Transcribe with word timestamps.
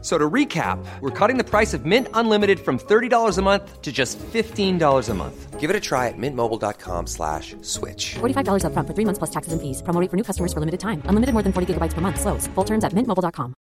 F- 0.00 0.04
So 0.04 0.16
to 0.16 0.30
recap, 0.30 0.78
we're 1.00 1.10
cutting 1.10 1.38
the 1.38 1.44
price 1.44 1.74
of 1.74 1.84
Mint 1.84 2.06
Unlimited 2.14 2.60
from 2.60 2.78
$30 2.78 3.36
a 3.36 3.42
month 3.42 3.82
to 3.82 3.90
just 3.90 4.16
$15 4.32 5.08
a 5.08 5.14
month. 5.14 5.58
Give 5.58 5.70
it 5.70 5.74
a 5.74 5.80
try 5.80 6.06
at 6.06 6.14
mintmobile.com 6.16 7.08
slash 7.08 7.56
switch. 7.62 8.14
$45 8.20 8.62
upfront 8.62 8.86
for 8.86 8.94
three 8.94 9.04
months 9.04 9.18
plus 9.18 9.30
taxes 9.30 9.52
and 9.52 9.60
fees. 9.60 9.82
Promo 9.82 10.00
rate 10.00 10.08
for 10.08 10.16
new 10.16 10.22
customers 10.22 10.52
for 10.52 10.60
limited 10.60 10.78
time. 10.78 11.02
Unlimited 11.06 11.32
more 11.34 11.42
than 11.42 11.52
40 11.52 11.74
gigabytes 11.74 11.94
per 11.94 12.00
month. 12.00 12.20
Slows. 12.20 12.46
Full 12.54 12.64
terms 12.64 12.84
at 12.84 12.92
mintmobile.com. 12.92 13.54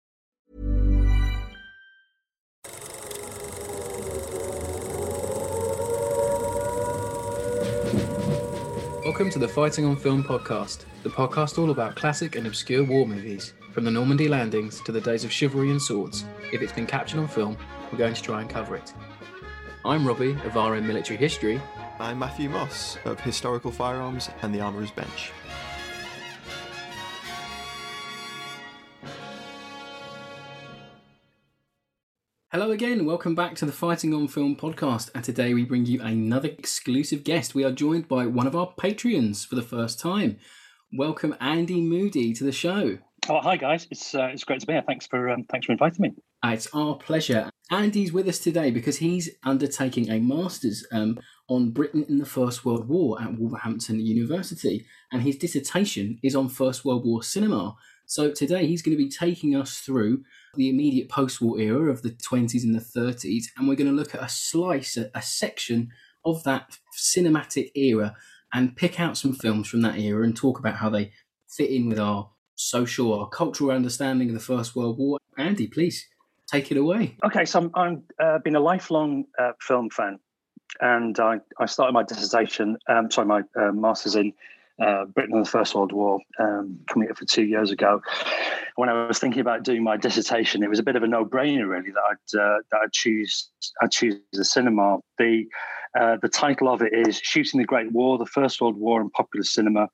Welcome 9.05 9.29
to 9.31 9.39
the 9.39 9.47
Fighting 9.47 9.85
on 9.85 9.95
Film 9.95 10.23
podcast, 10.23 10.83
the 11.03 11.09
podcast 11.09 11.57
all 11.57 11.69
about 11.71 11.95
classic 11.95 12.35
and 12.35 12.45
obscure 12.45 12.83
war 12.83 13.07
movies, 13.07 13.53
from 13.75 13.83
the 13.83 13.91
Normandy 13.91 14.29
landings 14.29 14.79
to 14.79 14.93
the 14.93 15.01
days 15.01 15.25
of 15.25 15.31
chivalry 15.33 15.69
and 15.69 15.81
swords. 15.81 16.23
If 16.53 16.61
it's 16.61 16.71
been 16.71 16.87
captured 16.87 17.19
on 17.19 17.27
film, 17.27 17.57
we're 17.91 17.97
going 17.97 18.13
to 18.13 18.21
try 18.21 18.39
and 18.39 18.49
cover 18.49 18.77
it. 18.77 18.93
I'm 19.83 20.07
Robbie 20.07 20.31
of 20.45 20.55
RM 20.55 20.87
Military 20.87 21.17
History. 21.17 21.61
I'm 21.99 22.17
Matthew 22.17 22.49
Moss 22.49 22.97
of 23.03 23.19
Historical 23.19 23.71
Firearms 23.71 24.29
and 24.43 24.55
the 24.55 24.61
Armourer's 24.61 24.91
Bench. 24.91 25.33
Hello 32.53 32.71
again, 32.71 33.05
welcome 33.05 33.35
back 33.35 33.55
to 33.55 33.65
the 33.65 33.73
Fighting 33.73 34.13
on 34.13 34.29
Film 34.29 34.55
podcast, 34.55 35.11
and 35.13 35.21
today 35.21 35.53
we 35.53 35.65
bring 35.65 35.85
you 35.85 36.01
another 36.01 36.47
exclusive 36.47 37.25
guest. 37.25 37.53
We 37.53 37.65
are 37.65 37.73
joined 37.73 38.07
by 38.07 38.25
one 38.25 38.47
of 38.47 38.55
our 38.55 38.73
Patreons 38.79 39.45
for 39.45 39.55
the 39.55 39.61
first 39.61 39.99
time. 39.99 40.39
Welcome 40.97 41.35
Andy 41.41 41.81
Moody 41.81 42.31
to 42.35 42.45
the 42.45 42.53
show. 42.53 42.99
Oh, 43.27 43.41
hi 43.41 43.57
guys! 43.57 43.87
It's 43.89 44.13
uh, 44.13 44.29
it's 44.31 44.43
great 44.43 44.59
to 44.59 44.67
be 44.67 44.73
here. 44.73 44.83
Thanks 44.85 45.07
for 45.07 45.31
um, 45.31 45.45
thanks 45.49 45.65
for 45.65 45.71
inviting 45.71 46.03
me. 46.03 46.13
Uh, 46.43 46.49
It's 46.49 46.67
our 46.75 46.95
pleasure. 46.95 47.49
Andy's 47.71 48.13
with 48.13 48.27
us 48.27 48.37
today 48.37 48.69
because 48.69 48.97
he's 48.97 49.31
undertaking 49.43 50.11
a 50.11 50.19
master's 50.19 50.85
um, 50.91 51.17
on 51.49 51.71
Britain 51.71 52.05
in 52.07 52.19
the 52.19 52.25
First 52.27 52.63
World 52.63 52.87
War 52.87 53.19
at 53.19 53.39
Wolverhampton 53.39 53.99
University, 53.99 54.85
and 55.11 55.23
his 55.23 55.37
dissertation 55.37 56.19
is 56.21 56.35
on 56.35 56.49
First 56.49 56.85
World 56.85 57.03
War 57.03 57.23
cinema. 57.23 57.75
So 58.05 58.29
today 58.31 58.67
he's 58.67 58.83
going 58.83 58.95
to 58.95 59.03
be 59.03 59.09
taking 59.09 59.55
us 59.55 59.79
through 59.79 60.23
the 60.53 60.69
immediate 60.69 61.09
post-war 61.09 61.59
era 61.59 61.89
of 61.91 62.03
the 62.03 62.11
20s 62.11 62.63
and 62.63 62.75
the 62.75 62.79
30s, 62.79 63.45
and 63.57 63.67
we're 63.67 63.73
going 63.73 63.89
to 63.89 63.95
look 63.95 64.13
at 64.13 64.21
a 64.21 64.29
slice, 64.29 64.97
a, 64.97 65.09
a 65.15 65.23
section 65.23 65.89
of 66.23 66.43
that 66.43 66.77
cinematic 66.95 67.71
era, 67.73 68.15
and 68.53 68.75
pick 68.75 68.99
out 68.99 69.17
some 69.17 69.33
films 69.33 69.67
from 69.67 69.81
that 69.81 69.97
era 69.97 70.23
and 70.23 70.37
talk 70.37 70.59
about 70.59 70.75
how 70.75 70.89
they 70.91 71.11
fit 71.49 71.71
in 71.71 71.89
with 71.89 71.99
our 71.99 72.29
social 72.55 73.11
or 73.11 73.29
cultural 73.29 73.71
understanding 73.71 74.29
of 74.29 74.33
the 74.33 74.39
First 74.41 74.75
World 74.75 74.97
War. 74.97 75.19
Andy, 75.37 75.67
please 75.67 76.07
take 76.47 76.71
it 76.71 76.77
away. 76.77 77.17
Okay, 77.23 77.45
so 77.45 77.59
I'm, 77.59 77.71
I'm 77.75 78.03
uh, 78.19 78.39
been 78.39 78.55
a 78.55 78.59
lifelong 78.59 79.25
uh, 79.37 79.51
film 79.61 79.89
fan, 79.89 80.19
and 80.81 81.19
I, 81.19 81.39
I 81.59 81.65
started 81.65 81.93
my 81.93 82.03
dissertation, 82.03 82.77
um, 82.87 83.11
sorry, 83.11 83.27
my 83.27 83.41
uh, 83.59 83.71
master's 83.71 84.15
in 84.15 84.33
uh, 84.81 85.05
Britain 85.05 85.35
and 85.35 85.45
the 85.45 85.49
First 85.49 85.75
World 85.75 85.91
War, 85.91 86.19
um, 86.39 86.79
coming 86.89 87.09
up 87.09 87.17
for 87.17 87.25
two 87.25 87.43
years 87.43 87.71
ago. 87.71 88.01
When 88.75 88.89
I 88.89 89.07
was 89.07 89.19
thinking 89.19 89.39
about 89.39 89.63
doing 89.63 89.83
my 89.83 89.95
dissertation, 89.97 90.63
it 90.63 90.69
was 90.69 90.79
a 90.79 90.83
bit 90.83 90.95
of 90.95 91.03
a 91.03 91.07
no-brainer, 91.07 91.67
really, 91.67 91.91
that 91.91 92.03
I'd 92.09 92.39
uh, 92.39 92.57
that 92.71 92.81
I'd 92.83 92.91
choose 92.91 93.49
I'd 93.81 93.91
choose 93.91 94.15
the 94.33 94.43
cinema. 94.43 94.99
The 95.17 95.45
uh, 95.99 96.17
the 96.21 96.27
title 96.27 96.67
of 96.67 96.81
it 96.81 96.93
is 96.93 97.17
"Shooting 97.23 97.59
the 97.59 97.65
Great 97.65 97.91
War: 97.91 98.17
The 98.17 98.25
First 98.25 98.59
World 98.59 98.75
War 98.75 99.01
in 99.01 99.09
Popular 99.09 99.43
Cinema." 99.43 99.87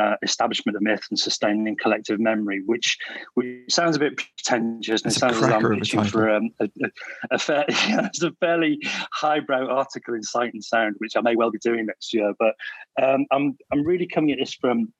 Uh, 0.00 0.14
establishment 0.22 0.76
of 0.76 0.82
myth 0.82 1.02
and 1.10 1.18
sustaining 1.18 1.76
collective 1.76 2.20
memory, 2.20 2.62
which 2.66 2.98
which 3.34 3.68
sounds 3.68 3.96
a 3.96 3.98
bit 3.98 4.16
pretentious 4.16 5.02
and 5.02 5.10
It's 5.10 5.16
it 5.16 5.16
a 5.16 5.18
sounds 5.18 5.38
cracker 5.38 5.72
I'm 5.72 5.78
pitching 5.80 6.04
for 6.04 6.30
um, 6.30 6.50
a, 6.60 6.64
a, 6.84 6.90
a, 7.32 7.38
fair, 7.38 7.64
it's 7.68 8.22
a 8.22 8.30
fairly 8.38 8.78
highbrow 9.12 9.66
article 9.66 10.14
in 10.14 10.22
Sight 10.22 10.54
and 10.54 10.62
Sound, 10.62 10.94
which 10.98 11.16
I 11.16 11.20
may 11.20 11.34
well 11.34 11.50
be 11.50 11.58
doing 11.58 11.86
next 11.86 12.14
year. 12.14 12.32
But 12.38 12.54
um, 13.02 13.26
I'm 13.32 13.56
I'm 13.72 13.82
really 13.82 14.06
coming 14.06 14.30
at 14.30 14.38
this 14.38 14.54
from 14.54 14.92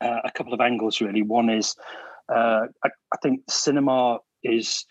uh, 0.00 0.20
a 0.24 0.30
couple 0.30 0.54
of 0.54 0.60
angles. 0.60 1.00
Really, 1.00 1.22
one 1.22 1.50
is 1.50 1.74
uh, 2.28 2.66
I, 2.84 2.88
I 3.12 3.16
think 3.22 3.40
cinema 3.48 4.18
is, 4.42 4.84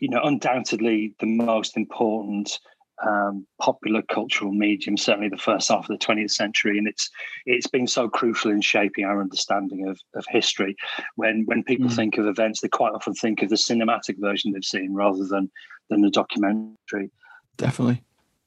you 0.00 0.08
know, 0.08 0.20
undoubtedly 0.22 1.14
the 1.20 1.26
most 1.26 1.76
important 1.76 2.58
um, 3.06 3.46
popular 3.60 4.02
cultural 4.02 4.52
medium, 4.52 4.96
certainly 4.96 5.28
the 5.28 5.36
first 5.36 5.68
half 5.68 5.88
of 5.88 5.98
the 5.98 6.04
20th 6.04 6.32
century, 6.32 6.78
and 6.78 6.86
it's 6.86 7.10
it's 7.46 7.66
been 7.66 7.86
so 7.86 8.08
crucial 8.08 8.50
in 8.50 8.60
shaping 8.60 9.04
our 9.04 9.20
understanding 9.20 9.88
of, 9.88 9.98
of 10.14 10.24
history. 10.28 10.76
When 11.16 11.44
when 11.46 11.62
people 11.62 11.88
Mm. 11.88 11.96
think 11.96 12.18
of 12.18 12.26
events, 12.26 12.60
they 12.60 12.68
quite 12.68 12.92
often 12.92 13.14
think 13.14 13.42
of 13.42 13.48
the 13.48 13.56
cinematic 13.56 14.16
version 14.18 14.52
they've 14.52 14.64
seen 14.64 14.92
rather 14.94 15.24
than 15.26 15.50
than 15.88 16.02
the 16.02 16.10
documentary. 16.10 17.10
Definitely. 17.56 18.02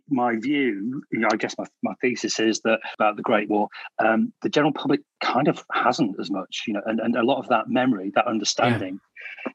My 0.09 0.35
view, 0.35 1.01
you 1.11 1.19
know, 1.19 1.29
I 1.31 1.37
guess 1.37 1.55
my, 1.57 1.65
my 1.81 1.93
thesis 2.01 2.39
is 2.39 2.59
that 2.61 2.79
about 2.95 3.15
the 3.15 3.21
Great 3.21 3.49
War, 3.49 3.69
um, 3.99 4.33
the 4.41 4.49
general 4.49 4.73
public 4.73 4.99
kind 5.21 5.47
of 5.47 5.63
hasn't 5.71 6.19
as 6.19 6.29
much, 6.29 6.63
you 6.67 6.73
know, 6.73 6.81
and, 6.85 6.99
and 6.99 7.15
a 7.15 7.23
lot 7.23 7.39
of 7.39 7.47
that 7.47 7.69
memory, 7.69 8.11
that 8.15 8.27
understanding, 8.27 8.99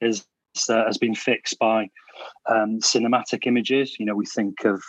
is 0.00 0.26
uh, 0.68 0.84
has 0.86 0.98
been 0.98 1.14
fixed 1.14 1.58
by 1.58 1.88
um, 2.46 2.80
cinematic 2.80 3.46
images. 3.46 3.96
You 3.98 4.06
know, 4.06 4.14
we 4.14 4.26
think 4.26 4.64
of 4.64 4.82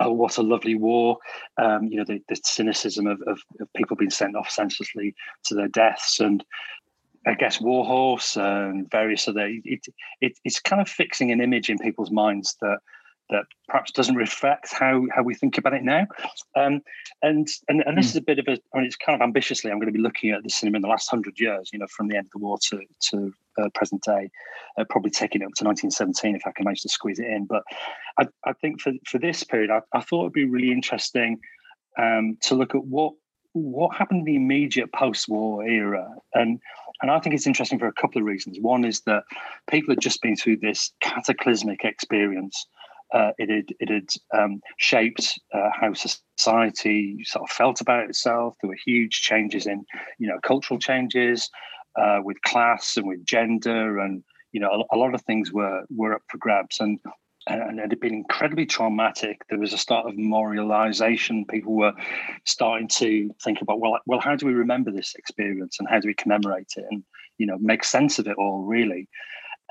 oh, 0.00 0.12
what 0.12 0.38
a 0.38 0.42
lovely 0.42 0.74
war. 0.74 1.18
Um, 1.58 1.84
you 1.84 1.98
know, 1.98 2.04
the, 2.04 2.20
the 2.28 2.40
cynicism 2.42 3.06
of, 3.06 3.20
of, 3.26 3.38
of 3.60 3.72
people 3.74 3.96
being 3.96 4.10
sent 4.10 4.36
off 4.36 4.50
senselessly 4.50 5.14
to 5.44 5.54
their 5.54 5.68
deaths, 5.68 6.20
and 6.20 6.44
I 7.26 7.34
guess 7.34 7.60
Warhorse 7.60 8.36
and 8.36 8.90
various 8.90 9.28
other. 9.28 9.46
It, 9.46 9.86
it, 10.20 10.38
it's 10.44 10.60
kind 10.60 10.80
of 10.80 10.88
fixing 10.88 11.30
an 11.30 11.40
image 11.40 11.68
in 11.68 11.78
people's 11.78 12.10
minds 12.10 12.56
that 12.62 12.78
that 13.30 13.44
perhaps 13.68 13.92
doesn't 13.92 14.16
reflect 14.16 14.72
how 14.72 15.06
how 15.14 15.22
we 15.22 15.34
think 15.34 15.58
about 15.58 15.74
it 15.74 15.82
now. 15.82 16.06
Um, 16.56 16.82
and 17.22 17.48
and 17.68 17.82
and 17.86 17.96
this 17.96 18.10
is 18.10 18.16
a 18.16 18.20
bit 18.20 18.38
of 18.38 18.46
a. 18.48 18.52
I 18.74 18.78
mean, 18.78 18.86
it's 18.86 18.96
kind 18.96 19.20
of 19.20 19.24
ambitiously. 19.24 19.70
I'm 19.70 19.78
going 19.78 19.92
to 19.92 19.96
be 19.96 20.02
looking 20.02 20.30
at 20.30 20.42
the 20.42 20.50
cinema 20.50 20.76
in 20.76 20.82
the 20.82 20.88
last 20.88 21.10
hundred 21.10 21.38
years. 21.38 21.70
You 21.72 21.78
know, 21.78 21.86
from 21.86 22.08
the 22.08 22.16
end 22.16 22.26
of 22.26 22.32
the 22.32 22.38
war 22.38 22.58
to 22.70 22.80
to 23.10 23.32
uh, 23.58 23.68
present 23.74 24.02
day, 24.02 24.30
uh, 24.78 24.84
probably 24.88 25.10
taking 25.10 25.42
it 25.42 25.46
up 25.46 25.54
to 25.56 25.64
1917 25.64 26.36
if 26.36 26.46
I 26.46 26.52
can 26.52 26.64
manage 26.64 26.82
to 26.82 26.88
squeeze 26.88 27.18
it 27.18 27.26
in. 27.26 27.46
But 27.46 27.62
I, 28.18 28.26
I 28.44 28.52
think 28.54 28.80
for 28.80 28.92
for 29.06 29.18
this 29.18 29.44
period, 29.44 29.70
I, 29.70 29.80
I 29.96 30.00
thought 30.00 30.22
it'd 30.22 30.32
be 30.32 30.44
really 30.44 30.72
interesting 30.72 31.38
um, 31.98 32.36
to 32.42 32.54
look 32.54 32.74
at 32.74 32.84
what 32.84 33.14
what 33.52 33.96
happened 33.96 34.20
in 34.20 34.24
the 34.26 34.36
immediate 34.36 34.92
post-war 34.92 35.66
era 35.66 36.08
and 36.34 36.60
and 37.02 37.10
I 37.10 37.18
think 37.18 37.34
it's 37.34 37.46
interesting 37.46 37.78
for 37.78 37.86
a 37.86 37.92
couple 37.92 38.20
of 38.20 38.26
reasons. 38.26 38.58
One 38.60 38.84
is 38.84 39.00
that 39.02 39.24
people 39.70 39.92
had 39.92 40.00
just 40.00 40.20
been 40.20 40.36
through 40.36 40.58
this 40.58 40.92
cataclysmic 41.00 41.84
experience. 41.84 42.66
Uh, 43.12 43.32
it 43.38 43.50
had 43.50 43.74
it 43.80 43.88
had 43.90 44.40
um, 44.40 44.60
shaped 44.78 45.38
uh, 45.52 45.70
how 45.72 45.92
society 45.92 47.18
sort 47.24 47.48
of 47.48 47.50
felt 47.50 47.80
about 47.80 48.08
itself. 48.08 48.56
There 48.60 48.68
were 48.68 48.76
huge 48.86 49.20
changes 49.20 49.66
in 49.66 49.84
you 50.18 50.28
know 50.28 50.38
cultural 50.42 50.78
changes 50.78 51.48
uh, 51.96 52.20
with 52.22 52.40
class 52.42 52.96
and 52.96 53.06
with 53.06 53.24
gender, 53.24 53.98
and 53.98 54.22
you 54.52 54.60
know 54.60 54.70
a, 54.90 54.96
a 54.96 54.98
lot 54.98 55.14
of 55.14 55.22
things 55.22 55.52
were 55.52 55.84
were 55.90 56.14
up 56.14 56.22
for 56.28 56.38
grabs. 56.38 56.78
And 56.80 57.00
and 57.46 57.78
it 57.78 57.90
had 57.90 58.00
been 58.00 58.14
incredibly 58.14 58.66
traumatic. 58.66 59.42
There 59.48 59.58
was 59.58 59.72
a 59.72 59.78
start 59.78 60.06
of 60.06 60.14
memorialization. 60.14 61.48
People 61.48 61.74
were 61.74 61.94
starting 62.44 62.88
to 62.88 63.30
think 63.42 63.62
about, 63.62 63.80
well, 63.80 63.98
well, 64.06 64.20
how 64.20 64.36
do 64.36 64.46
we 64.46 64.52
remember 64.52 64.90
this 64.90 65.14
experience 65.14 65.78
and 65.78 65.88
how 65.88 66.00
do 66.00 66.08
we 66.08 66.14
commemorate 66.14 66.72
it 66.76 66.84
and 66.90 67.02
you 67.38 67.46
know 67.46 67.56
make 67.58 67.84
sense 67.84 68.18
of 68.18 68.26
it 68.26 68.36
all, 68.36 68.62
really. 68.64 69.08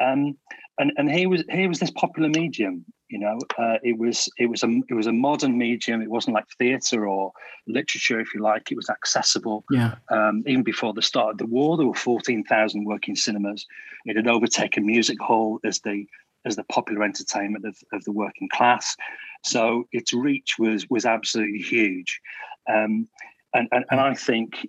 Um, 0.01 0.37
and 0.79 0.91
and 0.97 1.11
here 1.11 1.29
was 1.29 1.43
here 1.49 1.67
was 1.67 1.79
this 1.79 1.91
popular 1.91 2.29
medium. 2.29 2.85
You 3.09 3.19
know, 3.19 3.39
uh, 3.57 3.77
it 3.83 3.97
was 3.97 4.29
it 4.37 4.47
was 4.47 4.63
a 4.63 4.79
it 4.87 4.93
was 4.93 5.07
a 5.07 5.11
modern 5.11 5.57
medium. 5.57 6.01
It 6.01 6.09
wasn't 6.09 6.35
like 6.35 6.45
theatre 6.57 7.07
or 7.07 7.31
literature, 7.67 8.19
if 8.19 8.33
you 8.33 8.41
like. 8.41 8.71
It 8.71 8.75
was 8.75 8.89
accessible. 8.89 9.65
Yeah. 9.71 9.95
Um, 10.09 10.43
even 10.47 10.63
before 10.63 10.93
the 10.93 11.01
start 11.01 11.31
of 11.31 11.37
the 11.37 11.45
war, 11.45 11.75
there 11.75 11.87
were 11.87 11.93
fourteen 11.93 12.43
thousand 12.43 12.85
working 12.85 13.15
cinemas. 13.15 13.65
It 14.05 14.15
had 14.15 14.27
overtaken 14.27 14.85
music 14.85 15.19
hall 15.19 15.59
as 15.63 15.79
the 15.81 16.05
as 16.45 16.55
the 16.55 16.63
popular 16.63 17.03
entertainment 17.03 17.65
of, 17.65 17.77
of 17.91 18.03
the 18.05 18.13
working 18.13 18.47
class. 18.53 18.95
So 19.43 19.87
its 19.91 20.13
reach 20.13 20.57
was 20.57 20.89
was 20.89 21.05
absolutely 21.05 21.59
huge. 21.59 22.21
Um, 22.69 23.07
and, 23.53 23.67
and 23.71 23.85
and 23.89 23.99
I 23.99 24.13
think 24.13 24.67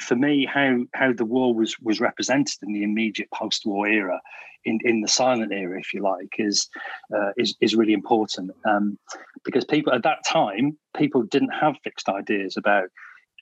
for 0.00 0.16
me, 0.16 0.46
how 0.46 0.84
how 0.94 1.12
the 1.12 1.24
war 1.24 1.54
was 1.54 1.78
was 1.80 2.00
represented 2.00 2.56
in 2.62 2.72
the 2.72 2.82
immediate 2.82 3.30
post-war 3.32 3.86
era, 3.86 4.20
in, 4.64 4.78
in 4.84 5.00
the 5.00 5.08
silent 5.08 5.52
era, 5.52 5.78
if 5.78 5.92
you 5.94 6.02
like, 6.02 6.34
is 6.38 6.68
uh, 7.14 7.30
is 7.36 7.56
is 7.60 7.74
really 7.74 7.92
important 7.92 8.50
um, 8.64 8.98
because 9.44 9.64
people 9.64 9.92
at 9.92 10.02
that 10.02 10.24
time 10.26 10.76
people 10.96 11.22
didn't 11.22 11.50
have 11.50 11.76
fixed 11.84 12.08
ideas 12.08 12.56
about 12.56 12.88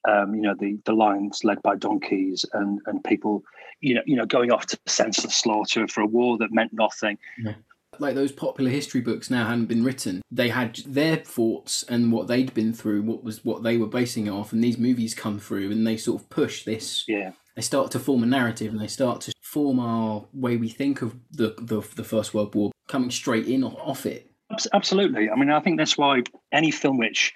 um, 0.08 0.34
you 0.34 0.43
know, 0.43 0.55
the 0.58 0.78
the 0.84 0.93
lions 0.93 1.40
led 1.44 1.60
by 1.62 1.76
donkeys 1.76 2.44
and 2.52 2.81
and 2.87 3.02
people, 3.05 3.43
you 3.81 3.94
know, 3.94 4.02
you 4.06 4.16
know, 4.16 4.26
going 4.26 4.52
off 4.52 4.66
to 4.66 4.78
senseless 4.87 5.34
slaughter 5.34 5.88
for 5.88 6.02
a 6.02 6.06
war 6.06 6.38
that 6.38 6.52
meant 6.52 6.72
nothing. 6.72 7.19
Yeah. 7.38 7.55
Like 8.00 8.15
those 8.15 8.33
popular 8.33 8.71
history 8.71 9.00
books 9.00 9.31
now 9.31 9.47
hadn't 9.47 9.67
been 9.67 9.85
written. 9.85 10.23
They 10.31 10.49
had 10.49 10.77
their 10.87 11.17
thoughts 11.17 11.83
and 11.85 12.12
what 12.12 12.29
they'd 12.29 12.55
been 12.55 12.73
through, 12.73 13.03
what 13.03 13.25
was 13.25 13.45
what 13.45 13.62
they 13.62 13.77
were 13.77 13.87
basing 13.87 14.27
it 14.27 14.31
off, 14.31 14.53
and 14.53 14.62
these 14.62 14.79
movies 14.79 15.15
come 15.15 15.39
through 15.39 15.71
and 15.71 15.87
they 15.87 15.97
sort 15.97 16.23
of 16.23 16.31
push 16.31 16.65
this. 16.65 17.05
Yeah. 17.09 17.33
They 17.56 17.62
start 17.62 17.91
to 17.93 17.99
form 17.99 18.23
a 18.23 18.27
narrative 18.27 18.73
and 18.73 18.81
they 18.81 18.87
start 18.87 19.21
to 19.23 19.33
form 19.43 19.81
our 19.81 20.27
way 20.33 20.56
we 20.56 20.69
think 20.69 21.03
of 21.03 21.17
the 21.31 21.55
the, 21.59 21.81
the 21.97 22.05
First 22.05 22.35
World 22.35 22.55
War, 22.55 22.71
coming 22.87 23.11
straight 23.11 23.47
in 23.47 23.65
off 23.65 24.06
it. 24.06 24.31
Absolutely. 24.73 25.29
I 25.29 25.37
mean, 25.37 25.51
I 25.51 25.61
think 25.61 25.79
that's 25.79 25.99
why 25.99 26.23
any 26.53 26.71
film 26.71 26.99
which 26.99 27.35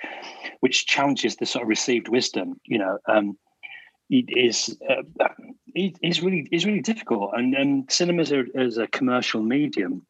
which 0.61 0.87
challenges 0.87 1.37
the 1.37 1.47
sort 1.47 1.63
of 1.63 1.69
received 1.69 2.09
wisdom, 2.09 2.61
you 2.65 2.79
know, 2.79 2.99
um, 3.07 3.37
is 4.09 4.77
uh, 4.89 5.29
is 5.75 6.23
really 6.23 6.49
is 6.51 6.65
really 6.65 6.81
difficult. 6.81 7.33
And 7.35 7.55
and 7.55 7.91
cinema 7.91 8.23
is 8.23 8.33
a, 8.33 8.45
is 8.55 8.79
a 8.79 8.87
commercial 8.87 9.43
medium, 9.43 10.07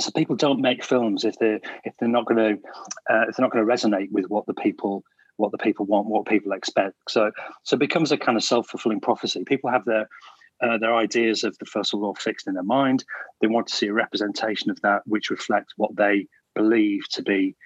so 0.00 0.10
people 0.12 0.36
don't 0.36 0.60
make 0.60 0.84
films 0.84 1.24
if 1.24 1.38
they're 1.38 1.60
if 1.84 1.94
they're 1.98 2.08
not 2.08 2.26
going 2.26 2.36
to 2.36 2.68
uh, 3.12 3.26
if 3.28 3.36
they're 3.36 3.44
not 3.44 3.52
going 3.52 3.66
to 3.66 3.72
resonate 3.72 4.10
with 4.10 4.26
what 4.26 4.46
the 4.46 4.54
people 4.54 5.04
what 5.36 5.52
the 5.52 5.58
people 5.58 5.86
want, 5.86 6.06
what 6.06 6.26
people 6.26 6.52
expect. 6.52 6.94
So 7.08 7.30
so 7.64 7.74
it 7.74 7.80
becomes 7.80 8.12
a 8.12 8.18
kind 8.18 8.36
of 8.36 8.44
self 8.44 8.68
fulfilling 8.68 9.00
prophecy. 9.00 9.44
People 9.44 9.70
have 9.70 9.84
their 9.84 10.08
uh, 10.62 10.78
their 10.78 10.94
ideas 10.94 11.42
of 11.42 11.56
the 11.58 11.64
First 11.64 11.92
World 11.92 12.02
War 12.02 12.14
fixed 12.16 12.46
in 12.46 12.54
their 12.54 12.62
mind. 12.62 13.04
They 13.40 13.46
want 13.46 13.66
to 13.68 13.74
see 13.74 13.86
a 13.86 13.92
representation 13.92 14.70
of 14.70 14.80
that 14.82 15.02
which 15.06 15.30
reflects 15.30 15.72
what 15.76 15.96
they 15.96 16.26
believe 16.54 17.08
to 17.12 17.22
be 17.22 17.56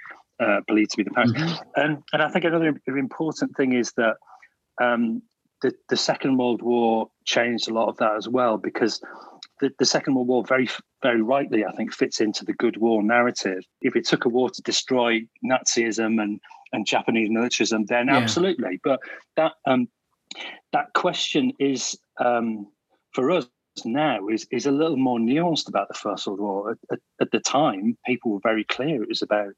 uh, 0.40 0.60
believe 0.66 0.88
to 0.88 0.96
be 0.96 1.02
the 1.02 1.10
past. 1.10 1.34
Mm-hmm. 1.34 1.62
And 1.76 2.02
and 2.12 2.22
I 2.22 2.28
think 2.30 2.44
another 2.44 2.74
important 2.86 3.56
thing 3.56 3.72
is 3.72 3.92
that 3.96 4.16
um, 4.80 5.22
the 5.64 5.74
the 5.88 5.96
Second 5.96 6.36
World 6.36 6.60
War 6.60 7.10
changed 7.24 7.68
a 7.68 7.72
lot 7.72 7.88
of 7.88 7.96
that 7.96 8.16
as 8.16 8.28
well 8.28 8.58
because 8.58 9.02
the, 9.60 9.70
the 9.78 9.86
Second 9.86 10.14
World 10.14 10.28
War 10.28 10.44
very 10.44 10.68
very 11.02 11.22
rightly 11.22 11.64
I 11.64 11.72
think 11.72 11.92
fits 11.92 12.20
into 12.20 12.44
the 12.44 12.52
good 12.52 12.76
war 12.76 13.02
narrative. 13.02 13.64
If 13.80 13.96
it 13.96 14.06
took 14.06 14.26
a 14.26 14.28
war 14.28 14.50
to 14.50 14.62
destroy 14.62 15.22
Nazism 15.42 16.22
and 16.22 16.38
and 16.72 16.86
Japanese 16.86 17.30
militarism, 17.30 17.86
then 17.86 18.08
yeah. 18.08 18.18
absolutely. 18.18 18.78
But 18.84 19.00
that 19.36 19.52
um, 19.66 19.88
that 20.72 20.92
question 20.92 21.52
is 21.58 21.96
um, 22.20 22.66
for 23.12 23.30
us 23.30 23.48
now 23.86 24.28
is 24.28 24.46
is 24.50 24.66
a 24.66 24.70
little 24.70 24.98
more 24.98 25.18
nuanced 25.18 25.68
about 25.68 25.88
the 25.88 25.94
First 25.94 26.26
World 26.26 26.40
War. 26.40 26.72
At, 26.72 26.78
at, 26.92 26.98
at, 27.22 27.30
the 27.30 27.40
time, 27.40 27.96
people 28.04 28.32
were 28.32 28.50
very 28.50 28.64
clear 28.64 29.02
it 29.02 29.08
was 29.08 29.22
about 29.22 29.48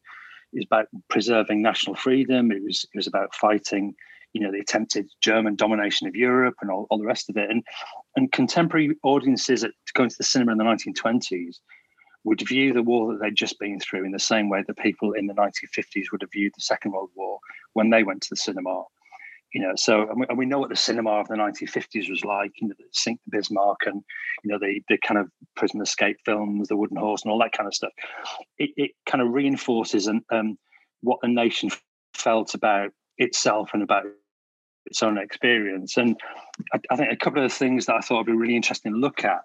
it 0.52 0.58
was 0.60 0.66
about 0.66 0.86
preserving 1.10 1.62
national 1.62 1.96
freedom. 1.96 2.52
It 2.52 2.62
was 2.62 2.84
it 2.94 2.96
was 2.96 3.08
about 3.08 3.34
fighting, 3.34 3.96
you 4.36 4.42
know, 4.42 4.52
the 4.52 4.60
attempted 4.60 5.08
German 5.22 5.56
domination 5.56 6.06
of 6.06 6.14
Europe 6.14 6.56
and 6.60 6.70
all, 6.70 6.86
all 6.90 6.98
the 6.98 7.06
rest 7.06 7.30
of 7.30 7.38
it. 7.38 7.50
And 7.50 7.62
and 8.16 8.30
contemporary 8.30 8.94
audiences 9.02 9.64
at, 9.64 9.70
going 9.94 10.10
to 10.10 10.16
the 10.18 10.24
cinema 10.24 10.52
in 10.52 10.58
the 10.58 10.64
1920s 10.64 11.56
would 12.24 12.46
view 12.46 12.74
the 12.74 12.82
war 12.82 13.12
that 13.12 13.22
they'd 13.22 13.34
just 13.34 13.58
been 13.58 13.80
through 13.80 14.04
in 14.04 14.12
the 14.12 14.18
same 14.18 14.50
way 14.50 14.62
that 14.66 14.76
people 14.76 15.12
in 15.12 15.26
the 15.26 15.32
1950s 15.32 16.12
would 16.12 16.20
have 16.20 16.32
viewed 16.32 16.52
the 16.54 16.60
Second 16.60 16.92
World 16.92 17.08
War 17.14 17.38
when 17.72 17.88
they 17.88 18.02
went 18.02 18.20
to 18.22 18.28
the 18.28 18.36
cinema 18.36 18.82
you 19.54 19.62
know 19.62 19.72
so 19.74 20.02
and 20.10 20.20
we, 20.20 20.26
and 20.28 20.36
we, 20.36 20.44
know 20.44 20.58
what 20.58 20.68
the 20.68 20.76
cinema 20.76 21.12
of 21.12 21.28
the 21.28 21.34
1950s 21.34 22.10
was 22.10 22.22
like 22.24 22.52
you 22.60 22.68
know 22.68 22.74
the 22.78 22.84
sink 22.92 23.20
the 23.24 23.38
bismarck 23.38 23.78
and 23.86 24.02
you 24.44 24.50
know 24.50 24.58
the 24.58 24.82
the 24.88 24.98
kind 24.98 25.18
of 25.18 25.30
prison 25.54 25.80
escape 25.80 26.18
films 26.26 26.68
the 26.68 26.76
wooden 26.76 26.96
horse 26.96 27.22
and 27.22 27.30
all 27.30 27.38
that 27.38 27.52
kind 27.52 27.68
of 27.68 27.74
stuff 27.74 27.92
it, 28.58 28.70
it 28.76 28.90
kind 29.06 29.22
of 29.22 29.32
reinforces 29.32 30.08
and 30.08 30.22
um, 30.30 30.58
what 31.00 31.20
a 31.22 31.28
nation 31.28 31.70
felt 32.12 32.54
about 32.54 32.90
itself 33.18 33.70
and 33.72 33.82
about 33.82 34.04
its 34.86 35.02
own 35.02 35.18
experience 35.18 35.96
and 35.96 36.16
I, 36.72 36.80
I, 36.90 36.96
think 36.96 37.12
a 37.12 37.16
couple 37.16 37.44
of 37.44 37.52
things 37.52 37.86
that 37.86 37.96
i 37.96 38.00
thought 38.00 38.18
would 38.18 38.26
be 38.26 38.32
really 38.32 38.56
interesting 38.56 38.92
to 38.92 38.98
look 38.98 39.24
at 39.24 39.40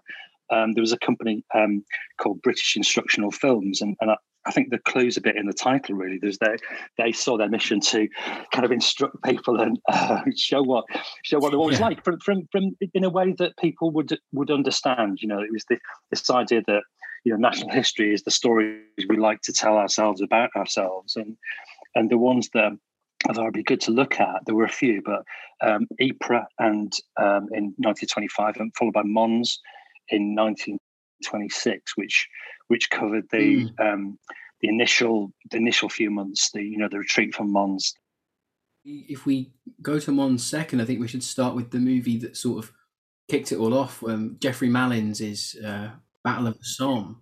um, 0.50 0.74
there 0.74 0.82
was 0.82 0.92
a 0.92 1.00
company 1.00 1.44
um, 1.54 1.84
called 2.18 2.42
british 2.42 2.76
instructional 2.76 3.32
films 3.32 3.82
and, 3.82 3.96
and 4.02 4.12
I, 4.12 4.18
I 4.46 4.52
think 4.52 4.72
the 4.72 4.80
clue's 4.80 5.18
a 5.18 5.22
bit 5.22 5.36
in 5.36 5.46
the 5.46 5.54
title, 5.54 5.96
really. 5.96 6.18
There's 6.20 6.40
they 6.40 6.58
they 6.98 7.12
saw 7.12 7.38
their 7.38 7.50
mission 7.50 7.80
to 7.82 8.08
kind 8.52 8.66
of 8.66 8.72
instruct 8.72 9.24
people 9.24 9.62
and 9.62 9.80
uh, 9.88 10.22
show 10.36 10.64
what 10.64 10.86
show 11.24 11.40
what 11.40 11.56
war 11.56 11.68
was 11.68 11.80
yeah. 11.80 11.86
like 11.86 12.04
from, 12.04 12.20
from 12.20 12.48
from 12.52 12.76
in 12.94 13.04
a 13.04 13.10
way 13.10 13.34
that 13.38 13.58
people 13.58 13.92
would 13.92 14.18
would 14.32 14.50
understand. 14.50 15.20
You 15.22 15.28
know, 15.28 15.40
it 15.42 15.52
was 15.52 15.66
the, 15.70 15.78
this 16.10 16.30
idea 16.30 16.64
that 16.68 16.82
you 17.24 17.32
know 17.32 17.38
national 17.38 17.70
history 17.70 18.14
is 18.14 18.24
the 18.24 18.32
stories 18.32 18.82
we 19.08 19.18
like 19.18 19.42
to 19.42 19.54
tell 19.54 19.78
ourselves 19.78 20.22
about 20.22 20.50
ourselves, 20.56 21.16
and 21.16 21.38
and 21.94 22.10
the 22.10 22.18
ones 22.18 22.50
that 22.54 22.72
I 23.27 23.33
thought 23.33 23.45
would 23.45 23.53
be 23.53 23.63
good 23.63 23.81
to 23.81 23.91
look 23.91 24.19
at. 24.19 24.45
There 24.45 24.56
were 24.56 24.65
a 24.65 24.69
few, 24.69 25.01
but 25.03 25.23
um, 25.62 25.88
Ypres 26.00 26.45
and 26.57 26.91
um, 27.18 27.47
in 27.53 27.73
1925, 27.77 28.57
and 28.57 28.75
followed 28.75 28.94
by 28.94 29.03
Mons 29.03 29.59
in 30.09 30.35
1926, 30.35 31.97
which 31.97 32.27
which 32.68 32.89
covered 32.89 33.25
the 33.31 33.65
mm. 33.65 33.79
um, 33.79 34.18
the 34.62 34.69
initial 34.69 35.31
the 35.51 35.57
initial 35.57 35.89
few 35.89 36.09
months, 36.09 36.51
the 36.51 36.63
you 36.63 36.77
know 36.77 36.89
the 36.89 37.00
retreat 37.00 37.35
from 37.35 37.51
Mons. 37.51 37.94
If 38.83 39.27
we 39.27 39.53
go 39.81 40.00
to 40.00 40.12
Mons 40.12 40.44
second, 40.44 40.81
I 40.81 40.85
think 40.85 41.00
we 41.00 41.07
should 41.07 41.23
start 41.23 41.56
with 41.56 41.69
the 41.69 41.79
movie 41.79 42.18
that 42.18 42.35
sort 42.35 42.63
of 42.63 42.71
kicked 43.29 43.51
it 43.51 43.59
all 43.59 43.77
off. 43.77 44.03
Um, 44.03 44.38
Geoffrey 44.39 44.69
Malins 44.69 45.21
is 45.21 45.56
uh, 45.63 45.91
Battle 46.23 46.47
of 46.47 46.57
the 46.57 46.63
Somme, 46.63 47.21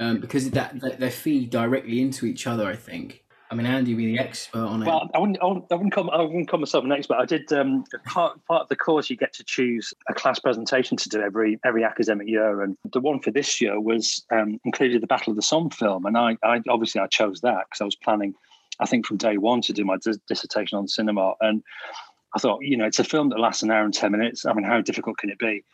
um, 0.00 0.20
because 0.20 0.50
that, 0.50 0.80
that 0.80 0.98
they 0.98 1.10
feed 1.10 1.50
directly 1.50 2.00
into 2.00 2.24
each 2.24 2.46
other. 2.46 2.66
I 2.66 2.76
think. 2.76 3.24
I 3.50 3.56
mean, 3.56 3.66
Andy, 3.66 3.94
would 3.94 3.98
be 3.98 4.06
the 4.06 4.18
expert 4.20 4.60
on 4.60 4.82
it. 4.82 4.86
Well, 4.86 5.10
I 5.12 5.18
wouldn't, 5.18 5.42
I 5.42 5.46
wouldn't, 5.46 5.66
I 5.72 5.74
wouldn't 5.74 5.92
call, 5.92 6.10
I 6.12 6.22
wouldn't 6.22 6.48
call 6.48 6.60
myself 6.60 6.84
an 6.84 6.92
expert. 6.92 7.16
I 7.16 7.24
did 7.24 7.52
um, 7.52 7.84
part, 8.06 8.38
part 8.46 8.62
of 8.62 8.68
the 8.68 8.76
course. 8.76 9.10
You 9.10 9.16
get 9.16 9.32
to 9.34 9.44
choose 9.44 9.92
a 10.08 10.14
class 10.14 10.38
presentation 10.38 10.96
to 10.96 11.08
do 11.08 11.20
every 11.20 11.58
every 11.64 11.82
academic 11.82 12.28
year, 12.28 12.62
and 12.62 12.76
the 12.92 13.00
one 13.00 13.18
for 13.18 13.32
this 13.32 13.60
year 13.60 13.80
was 13.80 14.24
um, 14.30 14.60
included 14.64 15.02
the 15.02 15.08
Battle 15.08 15.32
of 15.32 15.36
the 15.36 15.42
Somme 15.42 15.70
film, 15.70 16.06
and 16.06 16.16
I, 16.16 16.36
I 16.44 16.60
obviously 16.68 17.00
I 17.00 17.08
chose 17.08 17.40
that 17.40 17.64
because 17.66 17.80
I 17.80 17.84
was 17.84 17.96
planning, 17.96 18.36
I 18.78 18.86
think 18.86 19.04
from 19.04 19.16
day 19.16 19.36
one 19.36 19.62
to 19.62 19.72
do 19.72 19.84
my 19.84 19.96
dis- 19.96 20.18
dissertation 20.28 20.78
on 20.78 20.86
cinema, 20.86 21.34
and 21.40 21.64
I 22.36 22.38
thought, 22.38 22.60
you 22.62 22.76
know, 22.76 22.84
it's 22.84 23.00
a 23.00 23.04
film 23.04 23.30
that 23.30 23.40
lasts 23.40 23.64
an 23.64 23.72
hour 23.72 23.84
and 23.84 23.92
ten 23.92 24.12
minutes. 24.12 24.46
I 24.46 24.52
mean, 24.52 24.64
how 24.64 24.80
difficult 24.80 25.18
can 25.18 25.28
it 25.28 25.40
be? 25.40 25.64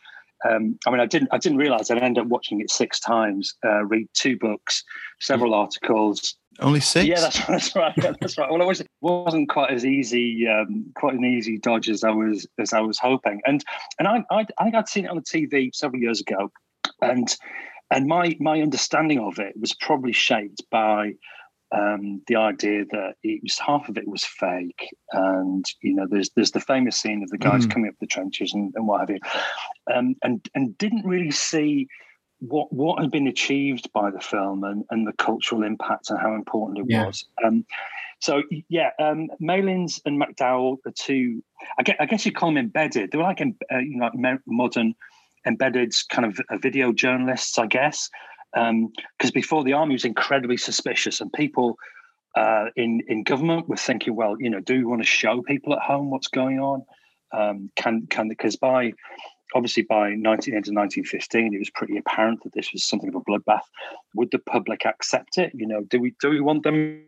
Um, 0.47 0.77
I 0.85 0.91
mean, 0.91 0.99
I 0.99 1.05
didn't 1.05 1.29
I 1.31 1.37
didn't 1.37 1.57
realize 1.57 1.89
I'd 1.89 2.01
end 2.01 2.17
up 2.17 2.27
watching 2.27 2.61
it 2.61 2.69
six 2.69 2.99
times, 2.99 3.55
uh, 3.65 3.85
read 3.85 4.07
two 4.13 4.37
books, 4.37 4.83
several 5.19 5.53
articles, 5.53 6.35
only 6.59 6.79
six? 6.79 7.07
Yeah, 7.07 7.19
that's, 7.19 7.45
that's 7.45 7.75
right. 7.75 7.93
That's 7.95 8.37
right. 8.37 8.49
Well, 8.49 8.61
it 8.61 8.65
was, 8.65 8.83
wasn't 9.01 9.49
quite 9.49 9.71
as 9.71 9.85
easy, 9.85 10.47
um, 10.47 10.85
quite 10.95 11.13
an 11.13 11.23
easy 11.23 11.57
dodge 11.59 11.89
as 11.89 12.03
I 12.03 12.09
was 12.09 12.47
as 12.59 12.73
I 12.73 12.81
was 12.81 12.97
hoping. 12.97 13.41
And 13.45 13.63
and 13.99 14.07
I, 14.07 14.23
I, 14.31 14.45
I 14.57 14.63
think 14.63 14.75
I'd 14.75 14.87
seen 14.87 15.05
it 15.05 15.11
on 15.11 15.17
the 15.17 15.21
TV 15.21 15.73
several 15.73 16.01
years 16.01 16.21
ago, 16.21 16.51
and 17.01 17.27
and 17.91 18.07
my 18.07 18.35
my 18.39 18.61
understanding 18.61 19.19
of 19.19 19.39
it 19.39 19.53
was 19.59 19.73
probably 19.73 20.13
shaped 20.13 20.63
by 20.71 21.13
um, 21.71 22.21
the 22.27 22.35
idea 22.37 22.85
that 22.91 23.15
it 23.23 23.41
was 23.43 23.59
half 23.59 23.89
of 23.89 23.97
it 23.97 24.07
was 24.07 24.23
fake, 24.23 24.89
and 25.11 25.65
you 25.81 25.93
know, 25.95 26.07
there's 26.09 26.29
there's 26.31 26.51
the 26.51 26.59
famous 26.59 26.95
scene 26.95 27.23
of 27.23 27.29
the 27.29 27.37
guys 27.37 27.65
mm. 27.65 27.71
coming 27.71 27.89
up 27.89 27.95
the 27.99 28.07
trenches 28.07 28.53
and, 28.53 28.73
and 28.75 28.87
what 28.87 29.01
have 29.01 29.09
you, 29.09 29.19
um, 29.93 30.15
and 30.23 30.47
and 30.55 30.77
didn't 30.77 31.05
really 31.05 31.31
see 31.31 31.87
what 32.39 32.71
what 32.71 33.01
had 33.01 33.11
been 33.11 33.27
achieved 33.27 33.91
by 33.93 34.11
the 34.11 34.19
film 34.19 34.63
and, 34.63 34.85
and 34.91 35.07
the 35.07 35.13
cultural 35.13 35.63
impact 35.63 36.09
and 36.09 36.19
how 36.19 36.33
important 36.35 36.79
it 36.79 36.85
yeah. 36.87 37.07
was. 37.07 37.25
Um, 37.43 37.65
so 38.19 38.43
yeah, 38.69 38.91
um, 38.99 39.27
Malins 39.39 40.01
and 40.05 40.21
McDowell 40.21 40.77
are 40.85 40.91
two. 40.91 41.43
I 41.79 41.83
guess, 41.83 41.95
I 41.99 42.05
guess 42.05 42.25
you 42.25 42.31
call 42.31 42.49
them 42.49 42.57
embedded. 42.57 43.11
They 43.11 43.17
were 43.17 43.23
like 43.23 43.41
uh, 43.41 43.77
you 43.77 43.97
know 43.97 44.09
like 44.13 44.39
modern 44.47 44.95
embedded 45.45 45.93
kind 46.09 46.25
of 46.25 46.39
uh, 46.49 46.57
video 46.57 46.93
journalists, 46.93 47.57
I 47.57 47.67
guess. 47.67 48.09
Because 48.57 49.29
um, 49.29 49.33
before 49.33 49.63
the 49.63 49.73
army 49.73 49.93
was 49.93 50.05
incredibly 50.05 50.57
suspicious, 50.57 51.21
and 51.21 51.31
people 51.31 51.77
uh, 52.35 52.65
in 52.75 53.01
in 53.07 53.23
government 53.23 53.69
were 53.69 53.77
thinking, 53.77 54.15
well, 54.15 54.35
you 54.39 54.49
know, 54.49 54.59
do 54.59 54.75
we 54.75 54.83
want 54.83 55.01
to 55.01 55.07
show 55.07 55.41
people 55.41 55.73
at 55.73 55.79
home 55.79 56.09
what's 56.09 56.27
going 56.27 56.59
on? 56.59 56.83
Um, 57.31 57.69
can 57.75 58.07
can 58.09 58.29
because 58.29 58.55
by 58.55 58.93
obviously 59.55 59.83
by 59.83 60.09
19, 60.09 60.53
1915, 60.53 61.53
it 61.53 61.57
was 61.57 61.69
pretty 61.69 61.97
apparent 61.97 62.43
that 62.43 62.53
this 62.53 62.71
was 62.73 62.83
something 62.83 63.09
of 63.09 63.15
a 63.15 63.21
bloodbath. 63.21 63.61
Would 64.15 64.31
the 64.31 64.39
public 64.39 64.85
accept 64.85 65.37
it? 65.37 65.51
You 65.53 65.67
know, 65.67 65.81
do 65.83 65.99
we 65.99 66.15
do 66.21 66.29
we 66.29 66.41
want 66.41 66.63
them 66.63 67.03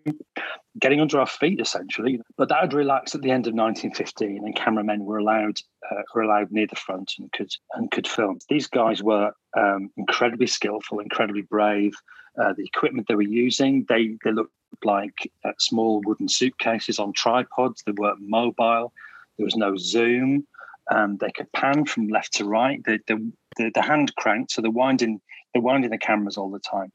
getting 0.80 1.02
under 1.02 1.20
our 1.20 1.28
feet 1.28 1.60
essentially? 1.60 2.22
But 2.38 2.50
that 2.50 2.62
had 2.62 2.74
relaxed 2.74 3.16
at 3.16 3.22
the 3.22 3.32
end 3.32 3.48
of 3.48 3.54
1915, 3.54 4.44
and 4.44 4.56
cameramen 4.56 5.06
were 5.06 5.18
allowed 5.18 5.60
uh, 5.92 6.02
were 6.14 6.22
allowed 6.22 6.52
near 6.52 6.68
the 6.68 6.76
front 6.76 7.14
and 7.20 7.32
could 7.32 7.52
and 7.74 7.92
could 7.92 8.08
film. 8.08 8.40
These 8.50 8.68
guys 8.68 9.04
were 9.04 9.32
um, 9.58 9.90
incredibly 9.98 10.48
skillful, 10.48 11.00
incredibly 11.00 11.44
brave. 11.44 11.94
Uh, 12.40 12.54
the 12.54 12.64
equipment 12.64 13.08
they 13.08 13.16
were 13.16 13.22
using, 13.22 13.86
they 13.90 14.18
they 14.24 14.32
looked 14.32 14.54
like 14.84 15.30
uh, 15.44 15.52
small 15.58 16.02
wooden 16.06 16.30
suitcases 16.30 17.00
on 17.00 17.12
tripods. 17.14 17.84
They 17.86 17.92
weren't 17.92 18.22
mobile. 18.22 18.94
There 19.38 19.46
was 19.46 19.56
no 19.56 19.76
zoom. 19.78 20.46
Um, 20.94 21.18
they 21.18 21.32
could 21.32 21.52
pan 21.52 21.86
from 21.86 22.08
left 22.08 22.34
to 22.34 22.46
right. 22.46 22.84
The, 22.84 23.00
the, 23.08 23.32
the, 23.58 23.72
the 23.76 23.82
hand 23.82 24.16
cranked, 24.16 24.52
so 24.52 24.62
they're 24.62 24.72
winding, 24.72 25.22
they're 25.54 25.62
winding 25.62 25.92
the 25.92 25.98
cameras 25.98 26.38
all 26.38 26.50
the 26.50 26.60
time. 26.60 26.92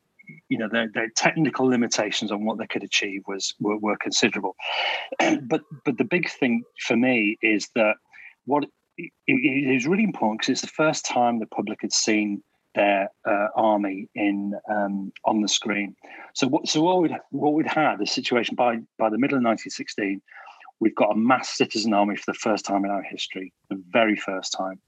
you 0.48 0.58
know, 0.58 0.68
their, 0.70 0.88
their 0.92 1.08
technical 1.16 1.66
limitations 1.66 2.32
on 2.32 2.44
what 2.44 2.58
they 2.58 2.66
could 2.66 2.82
achieve 2.82 3.22
was 3.26 3.54
were, 3.60 3.78
were 3.78 3.96
considerable. 3.96 4.56
but 5.42 5.62
but 5.84 5.98
the 5.98 6.04
big 6.04 6.30
thing 6.30 6.62
for 6.86 6.96
me 6.96 7.36
is 7.42 7.68
that 7.74 7.96
what 8.46 8.64
it, 8.96 9.12
is 9.26 9.86
really 9.86 10.04
important 10.04 10.40
because 10.40 10.52
it's 10.52 10.60
the 10.60 10.66
first 10.68 11.04
time 11.04 11.38
the 11.38 11.46
public 11.46 11.80
had 11.82 11.92
seen 11.92 12.42
their 12.74 13.08
uh, 13.26 13.46
army 13.56 14.08
in 14.14 14.52
um, 14.68 15.12
on 15.24 15.40
the 15.40 15.48
screen. 15.48 15.94
So 16.34 16.48
what 16.48 16.68
so 16.68 16.82
what 16.82 17.00
we'd 17.00 17.12
what 17.30 17.54
we'd 17.54 17.66
had 17.66 18.00
a 18.00 18.06
situation 18.06 18.54
by 18.56 18.78
by 18.98 19.10
the 19.10 19.18
middle 19.18 19.38
of 19.38 19.44
1916, 19.44 20.20
we've 20.84 20.94
got 20.94 21.12
a 21.12 21.16
mass 21.16 21.48
citizen 21.48 21.94
army 21.94 22.14
for 22.14 22.30
the 22.30 22.38
first 22.38 22.66
time 22.66 22.84
in 22.84 22.90
our 22.90 23.02
history, 23.02 23.54
the 23.70 23.82
very 23.90 24.14
first 24.14 24.52
time. 24.52 24.78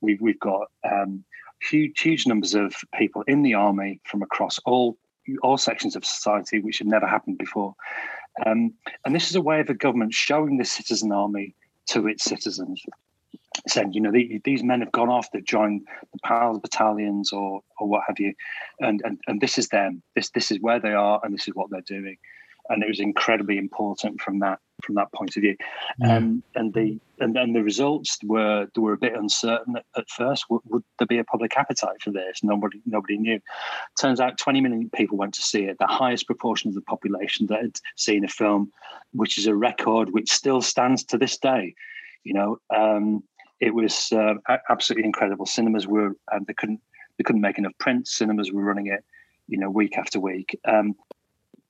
We've 0.00 0.20
we've 0.20 0.40
got 0.40 0.66
um, 0.82 1.24
huge 1.70 2.00
huge 2.00 2.26
numbers 2.26 2.54
of 2.54 2.74
people 2.98 3.22
in 3.28 3.42
the 3.42 3.54
army 3.54 4.00
from 4.04 4.20
across 4.22 4.58
all 4.66 4.98
all 5.44 5.56
sections 5.56 5.94
of 5.94 6.04
society, 6.04 6.58
which 6.60 6.78
had 6.78 6.88
never 6.88 7.06
happened 7.06 7.38
before. 7.38 7.74
Um, 8.44 8.74
and 9.04 9.14
this 9.14 9.30
is 9.30 9.36
a 9.36 9.40
way 9.40 9.60
of 9.60 9.68
the 9.68 9.74
government 9.74 10.12
showing 10.12 10.58
the 10.58 10.64
citizen 10.64 11.12
army 11.12 11.54
to 11.86 12.08
its 12.08 12.24
citizens 12.24 12.82
saying, 13.68 13.92
you 13.92 14.00
know, 14.00 14.10
the, 14.10 14.40
these 14.44 14.64
men 14.64 14.80
have 14.80 14.90
gone 14.90 15.08
off, 15.08 15.30
they've 15.30 15.44
joined 15.44 15.86
the 16.12 16.18
PALS 16.24 16.58
battalions 16.58 17.32
or 17.32 17.60
or 17.78 17.86
what 17.86 18.02
have 18.08 18.18
you, 18.18 18.34
and 18.80 19.00
and 19.04 19.20
and 19.28 19.40
this 19.40 19.56
is 19.56 19.68
them. 19.68 20.02
This 20.16 20.30
this 20.30 20.50
is 20.50 20.58
where 20.60 20.80
they 20.80 20.92
are, 20.92 21.20
and 21.22 21.32
this 21.32 21.46
is 21.46 21.54
what 21.54 21.70
they're 21.70 21.80
doing, 21.98 22.16
and 22.68 22.82
it 22.82 22.88
was 22.88 22.98
incredibly 22.98 23.56
important 23.56 24.20
from 24.20 24.40
that 24.40 24.58
from 24.84 24.94
that 24.96 25.12
point 25.12 25.36
of 25.36 25.42
view. 25.42 25.56
Um, 26.04 26.42
and 26.54 26.72
the 26.74 26.98
and 27.20 27.34
then 27.34 27.52
the 27.52 27.62
results 27.62 28.18
were 28.24 28.66
they 28.74 28.80
were 28.80 28.92
a 28.92 28.98
bit 28.98 29.14
uncertain 29.14 29.76
at, 29.76 29.84
at 29.96 30.08
first. 30.08 30.44
Would, 30.50 30.62
would, 30.66 30.84
there 30.98 31.06
be 31.06 31.18
a 31.18 31.24
public 31.24 31.56
appetite 31.56 32.02
for 32.02 32.10
this? 32.10 32.42
Nobody 32.42 32.80
nobody 32.86 33.16
knew. 33.16 33.40
Turns 34.00 34.20
out, 34.20 34.38
20 34.38 34.60
million 34.60 34.90
people 34.90 35.16
went 35.16 35.34
to 35.34 35.42
see 35.42 35.64
it. 35.64 35.78
The 35.78 35.86
highest 35.86 36.26
proportion 36.26 36.68
of 36.68 36.74
the 36.74 36.82
population 36.82 37.46
that 37.46 37.62
had 37.62 37.76
seen 37.96 38.24
a 38.24 38.28
film, 38.28 38.72
which 39.12 39.38
is 39.38 39.46
a 39.46 39.54
record 39.54 40.12
which 40.12 40.30
still 40.30 40.60
stands 40.60 41.04
to 41.04 41.18
this 41.18 41.38
day. 41.38 41.74
You 42.24 42.34
know, 42.34 42.58
um, 42.74 43.22
it 43.60 43.74
was 43.74 44.12
uh, 44.12 44.34
absolutely 44.68 45.06
incredible. 45.06 45.46
Cinemas 45.46 45.86
were 45.86 46.16
um, 46.32 46.44
they 46.46 46.54
couldn't 46.54 46.80
they 47.18 47.24
couldn't 47.24 47.40
make 47.40 47.58
enough 47.58 47.78
prints. 47.78 48.16
Cinemas 48.16 48.52
were 48.52 48.62
running 48.62 48.88
it, 48.88 49.04
you 49.46 49.58
know, 49.58 49.70
week 49.70 49.96
after 49.96 50.18
week. 50.18 50.58
Um, 50.64 50.94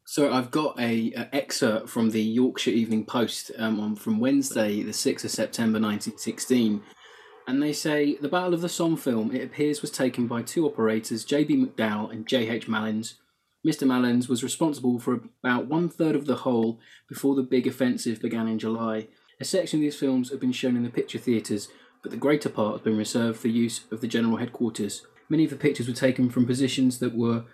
so 0.05 0.33
I've 0.33 0.51
got 0.51 0.79
a, 0.79 1.13
a, 1.17 1.35
excerpt 1.35 1.89
from 1.89 2.11
the 2.11 2.23
Yorkshire 2.23 2.71
Evening 2.71 3.05
Post 3.05 3.51
um, 3.59 3.81
on 3.81 3.97
from 3.97 4.21
Wednesday, 4.21 4.83
the 4.83 4.93
sixth 4.93 5.25
of 5.25 5.31
September, 5.31 5.79
nineteen 5.79 6.19
sixteen, 6.19 6.83
and 7.47 7.63
they 7.63 7.73
say 7.73 8.17
the 8.21 8.29
Battle 8.29 8.55
of 8.55 8.61
the 8.61 8.69
Somme 8.69 8.97
film 8.97 9.35
it 9.35 9.43
appears 9.43 9.81
was 9.81 9.91
taken 9.91 10.27
by 10.27 10.43
two 10.43 10.67
operators, 10.67 11.25
J.B. 11.25 11.57
McDowell 11.57 12.11
and 12.11 12.27
J.H. 12.27 12.69
Malins. 12.69 13.15
Mr. 13.67 13.87
Malins 13.87 14.29
was 14.29 14.45
responsible 14.45 14.99
for 14.99 15.23
about 15.43 15.67
one 15.67 15.89
third 15.89 16.15
of 16.15 16.27
the 16.27 16.37
whole 16.37 16.79
before 17.09 17.35
the 17.35 17.43
big 17.43 17.67
offensive 17.67 18.21
began 18.21 18.47
in 18.47 18.59
July. 18.59 19.09
A 19.41 19.45
section 19.45 19.79
of 19.79 19.83
these 19.83 19.97
films 19.97 20.31
have 20.31 20.41
been 20.41 20.53
shown 20.53 20.77
in 20.77 20.83
the 20.83 20.91
picture 20.91 21.19
theatres, 21.19 21.69
but 22.03 22.11
the 22.11 22.19
greater 22.19 22.51
part 22.51 22.75
has 22.75 22.81
been 22.83 22.99
reserved 22.99 23.41
for 23.41 23.49
use 23.49 23.87
of 23.91 24.03
the 24.03 24.07
general 24.07 24.37
headquarters. 24.37 25.07
Many 25.31 25.45
of 25.45 25.51
the 25.51 25.57
pictures 25.57 25.89
were 25.89 25.95
taken 25.95 26.29
from 26.29 26.45
positions 26.47 26.99
that 26.99 27.17
were 27.17 27.45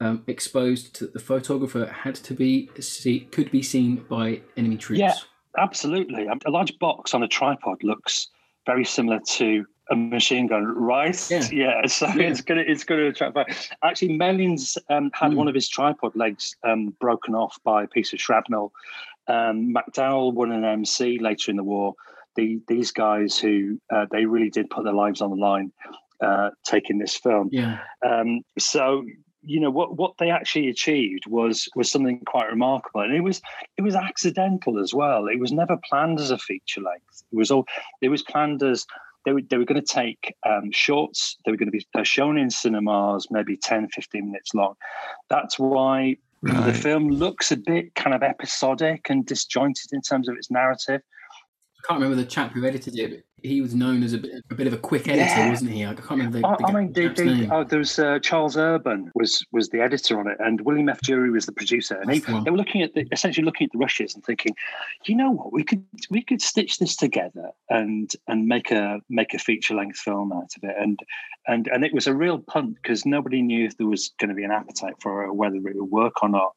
um, 0.00 0.24
exposed 0.26 0.94
to 0.96 1.06
the 1.06 1.18
photographer 1.18 1.86
had 1.86 2.14
to 2.16 2.34
be 2.34 2.70
see, 2.80 3.20
could 3.20 3.50
be 3.50 3.62
seen 3.62 4.04
by 4.08 4.40
enemy 4.56 4.76
troops. 4.76 5.00
Yeah, 5.00 5.14
absolutely. 5.58 6.26
A 6.26 6.50
large 6.50 6.78
box 6.78 7.14
on 7.14 7.22
a 7.22 7.28
tripod 7.28 7.82
looks 7.82 8.28
very 8.66 8.84
similar 8.84 9.20
to 9.20 9.66
a 9.90 9.96
machine 9.96 10.46
gun, 10.46 10.64
right? 10.64 11.30
Yeah. 11.30 11.48
yeah 11.52 11.86
so 11.86 12.06
yeah. 12.06 12.28
it's 12.28 12.40
gonna 12.40 12.64
it's 12.66 12.84
gonna 12.84 13.08
attract. 13.08 13.36
Actually, 13.82 14.16
Malins 14.16 14.78
um, 14.88 15.10
had 15.14 15.32
mm. 15.32 15.36
one 15.36 15.48
of 15.48 15.54
his 15.54 15.68
tripod 15.68 16.14
legs 16.14 16.56
um, 16.64 16.94
broken 17.00 17.34
off 17.34 17.58
by 17.64 17.84
a 17.84 17.88
piece 17.88 18.12
of 18.12 18.20
shrapnel, 18.20 18.72
um, 19.30 19.72
McDowell 19.74 20.32
won 20.32 20.50
an 20.50 20.64
MC 20.64 21.18
later 21.18 21.50
in 21.50 21.56
the 21.56 21.64
war. 21.64 21.94
The, 22.36 22.60
these 22.68 22.90
guys 22.90 23.38
who 23.38 23.80
uh, 23.92 24.06
they 24.10 24.24
really 24.24 24.50
did 24.50 24.70
put 24.70 24.84
their 24.84 24.92
lives 24.92 25.20
on 25.20 25.30
the 25.30 25.36
line 25.36 25.72
uh, 26.20 26.50
taking 26.64 26.98
this 26.98 27.16
film. 27.16 27.48
Yeah. 27.52 27.78
Um, 28.06 28.42
so 28.58 29.04
you 29.42 29.60
know 29.60 29.70
what 29.70 29.96
what 29.96 30.14
they 30.18 30.30
actually 30.30 30.68
achieved 30.68 31.24
was 31.26 31.68
was 31.74 31.90
something 31.90 32.20
quite 32.26 32.48
remarkable, 32.48 33.00
and 33.00 33.14
it 33.14 33.22
was 33.22 33.40
it 33.76 33.82
was 33.82 33.94
accidental 33.94 34.78
as 34.78 34.92
well. 34.94 35.26
It 35.26 35.40
was 35.40 35.52
never 35.52 35.78
planned 35.88 36.20
as 36.20 36.30
a 36.30 36.38
feature 36.38 36.80
length. 36.80 37.24
It 37.32 37.36
was 37.36 37.50
all 37.50 37.66
it 38.00 38.08
was 38.08 38.22
planned 38.22 38.62
as 38.62 38.86
they 39.24 39.32
were, 39.32 39.42
they 39.42 39.58
were 39.58 39.66
going 39.66 39.80
to 39.80 39.86
take 39.86 40.34
um, 40.46 40.72
shorts 40.72 41.36
they 41.44 41.50
were 41.50 41.58
going 41.58 41.70
to 41.70 41.78
be 41.78 42.04
shown 42.04 42.38
in 42.38 42.48
cinemas 42.48 43.26
maybe 43.30 43.54
10 43.54 43.88
15 43.90 44.24
minutes 44.24 44.54
long 44.54 44.76
that's 45.28 45.58
why 45.58 46.16
Right. 46.42 46.66
The 46.66 46.72
film 46.72 47.10
looks 47.10 47.52
a 47.52 47.56
bit 47.56 47.94
kind 47.94 48.14
of 48.14 48.22
episodic 48.22 49.10
and 49.10 49.26
disjointed 49.26 49.92
in 49.92 50.00
terms 50.00 50.26
of 50.26 50.36
its 50.36 50.50
narrative. 50.50 51.02
I 51.80 51.86
can't 51.86 52.00
remember 52.00 52.22
the 52.22 52.28
chap 52.28 52.52
who 52.52 52.66
edited 52.66 52.98
it, 52.98 53.24
he 53.42 53.60
was 53.60 53.74
known 53.74 54.02
as 54.02 54.12
a 54.12 54.18
bit, 54.18 54.44
a 54.50 54.54
bit 54.54 54.66
of 54.66 54.72
a 54.72 54.78
quick 54.78 55.08
editor, 55.08 55.24
yeah. 55.24 55.48
wasn't 55.48 55.70
he? 55.70 55.84
I 55.84 55.94
can't 55.94 56.10
remember 56.10 56.40
the, 56.40 56.56
the 56.58 56.66
I, 56.66 56.72
mean, 56.72 56.92
they, 56.92 57.08
they, 57.08 57.48
oh, 57.50 57.64
there 57.64 57.78
was 57.78 57.98
uh, 57.98 58.18
Charles 58.20 58.56
Urban 58.56 59.10
was 59.14 59.44
was 59.52 59.68
the 59.70 59.80
editor 59.80 60.18
on 60.18 60.26
it, 60.26 60.36
and 60.40 60.60
William 60.62 60.88
F. 60.88 61.00
Jury 61.02 61.30
was 61.30 61.46
the 61.46 61.52
producer. 61.52 61.96
And 61.96 62.10
they, 62.10 62.18
they 62.18 62.50
were 62.50 62.56
looking 62.56 62.82
at 62.82 62.94
the, 62.94 63.06
essentially 63.12 63.44
looking 63.44 63.66
at 63.66 63.72
the 63.72 63.78
rushes 63.78 64.14
and 64.14 64.24
thinking, 64.24 64.54
you 65.06 65.16
know 65.16 65.30
what, 65.30 65.52
we 65.52 65.64
could 65.64 65.84
we 66.10 66.22
could 66.22 66.42
stitch 66.42 66.78
this 66.78 66.96
together 66.96 67.50
and 67.68 68.10
and 68.28 68.46
make 68.46 68.70
a 68.70 69.00
make 69.08 69.34
a 69.34 69.38
feature 69.38 69.74
length 69.74 69.98
film 69.98 70.32
out 70.32 70.50
of 70.56 70.68
it. 70.68 70.76
And 70.78 70.98
and 71.46 71.68
and 71.68 71.84
it 71.84 71.94
was 71.94 72.06
a 72.06 72.14
real 72.14 72.38
punt 72.38 72.76
because 72.82 73.06
nobody 73.06 73.42
knew 73.42 73.66
if 73.66 73.76
there 73.76 73.86
was 73.86 74.12
going 74.20 74.28
to 74.28 74.34
be 74.34 74.44
an 74.44 74.52
appetite 74.52 74.94
for 75.00 75.24
it 75.24 75.28
or 75.28 75.32
whether 75.32 75.56
it 75.56 75.76
would 75.76 75.90
work 75.90 76.22
or 76.22 76.28
not. 76.28 76.52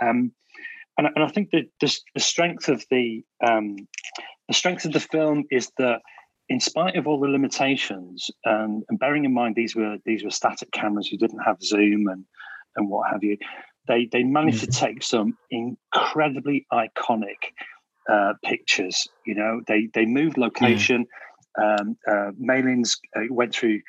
Um, 0.00 0.32
and, 0.98 1.08
and 1.14 1.24
I 1.24 1.28
think 1.28 1.50
that 1.50 1.64
the, 1.80 1.98
the 2.14 2.20
strength 2.20 2.68
of 2.68 2.84
the 2.90 3.22
um, 3.46 3.76
the 4.48 4.54
strength 4.54 4.84
of 4.84 4.92
the 4.92 5.00
film 5.00 5.44
is 5.50 5.70
that 5.78 6.00
in 6.48 6.60
spite 6.60 6.96
of 6.96 7.06
all 7.06 7.20
the 7.20 7.28
limitations, 7.28 8.30
and, 8.44 8.82
and 8.88 8.98
bearing 8.98 9.24
in 9.24 9.32
mind 9.32 9.54
these 9.56 9.74
were 9.74 9.96
these 10.04 10.24
were 10.24 10.30
static 10.30 10.70
cameras 10.72 11.08
who 11.08 11.16
didn't 11.16 11.40
have 11.40 11.62
zoom 11.62 12.08
and 12.08 12.24
and 12.76 12.88
what 12.88 13.10
have 13.10 13.22
you, 13.22 13.36
they 13.88 14.08
they 14.10 14.22
managed 14.22 14.62
mm-hmm. 14.62 14.70
to 14.70 14.78
take 14.78 15.02
some 15.02 15.36
incredibly 15.50 16.66
iconic 16.72 17.52
uh, 18.10 18.34
pictures. 18.44 19.06
You 19.26 19.34
know, 19.34 19.60
they 19.66 19.88
they 19.94 20.06
moved 20.06 20.38
location. 20.38 21.06
Um, 21.60 21.96
uh, 22.10 22.30
Malins 22.38 22.98
uh, 23.14 23.22
went 23.30 23.54
through 23.54 23.80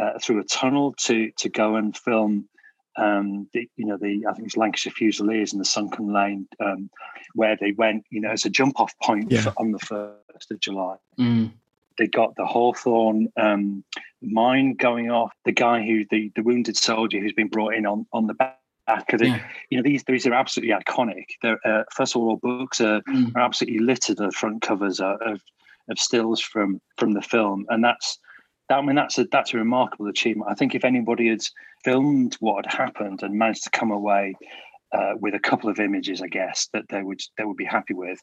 uh, 0.00 0.18
through 0.22 0.40
a 0.40 0.44
tunnel 0.44 0.94
to 1.04 1.30
to 1.38 1.48
go 1.48 1.76
and 1.76 1.96
film 1.96 2.48
um, 2.98 3.48
the, 3.52 3.68
you 3.76 3.86
know, 3.86 3.96
the 3.96 4.26
I 4.28 4.32
think 4.32 4.46
it's 4.46 4.56
Lancashire 4.56 4.92
Fusiliers 4.92 5.52
and 5.52 5.60
the 5.60 5.64
Sunken 5.64 6.12
Lane, 6.12 6.48
um, 6.60 6.90
where 7.34 7.56
they 7.60 7.72
went, 7.72 8.04
you 8.10 8.20
know, 8.20 8.30
as 8.30 8.44
a 8.44 8.50
jump 8.50 8.80
off 8.80 8.92
point 9.02 9.30
yeah. 9.30 9.52
on 9.56 9.72
the 9.72 9.78
first 9.78 10.50
of 10.50 10.60
July. 10.60 10.96
Mm. 11.18 11.52
They 11.96 12.06
got 12.06 12.36
the 12.36 12.46
Hawthorn 12.46 13.32
um, 13.36 13.84
mine 14.20 14.74
going 14.74 15.10
off. 15.10 15.32
The 15.44 15.52
guy 15.52 15.84
who 15.86 16.04
the 16.10 16.30
the 16.36 16.42
wounded 16.42 16.76
soldier 16.76 17.20
who's 17.20 17.32
been 17.32 17.48
brought 17.48 17.74
in 17.74 17.86
on 17.86 18.06
on 18.12 18.26
the 18.26 18.34
back. 18.34 18.58
Because 18.86 19.20
yeah. 19.20 19.40
You 19.68 19.76
know 19.78 19.82
these 19.82 20.02
these 20.04 20.26
are 20.26 20.32
absolutely 20.32 20.74
iconic. 20.74 21.26
They're, 21.42 21.60
uh, 21.64 21.84
first 21.94 22.16
of 22.16 22.22
all, 22.22 22.36
books 22.36 22.80
are, 22.80 23.02
mm. 23.02 23.34
are 23.36 23.42
absolutely 23.42 23.80
littered. 23.80 24.16
The 24.16 24.32
front 24.32 24.62
covers 24.62 24.98
are, 24.98 25.18
of 25.22 25.42
of 25.90 25.98
stills 25.98 26.40
from 26.40 26.80
from 26.96 27.12
the 27.12 27.20
film, 27.20 27.66
and 27.68 27.84
that's 27.84 28.18
I 28.70 28.80
mean, 28.82 28.96
that's 28.96 29.18
a 29.18 29.24
that's 29.24 29.54
a 29.54 29.58
remarkable 29.58 30.08
achievement. 30.08 30.50
I 30.50 30.54
think 30.54 30.74
if 30.74 30.84
anybody 30.84 31.28
had 31.28 31.40
filmed 31.84 32.36
what 32.40 32.66
had 32.66 32.74
happened 32.74 33.22
and 33.22 33.38
managed 33.38 33.64
to 33.64 33.70
come 33.70 33.90
away 33.90 34.34
uh, 34.92 35.12
with 35.20 35.34
a 35.34 35.38
couple 35.38 35.70
of 35.70 35.80
images, 35.80 36.22
I 36.22 36.28
guess 36.28 36.68
that 36.72 36.84
they 36.88 37.02
would 37.02 37.20
they 37.36 37.44
would 37.44 37.56
be 37.56 37.64
happy 37.64 37.94
with, 37.94 38.20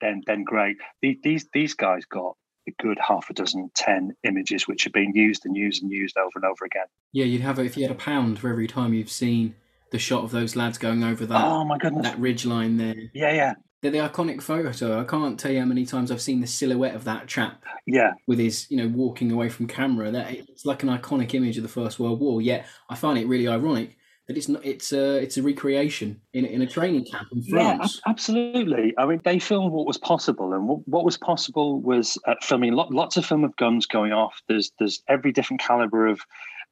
then 0.00 0.22
then 0.26 0.44
great. 0.44 0.76
These 1.02 1.48
these 1.52 1.74
guys 1.74 2.04
got 2.04 2.36
a 2.68 2.82
good 2.82 2.98
half 3.06 3.30
a 3.30 3.34
dozen, 3.34 3.70
ten 3.74 4.12
images 4.24 4.68
which 4.68 4.84
have 4.84 4.92
been 4.92 5.14
used 5.14 5.46
and 5.46 5.56
used 5.56 5.82
and 5.82 5.90
used 5.90 6.16
over 6.16 6.30
and 6.36 6.44
over 6.44 6.64
again. 6.64 6.86
Yeah, 7.12 7.24
you'd 7.24 7.42
have 7.42 7.58
if 7.58 7.76
you 7.76 7.84
had 7.84 7.92
a 7.92 7.98
pound 7.98 8.38
for 8.38 8.50
every 8.50 8.68
time 8.68 8.94
you've 8.94 9.10
seen 9.10 9.54
the 9.90 9.98
shot 9.98 10.22
of 10.22 10.30
those 10.30 10.54
lads 10.54 10.78
going 10.78 11.02
over 11.02 11.26
that. 11.26 11.44
Oh 11.44 11.64
my 11.64 11.78
goodness, 11.78 12.06
that 12.06 12.18
ridge 12.18 12.44
line 12.44 12.76
there. 12.76 13.10
Yeah, 13.14 13.32
yeah. 13.32 13.54
They're 13.80 13.92
the 13.92 13.98
iconic 13.98 14.42
photo. 14.42 15.00
I 15.00 15.04
can't 15.04 15.38
tell 15.38 15.52
you 15.52 15.60
how 15.60 15.66
many 15.66 15.86
times 15.86 16.10
I've 16.10 16.20
seen 16.20 16.40
the 16.40 16.46
silhouette 16.46 16.96
of 16.96 17.04
that 17.04 17.28
chap. 17.28 17.62
Yeah. 17.86 18.12
With 18.26 18.38
his, 18.38 18.68
you 18.70 18.76
know, 18.76 18.88
walking 18.88 19.30
away 19.30 19.48
from 19.48 19.68
camera. 19.68 20.10
That 20.10 20.32
it's 20.32 20.66
like 20.66 20.82
an 20.82 20.88
iconic 20.88 21.34
image 21.34 21.56
of 21.56 21.62
the 21.62 21.68
First 21.68 22.00
World 22.00 22.20
War. 22.20 22.42
Yet 22.42 22.66
I 22.90 22.96
find 22.96 23.18
it 23.18 23.26
really 23.28 23.46
ironic 23.46 23.98
that 24.28 24.36
it's 24.36 24.48
not. 24.48 24.64
It's 24.64 24.92
a 24.92 25.16
it's 25.16 25.38
a 25.38 25.42
recreation 25.42 26.20
in 26.34 26.44
in 26.44 26.60
a 26.60 26.66
training 26.66 27.06
camp 27.06 27.28
in 27.32 27.42
France. 27.44 28.00
Yeah, 28.04 28.10
absolutely. 28.10 28.94
I 28.98 29.06
mean, 29.06 29.20
they 29.24 29.38
filmed 29.38 29.72
what 29.72 29.86
was 29.86 29.96
possible, 29.96 30.52
and 30.52 30.68
what, 30.68 30.86
what 30.86 31.04
was 31.04 31.16
possible 31.16 31.80
was 31.80 32.18
uh, 32.26 32.34
filming 32.42 32.74
lots 32.74 33.16
of 33.16 33.24
film 33.24 33.42
of 33.42 33.56
guns 33.56 33.86
going 33.86 34.12
off. 34.12 34.40
There's 34.46 34.70
there's 34.78 35.02
every 35.08 35.32
different 35.32 35.62
caliber 35.62 36.06
of 36.06 36.20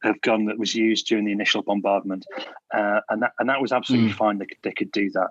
of 0.04 0.20
gun 0.20 0.44
that 0.44 0.58
was 0.58 0.74
used 0.74 1.06
during 1.06 1.24
the 1.24 1.32
initial 1.32 1.62
bombardment, 1.62 2.26
uh, 2.74 3.00
and 3.08 3.22
that 3.22 3.32
and 3.38 3.48
that 3.48 3.62
was 3.62 3.72
absolutely 3.72 4.12
mm. 4.12 4.16
fine. 4.16 4.38
They 4.38 4.46
could, 4.46 4.58
they 4.62 4.72
could 4.72 4.92
do 4.92 5.10
that. 5.12 5.30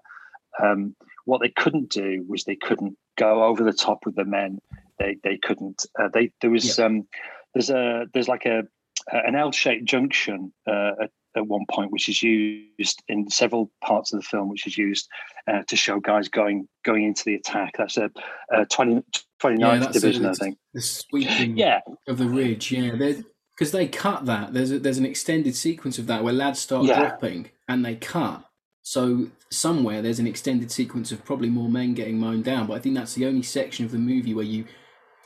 Um, 0.60 0.96
what 1.26 1.42
they 1.42 1.50
couldn't 1.50 1.90
do 1.90 2.24
was 2.28 2.44
they 2.44 2.56
couldn't 2.56 2.98
go 3.18 3.44
over 3.44 3.64
the 3.64 3.74
top 3.74 4.00
with 4.06 4.16
the 4.16 4.26
men. 4.26 4.60
They 5.00 5.18
they 5.24 5.38
couldn't. 5.38 5.86
Uh, 6.00 6.10
they 6.14 6.32
there 6.42 6.50
was 6.50 6.78
yeah. 6.78 6.86
um, 6.86 7.08
there's 7.54 7.70
a 7.70 8.06
there's 8.14 8.28
like 8.28 8.46
a 8.46 8.64
an 9.12 9.36
L-shaped 9.36 9.86
junction 9.86 10.52
uh, 10.68 10.92
at 11.36 11.48
one 11.48 11.66
point, 11.70 11.92
which 11.92 12.10
is 12.10 12.24
used 12.24 13.04
in 13.08 13.30
several 13.30 13.72
parts 13.84 14.14
of 14.14 14.20
the 14.20 14.26
film, 14.26 14.50
which 14.50 14.66
is 14.66 14.78
used 14.78 15.08
uh, 15.48 15.62
to 15.68 15.76
show 15.76 16.00
guys 16.00 16.30
going 16.30 16.68
going 16.84 17.04
into 17.04 17.24
the 17.26 17.36
attack. 17.36 17.76
That's 17.78 17.98
a, 17.98 18.10
a 18.52 18.66
20, 18.66 19.04
29th 19.42 19.60
Yeah, 19.60 19.92
division, 19.92 20.26
it. 20.26 20.30
I 20.30 20.34
think. 20.34 20.58
The 20.74 20.82
sweeping 20.82 21.58
Yeah, 21.58 21.82
of 22.08 22.18
the 22.18 22.28
ridge, 22.28 22.72
yeah. 22.72 22.92
Because 22.92 23.72
they 23.72 23.88
cut 23.88 24.26
that. 24.26 24.54
There's 24.54 24.72
a, 24.72 24.80
there's 24.80 24.98
an 24.98 25.06
extended 25.06 25.56
sequence 25.56 25.98
of 25.98 26.08
that 26.08 26.24
where 26.24 26.34
lads 26.34 26.60
start 26.60 26.86
Yeah. 26.86 27.00
dropping 27.00 27.52
and 27.68 27.86
they 27.86 27.96
cut. 27.96 28.46
So 28.86 29.28
somewhere 29.50 30.04
there's 30.04 30.20
an 30.20 30.28
extended 30.28 30.72
sequence 30.72 31.12
of 31.12 31.26
probably 31.26 31.50
more 31.50 31.68
men 31.70 31.96
getting 31.96 32.20
mown 32.20 32.44
down. 32.44 32.68
But 32.68 32.76
I 32.76 32.80
think 32.80 32.94
that's 32.94 33.16
the 33.16 33.26
only 33.26 33.42
section 33.42 33.84
of 33.84 33.92
the 33.92 33.98
movie 33.98 34.36
where 34.36 34.46
you 34.46 34.66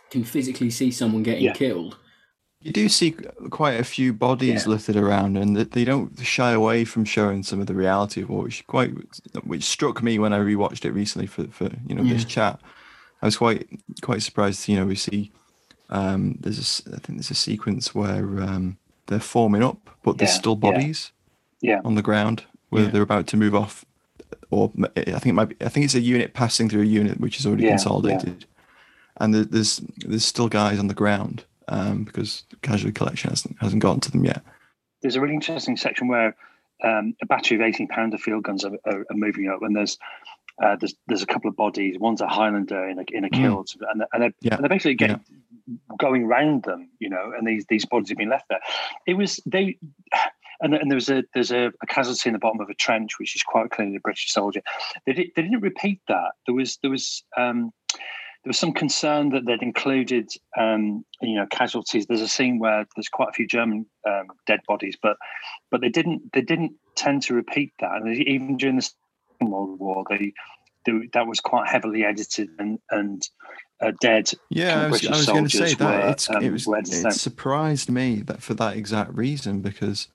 can 0.10 0.24
physically 0.24 0.70
see 0.70 0.92
someone 0.92 1.24
getting 1.24 1.44
Yeah. 1.44 1.54
killed. 1.54 1.98
You 2.62 2.72
do 2.72 2.88
see 2.88 3.12
quite 3.50 3.78
a 3.78 3.84
few 3.84 4.14
bodies 4.14 4.66
Yeah. 4.66 4.70
littered 4.72 4.96
around, 4.96 5.38
and 5.38 5.58
they 5.58 5.84
don't 5.84 6.18
shy 6.20 6.52
away 6.52 6.86
from 6.86 7.04
showing 7.04 7.44
some 7.44 7.60
of 7.60 7.68
the 7.68 7.74
reality 7.74 8.22
of 8.22 8.30
war, 8.30 8.44
which 8.44 8.66
quite 8.66 8.92
which 9.44 9.64
struck 9.66 10.02
me 10.02 10.20
when 10.20 10.32
I 10.32 10.40
rewatched 10.40 10.86
it 10.86 10.92
recently 10.92 11.28
for 11.28 11.48
for 11.48 11.70
you 11.86 11.96
know 11.96 12.04
this 12.04 12.24
chat. 12.24 12.62
I 13.22 13.26
was 13.28 13.36
quite 13.38 13.68
quite 14.02 14.22
surprised. 14.22 14.70
You 14.70 14.78
know, 14.78 14.86
we 14.86 14.96
see 14.96 15.32
um, 15.90 16.38
there's 16.40 16.60
a 16.60 16.62
s- 16.62 16.84
I 16.88 17.00
think 17.00 17.20
there's 17.20 17.32
a 17.32 17.36
sequence 17.36 17.94
where 17.94 18.42
um, 18.42 18.78
they're 19.08 19.20
forming 19.20 19.64
up, 19.64 19.90
but 20.04 20.18
there's 20.18 20.32
Yeah, 20.32 20.38
still 20.38 20.56
yeah. 20.56 20.72
bodies 20.72 21.12
yeah, 21.62 21.82
on 21.84 21.96
the 21.96 22.02
ground 22.02 22.44
where 22.70 22.84
Yeah. 22.84 22.90
they're 22.90 23.02
about 23.02 23.28
to 23.28 23.38
move 23.38 23.56
off, 23.56 23.86
or 24.50 24.72
I 24.96 25.02
think 25.04 25.26
it 25.28 25.34
might 25.34 25.50
be, 25.50 25.56
I 25.66 25.70
think 25.70 25.86
it's 25.86 25.96
a 25.96 26.00
unit 26.00 26.34
passing 26.34 26.70
through 26.70 26.82
a 26.84 26.86
unit 26.86 27.20
which 27.20 27.40
is 27.40 27.46
already 27.46 27.64
Yeah, 27.64 27.70
yeah. 27.70 27.76
consolidated, 27.78 28.46
and 29.18 29.34
there's 29.34 29.78
there's 30.06 30.26
still 30.26 30.48
guys 30.50 30.80
on 30.80 30.88
the 30.88 30.94
ground 30.94 31.46
um, 31.68 32.04
because 32.04 32.44
casualty 32.62 32.94
collection 32.94 33.30
hasn't 33.30 33.58
hasn't 33.60 33.82
gotten 33.82 34.00
to 34.02 34.12
them 34.12 34.26
yet. 34.26 34.42
there's 35.02 35.16
a 35.16 35.22
really 35.22 35.34
interesting 35.36 35.78
section 35.78 36.08
where 36.08 36.36
um, 36.84 37.16
a 37.22 37.26
battery 37.26 37.56
of 37.58 37.62
18 37.62 37.88
pounder 37.88 38.18
field 38.18 38.44
guns 38.44 38.64
are, 38.66 38.74
are, 38.86 39.06
are 39.10 39.16
moving 39.16 39.48
up, 39.50 39.62
and 39.62 39.76
there's 39.76 39.98
uh, 40.64 40.76
there's 40.78 40.96
there's 41.08 41.24
a 41.24 41.26
couple 41.28 41.50
of 41.50 41.56
bodies. 41.56 41.98
One's 42.00 42.22
a 42.22 42.28
Highlander 42.28 42.88
in 42.90 43.00
a 43.00 43.06
in 43.12 43.24
a 43.24 43.30
kilt, 43.30 43.76
and, 43.80 44.04
and, 44.14 44.22
they're, 44.24 44.34
Yeah. 44.42 44.56
and 44.56 44.64
they're 44.64 44.70
basically 44.70 44.96
getting 44.96 45.22
going 46.00 46.26
round 46.26 46.64
them, 46.64 46.90
you 47.00 47.10
know, 47.10 47.32
and 47.38 47.48
these 47.48 47.66
these 47.70 47.86
bodies 47.86 48.10
have 48.10 48.18
been 48.18 48.30
left 48.30 48.50
there. 48.50 48.60
It 49.06 49.14
was 49.16 49.40
they. 49.46 49.78
And, 50.62 50.74
and 50.74 50.92
there 50.92 50.96
was 50.96 51.10
a 51.10 51.24
there's 51.34 51.52
a, 51.52 51.72
a 51.82 51.88
casualty 51.88 52.30
in 52.30 52.34
the 52.34 52.40
bottom 52.40 52.60
of 52.60 52.70
a 52.70 52.74
trench, 52.74 53.20
which 53.20 53.36
is 53.36 53.44
quite 53.44 53.72
clearly 53.72 53.96
a 53.96 54.00
British 54.00 54.32
soldier. 54.32 54.62
They, 55.06 55.14
did, 55.14 55.28
they 55.36 55.42
didn't 55.44 55.62
repeat 55.62 56.02
that. 56.08 56.32
There 56.46 56.56
was 56.56 56.78
there 56.82 56.92
was 56.92 57.24
um, 57.38 57.72
there 58.44 58.50
was 58.50 58.60
some 58.60 58.74
concern 58.74 59.30
that 59.30 59.46
they'd 59.46 59.62
included 59.62 60.30
um, 60.58 61.06
you 61.22 61.36
know 61.36 61.46
casualties. 61.50 62.08
There's 62.08 62.22
a 62.22 62.28
scene 62.28 62.60
where 62.60 62.86
there's 62.96 63.10
quite 63.10 63.30
a 63.30 63.34
few 63.34 63.48
German 63.48 63.86
um, 64.08 64.28
dead 64.48 64.62
bodies, 64.68 64.98
but 65.02 65.18
but 65.72 65.82
they 65.82 65.90
didn't 65.90 66.32
they 66.34 66.42
didn't 66.42 66.74
tend 66.96 67.24
to 67.24 67.34
repeat 67.34 67.74
that. 67.80 67.92
And 67.94 68.16
even 68.16 68.58
during 68.58 68.78
the 68.78 68.82
Second 68.82 69.52
World 69.52 69.80
War, 69.80 70.04
they, 70.10 70.34
they 70.86 70.94
that 71.14 71.28
was 71.28 71.40
quite 71.40 71.68
heavily 71.68 72.06
edited 72.06 72.50
and 72.60 72.80
and 72.92 73.28
uh, 73.82 73.92
dead. 74.00 74.32
Yeah, 74.50 74.84
I 74.84 74.90
was, 74.90 75.06
I 75.06 75.12
was 75.12 75.26
going 75.26 75.48
to 75.48 75.58
say 75.58 75.74
that 75.76 76.28
were, 76.30 76.38
um, 76.38 76.44
it 76.44 76.52
was 76.52 76.68
it 76.68 77.14
surprised 77.14 77.90
me 77.90 78.22
that 78.22 78.42
for 78.42 78.54
that 78.56 78.76
exact 78.76 79.14
reason 79.14 79.62
because 79.62 80.08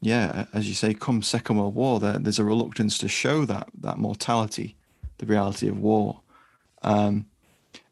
yeah, 0.00 0.46
as 0.52 0.68
you 0.68 0.74
say, 0.74 0.94
come 0.94 1.22
Second 1.22 1.56
World 1.58 1.74
War, 1.74 2.00
there, 2.00 2.18
there's 2.18 2.38
a 2.38 2.44
reluctance 2.44 2.98
to 2.98 3.08
show 3.08 3.44
that 3.46 3.68
that 3.80 3.98
mortality, 3.98 4.76
the 5.18 5.26
reality 5.26 5.68
of 5.68 5.78
war. 5.78 6.20
Um, 6.82 7.26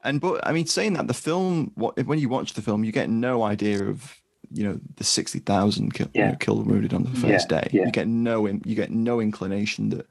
and 0.03 0.21
but 0.21 0.47
I 0.47 0.53
mean, 0.53 0.67
saying 0.67 0.95
that 0.95 1.07
the 1.09 1.15
film, 1.15 1.73
what 1.75 1.97
when 2.05 2.19
you 2.19 2.29
watch 2.29 2.53
the 2.55 2.63
film, 2.63 2.85
you 2.85 2.93
get 2.93 3.09
no 3.11 3.43
idea 3.43 3.85
of 3.85 4.15
you 4.53 4.65
know 4.65 4.79
the 4.97 5.05
sixty 5.05 5.39
thousand 5.39 5.95
kill, 5.95 6.11
you 6.15 6.23
know, 6.23 6.37
killed 6.37 6.67
wounded 6.67 6.93
on 6.93 7.05
the 7.05 7.11
first 7.11 7.51
Yeah, 7.51 7.61
day. 7.61 7.71
yeah. 7.73 7.87
You 7.87 7.93
get 7.93 8.07
no 8.07 8.47
you 8.47 8.75
get 8.75 8.91
no 8.91 9.21
inclination 9.21 9.89
that 9.91 10.07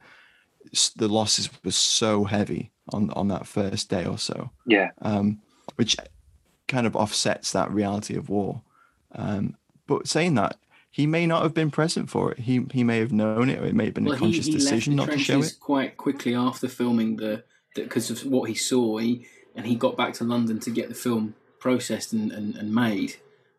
the 0.95 1.07
losses 1.07 1.49
were 1.63 1.71
so 1.71 2.23
heavy 2.23 2.71
on 2.91 3.11
on 3.11 3.27
that 3.27 3.45
first 3.45 3.89
day 3.89 4.05
or 4.05 4.17
so 4.17 4.49
Yeah, 4.65 4.89
um, 5.01 5.39
which 5.75 5.95
kind 6.67 6.87
of 6.87 6.95
offsets 6.95 7.51
that 7.51 7.71
reality 7.71 8.15
of 8.15 8.29
war. 8.29 8.61
Um, 9.13 9.55
but 9.85 10.07
saying 10.07 10.33
that, 10.35 10.57
he 10.93 11.07
may 11.07 11.25
not 11.25 11.41
have 11.41 11.55
been 11.55 11.71
present 11.71 12.07
for 12.07 12.31
it. 12.31 12.39
He 12.39 12.67
he 12.71 12.83
may 12.83 12.99
have 12.99 13.11
known 13.11 13.49
it, 13.49 13.59
or 13.59 13.65
it 13.65 13.73
may 13.73 13.85
have 13.85 13.95
been 13.95 14.07
a 14.07 14.15
conscious 14.15 14.47
decision 14.47 14.95
not 14.95 15.09
to 15.09 15.17
show 15.17 15.39
it. 15.41 15.55
quite 15.59 15.97
quickly 15.97 16.35
after 16.35 16.67
filming 16.67 17.15
the 17.15 17.43
because 17.73 18.11
of 18.11 18.23
what 18.27 18.47
he 18.47 18.53
saw. 18.53 18.99
He 18.99 19.25
and 19.55 19.65
he 19.65 19.73
got 19.75 19.97
back 19.97 20.13
to 20.15 20.23
London 20.23 20.59
to 20.59 20.69
get 20.69 20.89
the 20.89 20.95
film 20.95 21.33
processed 21.59 22.13
and, 22.13 22.31
and, 22.31 22.55
and 22.55 22.73
made. 22.73 23.15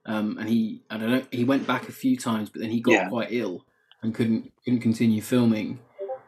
Um, 0.06 0.38
and 0.38 0.48
he 0.48 0.82
I 0.88 0.96
don't 0.96 1.10
know 1.10 1.24
he 1.32 1.42
went 1.42 1.66
back 1.66 1.88
a 1.88 1.92
few 1.92 2.16
times, 2.16 2.50
but 2.50 2.60
then 2.60 2.70
he 2.70 2.78
got 2.80 2.92
Yeah. 2.92 3.08
quite 3.08 3.32
ill 3.32 3.66
and 4.00 4.14
couldn't 4.14 4.52
couldn't 4.64 4.80
continue 4.80 5.20
filming. 5.20 5.80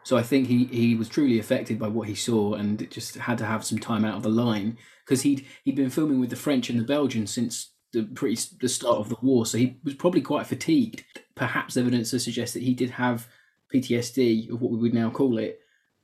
So 0.03 0.17
I 0.17 0.23
think 0.23 0.47
he, 0.47 0.65
he 0.65 0.95
was 0.95 1.07
truly 1.07 1.39
affected 1.39 1.79
by 1.79 1.87
what 1.87 2.09
he 2.09 2.15
saw 2.15 2.53
and 2.53 2.81
it 2.81 2.91
just 2.91 3.15
had 3.15 3.37
to 3.37 3.45
have 3.45 3.63
some 3.65 3.77
time 3.77 4.03
out 4.03 4.15
of 4.15 4.23
the 4.23 4.29
line 4.29 4.77
because 5.05 5.21
he'd 5.21 5.45
he'd 5.63 5.75
been 5.77 5.89
filming 5.89 6.19
with 6.19 6.31
the 6.31 6.35
French 6.35 6.69
and 6.69 6.77
the 6.77 6.83
Belgians 6.83 7.31
since 7.33 7.71
the 8.01 8.07
pretty 8.13 8.39
the 8.59 8.69
start 8.69 8.97
of 8.97 9.09
the 9.09 9.17
war, 9.21 9.45
so 9.45 9.57
he 9.57 9.77
was 9.83 9.93
probably 9.95 10.21
quite 10.21 10.47
fatigued. 10.47 11.03
Perhaps 11.35 11.77
evidence 11.77 12.11
to 12.11 12.19
suggest 12.19 12.53
that 12.53 12.63
he 12.63 12.73
did 12.73 12.89
have 12.91 13.27
PTSD 13.73 14.51
of 14.51 14.61
what 14.61 14.71
we 14.71 14.77
would 14.77 14.93
now 14.93 15.09
call 15.09 15.37
it 15.37 15.59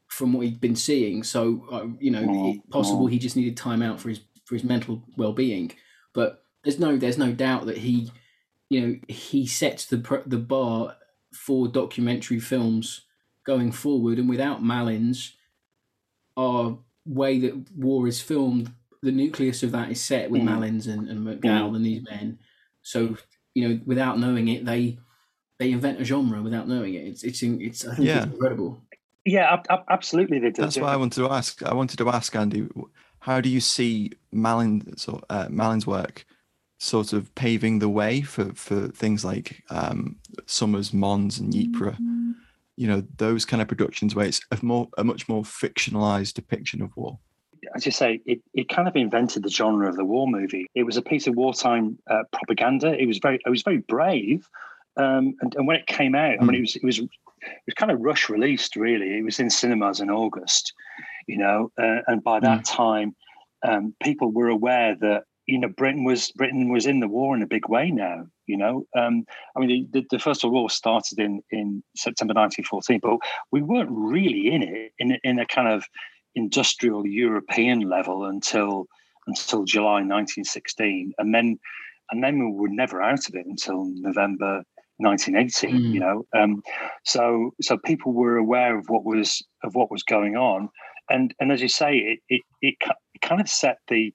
from 0.07 0.33
what 0.33 0.45
he'd 0.45 0.61
been 0.61 0.75
seeing. 0.75 1.23
So 1.23 1.65
uh, 1.71 1.87
you 1.99 2.11
know, 2.11 2.21
it- 2.51 2.69
possible 2.69 3.07
he 3.07 3.19
just 3.19 3.35
needed 3.35 3.57
time 3.57 3.81
out 3.81 3.99
for 3.99 4.09
his 4.09 4.21
for 4.45 4.55
his 4.55 4.63
mental 4.63 5.03
well 5.17 5.33
being. 5.33 5.71
But 6.13 6.43
there's 6.63 6.79
no 6.79 6.97
there's 6.97 7.17
no 7.17 7.31
doubt 7.31 7.65
that 7.67 7.77
he 7.79 8.11
you 8.69 8.81
know 8.81 8.95
he 9.07 9.45
sets 9.47 9.85
the 9.85 9.97
the 10.27 10.37
bar 10.37 10.95
for 11.33 11.67
documentary 11.67 12.39
films 12.39 13.01
going 13.45 13.71
forward, 13.71 14.19
and 14.19 14.29
without 14.29 14.63
Malins, 14.63 15.33
our 16.37 16.77
way 17.05 17.39
that 17.39 17.71
war 17.75 18.07
is 18.07 18.21
filmed, 18.21 18.71
the 19.03 19.11
nucleus 19.11 19.61
of 19.63 19.71
that 19.73 19.91
is 19.91 20.01
set 20.01 20.31
with 20.31 20.41
Mm. 20.41 20.45
Malins 20.45 20.87
and, 20.87 21.07
and 21.09 21.19
McDowell 21.27 21.75
and 21.75 21.85
these 21.85 22.03
men. 22.03 22.39
So 22.81 23.17
you 23.53 23.67
know, 23.69 23.79
without 23.85 24.17
knowing 24.19 24.47
it, 24.47 24.65
they 24.65 24.97
they 25.59 25.71
invent 25.71 26.01
a 26.01 26.03
genre 26.03 26.41
without 26.41 26.67
knowing 26.67 26.95
it. 26.95 27.05
It's 27.07 27.23
it's 27.23 27.43
it's 27.43 27.85
I 27.85 27.95
think 27.95 28.07
Yeah. 28.07 28.23
it's 28.23 28.33
incredible. 28.33 28.81
yeah, 29.25 29.53
ab- 29.53 29.67
ab- 29.69 29.85
absolutely. 29.89 30.39
They 30.39 30.47
did. 30.51 30.55
That's 30.63 30.77
why 30.77 30.91
I 30.93 30.95
wanted 30.97 31.17
to 31.21 31.29
ask. 31.29 31.61
I 31.63 31.73
wanted 31.73 31.97
to 31.99 32.09
ask 32.09 32.35
Andy, 32.35 32.67
how 33.19 33.39
do 33.41 33.49
you 33.49 33.61
see 33.61 34.11
Malin, 34.31 34.97
so, 34.97 35.21
uh, 35.29 35.47
Malin's 35.49 35.85
work 35.87 36.25
sort 36.79 37.13
of 37.13 37.33
paving 37.35 37.79
the 37.79 37.87
way 37.87 38.21
for, 38.21 38.51
for 38.55 38.89
things 38.89 39.23
like 39.23 39.63
um, 39.69 40.17
Summers, 40.45 40.91
Mons, 40.93 41.39
and 41.39 41.55
Ypres? 41.55 41.95
You 42.75 42.87
know, 42.87 43.03
those 43.17 43.45
kind 43.45 43.61
of 43.61 43.67
productions 43.67 44.15
where 44.15 44.25
it's 44.25 44.41
a 44.51 44.57
more 44.61 44.89
a 44.97 45.03
much 45.03 45.29
more 45.29 45.43
fictionalized 45.43 46.33
depiction 46.33 46.81
of 46.81 46.89
war. 46.97 47.19
As 47.75 47.85
you 47.85 47.91
say, 47.91 48.21
it, 48.25 48.39
it 48.53 48.69
kind 48.69 48.87
of 48.87 48.95
invented 48.95 49.43
the 49.43 49.49
genre 49.49 49.87
of 49.87 49.95
the 49.95 50.05
war 50.05 50.27
movie. 50.27 50.67
It 50.75 50.83
was 50.83 50.97
a 50.97 51.01
piece 51.01 51.27
of 51.27 51.35
wartime 51.35 51.97
uh, 52.09 52.23
propaganda. 52.31 52.99
It 52.99 53.05
was 53.05 53.19
very, 53.19 53.39
it 53.45 53.49
was 53.49 53.63
very 53.63 53.77
brave. 53.77 54.47
Um, 54.97 55.35
and, 55.41 55.55
and 55.55 55.67
when 55.67 55.77
it 55.77 55.87
came 55.87 56.15
out, 56.15 56.35
I 56.39 56.43
mean, 56.43 56.55
it 56.55 56.61
was, 56.61 56.75
it 56.75 56.83
was, 56.83 56.99
it 56.99 57.09
was 57.65 57.73
kind 57.75 57.91
of 57.91 58.01
rush 58.01 58.29
released. 58.29 58.75
Really, 58.75 59.17
it 59.17 59.23
was 59.23 59.39
in 59.39 59.49
cinemas 59.49 59.99
in 59.99 60.09
August, 60.09 60.73
you 61.27 61.37
know, 61.37 61.71
uh, 61.81 62.01
and 62.07 62.23
by 62.23 62.39
that 62.39 62.65
time, 62.65 63.15
um, 63.67 63.95
people 64.03 64.31
were 64.31 64.49
aware 64.49 64.95
that 65.01 65.23
you 65.47 65.59
know 65.59 65.67
Britain 65.67 66.03
was 66.03 66.31
Britain 66.31 66.69
was 66.69 66.85
in 66.85 66.99
the 66.99 67.07
war 67.07 67.35
in 67.35 67.41
a 67.41 67.47
big 67.47 67.67
way 67.67 67.91
now. 67.91 68.25
You 68.45 68.57
know, 68.57 68.85
um, 68.95 69.25
I 69.55 69.61
mean, 69.61 69.89
the, 69.91 70.05
the 70.11 70.19
First 70.19 70.43
World 70.43 70.53
War 70.53 70.69
started 70.69 71.19
in 71.19 71.41
in 71.49 71.83
September 71.95 72.33
1914, 72.33 72.99
but 73.01 73.17
we 73.51 73.61
weren't 73.61 73.89
really 73.91 74.53
in 74.53 74.63
it 74.63 74.91
in 74.99 75.17
in 75.23 75.39
a 75.39 75.45
kind 75.45 75.67
of 75.67 75.85
industrial 76.35 77.05
European 77.05 77.81
level 77.81 78.25
until 78.25 78.87
until 79.27 79.63
July 79.63 80.01
1916, 80.01 81.13
and 81.17 81.33
then 81.33 81.59
and 82.11 82.23
then 82.23 82.39
we 82.39 82.51
were 82.51 82.69
never 82.69 83.01
out 83.01 83.27
of 83.27 83.35
it 83.35 83.45
until 83.45 83.85
November 83.85 84.63
1918. 84.97 85.75
Mm. 85.75 85.93
You 85.93 85.99
know, 85.99 86.25
um, 86.33 86.61
so 87.03 87.51
so 87.61 87.77
people 87.77 88.13
were 88.13 88.37
aware 88.37 88.77
of 88.77 88.85
what 88.89 89.05
was 89.05 89.43
of 89.63 89.75
what 89.75 89.91
was 89.91 90.03
going 90.03 90.35
on, 90.35 90.69
and 91.09 91.33
and 91.39 91.51
as 91.51 91.61
you 91.61 91.69
say, 91.69 91.97
it 91.97 92.19
it 92.29 92.41
it, 92.61 92.75
it 93.13 93.21
kind 93.21 93.41
of 93.41 93.49
set 93.49 93.77
the 93.87 94.13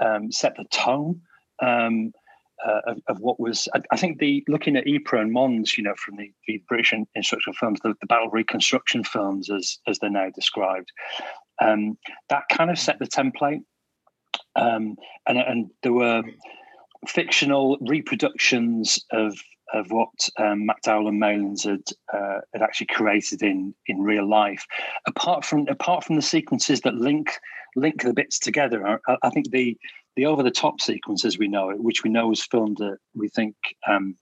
um, 0.00 0.30
set 0.30 0.54
the 0.56 0.64
tone. 0.70 1.20
Um, 1.62 2.12
uh, 2.64 2.80
of, 2.86 2.98
of 3.08 3.20
what 3.20 3.38
was, 3.38 3.68
I, 3.74 3.80
I 3.90 3.96
think 3.96 4.18
the 4.18 4.42
looking 4.48 4.76
at 4.76 4.86
Ypres 4.86 5.20
and 5.20 5.32
Mons, 5.32 5.76
you 5.76 5.84
know, 5.84 5.94
from 5.96 6.16
the, 6.16 6.30
the 6.46 6.62
British 6.68 6.92
in- 6.92 7.06
instructional 7.14 7.54
films, 7.58 7.80
the, 7.82 7.94
the 8.00 8.06
battle 8.06 8.30
reconstruction 8.30 9.04
films, 9.04 9.50
as 9.50 9.78
as 9.86 9.98
they're 9.98 10.08
now 10.08 10.30
described, 10.30 10.90
um, 11.62 11.98
that 12.28 12.44
kind 12.50 12.70
of 12.70 12.78
set 12.78 12.98
the 12.98 13.06
template. 13.06 13.62
Um, 14.56 14.96
and 15.26 15.38
and 15.38 15.70
there 15.82 15.92
were 15.92 16.22
fictional 17.06 17.78
reproductions 17.80 19.04
of 19.12 19.36
of 19.72 19.90
what 19.90 20.28
um, 20.38 20.68
McDowell 20.68 21.08
and 21.08 21.18
Malins 21.18 21.64
had 21.64 21.82
uh, 22.12 22.40
had 22.52 22.62
actually 22.62 22.86
created 22.86 23.42
in 23.42 23.74
in 23.86 24.02
real 24.02 24.28
life. 24.28 24.66
Apart 25.06 25.44
from 25.44 25.66
apart 25.68 26.04
from 26.04 26.16
the 26.16 26.22
sequences 26.22 26.80
that 26.82 26.94
link 26.94 27.38
link 27.76 28.02
the 28.02 28.12
bits 28.12 28.38
together, 28.38 29.00
I, 29.08 29.16
I 29.22 29.30
think 29.30 29.50
the 29.50 29.76
the 30.16 30.26
over 30.26 30.42
the 30.42 30.50
top 30.50 30.80
sequence, 30.80 31.24
as 31.24 31.38
we 31.38 31.48
know 31.48 31.70
it, 31.70 31.82
which 31.82 32.04
we 32.04 32.10
know 32.10 32.28
was 32.28 32.44
filmed 32.44 32.80
at 32.80 32.98
we 33.14 33.28
think 33.28 33.56
um, 33.88 34.16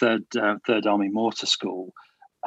Third 0.00 0.24
uh, 0.40 0.56
Third 0.66 0.86
Army 0.86 1.08
Mortar 1.08 1.46
School. 1.46 1.92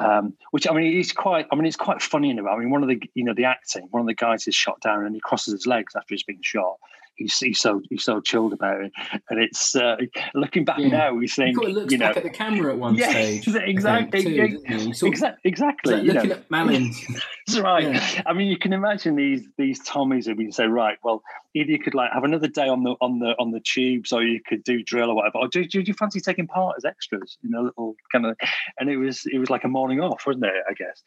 Um, 0.00 0.32
which 0.50 0.66
I 0.66 0.72
mean, 0.72 0.98
it's 0.98 1.12
quite. 1.12 1.46
I 1.52 1.54
mean, 1.54 1.66
it's 1.66 1.76
quite 1.76 2.00
funny 2.00 2.30
in 2.30 2.38
a 2.38 2.42
way. 2.42 2.50
I 2.50 2.56
mean, 2.56 2.70
one 2.70 2.82
of 2.82 2.88
the 2.88 3.00
you 3.14 3.22
know 3.22 3.34
the 3.34 3.44
acting. 3.44 3.86
One 3.90 4.00
of 4.00 4.06
the 4.06 4.14
guys 4.14 4.48
is 4.48 4.54
shot 4.54 4.80
down 4.80 5.04
and 5.04 5.14
he 5.14 5.20
crosses 5.20 5.52
his 5.52 5.66
legs 5.66 5.94
after 5.94 6.14
he's 6.14 6.22
been 6.22 6.40
shot, 6.40 6.78
he's, 7.20 7.38
he's 7.38 7.60
so 7.60 7.80
he's 7.88 8.02
so 8.02 8.20
chilled 8.20 8.52
about 8.52 8.80
it. 8.80 8.92
And 9.28 9.40
it's 9.40 9.76
uh, 9.76 9.96
looking 10.34 10.64
back 10.64 10.78
yeah. 10.78 10.88
now, 10.88 11.14
we 11.14 11.28
think 11.28 11.60
he 11.60 11.72
looks 11.72 11.92
you 11.92 11.98
know, 11.98 12.08
back 12.08 12.16
at 12.16 12.22
the 12.24 12.30
camera 12.30 12.72
at 12.72 12.78
one 12.78 12.96
yeah, 12.96 13.10
stage. 13.10 13.48
Exactly, 13.70 14.22
too, 14.22 14.62
exactly, 15.06 15.38
exactly. 15.44 15.94
Like 15.94 16.02
looking 16.02 16.30
know. 16.30 16.36
at 16.36 16.50
Malins. 16.50 16.98
That's 17.46 17.60
right. 17.60 17.84
Yeah. 17.84 18.22
I 18.26 18.32
mean, 18.32 18.48
you 18.48 18.56
can 18.56 18.72
imagine 18.72 19.14
these 19.14 19.42
these 19.58 19.80
Tommies 19.86 20.26
who 20.26 20.40
you 20.42 20.50
say, 20.50 20.66
right, 20.66 20.98
well, 21.04 21.22
either 21.54 21.70
you 21.70 21.78
could 21.78 21.94
like 21.94 22.10
have 22.12 22.24
another 22.24 22.48
day 22.48 22.68
on 22.68 22.82
the 22.82 22.96
on 23.00 23.18
the 23.18 23.34
on 23.38 23.50
the 23.50 23.60
tubes, 23.60 24.12
or 24.12 24.22
you 24.22 24.40
could 24.46 24.64
do 24.64 24.82
drill 24.82 25.10
or 25.10 25.14
whatever. 25.14 25.38
Or 25.38 25.48
do, 25.48 25.64
do, 25.64 25.82
do 25.82 25.88
you 25.88 25.94
fancy 25.94 26.20
taking 26.20 26.46
part 26.46 26.76
as 26.78 26.84
extras? 26.84 27.38
in 27.44 27.54
a 27.54 27.62
little 27.62 27.94
kind 28.10 28.26
of. 28.26 28.36
And 28.78 28.88
it 28.90 28.96
was 28.96 29.26
it 29.26 29.38
was 29.38 29.50
like 29.50 29.64
a 29.64 29.68
morning 29.68 30.00
off, 30.00 30.26
wasn't 30.26 30.46
it? 30.46 30.54
I 30.68 30.72
guess. 30.74 31.02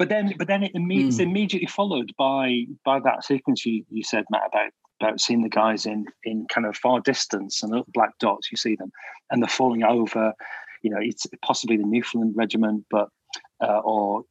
But 0.00 0.08
then, 0.08 0.32
but 0.38 0.46
then 0.46 0.62
it 0.62 0.74
imme- 0.74 1.02
mm. 1.02 1.08
it's 1.08 1.18
immediately 1.18 1.66
followed 1.66 2.12
by 2.16 2.64
by 2.86 3.00
that 3.00 3.22
sequence 3.22 3.66
you, 3.66 3.84
you 3.90 4.02
said, 4.02 4.24
Matt, 4.30 4.48
about 4.48 4.70
about 5.00 5.20
seeing 5.20 5.42
the 5.42 5.48
guys 5.48 5.86
in 5.86 6.06
in 6.24 6.46
kind 6.52 6.66
of 6.66 6.76
far 6.76 7.00
distance 7.00 7.62
and 7.62 7.72
little 7.72 7.86
black 7.92 8.18
dots. 8.18 8.50
You 8.50 8.56
see 8.56 8.76
them, 8.76 8.92
and 9.30 9.42
they're 9.42 9.48
falling 9.48 9.82
over. 9.82 10.34
You 10.82 10.90
know, 10.90 10.98
it's 11.00 11.26
possibly 11.42 11.76
the 11.76 11.84
Newfoundland 11.84 12.34
Regiment, 12.36 12.84
but 12.90 13.08
uh, 13.60 13.80
or 13.84 14.24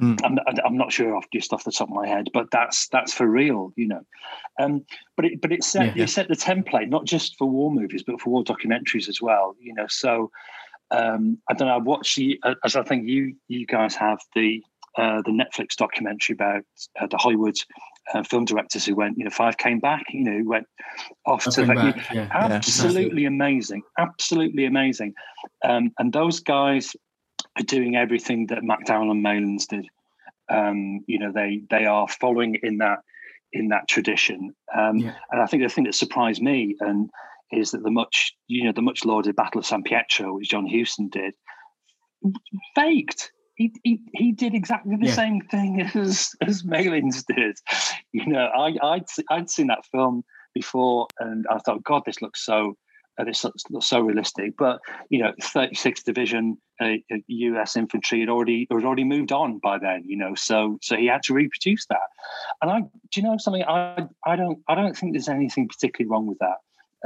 mm. 0.00 0.18
I'm, 0.24 0.38
I'm 0.64 0.76
not 0.76 0.92
sure 0.92 1.16
off 1.16 1.26
just 1.32 1.52
off 1.52 1.64
the 1.64 1.72
top 1.72 1.88
of 1.88 1.94
my 1.94 2.06
head, 2.06 2.28
but 2.32 2.50
that's 2.50 2.88
that's 2.88 3.12
for 3.12 3.26
real. 3.26 3.72
You 3.76 3.88
know, 3.88 4.02
um, 4.58 4.84
but 5.16 5.26
it 5.26 5.40
but 5.40 5.52
it 5.52 5.64
set 5.64 5.96
yeah. 5.96 6.04
it 6.04 6.08
set 6.08 6.28
the 6.28 6.34
template 6.34 6.88
not 6.88 7.04
just 7.04 7.36
for 7.36 7.48
war 7.48 7.70
movies, 7.70 8.02
but 8.06 8.20
for 8.20 8.30
war 8.30 8.44
documentaries 8.44 9.08
as 9.08 9.20
well. 9.20 9.54
You 9.60 9.74
know, 9.74 9.86
so. 9.88 10.30
Um, 10.90 11.36
I 11.50 11.52
don't 11.52 11.68
know. 11.68 11.74
I 11.74 11.78
watched 11.82 12.16
the, 12.16 12.40
as 12.64 12.74
I 12.74 12.82
think 12.82 13.06
you 13.06 13.34
you 13.46 13.66
guys 13.66 13.94
have 13.96 14.20
the 14.34 14.62
uh, 14.98 15.22
the 15.22 15.30
Netflix 15.30 15.76
documentary 15.76 16.32
about 16.32 16.64
uh, 17.00 17.06
the 17.06 17.16
Hollywood 17.16 17.56
uh, 18.14 18.22
film 18.22 18.44
directors 18.44 18.84
who 18.84 18.94
went, 18.94 19.18
you 19.18 19.24
know, 19.24 19.30
five 19.30 19.56
came 19.56 19.78
back, 19.80 20.04
you 20.10 20.24
know, 20.24 20.42
went 20.44 20.66
off 21.26 21.44
to 21.44 21.64
the, 21.64 21.74
back, 21.74 22.12
yeah. 22.12 22.28
absolutely 22.32 23.22
yeah. 23.22 23.28
amazing, 23.28 23.82
absolutely 23.98 24.64
amazing. 24.64 25.14
Um, 25.64 25.92
and 25.98 26.12
those 26.12 26.40
guys 26.40 26.96
are 27.58 27.64
doing 27.64 27.96
everything 27.96 28.46
that 28.46 28.60
McDowell 28.60 29.10
and 29.10 29.22
Malins 29.22 29.66
did. 29.66 29.86
Um, 30.50 31.04
you 31.06 31.18
know, 31.18 31.32
they 31.32 31.62
they 31.68 31.84
are 31.84 32.08
following 32.08 32.56
in 32.62 32.78
that 32.78 33.00
in 33.52 33.68
that 33.68 33.88
tradition. 33.88 34.54
Um, 34.76 34.98
yeah. 34.98 35.14
And 35.30 35.42
I 35.42 35.46
think 35.46 35.62
the 35.62 35.68
thing 35.68 35.84
that 35.84 35.94
surprised 35.94 36.42
me 36.42 36.76
and 36.80 37.10
is 37.50 37.70
that 37.70 37.82
the 37.82 37.90
much 37.90 38.34
you 38.46 38.64
know 38.64 38.72
the 38.72 38.82
much 38.82 39.04
lauded 39.04 39.36
Battle 39.36 39.58
of 39.58 39.66
San 39.66 39.82
Pietro, 39.82 40.34
which 40.34 40.50
John 40.50 40.66
Huston 40.66 41.08
did, 41.08 41.34
faked 42.74 43.32
he, 43.58 43.72
he, 43.82 44.00
he 44.14 44.32
did 44.32 44.54
exactly 44.54 44.96
the 44.96 45.06
yeah. 45.06 45.14
same 45.14 45.40
thing 45.42 45.82
as 45.94 46.34
as 46.46 46.64
Malins 46.64 47.24
did. 47.24 47.58
You 48.12 48.26
know, 48.26 48.46
I 48.46 48.74
I'd 48.82 49.04
I'd 49.30 49.50
seen 49.50 49.66
that 49.66 49.84
film 49.92 50.24
before, 50.54 51.08
and 51.18 51.44
I 51.50 51.58
thought, 51.58 51.82
God, 51.82 52.02
this 52.06 52.22
looks 52.22 52.44
so 52.44 52.76
uh, 53.18 53.24
this 53.24 53.42
looks, 53.42 53.64
looks, 53.68 53.88
so 53.88 54.00
realistic. 54.00 54.56
But 54.56 54.78
you 55.10 55.18
know, 55.18 55.32
36th 55.40 56.04
Division 56.04 56.56
uh, 56.80 56.94
U.S. 57.26 57.76
Uh, 57.76 57.80
infantry 57.80 58.20
had 58.20 58.28
already 58.28 58.68
had 58.70 58.84
already 58.84 59.04
moved 59.04 59.32
on 59.32 59.58
by 59.58 59.78
then. 59.78 60.04
You 60.06 60.16
know, 60.16 60.34
so 60.36 60.78
so 60.80 60.96
he 60.96 61.06
had 61.06 61.24
to 61.24 61.34
reproduce 61.34 61.84
that. 61.86 62.08
And 62.62 62.70
I, 62.70 62.80
do 62.80 63.20
you 63.20 63.22
know 63.22 63.36
something? 63.38 63.64
I 63.64 64.06
I 64.24 64.36
don't 64.36 64.60
I 64.68 64.76
don't 64.76 64.96
think 64.96 65.12
there's 65.12 65.28
anything 65.28 65.66
particularly 65.68 66.10
wrong 66.10 66.28
with 66.28 66.38
that. 66.38 66.58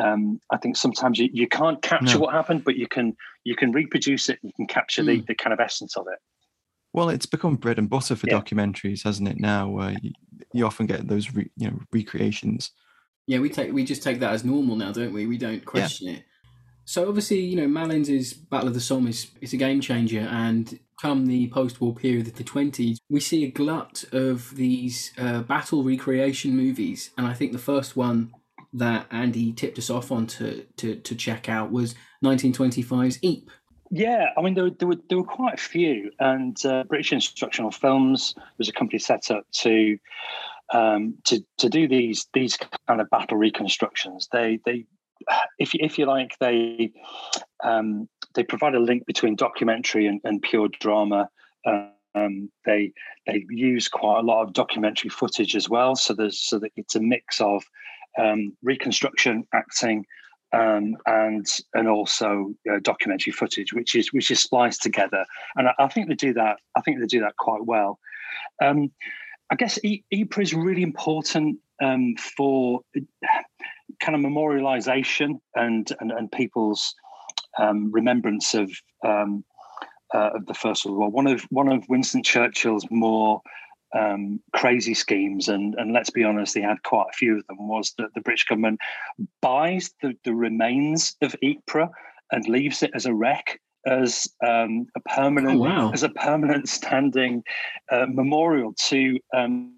Um, 0.02 0.40
I 0.50 0.56
think 0.56 0.76
sometimes 0.76 1.18
you, 1.18 1.28
you 1.32 1.46
can't 1.46 1.82
capture 1.82 2.14
no. 2.14 2.20
what 2.20 2.34
happened, 2.34 2.64
but 2.64 2.76
you 2.76 2.86
can 2.86 3.16
you 3.44 3.56
can 3.56 3.72
reproduce 3.72 4.28
it. 4.28 4.38
You 4.42 4.52
can 4.54 4.66
capture 4.66 5.02
mm. 5.02 5.06
the, 5.06 5.24
the 5.28 5.34
kind 5.34 5.54
of 5.54 5.60
essence 5.60 5.96
of 5.96 6.06
it. 6.12 6.18
Well, 6.92 7.08
it's 7.08 7.26
become 7.26 7.56
bread 7.56 7.78
and 7.78 7.88
butter 7.88 8.16
for 8.16 8.26
yeah. 8.28 8.38
documentaries, 8.38 9.04
hasn't 9.04 9.28
it? 9.28 9.40
Now, 9.40 9.68
where 9.68 9.96
you, 10.02 10.12
you 10.52 10.66
often 10.66 10.86
get 10.86 11.08
those 11.08 11.32
re, 11.34 11.50
you 11.56 11.70
know 11.70 11.78
recreations. 11.92 12.70
Yeah, 13.26 13.38
we 13.38 13.48
take 13.48 13.72
we 13.72 13.84
just 13.84 14.02
take 14.02 14.20
that 14.20 14.32
as 14.32 14.44
normal 14.44 14.76
now, 14.76 14.92
don't 14.92 15.12
we? 15.12 15.26
We 15.26 15.38
don't 15.38 15.64
question 15.64 16.08
yeah. 16.08 16.14
it. 16.14 16.24
So 16.84 17.08
obviously, 17.08 17.40
you 17.40 17.56
know, 17.56 17.68
Malins' 17.68 18.32
Battle 18.32 18.68
of 18.68 18.74
the 18.74 18.80
Somme 18.80 19.06
is, 19.06 19.30
is 19.40 19.52
a 19.52 19.56
game 19.56 19.80
changer, 19.80 20.20
and 20.20 20.78
come 21.00 21.26
the 21.26 21.48
post-war 21.48 21.94
period 21.94 22.26
of 22.26 22.34
the 22.34 22.44
twenties, 22.44 23.00
we 23.08 23.20
see 23.20 23.44
a 23.44 23.50
glut 23.50 24.04
of 24.12 24.54
these 24.56 25.12
uh, 25.16 25.42
battle 25.42 25.84
recreation 25.84 26.56
movies, 26.56 27.10
and 27.16 27.26
I 27.26 27.34
think 27.34 27.52
the 27.52 27.58
first 27.58 27.96
one 27.96 28.32
that 28.72 29.06
Andy 29.10 29.52
tipped 29.52 29.78
us 29.78 29.90
off 29.90 30.10
on 30.10 30.26
to 30.26 30.64
to, 30.78 30.96
to 30.96 31.14
check 31.14 31.48
out 31.48 31.70
was 31.70 31.94
1925's 32.24 33.18
Ypres. 33.22 33.56
Yeah, 33.94 34.30
I 34.38 34.40
mean, 34.40 34.54
there, 34.54 34.70
there, 34.70 34.88
were 34.88 34.96
there 35.10 35.18
were 35.18 35.24
quite 35.24 35.52
a 35.52 35.62
few, 35.62 36.10
and 36.18 36.56
uh, 36.64 36.84
British 36.84 37.12
Instructional 37.12 37.70
Films 37.70 38.34
was 38.56 38.66
a 38.66 38.72
company 38.72 38.98
set 38.98 39.30
up 39.30 39.44
to 39.52 39.98
um, 40.72 41.14
to 41.24 41.44
to 41.58 41.68
do 41.68 41.86
these 41.86 42.26
these 42.32 42.56
kind 42.88 43.02
of 43.02 43.10
battle 43.10 43.36
reconstructions. 43.36 44.30
They 44.32 44.60
they 44.64 44.86
if 45.58 45.74
if 45.74 45.98
you 45.98 46.06
like 46.06 46.38
they 46.40 46.90
um, 47.62 48.08
they 48.34 48.44
provide 48.44 48.74
a 48.74 48.80
link 48.80 49.04
between 49.04 49.36
documentary 49.36 50.06
and, 50.06 50.22
and 50.24 50.40
pure 50.40 50.70
drama. 50.80 51.28
Um, 52.14 52.50
they 52.64 52.94
they 53.26 53.44
use 53.50 53.88
quite 53.88 54.20
a 54.20 54.22
lot 54.22 54.42
of 54.42 54.54
documentary 54.54 55.10
footage 55.10 55.54
as 55.54 55.68
well, 55.68 55.96
so 55.96 56.14
there's 56.14 56.40
so 56.40 56.58
that 56.60 56.72
it's 56.76 56.96
a 56.96 57.00
mix 57.00 57.42
of 57.42 57.62
um, 58.18 58.56
reconstruction, 58.62 59.46
acting, 59.52 60.06
um, 60.52 60.96
and 61.06 61.46
and 61.74 61.88
also 61.88 62.54
uh, 62.70 62.78
documentary 62.82 63.32
footage, 63.32 63.72
which 63.72 63.94
is 63.94 64.12
which 64.12 64.30
is 64.30 64.40
spliced 64.40 64.82
together. 64.82 65.24
And 65.56 65.68
I, 65.68 65.74
I, 65.78 65.88
think 65.88 66.08
they 66.08 66.14
do 66.14 66.34
that. 66.34 66.58
I 66.76 66.80
think 66.82 67.00
they 67.00 67.06
do 67.06 67.20
that 67.20 67.36
quite 67.36 67.64
well. 67.64 67.98
Um, 68.62 68.92
I 69.50 69.54
guess 69.54 69.78
e- 69.84 70.04
Ypres 70.10 70.48
is 70.48 70.54
really 70.54 70.82
important 70.82 71.58
um, 71.82 72.16
for 72.16 72.80
kind 74.00 74.14
of 74.14 74.20
memorialization 74.20 75.40
and 75.54 75.90
and, 76.00 76.12
and 76.12 76.30
people's 76.30 76.94
um, 77.58 77.90
remembrance 77.92 78.54
of. 78.54 78.70
Um, 79.04 79.44
uh, 80.14 80.32
of 80.34 80.44
the 80.44 80.52
First 80.52 80.84
World 80.84 80.98
War, 80.98 81.08
one 81.08 81.26
of 81.26 81.40
one 81.44 81.72
of 81.72 81.88
Winston 81.88 82.22
Churchill's 82.22 82.86
more 82.90 83.40
um, 83.98 84.40
crazy 84.54 84.94
schemes, 84.94 85.48
and 85.48 85.74
and 85.74 85.92
let's 85.92 86.10
be 86.10 86.24
honest, 86.24 86.54
they 86.54 86.60
had 86.60 86.82
quite 86.82 87.06
a 87.10 87.16
few 87.16 87.38
of 87.38 87.46
them. 87.46 87.68
Was 87.68 87.94
that 87.98 88.14
the 88.14 88.20
British 88.20 88.44
government 88.44 88.80
buys 89.40 89.92
the, 90.02 90.14
the 90.24 90.34
remains 90.34 91.16
of 91.22 91.36
Ypres 91.42 91.88
and 92.30 92.48
leaves 92.48 92.82
it 92.82 92.90
as 92.94 93.06
a 93.06 93.14
wreck, 93.14 93.60
as 93.86 94.26
um, 94.46 94.86
a 94.96 95.00
permanent, 95.08 95.60
oh, 95.60 95.64
wow. 95.64 95.90
as 95.92 96.02
a 96.02 96.08
permanent 96.08 96.68
standing 96.68 97.42
uh, 97.90 98.06
memorial 98.08 98.74
to 98.86 99.18
um, 99.34 99.74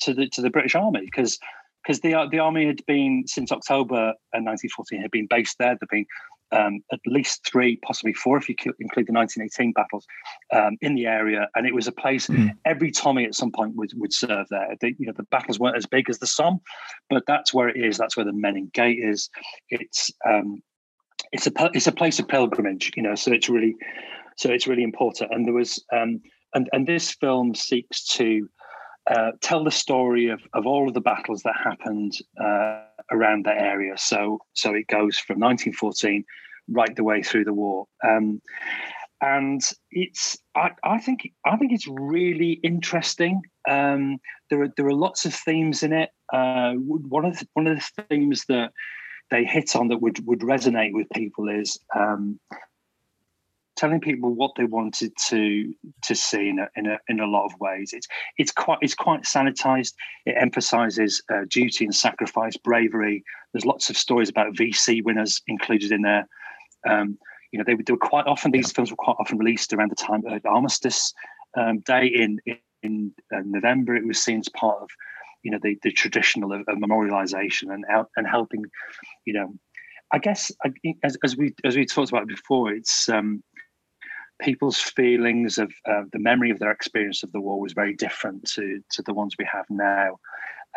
to 0.00 0.14
the 0.14 0.28
to 0.30 0.40
the 0.40 0.50
British 0.50 0.74
Army, 0.74 1.02
because 1.04 1.38
because 1.84 2.00
the 2.00 2.14
the 2.30 2.38
army 2.38 2.66
had 2.66 2.84
been 2.86 3.24
since 3.26 3.52
October 3.52 4.14
1914 4.32 5.00
had 5.00 5.10
been 5.10 5.26
based 5.28 5.58
there. 5.58 5.76
There'd 5.78 5.88
been 5.90 6.06
um, 6.54 6.80
at 6.92 7.00
least 7.06 7.46
three, 7.46 7.76
possibly 7.76 8.12
four, 8.12 8.36
if 8.36 8.48
you 8.48 8.54
include 8.78 9.06
the 9.06 9.12
1918 9.12 9.72
battles 9.72 10.06
um, 10.52 10.76
in 10.80 10.94
the 10.94 11.06
area. 11.06 11.48
And 11.54 11.66
it 11.66 11.74
was 11.74 11.86
a 11.86 11.92
place 11.92 12.28
mm. 12.28 12.50
every 12.64 12.90
Tommy 12.90 13.24
at 13.24 13.34
some 13.34 13.50
point 13.50 13.76
would, 13.76 13.92
would 13.96 14.12
serve 14.12 14.46
there. 14.50 14.74
The, 14.80 14.94
you 14.98 15.06
know, 15.06 15.12
the 15.16 15.24
battles 15.24 15.58
weren't 15.58 15.76
as 15.76 15.86
big 15.86 16.08
as 16.08 16.18
the 16.18 16.26
Somme, 16.26 16.60
but 17.10 17.24
that's 17.26 17.52
where 17.52 17.68
it 17.68 17.76
is. 17.76 17.98
That's 17.98 18.16
where 18.16 18.26
the 18.26 18.32
Menin 18.32 18.70
Gate 18.72 18.98
is. 19.02 19.28
It's 19.68 20.10
um, 20.28 20.62
it's 21.32 21.46
a 21.46 21.52
it's 21.72 21.86
a 21.86 21.92
place 21.92 22.18
of 22.18 22.28
pilgrimage. 22.28 22.92
You 22.96 23.02
know, 23.02 23.14
so 23.14 23.32
it's 23.32 23.48
really 23.48 23.74
so 24.36 24.50
it's 24.50 24.66
really 24.66 24.84
important. 24.84 25.32
And 25.32 25.46
there 25.46 25.54
was 25.54 25.84
um, 25.92 26.20
and 26.54 26.68
and 26.72 26.86
this 26.86 27.12
film 27.12 27.54
seeks 27.54 28.04
to. 28.16 28.48
Uh, 29.06 29.32
tell 29.42 29.62
the 29.62 29.70
story 29.70 30.30
of, 30.30 30.40
of 30.54 30.66
all 30.66 30.88
of 30.88 30.94
the 30.94 31.00
battles 31.00 31.42
that 31.42 31.52
happened 31.62 32.12
uh, 32.42 32.80
around 33.12 33.44
that 33.44 33.58
area. 33.58 33.92
So 33.98 34.38
so 34.54 34.72
it 34.72 34.86
goes 34.86 35.18
from 35.18 35.38
1914 35.40 36.24
right 36.68 36.94
the 36.94 37.04
way 37.04 37.22
through 37.22 37.44
the 37.44 37.52
war. 37.52 37.86
Um, 38.06 38.40
and 39.20 39.62
it's 39.90 40.36
I, 40.54 40.70
I, 40.82 40.98
think 40.98 41.30
I 41.46 41.56
think 41.56 41.72
it's 41.72 41.88
really 41.88 42.60
interesting. 42.62 43.42
Um, 43.68 44.18
there 44.50 44.62
are 44.62 44.68
there 44.76 44.86
are 44.86 44.94
lots 44.94 45.24
of 45.24 45.34
themes 45.34 45.82
in 45.82 45.92
it. 45.92 46.10
Uh, 46.32 46.74
one 46.74 47.24
of 47.24 47.38
the, 47.38 47.48
one 47.54 47.66
of 47.66 47.76
the 47.76 48.04
themes 48.08 48.44
that 48.48 48.72
they 49.30 49.44
hit 49.44 49.76
on 49.76 49.88
that 49.88 50.02
would 50.02 50.26
would 50.26 50.40
resonate 50.40 50.92
with 50.92 51.08
people 51.14 51.48
is 51.48 51.78
um, 51.96 52.38
telling 53.76 54.00
people 54.00 54.34
what 54.34 54.52
they 54.56 54.64
wanted 54.64 55.12
to 55.28 55.72
to 56.02 56.14
see 56.14 56.48
in 56.48 56.58
a, 56.58 56.68
in 56.76 56.86
a, 56.86 56.98
in 57.08 57.20
a 57.20 57.26
lot 57.26 57.46
of 57.46 57.58
ways. 57.60 57.92
It's 57.92 58.06
it's 58.36 58.52
quite 58.52 58.78
it's 58.82 58.94
quite 58.94 59.22
sanitized. 59.22 59.94
It 60.26 60.36
emphasizes 60.38 61.22
uh, 61.32 61.42
duty 61.48 61.84
and 61.84 61.94
sacrifice, 61.94 62.56
bravery. 62.56 63.24
There's 63.52 63.64
lots 63.64 63.90
of 63.90 63.96
stories 63.96 64.28
about 64.28 64.54
VC 64.54 65.02
winners 65.02 65.42
included 65.46 65.92
in 65.92 66.02
there. 66.02 66.28
Um, 66.88 67.18
you 67.52 67.58
know, 67.58 67.64
they, 67.66 67.74
they, 67.74 67.92
were 67.92 67.98
quite 67.98 68.26
often 68.26 68.50
these 68.50 68.72
films 68.72 68.90
were 68.90 68.96
quite 68.96 69.16
often 69.20 69.38
released 69.38 69.72
around 69.72 69.90
the 69.90 69.96
time 69.96 70.22
of 70.26 70.44
Armistice 70.44 71.12
um, 71.56 71.80
Day 71.80 72.06
in 72.06 72.40
in 72.82 73.12
uh, 73.34 73.40
November. 73.44 73.94
It 73.94 74.06
was 74.06 74.22
seen 74.22 74.40
as 74.40 74.48
part 74.48 74.82
of 74.82 74.88
you 75.42 75.50
know 75.50 75.58
the, 75.62 75.78
the 75.82 75.92
traditional 75.92 76.52
of, 76.52 76.60
of 76.66 76.78
memorialization 76.78 77.72
and 77.72 77.84
and 78.16 78.26
helping 78.26 78.64
you 79.24 79.34
know. 79.34 79.54
I 80.12 80.18
guess 80.18 80.52
as, 81.02 81.16
as 81.24 81.36
we 81.36 81.54
as 81.64 81.76
we 81.76 81.86
talked 81.86 82.10
about 82.10 82.28
before 82.28 82.72
it's 82.72 83.08
um 83.08 83.42
people's 84.40 84.78
feelings 84.78 85.58
of 85.58 85.72
uh, 85.88 86.02
the 86.12 86.18
memory 86.18 86.50
of 86.50 86.58
their 86.58 86.70
experience 86.70 87.22
of 87.22 87.32
the 87.32 87.40
war 87.40 87.60
was 87.60 87.72
very 87.72 87.94
different 87.94 88.44
to 88.50 88.80
to 88.90 89.02
the 89.02 89.14
ones 89.14 89.34
we 89.38 89.48
have 89.50 89.66
now. 89.70 90.18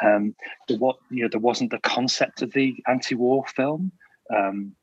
Um 0.04 0.36
there, 0.68 0.78
what 0.78 0.98
you 1.12 1.24
know 1.24 1.30
there 1.30 1.40
wasn't 1.40 1.72
the 1.72 1.80
concept 1.80 2.42
of 2.42 2.52
the 2.54 2.76
anti-war 2.88 3.46
film. 3.48 3.92
Um 4.36 4.76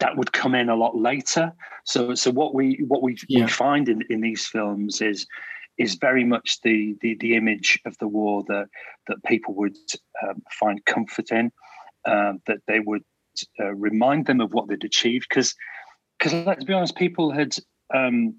that 0.00 0.16
would 0.16 0.32
come 0.32 0.54
in 0.54 0.68
a 0.68 0.76
lot 0.76 0.96
later 0.96 1.52
so 1.84 2.14
so 2.14 2.30
what 2.30 2.54
we 2.54 2.84
what 2.86 3.02
we, 3.02 3.16
yeah. 3.28 3.44
we 3.44 3.50
find 3.50 3.88
in 3.88 4.02
in 4.10 4.20
these 4.20 4.46
films 4.46 5.00
is 5.00 5.26
is 5.78 5.94
very 5.94 6.24
much 6.24 6.60
the, 6.62 6.96
the 7.00 7.16
the 7.20 7.36
image 7.36 7.80
of 7.86 7.96
the 7.98 8.08
war 8.08 8.44
that 8.48 8.66
that 9.06 9.24
people 9.24 9.54
would 9.54 9.76
um, 10.22 10.42
find 10.50 10.84
comfort 10.84 11.30
in, 11.30 11.50
um, 12.06 12.40
that 12.46 12.58
they 12.66 12.80
would 12.80 13.02
uh, 13.60 13.74
remind 13.74 14.26
them 14.26 14.40
of 14.40 14.52
what 14.52 14.68
they'd 14.68 14.84
achieved. 14.84 15.26
Because 15.28 15.54
because 16.18 16.34
let's 16.44 16.64
be 16.64 16.72
honest, 16.72 16.96
people 16.96 17.32
had 17.32 17.56
um, 17.94 18.34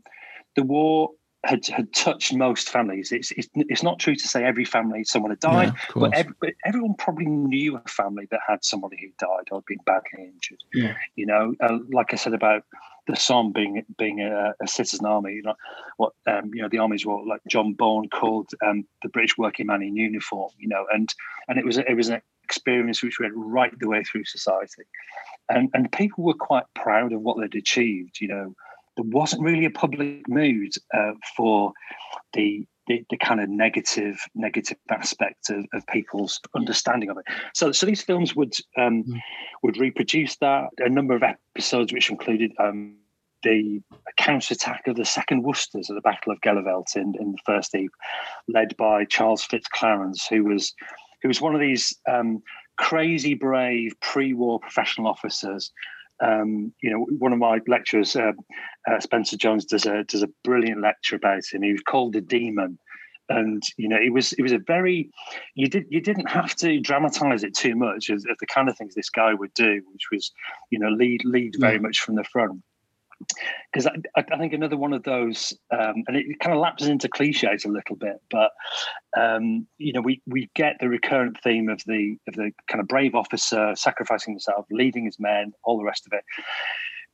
the 0.56 0.64
war 0.64 1.10
had 1.45 1.65
had 1.67 1.93
touched 1.93 2.34
most 2.34 2.69
families. 2.69 3.12
It's, 3.12 3.32
it's 3.32 3.47
it's 3.54 3.84
not 3.84 3.99
true 3.99 4.15
to 4.15 4.28
say 4.28 4.43
every 4.43 4.65
family 4.65 5.04
someone 5.06 5.32
had 5.32 5.39
died, 5.39 5.73
yeah, 5.73 5.93
but, 5.95 6.13
every, 6.13 6.34
but, 6.41 6.54
everyone 6.65 6.95
probably 6.95 7.28
knew 7.28 7.78
a 7.78 7.89
family 7.89 8.28
that 8.32 8.41
had 8.45 8.63
somebody 8.65 8.97
who 9.02 9.08
died 9.25 9.47
or 9.52 9.62
been 9.65 9.80
badly 9.86 10.25
injured. 10.34 10.60
Yeah. 10.73 10.95
You 11.15 11.28
know, 11.28 11.56
uh, 11.62 11.80
like 11.91 12.13
I 12.13 12.17
said 12.17 12.34
about 12.34 12.63
the 13.08 13.15
Somme 13.15 13.54
being 13.54 13.86
being 13.97 14.19
a, 14.19 14.54
a 14.62 14.67
citizen 14.67 15.06
army, 15.06 15.36
you 15.36 15.43
know, 15.43 15.56
what 15.95 16.13
um, 16.28 16.52
you 16.54 16.62
know 16.62 16.69
the 16.69 16.80
armies 16.80 17.06
were 17.06 17.25
like 17.25 17.41
John 17.47 17.73
Bourne 17.73 18.10
called 18.10 18.49
um, 18.65 18.86
the 19.02 19.10
British 19.10 19.38
working 19.38 19.67
man 19.67 19.82
in 19.82 19.95
uniform. 19.95 20.52
You 20.58 20.67
know, 20.67 20.86
and 20.91 21.13
and 21.47 21.58
it 21.58 21.65
was 21.65 21.78
it 21.78 21.95
was 21.95 22.10
an 22.10 22.21
experience 22.43 23.02
which 23.02 23.19
went 23.19 23.34
right 23.36 23.71
the 23.80 23.88
way 23.88 24.04
through 24.04 24.25
society, 24.25 24.84
and 25.47 25.69
and 25.73 25.89
people 25.91 26.25
were 26.25 26.34
quite 26.34 26.65
proud 26.75 27.13
of 27.13 27.21
what 27.21 27.38
they'd 27.39 27.58
achieved. 27.58 28.19
You 28.19 28.28
know 28.28 28.56
there 29.00 29.10
wasn't 29.12 29.42
really 29.42 29.66
a 29.66 29.70
public 29.70 30.28
mood 30.28 30.74
uh, 30.94 31.12
for 31.36 31.72
the, 32.34 32.66
the, 32.88 33.04
the 33.10 33.18
kind 33.18 33.40
of 33.40 33.50
negative 33.50 34.18
negative 34.36 34.78
aspect 34.90 35.50
of, 35.50 35.66
of 35.74 35.88
people's 35.88 36.40
understanding 36.56 37.10
of 37.10 37.18
it. 37.18 37.26
So 37.54 37.72
so 37.72 37.86
these 37.86 38.02
films 38.02 38.36
would 38.36 38.54
um, 38.78 39.04
mm. 39.04 39.20
would 39.64 39.78
reproduce 39.78 40.36
that. 40.38 40.70
A 40.80 40.90
number 40.90 41.16
of 41.16 41.24
episodes 41.24 41.94
which 41.94 42.10
included 42.10 42.52
um, 42.60 42.98
the 43.44 43.82
counterattack 44.18 44.86
of 44.88 44.98
the 44.98 45.06
Second 45.06 45.44
Worcesters 45.44 45.90
at 45.90 45.96
the 45.96 46.02
Battle 46.02 46.34
of 46.34 46.42
Gheluvelt 46.42 46.98
in, 46.98 47.14
in 47.20 47.32
the 47.32 47.38
First 47.46 47.74
Ypres, 47.74 47.90
led 48.50 48.76
by 48.76 49.06
Charles 49.06 49.46
Fitzclarence, 49.46 50.28
who 50.30 50.44
was 50.44 50.74
who 51.22 51.30
was 51.30 51.40
one 51.40 51.56
of 51.56 51.62
these 51.62 51.98
um, 52.10 52.42
crazy 52.78 53.34
brave 53.34 53.94
pre-war 54.02 54.60
professional 54.60 55.08
officers 55.08 55.72
um, 56.22 56.74
you 56.82 56.90
know, 56.90 57.06
one 57.18 57.34
of 57.34 57.40
my 57.40 57.60
lecturers, 57.68 58.16
uh, 58.16 58.34
uh, 58.90 59.00
Spencer 59.00 59.38
Jones, 59.38 59.66
does 59.66 59.86
a 59.86 60.04
does 60.04 60.24
a 60.24 60.30
brilliant 60.44 60.82
lecture 60.82 61.16
about 61.16 61.44
him. 61.52 61.62
He 61.62 61.72
was 61.72 61.82
called 61.82 62.14
the 62.14 62.22
demon, 62.22 62.78
and 63.30 63.64
you 63.78 63.88
know, 63.88 63.98
it 63.98 64.12
was 64.12 64.34
it 64.34 64.42
was 64.42 64.52
a 64.52 64.60
very 64.60 65.10
you 65.56 65.68
did 65.68 65.86
you 65.90 66.02
didn't 66.02 66.30
have 66.30 66.56
to 66.58 66.80
dramatize 66.80 67.44
it 67.44 67.56
too 67.56 67.76
much 67.76 68.10
as, 68.10 68.26
as 68.30 68.38
the 68.40 68.48
kind 68.48 68.70
of 68.70 68.78
things 68.78 68.96
this 68.96 69.10
guy 69.10 69.34
would 69.34 69.54
do, 69.54 69.82
which 69.92 70.08
was 70.12 70.32
you 70.70 70.80
know 70.80 70.90
lead 70.90 71.24
lead 71.26 71.56
very 71.58 71.80
much 71.80 72.00
from 72.00 72.16
the 72.16 72.24
front 72.24 72.62
because 73.72 73.88
I, 73.88 73.94
I, 74.15 74.38
think 74.38 74.54
another 74.54 74.78
one 74.78 74.94
of 74.94 75.04
those, 75.04 75.54
um, 75.72 76.04
and 76.08 76.18
it 76.18 76.39
kind 76.39 76.56
of 76.56 76.62
lapses 76.62 76.88
into 76.88 77.08
cliches 77.08 77.65
a 77.65 77.70
little 77.70 77.96
bit, 77.96 78.18
but 78.32 78.52
um, 79.18 79.68
you 79.78 79.94
know, 79.94 80.02
we 80.02 80.22
we 80.26 80.50
get 80.56 80.78
the 80.80 80.89
recurrent 80.89 81.39
theme 81.44 81.70
of 81.70 81.82
the 81.86 82.18
of 82.28 82.36
the 82.36 82.52
kind 82.68 82.82
of 82.82 82.88
brave 82.88 83.15
officer 83.15 83.74
sacrificing 83.76 84.34
himself, 84.34 84.65
leading 84.72 85.06
his 85.06 85.20
men, 85.20 85.54
all 85.63 85.78
the 85.78 85.84
rest 85.84 86.08
of 86.08 86.13
it. 86.13 86.24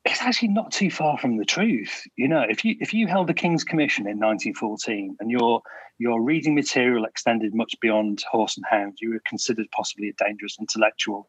It's 0.05 0.21
actually 0.21 0.49
not 0.49 0.71
too 0.71 0.91
far 0.91 1.17
from 1.17 1.37
the 1.37 1.45
truth. 1.45 2.03
You 2.15 2.27
know, 2.27 2.45
if 2.47 2.63
you 2.63 2.75
if 2.79 2.93
you 2.93 3.07
held 3.07 3.27
the 3.27 3.33
King's 3.33 3.63
Commission 3.63 4.03
in 4.05 4.19
1914 4.19 5.17
and 5.19 5.31
your 5.31 5.61
your 5.97 6.21
reading 6.21 6.55
material 6.55 7.05
extended 7.05 7.53
much 7.53 7.73
beyond 7.81 8.23
horse 8.29 8.57
and 8.57 8.65
hound, 8.69 8.97
you 9.01 9.11
were 9.11 9.21
considered 9.27 9.67
possibly 9.71 10.09
a 10.09 10.23
dangerous 10.23 10.57
intellectual. 10.59 11.27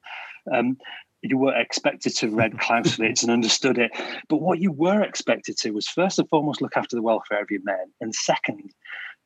Um, 0.53 0.77
you 1.23 1.39
were 1.39 1.55
expected 1.55 2.15
to 2.17 2.31
read 2.31 2.59
Clausewitz 2.61 3.23
and 3.23 3.33
understood 3.33 3.79
it. 3.79 3.91
But 4.29 4.41
what 4.41 4.61
you 4.61 4.73
were 4.73 5.03
expected 5.03 5.57
to 5.59 5.71
was 5.71 5.89
first 5.89 6.19
and 6.19 6.29
foremost 6.29 6.63
look 6.63 6.77
after 6.77 6.97
the 6.97 7.03
welfare 7.03 7.43
of 7.43 7.51
your 7.51 7.63
men, 7.65 7.93
and 8.01 8.15
second, 8.15 8.71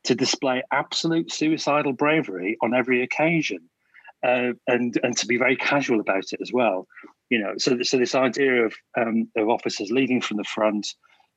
to 0.04 0.14
display 0.14 0.62
absolute 0.72 1.30
suicidal 1.30 1.92
bravery 1.92 2.56
on 2.62 2.74
every 2.74 3.02
occasion, 3.02 3.58
uh, 4.24 4.52
and 4.66 4.98
and 5.02 5.16
to 5.18 5.26
be 5.26 5.36
very 5.36 5.56
casual 5.56 6.00
about 6.00 6.32
it 6.32 6.40
as 6.40 6.52
well. 6.52 6.86
You 7.28 7.38
know, 7.40 7.54
so 7.58 7.82
so 7.82 7.98
this 7.98 8.14
idea 8.14 8.64
of 8.64 8.74
um, 8.98 9.28
of 9.36 9.48
officers 9.48 9.90
leading 9.90 10.20
from 10.20 10.38
the 10.38 10.44
front, 10.44 10.88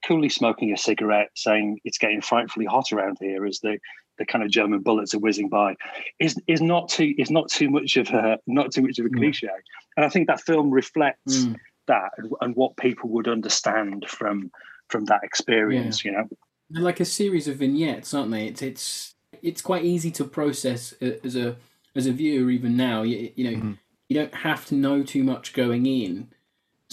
coolly 0.08 0.30
smoking 0.30 0.72
a 0.72 0.78
cigarette, 0.78 1.30
saying 1.36 1.80
it's 1.84 1.98
getting 1.98 2.22
frightfully 2.22 2.66
hot 2.66 2.92
around 2.92 3.18
here 3.20 3.46
as 3.46 3.60
the 3.60 3.78
the 4.18 4.26
kind 4.26 4.44
of 4.44 4.52
German 4.52 4.80
bullets 4.80 5.14
are 5.14 5.20
whizzing 5.20 5.50
by, 5.50 5.76
is 6.20 6.40
is 6.48 6.62
not 6.62 6.90
too 6.90 7.14
is 7.18 7.32
not 7.32 7.50
too 7.50 7.70
much 7.70 7.98
of 7.98 8.10
a 8.10 8.40
not 8.48 8.72
too 8.72 8.82
much 8.82 9.00
of 9.00 9.06
a 9.06 9.10
mm. 9.10 9.18
cliche. 9.18 9.50
And 9.98 10.06
I 10.06 10.10
think 10.10 10.28
that 10.28 10.42
film 10.42 10.72
reflects 10.72 11.46
mm. 11.46 11.56
that 11.88 12.12
and, 12.18 12.32
and, 12.42 12.56
what 12.56 12.78
people 12.78 13.10
would 13.10 13.28
understand 13.28 14.06
from 14.08 14.52
from 14.90 15.06
that 15.06 15.24
experience. 15.24 16.04
Yeah. 16.04 16.12
You 16.12 16.18
know, 16.18 16.30
They're 16.70 16.84
like 16.84 17.00
a 17.00 17.06
series 17.06 17.48
of 17.48 17.58
vignettes, 17.58 18.14
aren't 18.14 18.32
they? 18.32 18.48
It's 18.48 18.62
it's 18.62 19.16
it's 19.42 19.62
quite 19.62 19.84
easy 19.84 20.12
to 20.12 20.24
process 20.24 20.94
as 21.02 21.36
a 21.36 21.56
as 21.96 22.06
a 22.06 22.12
viewer 22.12 22.50
even 22.50 22.78
now. 22.78 23.04
You, 23.04 23.32
you 23.36 23.52
know, 23.52 23.58
mm. 23.58 23.78
you 24.10 24.20
don't 24.20 24.36
have 24.36 24.66
to 24.68 24.76
know 24.76 25.04
too 25.04 25.24
much 25.24 25.54
going 25.54 25.86
in 25.86 26.30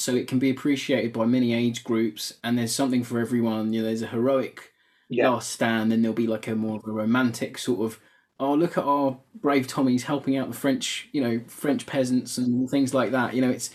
so 0.01 0.15
it 0.15 0.27
can 0.27 0.39
be 0.39 0.51
appreciated 0.51 1.13
by 1.13 1.27
many 1.27 1.53
age 1.53 1.85
groups 1.85 2.33
and 2.43 2.57
there's 2.57 2.75
something 2.75 3.05
for 3.05 3.21
everyone 3.21 3.73
you 3.73 3.81
know 3.81 3.87
there's 3.87 4.01
a 4.01 4.07
heroic 4.07 4.70
yeah. 5.11 5.29
last 5.29 5.51
stand 5.51 5.93
then 5.93 6.01
there'll 6.01 6.15
be 6.15 6.27
like 6.27 6.47
a 6.49 6.55
more 6.55 6.77
of 6.77 6.85
a 6.87 6.91
romantic 6.91 7.59
sort 7.59 7.81
of 7.81 8.01
oh 8.39 8.55
look 8.55 8.79
at 8.79 8.85
our 8.85 9.19
brave 9.35 9.67
tommies 9.67 10.03
helping 10.03 10.37
out 10.37 10.49
the 10.49 10.57
french 10.57 11.09
you 11.13 11.23
know 11.23 11.41
french 11.47 11.85
peasants 11.85 12.39
and 12.39 12.71
things 12.71 12.95
like 12.95 13.11
that 13.11 13.35
you 13.35 13.43
know 13.43 13.51
it's 13.51 13.71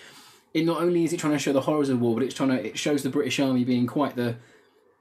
it 0.54 0.66
not 0.66 0.82
only 0.82 1.04
is 1.04 1.14
it 1.14 1.20
trying 1.20 1.34
to 1.34 1.40
show 1.40 1.54
the 1.54 1.62
horrors 1.62 1.90
of 1.90 2.00
war 2.00 2.16
but 2.16 2.24
it's 2.24 2.34
trying 2.34 2.50
to 2.50 2.66
it 2.66 2.78
shows 2.78 3.04
the 3.04 3.10
british 3.10 3.40
army 3.40 3.64
being 3.64 3.86
quite 3.86 4.16
the 4.16 4.36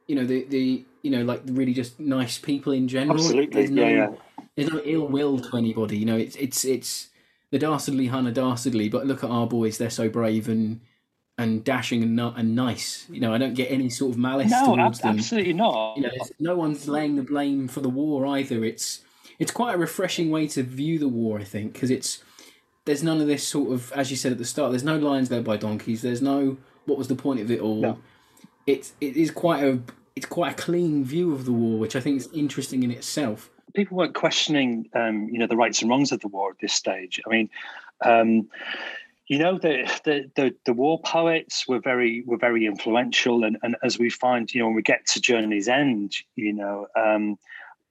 you 0.07 0.14
know 0.14 0.27
the 0.27 0.44
the 0.44 0.85
you 1.03 1.11
know 1.11 1.23
like 1.23 1.40
really 1.47 1.73
just 1.73 1.99
nice 1.99 2.38
people 2.38 2.73
in 2.73 2.88
general 2.88 3.16
Absolutely. 3.16 3.55
there's 3.55 3.70
no, 3.70 3.83
yeah, 3.83 3.88
yeah. 3.88 4.44
there's 4.57 4.70
no 4.70 4.81
ill 4.85 5.07
will 5.07 5.38
to 5.38 5.57
anybody 5.57 5.97
you 5.97 6.05
know 6.05 6.16
it's 6.16 6.37
it's 6.37 6.64
it's 6.64 7.09
the 7.51 7.59
dastardly 7.59 8.09
hun 8.09 8.27
are 8.27 8.33
dastardly 8.33 8.88
but 8.88 9.07
look 9.07 9.23
at 9.23 9.31
our 9.31 9.47
boys 9.47 9.79
they're 9.79 9.90
so 9.90 10.09
brave 10.09 10.49
and 10.49 10.81
and 11.38 11.64
dashing 11.64 12.03
and, 12.03 12.18
and 12.20 12.55
nice. 12.55 13.07
You 13.11 13.20
know, 13.20 13.35
I 13.35 13.38
don't 13.38 13.55
get 13.55 13.70
any 13.70 13.90
sort 13.90 14.12
of 14.12 14.18
malice 14.18 14.51
no, 14.51 14.77
towards 14.77 15.01
ab- 15.01 15.05
them. 15.05 15.18
absolutely 15.18 15.53
not. 15.53 15.97
You 15.97 16.05
know, 16.05 16.11
no 16.38 16.57
one's 16.57 16.87
laying 16.87 17.16
the 17.16 17.23
blame 17.23 17.68
for 17.68 17.81
the 17.81 17.88
war 17.88 18.27
either. 18.27 18.64
It's 18.64 19.03
it's 19.38 19.51
quite 19.51 19.75
a 19.75 19.79
refreshing 19.79 20.31
way 20.31 20.47
to 20.49 20.62
view 20.62 20.99
the 20.99 21.09
war, 21.09 21.40
I 21.40 21.44
think, 21.44 21.73
because 21.73 21.90
it's 21.90 22.23
there's 22.85 23.03
none 23.03 23.20
of 23.20 23.27
this 23.27 23.47
sort 23.47 23.73
of, 23.73 23.90
as 23.92 24.11
you 24.11 24.16
said 24.16 24.33
at 24.33 24.38
the 24.38 24.44
start, 24.44 24.70
there's 24.70 24.85
no 24.85 24.97
lions 24.97 25.31
led 25.31 25.44
by 25.44 25.57
donkeys. 25.57 26.03
There's 26.03 26.23
no 26.23 26.57
what 26.85 26.99
was 26.99 27.09
the 27.09 27.16
point 27.16 27.40
of 27.40 27.51
it 27.51 27.61
all. 27.61 27.81
No. 27.81 27.99
It's 28.66 28.92
it 29.01 29.16
is 29.16 29.31
quite 29.31 29.64
a 29.64 29.81
it's 30.14 30.27
quite 30.27 30.53
a 30.53 30.62
clean 30.62 31.05
view 31.05 31.33
of 31.33 31.44
the 31.44 31.53
war, 31.53 31.79
which 31.79 31.97
I 31.97 32.01
think 32.01 32.18
is 32.18 32.29
interesting 32.33 32.83
in 32.85 32.90
itself. 32.90 33.51
People 33.75 33.97
weren't 33.97 34.14
questioning, 34.14 34.88
um, 34.94 35.29
you 35.29 35.38
know, 35.38 35.49
the 35.49 35.57
rights 35.57 35.83
and 35.83 35.90
wrongs 35.90 36.12
of 36.12 36.20
the 36.20 36.29
war 36.29 36.51
at 36.51 36.59
this 36.61 36.73
stage. 36.73 37.20
I 37.27 37.31
mean. 37.31 37.51
Um, 38.05 38.49
you 39.29 39.39
know 39.39 39.59
the, 39.59 39.91
the, 40.05 40.31
the 40.37 40.55
the 40.67 40.73
war 40.73 41.01
poets 41.01 41.67
were 41.67 41.81
very 41.81 42.23
were 42.27 42.37
very 42.37 42.67
influential 42.67 43.45
and, 43.45 43.57
and 43.63 43.77
as 43.83 43.99
we 43.99 44.11
find 44.11 44.53
you 44.53 44.61
know 44.61 44.67
when 44.67 44.75
we 44.75 44.83
get 44.83 45.07
to 45.07 45.21
journey's 45.21 45.69
end 45.69 46.15
you 46.37 46.53
know 46.53 46.87
um, 46.97 47.37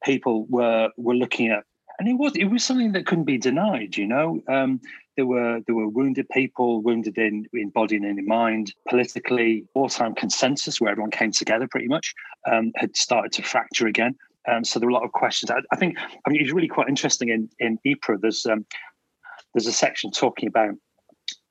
people 0.03 0.45
were 0.49 0.89
were 0.97 1.15
looking 1.15 1.49
at 1.49 1.63
and 1.99 2.07
it 2.07 2.13
was 2.13 2.33
it 2.35 2.45
was 2.45 2.63
something 2.63 2.91
that 2.91 3.05
couldn't 3.05 3.25
be 3.25 3.37
denied 3.37 3.97
you 3.97 4.07
know. 4.07 4.41
Um, 4.47 4.81
there 5.15 5.25
were 5.25 5.61
there 5.67 5.75
were 5.75 5.87
wounded 5.87 6.27
people 6.29 6.81
wounded 6.81 7.17
in 7.17 7.45
in 7.53 7.69
body 7.69 7.97
and 7.97 8.05
in 8.05 8.25
mind. 8.25 8.73
Politically 8.89 9.65
wartime 9.75 10.15
consensus 10.15 10.81
where 10.81 10.91
everyone 10.91 11.11
came 11.11 11.31
together 11.31 11.67
pretty 11.69 11.87
much 11.87 12.13
um, 12.51 12.71
had 12.75 12.95
started 12.97 13.31
to 13.33 13.43
fracture 13.43 13.87
again. 13.87 14.15
Um, 14.47 14.63
so 14.63 14.79
there 14.79 14.87
were 14.87 14.91
a 14.91 14.95
lot 14.95 15.05
of 15.05 15.11
questions. 15.11 15.51
I, 15.51 15.59
I, 15.71 15.75
think 15.75 15.97
I 16.25 16.29
mean 16.29 16.41
it's 16.41 16.51
really 16.51 16.67
quite 16.67 16.89
interesting 16.89 17.29
in 17.29 17.49
in 17.59 17.77
Ypres 17.85 18.21
there's 18.21 18.45
um, 18.45 18.65
there's 19.53 19.67
a 19.67 19.71
section 19.71 20.11
talking 20.11 20.47
about 20.47 20.73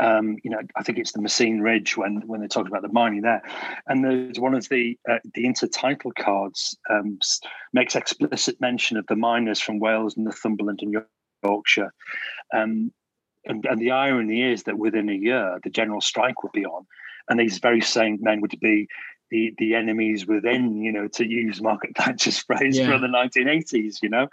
um, 0.02 0.36
you 0.42 0.50
know, 0.50 0.58
I 0.76 0.82
think 0.82 0.98
it's 0.98 1.12
the 1.12 1.22
Messines 1.22 1.62
Ridge 1.62 1.96
when 1.96 2.22
when 2.26 2.40
they're 2.40 2.48
talking 2.48 2.72
about 2.72 2.82
the 2.82 2.92
mining 2.92 3.22
there, 3.22 3.40
and 3.86 4.04
there's 4.04 4.40
one 4.40 4.54
of 4.54 4.68
the 4.68 4.98
uh, 5.08 5.18
the 5.34 5.44
intertitle 5.44 6.12
cards 6.18 6.76
um, 6.90 7.18
makes 7.72 7.94
explicit 7.94 8.60
mention 8.60 8.96
of 8.96 9.06
the 9.06 9.16
miners 9.16 9.60
from 9.60 9.78
Wales, 9.78 10.16
Northumberland, 10.16 10.80
and 10.82 10.96
Yorkshire, 11.44 11.92
um, 12.52 12.92
and, 13.44 13.64
and 13.64 13.80
the 13.80 13.92
irony 13.92 14.42
is 14.42 14.64
that 14.64 14.78
within 14.78 15.08
a 15.08 15.14
year 15.14 15.58
the 15.62 15.70
general 15.70 16.00
strike 16.00 16.42
would 16.42 16.52
be 16.52 16.66
on, 16.66 16.84
and 17.28 17.38
these 17.38 17.58
very 17.58 17.80
same 17.80 18.18
men 18.20 18.40
would 18.40 18.58
be 18.60 18.88
the 19.30 19.54
the 19.58 19.74
enemies 19.74 20.26
within, 20.26 20.82
you 20.82 20.92
know, 20.92 21.08
to 21.08 21.26
use 21.26 21.62
Margaret 21.62 21.92
Thatcher's 21.96 22.38
phrase 22.38 22.76
Yeah. 22.78 22.86
from 22.86 23.02
the 23.02 23.06
1980s, 23.08 24.02
you 24.02 24.08
know. 24.10 24.26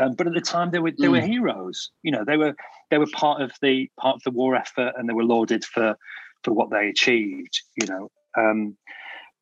Um, 0.00 0.14
but 0.14 0.26
at 0.28 0.34
the 0.34 0.40
time, 0.40 0.70
they 0.70 0.78
were 0.78 0.92
they 0.92 1.08
were 1.08 1.20
Mm. 1.20 1.26
heroes. 1.28 1.90
You 2.02 2.12
know, 2.12 2.24
they 2.24 2.36
were 2.36 2.54
they 2.90 2.98
were 2.98 3.06
part 3.12 3.42
of 3.42 3.52
the 3.62 3.90
part 3.98 4.16
of 4.16 4.22
the 4.22 4.30
war 4.30 4.56
effort, 4.56 4.94
and 4.96 5.08
they 5.08 5.14
were 5.14 5.24
lauded 5.24 5.64
for 5.64 5.96
for 6.44 6.52
what 6.52 6.70
they 6.70 6.88
achieved. 6.88 7.60
You 7.80 7.86
know. 7.86 8.10
Um, 8.36 8.76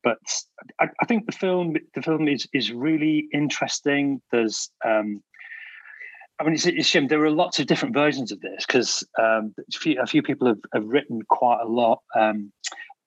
but 0.03 0.19
I, 0.81 0.89
I 1.01 1.05
think 1.07 1.27
the 1.27 1.33
film 1.33 1.77
the 1.95 2.03
film 2.03 2.29
is 2.29 2.47
is 2.53 2.73
really 2.73 3.29
interesting. 3.33 4.21
There's 4.31 4.71
um, 4.85 5.23
I 6.39 6.45
mean, 6.45 6.55
it's, 6.55 6.67
it's 6.67 6.89
shame. 6.89 7.09
There 7.09 7.25
are 7.25 7.31
lots 7.31 7.59
of 7.59 7.67
different 7.67 7.95
versions 7.95 8.31
of 8.31 8.41
this 8.41 8.67
because 8.67 9.03
um, 9.19 9.55
a, 9.59 9.79
few, 9.79 10.01
a 10.01 10.07
few 10.07 10.23
people 10.23 10.47
have, 10.47 10.59
have 10.75 10.85
written 10.85 11.23
quite 11.29 11.61
a 11.63 11.69
lot 11.69 12.03
um, 12.15 12.53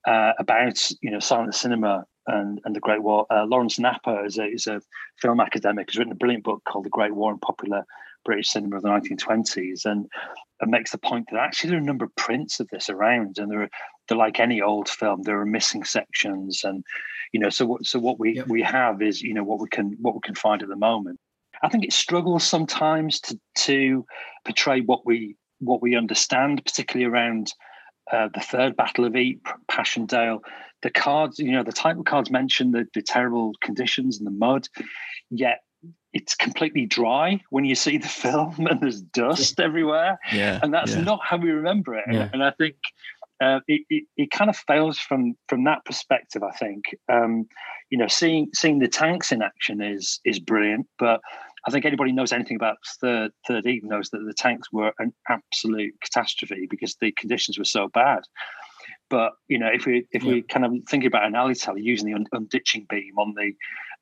uh, 0.08 0.34
about 0.39 0.89
you 1.02 1.12
know 1.12 1.19
silent 1.19 1.54
cinema 1.54 2.06
and, 2.28 2.60
and 2.65 2.75
the 2.75 2.80
Great 2.80 3.04
War. 3.04 3.28
Uh, 3.30 3.45
Lawrence 3.45 3.78
Napper 3.78 4.25
is 4.25 4.38
a, 4.38 4.45
is 4.45 4.65
a 4.67 4.82
film 5.21 5.39
academic. 5.39 5.89
Has 5.89 5.97
written 5.97 6.13
a 6.13 6.15
brilliant 6.15 6.43
book 6.43 6.63
called 6.67 6.86
The 6.86 6.89
Great 6.89 7.13
War 7.13 7.32
and 7.32 7.41
Popular 7.41 7.86
British 8.26 8.50
Cinema 8.50 8.78
of 8.78 8.84
the 8.84 8.90
1920s, 8.90 9.86
and, 9.86 10.08
and 10.62 10.72
makes 10.72 10.92
the 10.92 10.98
point 10.98 11.28
that 11.32 11.40
actually 11.40 11.72
there 11.72 11.80
are 11.80 11.82
a 11.82 11.86
number 11.86 12.06
of 12.06 12.16
prints 12.16 12.60
of 12.60 12.68
this 12.70 12.90
around, 12.90 13.38
and 13.38 13.52
there 13.52 13.64
are 13.64 13.70
they're 14.08 14.18
like 14.18 14.40
any 14.40 14.62
old 14.62 14.90
film. 14.90 15.22
There 15.24 15.40
are 15.40 15.46
missing 15.46 15.84
sections, 15.84 16.64
and 16.64 16.84
you 17.32 17.40
know, 17.40 17.50
so 17.50 17.66
what 17.66 17.86
so 17.86 18.00
what 18.00 18.20
we 18.20 18.36
Yep. 18.38 18.48
we 18.48 18.62
have 18.64 19.02
is 19.02 19.22
you 19.22 19.34
know 19.34 19.44
what 19.44 19.60
we 19.60 19.68
can 19.70 19.96
what 20.00 20.16
we 20.16 20.22
can 20.24 20.36
find 20.36 20.62
at 20.62 20.70
the 20.70 20.76
moment. 20.76 21.20
I 21.62 21.70
think 21.70 21.84
it 21.84 21.94
struggles 21.94 22.44
sometimes 22.44 23.20
to 23.22 23.40
to 23.58 24.06
portray 24.46 24.82
what 24.82 25.06
we 25.06 25.36
what 25.60 25.82
we 25.82 25.96
understand, 25.96 26.64
particularly 26.66 27.12
around 27.12 27.54
uh, 28.12 28.30
the 28.34 28.40
third 28.40 28.76
Battle 28.76 29.06
of 29.06 29.16
Ypres, 29.16 29.54
Passchendaele. 29.70 30.40
The 30.82 30.90
cards, 30.90 31.40
you 31.40 31.52
know, 31.52 31.64
the 31.64 31.74
title 31.74 32.04
cards 32.04 32.32
mention 32.32 32.72
the, 32.72 32.88
the 32.94 33.02
terrible 33.02 33.52
conditions 33.62 34.18
and 34.18 34.26
the 34.26 34.32
mud, 34.32 34.68
yet 35.30 35.60
it's 36.13 36.36
completely 36.36 36.86
dry 36.86 37.39
when 37.50 37.65
you 37.65 37.76
see 37.76 37.98
the 37.98 38.08
film 38.24 38.67
and 38.69 38.82
there's 38.82 39.02
dust 39.02 39.60
everywhere 39.60 40.19
Yeah. 40.32 40.60
and 40.62 40.74
that's 40.74 40.95
yeah. 40.95 41.02
not 41.02 41.19
how 41.24 41.38
we 41.38 41.52
remember 41.52 41.95
it. 41.95 42.06
Yeah. 42.12 42.30
And 42.34 42.43
I 42.43 42.52
think 42.52 42.76
uh, 43.41 43.62
it, 43.67 43.82
it 43.89 44.04
it 44.17 44.32
kind 44.32 44.50
of 44.50 44.58
fails 44.58 45.00
from 45.00 45.34
from 45.48 45.63
that 45.63 45.86
perspective. 45.86 46.43
I 46.43 46.52
think 46.52 46.84
um, 47.12 47.48
you 47.89 47.98
know 47.98 48.08
seeing 48.08 48.50
seeing 48.54 48.80
the 48.80 48.88
tanks 48.88 49.32
in 49.32 49.41
action 49.41 49.82
is 49.82 50.19
is 50.26 50.39
brilliant, 50.39 50.88
but 50.98 51.22
I 51.65 51.72
think 51.72 51.86
anybody 51.86 52.12
knows 52.12 52.34
anything 52.34 52.58
about 52.58 52.78
third 53.00 53.32
third 53.48 53.65
Ypres 53.65 53.89
knows 53.89 54.10
that 54.10 54.26
the 54.26 54.34
tanks 54.34 54.72
were 54.74 54.93
an 55.00 55.13
absolute 55.30 55.93
catastrophe 56.04 56.67
because 56.69 56.95
the 57.00 57.12
conditions 57.13 57.58
were 57.58 57.65
so 57.65 57.88
bad. 57.88 58.24
But 59.10 59.34
you 59.48 59.58
know, 59.58 59.69
if 59.74 59.86
we 59.86 60.06
if 60.12 60.24
we 60.24 60.41
kind 60.43 60.65
of 60.65 60.74
think 60.88 61.04
about 61.06 61.26
an 61.26 61.36
alley 61.36 61.56
tally 61.56 61.82
using 61.82 62.13
the 62.13 62.38
unditching 62.38 62.88
beam 62.89 63.17
on 63.17 63.34
the 63.36 63.54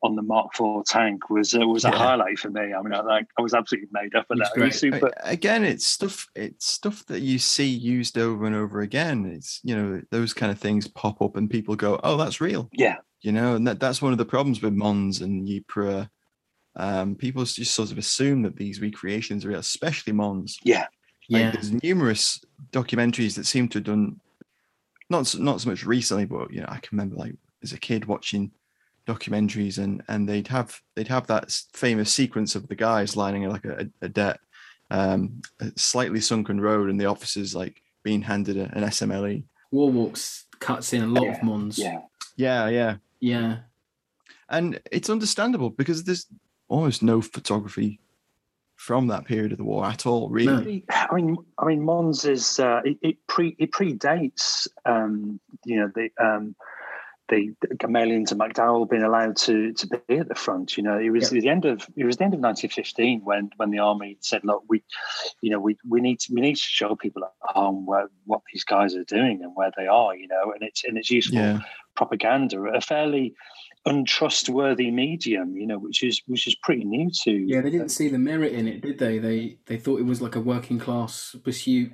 on 0.03 0.15
the 0.15 0.21
Mark 0.21 0.51
IV 0.59 0.85
tank 0.85 1.29
was 1.29 1.55
uh, 1.55 1.65
was 1.65 1.85
a 1.85 1.89
Yeah. 1.89 1.97
highlight 1.97 2.37
for 2.37 2.49
me. 2.49 2.73
I 2.73 2.81
mean, 2.81 2.93
I, 2.93 3.01
like, 3.01 3.25
I 3.39 3.41
was 3.41 3.53
absolutely 3.53 3.89
made 3.91 4.13
up 4.15 4.27
of 4.29 4.37
that. 4.37 4.51
It 4.55 4.73
super. 4.73 5.11
Again 5.23 5.63
it's 5.63 5.87
stuff 5.87 6.27
it's 6.35 6.71
stuff 6.71 7.05
that 7.07 7.21
you 7.21 7.39
see 7.39 7.67
used 7.67 8.17
over 8.17 8.45
and 8.45 8.55
over 8.55 8.81
again 8.81 9.25
it's 9.25 9.59
you 9.63 9.75
know 9.75 10.01
those 10.11 10.33
kind 10.33 10.51
of 10.51 10.59
things 10.59 10.87
pop 10.87 11.21
up 11.21 11.35
and 11.35 11.49
people 11.49 11.75
go 11.75 11.99
oh 12.03 12.17
that's 12.17 12.41
real 12.41 12.69
Yeah, 12.73 12.97
you 13.21 13.31
know 13.31 13.55
and 13.55 13.65
that, 13.67 13.79
that's 13.79 14.01
one 14.01 14.11
of 14.11 14.17
the 14.17 14.25
problems 14.25 14.61
with 14.61 14.73
mons 14.73 15.21
and 15.21 15.47
ypres 15.49 16.07
um 16.75 17.15
people 17.15 17.43
just 17.43 17.73
sort 17.73 17.91
of 17.91 17.97
assume 17.97 18.43
that 18.43 18.55
these 18.55 18.79
recreations 18.81 19.43
are 19.45 19.49
real 19.49 19.59
especially 19.59 20.13
mons 20.13 20.59
yeah, 20.63 20.85
like, 21.29 21.41
Yeah. 21.41 21.51
there's 21.51 21.73
numerous 21.83 22.39
documentaries 22.71 23.35
that 23.35 23.45
seem 23.45 23.67
to 23.69 23.79
have 23.79 23.85
done 23.85 24.19
not 25.09 25.25
so, 25.27 25.39
not 25.39 25.61
so 25.61 25.69
much 25.69 25.85
recently 25.85 26.25
but 26.25 26.51
you 26.51 26.59
know 26.61 26.67
i 26.69 26.77
can 26.79 26.89
remember 26.97 27.15
like 27.15 27.35
as 27.63 27.73
a 27.73 27.77
kid 27.79 28.05
watching 28.05 28.51
documentaries 29.07 29.77
and 29.77 30.03
and 30.09 30.27
they'd 30.27 30.47
have 30.47 30.81
they'd 30.95 31.07
have 31.07 31.25
that 31.27 31.51
famous 31.73 32.11
sequence 32.11 32.55
of 32.55 32.67
the 32.67 32.75
guys 32.75 33.15
lining 33.15 33.47
like 33.47 33.63
a, 33.65 33.89
a 34.01 34.09
debt 34.09 34.39
um 34.91 35.41
a 35.61 35.71
slightly 35.77 36.19
sunken 36.19 36.59
road 36.59 36.89
and 36.89 36.99
the 36.99 37.05
officers 37.05 37.55
like 37.55 37.81
being 38.03 38.21
handed 38.21 38.57
a, 38.57 38.63
an 38.75 38.83
smle 38.83 39.43
Warwalks 39.73 40.43
cuts 40.59 40.93
in 40.93 41.03
a 41.03 41.07
lot 41.07 41.23
Yeah, 41.25 41.31
of 41.37 41.43
Mons. 41.43 41.77
yeah. 41.77 41.99
yeah 42.35 42.67
yeah 42.69 42.95
Yeah. 43.19 43.57
and 44.49 44.79
it's 44.91 45.09
understandable 45.09 45.69
because 45.69 46.03
there's 46.03 46.25
almost 46.69 47.01
no 47.03 47.21
photography 47.21 47.99
from 48.77 49.07
that 49.07 49.25
period 49.25 49.51
of 49.51 49.57
the 49.57 49.63
war 49.63 49.85
at 49.85 50.05
all 50.05 50.29
really 50.29 50.85
I 50.89 51.13
mean, 51.15 51.37
I 51.57 51.65
mean, 51.65 51.83
Mons 51.83 52.25
is 52.25 52.59
uh, 52.59 52.81
it, 52.85 52.97
it 53.01 53.27
pre 53.27 53.55
it 53.59 53.71
predates 53.71 54.67
um, 54.85 55.39
you 55.65 55.79
know 55.79 55.91
the 55.93 56.09
um, 56.23 56.55
the, 57.29 57.53
the 57.61 57.75
Gamalians 57.75 58.31
and 58.31 58.39
McDowell 58.39 58.89
being 58.89 59.03
allowed 59.03 59.35
to 59.37 59.73
to 59.73 59.87
be 60.07 60.17
at 60.17 60.29
the 60.29 60.35
front. 60.35 60.77
You 60.77 60.83
know, 60.83 60.97
it 60.97 61.09
was 61.09 61.31
Yeah. 61.31 61.41
the 61.41 61.49
end 61.49 61.65
of 61.65 61.87
it 61.95 62.05
was 62.05 62.17
the 62.17 62.23
end 62.23 62.33
of 62.33 62.39
1915 62.39 63.21
when 63.23 63.49
when 63.57 63.71
the 63.71 63.79
army 63.79 64.17
said, 64.21 64.43
"Look, 64.43 64.63
we, 64.69 64.83
you 65.41 65.49
know, 65.49 65.59
we 65.59 65.77
we 65.87 65.99
need 66.01 66.19
to, 66.21 66.33
we 66.33 66.41
need 66.41 66.55
to 66.55 66.61
show 66.61 66.95
people 66.95 67.23
at 67.23 67.31
home 67.41 67.85
where 67.85 68.09
what 68.25 68.41
these 68.53 68.63
guys 68.63 68.95
are 68.95 69.03
doing 69.03 69.41
and 69.43 69.55
where 69.55 69.71
they 69.75 69.87
are." 69.87 70.15
You 70.15 70.27
know, 70.27 70.51
and 70.53 70.61
it's 70.63 70.83
and 70.83 70.97
it's 70.97 71.11
useful 71.11 71.39
yeah 71.39 71.59
propaganda, 71.97 72.61
a 72.61 72.79
fairly 72.79 73.33
untrustworthy 73.87 74.91
medium. 74.91 75.55
You 75.55 75.67
know, 75.67 75.79
which 75.79 76.03
is 76.03 76.21
which 76.27 76.47
is 76.47 76.55
pretty 76.55 76.83
new 76.83 77.09
to 77.23 77.31
Yeah, 77.31 77.61
they 77.61 77.69
didn't 77.69 77.85
uh, 77.85 77.89
see 77.89 78.07
the 78.09 78.17
merit 78.19 78.53
in 78.53 78.67
it, 78.67 78.81
did 78.81 78.99
they? 78.99 79.17
They 79.19 79.57
they 79.65 79.77
thought 79.77 79.99
it 79.99 80.05
was 80.05 80.21
like 80.21 80.35
a 80.35 80.41
working 80.41 80.79
class 80.79 81.35
pursuit. 81.43 81.91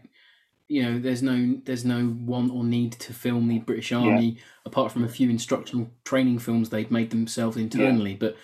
You 0.67 0.83
know, 0.83 0.99
there's 0.99 1.21
no 1.21 1.59
there's 1.65 1.85
no 1.85 2.15
want 2.19 2.51
or 2.51 2.63
need 2.63 2.93
to 2.93 3.13
film 3.13 3.47
the 3.47 3.59
British 3.59 3.91
Army 3.91 4.37
apart 4.65 4.91
from 4.91 5.03
a 5.03 5.09
few 5.09 5.29
instructional 5.29 5.89
training 6.05 6.39
films 6.39 6.69
they'd 6.69 6.89
made 6.91 7.09
themselves 7.11 7.57
internally, 7.57 8.15
but 8.15 8.35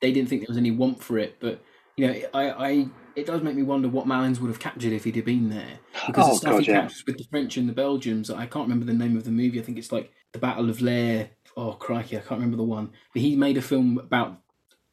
they 0.00 0.12
didn't 0.12 0.28
think 0.28 0.42
there 0.42 0.50
was 0.50 0.58
any 0.58 0.70
want 0.70 1.02
for 1.02 1.16
it. 1.18 1.36
But 1.40 1.62
you 1.96 2.06
know, 2.06 2.14
I, 2.34 2.50
I 2.50 2.86
it 3.16 3.26
does 3.26 3.42
make 3.42 3.54
me 3.56 3.62
wonder 3.62 3.88
what 3.88 4.06
Malins 4.06 4.40
would 4.40 4.48
have 4.48 4.58
captured 4.60 4.92
if 4.92 5.04
he'd 5.04 5.16
have 5.16 5.24
been 5.24 5.50
there. 5.50 5.78
Because 6.06 6.26
Oh, 6.26 6.30
the 6.32 6.36
stuff 6.36 6.52
God, 6.52 6.62
he 6.64 6.70
yeah. 6.70 6.80
captures 6.82 7.04
with 7.06 7.18
the 7.18 7.24
French 7.30 7.56
and 7.56 7.68
the 7.68 7.72
Belgians, 7.72 8.30
I 8.30 8.46
can't 8.46 8.68
remember 8.68 8.86
the 8.86 8.92
name 8.98 9.16
of 9.16 9.24
the 9.24 9.30
movie. 9.30 9.60
I 9.60 9.62
think 9.62 9.78
it's 9.78 9.92
like 9.92 10.12
the 10.32 10.38
Battle 10.38 10.70
of 10.70 10.80
Lair. 10.80 11.30
Oh 11.56 11.72
crikey, 11.72 12.16
I 12.16 12.20
can't 12.20 12.32
remember 12.40 12.56
the 12.56 12.62
one. 12.62 12.92
But 13.12 13.22
he 13.22 13.36
made 13.36 13.56
a 13.56 13.62
film 13.62 13.98
about 13.98 14.40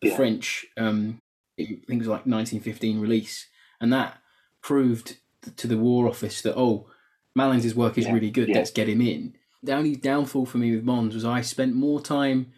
the 0.01 0.09
Yeah. 0.09 0.15
French. 0.15 0.65
Um, 0.77 1.19
I 1.59 1.63
think 1.65 1.81
it 1.89 1.97
was 1.99 2.07
like 2.07 2.25
1915 2.25 2.99
release, 2.99 3.47
and 3.81 3.91
that 3.93 4.19
proved 4.61 5.17
to 5.55 5.67
the 5.67 5.77
War 5.77 6.07
Office 6.07 6.41
that 6.41 6.55
oh, 6.57 6.87
Malins' 7.35 7.73
work 7.75 7.97
is 7.97 8.05
Yeah, 8.05 8.13
really 8.13 8.31
good. 8.31 8.49
yeah. 8.49 8.57
Let's 8.57 8.71
get 8.71 8.89
him 8.89 9.01
in. 9.01 9.35
The 9.63 9.73
only 9.73 9.95
downfall 9.95 10.45
for 10.45 10.57
me 10.59 10.75
with 10.75 10.83
Mons 10.83 11.15
was 11.15 11.25
I 11.25 11.41
spent 11.41 11.73
more 11.75 11.99
time 12.01 12.51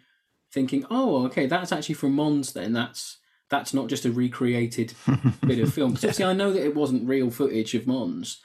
thinking, 0.52 0.84
oh, 0.90 1.24
okay, 1.26 1.46
that's 1.46 1.72
actually 1.72 1.94
from 1.94 2.14
Mons. 2.14 2.52
Then 2.52 2.72
that's 2.72 3.18
that's 3.48 3.72
not 3.74 3.88
just 3.88 4.04
a 4.04 4.12
recreated 4.12 4.92
bit 5.46 5.58
of 5.60 5.72
film. 5.72 5.92
obviously, 5.92 6.24
I 6.24 6.32
know 6.34 6.52
that 6.52 6.64
it 6.64 6.74
wasn't 6.74 7.08
real 7.08 7.30
footage 7.30 7.74
of 7.74 7.86
Mons 7.86 8.40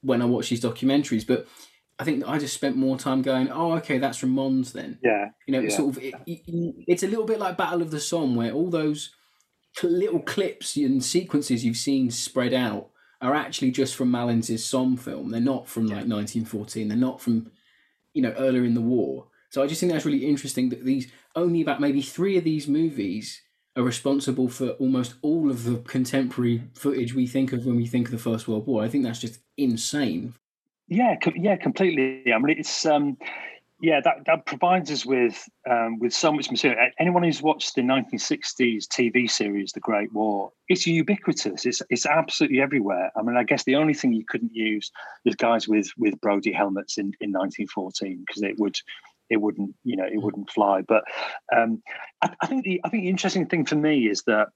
when 0.00 0.22
I 0.22 0.26
watched 0.26 0.50
these 0.50 0.62
documentaries, 0.62 1.26
but 1.26 1.46
I 1.98 2.04
think 2.04 2.22
I 2.28 2.38
just 2.38 2.54
spent 2.54 2.76
more 2.76 2.96
time 2.96 3.22
going, 3.22 3.50
oh, 3.50 3.72
okay, 3.78 3.98
that's 3.98 4.18
from 4.18 4.30
Mons 4.30 4.72
then. 4.72 4.98
yeah. 5.02 5.30
You 5.46 5.52
know, 5.52 5.60
it's 5.60 5.72
Yeah. 5.74 5.76
sort 5.78 5.96
of 5.96 6.02
it, 6.02 6.14
it- 6.26 6.74
it's 6.86 7.02
a 7.02 7.08
little 7.08 7.24
bit 7.26 7.38
like 7.40 7.56
Battle 7.56 7.82
of 7.82 7.90
the 7.90 7.98
Somme, 8.00 8.36
where 8.36 8.52
all 8.52 8.70
those 8.70 9.10
little 9.82 10.20
clips 10.20 10.76
and 10.76 11.02
sequences 11.04 11.64
you've 11.64 11.76
seen 11.76 12.10
spread 12.10 12.52
out 12.54 12.90
are 13.20 13.34
actually 13.34 13.70
just 13.72 13.94
from 13.96 14.10
Malins' 14.10 14.64
Somme 14.64 14.96
film. 14.96 15.30
They're 15.30 15.40
not 15.40 15.68
from 15.68 15.86
like 15.86 16.06
1914. 16.06 16.88
They're 16.88 16.96
not 16.96 17.20
from 17.20 17.50
you 18.14 18.22
know 18.22 18.32
earlier 18.38 18.64
in 18.64 18.74
the 18.74 18.80
war. 18.80 19.26
So 19.50 19.62
I 19.62 19.66
just 19.66 19.80
think 19.80 19.92
that's 19.92 20.04
really 20.06 20.26
interesting 20.26 20.68
that 20.70 20.84
these 20.84 21.10
only 21.34 21.62
about 21.62 21.80
maybe 21.80 22.02
three 22.02 22.36
of 22.36 22.44
these 22.44 22.68
movies 22.68 23.40
are 23.76 23.82
responsible 23.82 24.48
for 24.48 24.70
almost 24.70 25.14
all 25.22 25.50
of 25.50 25.64
the 25.64 25.78
contemporary 25.78 26.62
footage 26.74 27.14
we 27.14 27.26
think 27.26 27.52
of 27.52 27.64
when 27.64 27.76
we 27.76 27.86
think 27.86 28.06
of 28.08 28.12
the 28.12 28.18
First 28.18 28.46
World 28.48 28.66
War. 28.66 28.82
I 28.82 28.88
think 28.88 29.04
that's 29.04 29.20
just 29.20 29.40
insane. 29.56 30.34
Yeah, 30.88 31.16
co- 31.16 31.32
yeah, 31.36 31.56
completely. 31.56 32.32
I 32.32 32.38
mean, 32.38 32.58
it's 32.58 32.86
um, 32.86 33.18
yeah, 33.80 34.00
that 34.02 34.24
that 34.26 34.46
provides 34.46 34.90
us 34.90 35.04
with 35.04 35.48
um, 35.70 35.98
with 35.98 36.12
so 36.12 36.32
much 36.32 36.50
material. 36.50 36.90
Anyone 36.98 37.22
who's 37.22 37.42
watched 37.42 37.74
the 37.74 37.82
1960s 37.82 38.86
TV 38.86 39.30
series 39.30 39.72
The 39.72 39.80
Great 39.80 40.12
War, 40.12 40.50
it's 40.68 40.86
ubiquitous. 40.86 41.66
It's 41.66 41.82
it's 41.90 42.06
absolutely 42.06 42.60
everywhere. 42.60 43.12
I 43.16 43.22
mean, 43.22 43.36
I 43.36 43.44
guess 43.44 43.64
the 43.64 43.76
only 43.76 43.94
thing 43.94 44.12
you 44.12 44.24
couldn't 44.26 44.54
use 44.54 44.90
is 45.24 45.34
guys 45.36 45.68
with 45.68 45.88
with 45.98 46.20
Brodie 46.20 46.52
helmets 46.52 46.98
in 46.98 47.12
in 47.20 47.32
1914 47.32 48.24
because 48.26 48.42
it 48.42 48.58
would 48.58 48.76
it 49.30 49.40
wouldn't 49.42 49.74
you 49.84 49.96
know 49.96 50.06
it 50.06 50.22
wouldn't 50.22 50.50
fly. 50.50 50.80
But 50.80 51.04
um, 51.54 51.82
I, 52.22 52.30
I 52.40 52.46
think 52.46 52.64
the 52.64 52.80
I 52.84 52.88
think 52.88 53.04
the 53.04 53.10
interesting 53.10 53.46
thing 53.46 53.64
for 53.66 53.76
me 53.76 54.08
is 54.08 54.22
that 54.22 54.48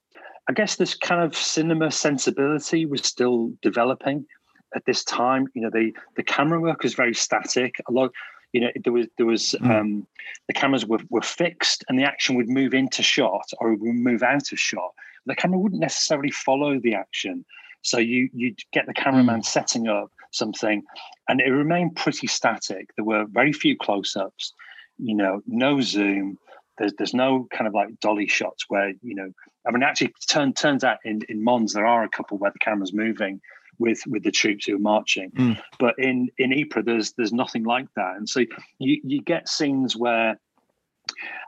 I 0.49 0.53
guess 0.53 0.77
this 0.77 0.95
kind 0.97 1.23
of 1.23 1.37
cinema 1.37 1.92
sensibility 1.92 2.87
was 2.87 3.03
still 3.03 3.53
developing 3.62 4.27
at 4.74 4.85
this 4.87 5.04
time. 5.04 5.46
You 5.54 5.62
know, 5.62 5.70
the 5.70 5.92
the 6.16 6.22
camera 6.22 6.61
work 6.61 6.82
was 6.82 6.94
very 6.94 7.14
static. 7.14 7.76
A 7.88 7.92
lot, 7.92 8.11
you 8.53 8.61
know, 8.61 8.70
there 8.84 8.92
was 8.92 9.07
there 9.16 9.26
was 9.26 9.55
Mm. 9.61 9.70
um, 9.80 10.07
the 10.49 10.55
cameras 10.55 10.84
were 10.86 11.01
were 11.11 11.22
fixed, 11.22 11.84
and 11.88 11.99
the 11.99 12.05
action 12.05 12.36
would 12.36 12.49
move 12.49 12.74
into 12.74 13.03
shot 13.03 13.49
or 13.59 13.72
it 13.72 13.80
would 13.80 13.94
move 13.94 14.22
out 14.22 14.53
of 14.53 14.59
shot. 14.59 14.92
The 15.26 15.36
camera 15.36 15.59
wouldn't 15.59 15.80
necessarily 15.80 16.30
follow 16.30 16.78
the 16.80 16.94
action, 16.94 17.44
so 17.82 17.99
you 17.99 18.28
you'd 18.34 18.61
get 18.72 18.86
the 18.86 18.94
cameraman 18.94 19.42
setting 19.42 19.88
up 19.88 20.11
something, 20.32 20.82
and 21.28 21.40
it 21.40 21.51
remained 21.51 21.94
pretty 21.97 22.26
static. 22.26 22.90
There 22.97 23.05
were 23.05 23.26
very 23.26 23.53
few 23.53 23.76
close 23.76 24.16
ups. 24.16 24.53
you 24.99 25.14
know, 25.14 25.42
no 25.47 25.80
zoom. 25.80 26.38
There's 26.78 26.92
there's 26.99 27.14
no 27.14 27.47
kind 27.53 27.66
of 27.68 27.74
like 27.74 28.01
dolly 28.01 28.26
shots 28.28 28.64
where 28.68 28.90
you 29.03 29.14
know. 29.14 29.30
I 29.66 29.70
mean, 29.70 29.82
actually, 29.84 30.12
turn, 30.28 30.53
turns 30.53 30.82
out 30.84 30.99
in 31.05 31.22
in 31.28 31.42
Mons 31.44 31.72
there 31.72 31.86
are 31.86 32.03
a 32.03 32.09
couple 32.09 32.36
where 32.38 32.51
the 32.51 32.59
camera's 32.59 32.92
moving 32.92 33.40
with 33.79 34.01
with 34.07 34.23
the 34.23 34.31
troops 34.31 34.66
who 34.66 34.77
are 34.77 34.79
marching, 34.79 35.31
Mm. 35.33 35.61
but 35.79 35.95
in 35.99 36.29
in 36.39 36.53
Ypres 36.53 36.85
there's 36.85 37.12
there's 37.12 37.33
nothing 37.33 37.64
like 37.64 37.89
that, 37.97 38.16
and 38.16 38.29
so 38.29 38.41
you 38.79 39.01
you 39.05 39.23
get 39.23 39.49
scenes 39.49 39.97
where. 39.97 40.39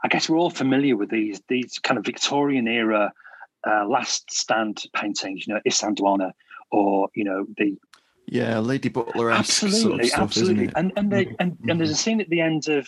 I 0.03 0.09
guess 0.09 0.27
we're 0.29 0.37
all 0.37 0.49
familiar 0.49 0.97
with 0.97 1.09
these 1.09 1.41
these 1.47 1.79
kind 1.79 1.97
of 1.97 2.05
Victorian 2.05 2.67
era 2.67 3.11
uh, 3.65 3.85
last 3.87 4.29
stand 4.31 4.83
paintings, 4.93 5.47
you 5.47 5.53
know, 5.53 5.61
Isandlwana 5.65 6.31
or 6.71 7.09
you 7.15 7.23
know 7.23 7.45
the 7.57 7.77
Yeah, 8.27 8.59
Lady 8.59 8.89
Butler 8.89 9.31
absolutely, 9.31 9.79
sort 9.79 9.99
of 10.01 10.07
stuff, 10.07 10.21
absolutely. 10.21 10.69
And 10.75 10.91
and 10.97 11.09
they 11.09 11.33
and, 11.39 11.57
and 11.69 11.79
there's 11.79 11.89
a 11.89 11.95
scene 11.95 12.19
at 12.19 12.29
the 12.29 12.41
end 12.41 12.67
of 12.67 12.87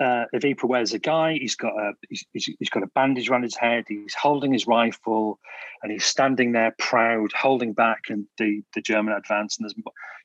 uh, 0.00 0.24
Ypres 0.32 0.68
where 0.68 0.80
a 0.82 0.98
guy. 0.98 1.34
He's 1.34 1.56
got 1.56 1.72
a 1.74 1.92
he's, 2.08 2.24
he's 2.32 2.70
got 2.70 2.82
a 2.82 2.88
bandage 2.94 3.28
around 3.28 3.42
his 3.42 3.56
head. 3.56 3.84
He's 3.88 4.14
holding 4.14 4.52
his 4.52 4.66
rifle, 4.66 5.38
and 5.82 5.90
he's 5.92 6.04
standing 6.04 6.52
there 6.52 6.74
proud, 6.78 7.32
holding 7.32 7.72
back 7.72 8.02
and 8.08 8.26
the 8.38 8.62
the 8.74 8.80
German 8.80 9.14
advance. 9.14 9.58
And 9.58 9.64
there's 9.64 9.74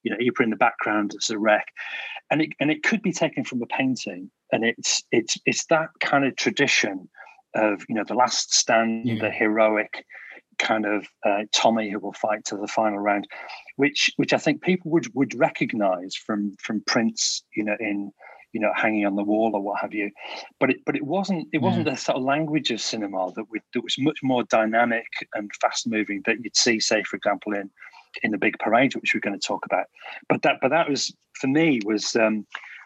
you 0.03 0.11
know 0.11 0.17
Ypres 0.19 0.45
in 0.45 0.49
the 0.51 0.55
background 0.55 1.13
as 1.17 1.29
a 1.29 1.39
wreck, 1.39 1.67
and 2.29 2.41
it 2.41 2.49
and 2.59 2.69
it 2.71 2.83
could 2.83 3.01
be 3.01 3.11
taken 3.13 3.43
from 3.43 3.61
a 3.61 3.67
painting. 3.67 4.29
And 4.51 4.63
it's 4.63 5.03
it's 5.11 5.37
it's 5.45 5.65
that 5.67 5.89
kind 5.99 6.25
of 6.25 6.35
tradition 6.35 7.09
of 7.55 7.83
you 7.89 7.95
know 7.95 8.03
the 8.07 8.15
last 8.15 8.53
stand, 8.53 9.05
Yeah. 9.05 9.19
the 9.21 9.31
heroic 9.31 10.05
kind 10.59 10.85
of 10.85 11.07
uh, 11.25 11.43
Tommy 11.51 11.89
who 11.89 11.99
will 11.99 12.13
fight 12.13 12.45
to 12.45 12.57
the 12.57 12.67
final 12.67 12.99
round, 12.99 13.27
which 13.77 14.11
which 14.17 14.33
I 14.33 14.37
think 14.37 14.61
people 14.61 14.91
would 14.91 15.07
would 15.15 15.33
recognise 15.33 16.15
from 16.15 16.55
from 16.61 16.83
prints, 16.85 17.43
you 17.55 17.63
know, 17.63 17.75
in 17.79 18.11
you 18.53 18.59
know 18.59 18.71
hanging 18.75 19.05
on 19.05 19.15
the 19.15 19.23
wall 19.23 19.51
or 19.53 19.61
what 19.61 19.81
have 19.81 19.93
you. 19.93 20.11
But 20.59 20.69
it 20.69 20.77
but 20.85 20.95
it 20.95 21.03
wasn't 21.03 21.49
it 21.51 21.57
hmm. 21.57 21.65
wasn't 21.65 21.85
the 21.85 21.97
sort 21.97 22.17
of 22.17 22.23
language 22.23 22.71
of 22.71 22.79
cinema 22.79 23.31
that 23.35 23.45
we, 23.49 23.59
that 23.73 23.83
was 23.83 23.95
much 23.99 24.19
more 24.23 24.43
dynamic 24.43 25.07
and 25.33 25.51
fast 25.59 25.87
moving 25.87 26.21
that 26.25 26.37
you'd 26.43 26.55
see, 26.55 26.79
say, 26.79 27.03
for 27.03 27.17
example, 27.17 27.53
in 27.53 27.69
in 28.21 28.31
the 28.31 28.37
big 28.37 28.57
parade, 28.59 28.95
which 28.95 29.13
we're 29.13 29.19
going 29.19 29.39
to 29.39 29.47
talk 29.47 29.65
about. 29.65 29.87
But 30.29 30.43
that 30.43 30.59
but 30.61 30.69
that 30.69 30.89
was 30.89 31.13
for 31.33 31.47
me 31.47 31.81
was 31.83 32.15
um, 32.15 32.45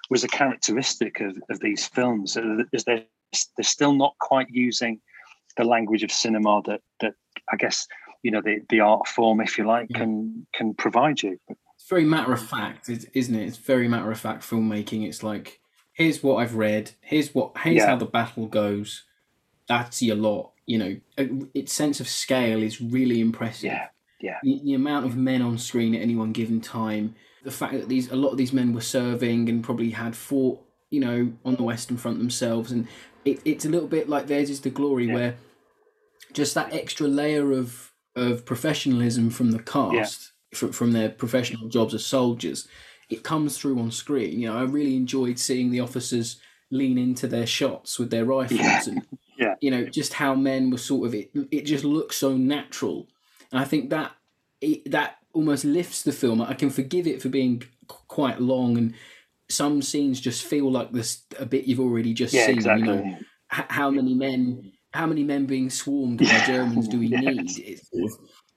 was 0.09 0.23
a 0.23 0.29
characteristic 0.29 1.19
of, 1.19 1.37
of 1.49 1.59
these 1.59 1.85
films 1.87 2.37
uh, 2.37 2.63
is 2.71 2.85
they're 2.85 3.03
they're 3.57 3.63
still 3.63 3.93
not 3.93 4.15
quite 4.19 4.47
using 4.49 4.99
the 5.57 5.65
language 5.65 6.03
of 6.03 6.11
cinema 6.11 6.61
that 6.65 6.81
that 7.01 7.13
I 7.51 7.57
guess 7.57 7.87
you 8.23 8.31
know 8.31 8.41
the 8.41 8.61
the 8.69 8.79
art 8.79 9.07
form, 9.07 9.41
if 9.41 9.57
you 9.57 9.65
like, 9.65 9.87
Yeah. 9.89 9.99
can 9.99 10.47
can 10.53 10.73
provide 10.73 11.21
you. 11.21 11.39
Very 11.89 12.05
matter 12.05 12.33
of 12.33 12.41
mm. 12.41 12.47
fact, 12.47 12.89
is- 12.89 13.07
isn't 13.13 13.35
it? 13.35 13.45
It's 13.45 13.57
very 13.57 13.87
matter 13.87 14.11
of 14.11 14.19
fact 14.19 14.43
filmmaking. 14.43 15.07
It's 15.07 15.23
like, 15.23 15.59
here's 15.93 16.21
what 16.21 16.35
I've 16.35 16.55
read. 16.55 16.91
Here's 17.01 17.33
what. 17.33 17.57
Here's 17.59 17.77
Yeah. 17.77 17.87
how 17.87 17.95
the 17.95 18.05
battle 18.05 18.47
goes. 18.47 19.03
That's 19.67 20.01
your 20.01 20.15
lot. 20.15 20.51
You 20.65 20.77
know, 20.77 20.97
its 21.53 21.71
sense 21.71 21.99
of 22.01 22.09
scale 22.09 22.61
is 22.61 22.81
really 22.81 23.21
impressive. 23.21 23.71
Yeah, 23.71 23.87
yeah, 24.19 24.37
the, 24.43 24.59
the 24.63 24.73
amount 24.73 25.05
of 25.05 25.15
men 25.15 25.41
on 25.41 25.57
screen 25.57 25.95
at 25.95 26.01
any 26.01 26.13
one 26.15 26.33
given 26.33 26.59
time, 26.59 27.15
the 27.43 27.51
fact 27.51 27.73
that 27.73 27.87
these 27.87 28.11
a 28.11 28.17
lot 28.17 28.31
of 28.31 28.37
these 28.37 28.51
men 28.51 28.73
were 28.73 28.81
serving 28.81 29.47
and 29.47 29.63
probably 29.63 29.91
had 29.91 30.13
fought, 30.13 30.61
you 30.89 30.99
know, 30.99 31.31
on 31.45 31.55
the 31.55 31.63
Western 31.63 31.95
Front 31.95 32.17
themselves, 32.17 32.71
and 32.71 32.85
it, 33.23 33.39
it's 33.45 33.63
a 33.63 33.69
little 33.69 33.87
bit 33.87 34.09
like 34.09 34.27
theirs 34.27 34.49
is 34.49 34.59
the 34.59 34.69
glory, 34.69 35.07
where 35.07 35.35
just 36.33 36.53
that 36.55 36.73
extra 36.73 37.07
layer 37.07 37.53
of 37.53 37.93
of 38.15 38.45
professionalism 38.45 39.29
from 39.29 39.51
the 39.51 39.59
cast, 39.59 40.33
from, 40.57 40.71
from 40.71 40.91
their 40.93 41.09
professional 41.09 41.69
jobs 41.69 41.93
as 41.93 42.05
soldiers, 42.05 42.67
it 43.09 43.23
comes 43.23 43.57
through 43.57 43.79
on 43.79 43.91
screen. 43.91 44.39
You 44.39 44.49
know, 44.49 44.57
I 44.57 44.63
really 44.63 44.95
enjoyed 44.95 45.39
seeing 45.39 45.71
the 45.71 45.79
officers 45.79 46.39
lean 46.71 46.97
into 46.97 47.27
their 47.27 47.45
shots 47.47 47.97
with 47.97 48.09
their 48.09 48.25
rifles 48.25 48.59
Yeah. 48.59 48.81
and 48.87 49.05
Yeah. 49.39 49.53
you 49.61 49.69
know 49.69 49.85
just 49.85 50.13
how 50.13 50.33
men 50.33 50.71
were 50.71 50.79
sort 50.79 51.05
of 51.07 51.13
it 51.13 51.29
it 51.51 51.61
just 51.61 51.83
looks 51.85 52.17
so 52.17 52.35
natural 52.35 53.07
and 53.51 53.59
i 53.61 53.63
think 53.65 53.91
that 53.91 54.13
it, 54.61 54.89
that 54.89 55.17
almost 55.31 55.63
lifts 55.63 56.01
the 56.01 56.11
film 56.11 56.41
i 56.41 56.55
can 56.55 56.71
forgive 56.71 57.05
it 57.05 57.21
for 57.21 57.29
being 57.29 57.61
qu- 57.87 57.99
quite 58.07 58.41
long 58.41 58.77
and 58.79 58.95
some 59.47 59.81
scenes 59.83 60.19
just 60.19 60.43
feel 60.43 60.71
like 60.71 60.91
this 60.91 61.21
a 61.39 61.45
bit 61.45 61.65
you've 61.65 61.79
already 61.79 62.13
just 62.15 62.33
yeah, 62.33 62.47
seen 62.47 62.55
exactly. 62.55 62.87
you 62.87 62.93
know 62.95 63.17
H- 63.53 63.65
how 63.69 63.91
many 63.91 64.15
men 64.15 64.71
how 64.91 65.05
many 65.05 65.23
men 65.23 65.45
being 65.45 65.69
swarmed 65.69 66.17
by 66.17 66.43
germans 66.47 66.87
do 66.87 66.97
we 66.99 67.05
Yes. 67.11 67.23
need 67.23 67.51
it's 67.59 67.89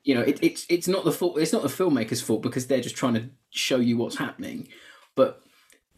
you 0.05 0.15
know 0.15 0.23
it, 0.23 0.39
it's 0.43 0.67
it's 0.69 0.89
not 0.89 1.05
the 1.05 1.13
fault 1.13 1.39
it's 1.39 1.53
not 1.53 1.63
the 1.63 1.69
filmmaker's 1.69 2.21
fault 2.21 2.43
because 2.43 2.67
they're 2.67 2.81
just 2.81 2.97
trying 2.97 3.15
to 3.15 3.25
show 3.51 3.77
you 3.77 3.97
what's 3.97 4.17
happening 4.17 4.67
but 5.15 5.43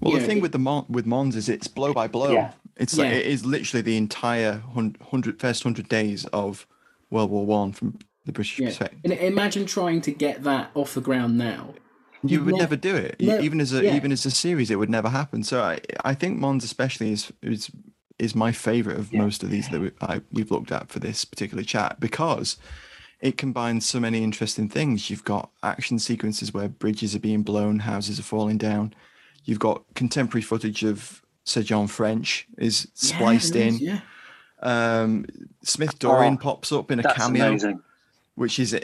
Well, 0.01 0.15
the 0.15 0.21
know, 0.21 0.27
thing 0.27 0.39
it- 0.39 0.43
with 0.43 0.53
the 0.53 0.59
Mon- 0.59 0.87
with 0.89 1.07
Mons 1.07 1.37
is 1.37 1.49
it's 1.49 1.69
blow 1.69 1.93
by 1.95 2.09
blow. 2.09 2.33
Yeah. 2.33 2.53
It's 2.77 2.97
like 2.99 3.11
Yeah. 3.11 3.19
it 3.19 3.27
is 3.27 3.45
literally 3.45 3.83
the 3.83 3.97
entire 3.97 4.55
hun- 4.75 4.97
hundred 5.11 5.39
first 5.41 5.63
hundred 5.63 5.89
days 5.89 6.25
of 6.33 6.67
World 7.11 7.31
War 7.31 7.45
One 7.47 7.73
from 7.73 7.99
the 8.27 8.33
British 8.33 8.59
yeah. 8.59 8.69
perspective. 8.69 8.99
and 9.05 9.13
imagine 9.13 9.67
trying 9.67 10.01
to 10.03 10.11
get 10.11 10.43
that 10.45 10.71
off 10.75 10.95
the 10.95 11.01
ground 11.03 11.37
now 11.39 11.75
You 12.25 12.43
would 12.45 12.55
ne- 12.55 12.61
never 12.61 12.77
do 12.77 12.95
it, 12.97 13.17
even 13.21 13.61
as 13.61 13.73
a 13.73 13.85
yeah. 13.85 13.95
even 13.97 14.11
as 14.13 14.25
a 14.27 14.31
series. 14.31 14.71
It 14.71 14.77
would 14.81 14.91
never 14.91 15.11
happen. 15.11 15.43
So 15.45 15.63
I 15.63 15.81
I 16.05 16.15
think 16.15 16.39
Mons 16.41 16.65
especially 16.65 17.13
is 17.13 17.33
is 17.43 17.71
is 18.19 18.35
my 18.35 18.53
favorite 18.53 18.99
of 18.99 19.13
most 19.13 19.43
of 19.45 19.51
these 19.51 19.69
that 19.71 19.81
we, 19.81 19.91
I, 20.01 20.21
we've 20.33 20.51
looked 20.51 20.71
at 20.73 20.89
for 20.93 21.01
this 21.01 21.25
particular 21.25 21.65
chat 21.65 21.99
because 22.01 22.57
it 23.23 23.39
combines 23.39 23.87
so 23.87 23.99
many 23.99 24.23
interesting 24.23 24.69
things. 24.69 25.09
You've 25.09 25.25
got 25.25 25.51
action 25.63 25.99
sequences 25.99 26.53
where 26.53 26.69
bridges 26.69 27.15
are 27.15 27.21
being 27.21 27.43
blown, 27.43 27.79
houses 27.79 28.19
are 28.19 28.25
falling 28.25 28.59
down. 28.59 28.93
You've 29.45 29.59
got 29.61 29.85
contemporary 29.95 30.43
footage 30.43 30.83
of 30.85 31.23
Sir 31.45 31.63
John 31.63 31.87
French 31.87 32.47
is 32.59 32.89
spliced 32.95 33.55
Yeah, 33.55 33.63
it 33.63 33.67
in. 33.69 33.79
yeah 33.79 34.01
Um, 34.61 35.25
Smith-Dorrien 35.65 36.35
Oh, 36.35 36.37
pops 36.37 36.71
up 36.73 36.91
in 36.91 37.01
a 37.01 37.15
cameo 37.15 37.49
amazing. 37.49 37.81
which 38.35 38.59
is 38.59 38.75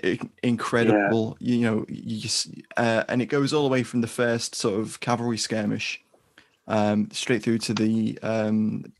incredible. 0.43 1.37
You 1.41 1.59
know, 1.61 1.85
you 1.89 2.19
just, 2.21 2.49
uh, 2.77 3.05
and 3.09 3.21
it 3.23 3.27
goes 3.27 3.53
all 3.53 3.63
the 3.65 3.73
way 3.73 3.83
from 3.83 4.01
the 4.01 4.09
first 4.09 4.55
sort 4.55 4.81
of 4.81 4.99
cavalry 5.01 5.39
skirmish, 5.39 6.01
um, 6.67 7.09
straight 7.13 7.43
through 7.43 7.59
to 7.59 7.75
the 7.75 8.19
um, 8.23 8.93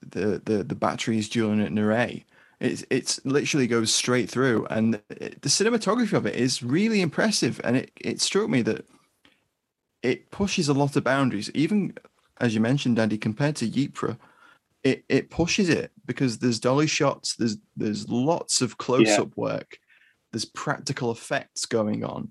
the 0.00 0.40
the 0.44 0.64
the 0.64 0.74
batteries 0.74 1.28
dueling 1.28 1.60
at 1.62 1.70
Néry. 1.72 2.24
It's 2.60 2.84
it's 2.90 3.24
literally 3.24 3.66
goes 3.66 3.94
straight 3.94 4.28
through, 4.28 4.66
and 4.66 5.00
it, 5.10 5.42
the 5.42 5.48
cinematography 5.48 6.14
of 6.14 6.26
it 6.26 6.34
is 6.34 6.62
really 6.62 7.00
impressive. 7.00 7.60
And 7.62 7.76
it 7.76 7.92
it 8.00 8.20
struck 8.20 8.48
me 8.48 8.62
that 8.62 8.84
it 10.02 10.30
pushes 10.30 10.68
a 10.68 10.74
lot 10.74 10.96
of 10.96 11.04
boundaries, 11.04 11.50
even 11.54 11.94
as 12.40 12.54
you 12.54 12.60
mentioned, 12.60 12.98
Andy, 12.98 13.18
compared 13.18 13.56
to 13.56 13.66
Ypres 13.66 14.16
it 14.84 15.04
it 15.08 15.30
pushes 15.30 15.68
it 15.68 15.92
because 16.06 16.38
there's 16.38 16.60
dolly 16.60 16.86
shots 16.86 17.34
there's 17.36 17.56
there's 17.76 18.08
lots 18.08 18.60
of 18.60 18.78
close-up 18.78 19.36
work. 19.36 19.78
There's 20.32 20.44
practical 20.44 21.10
effects 21.10 21.66
going 21.66 22.04
on. 22.04 22.30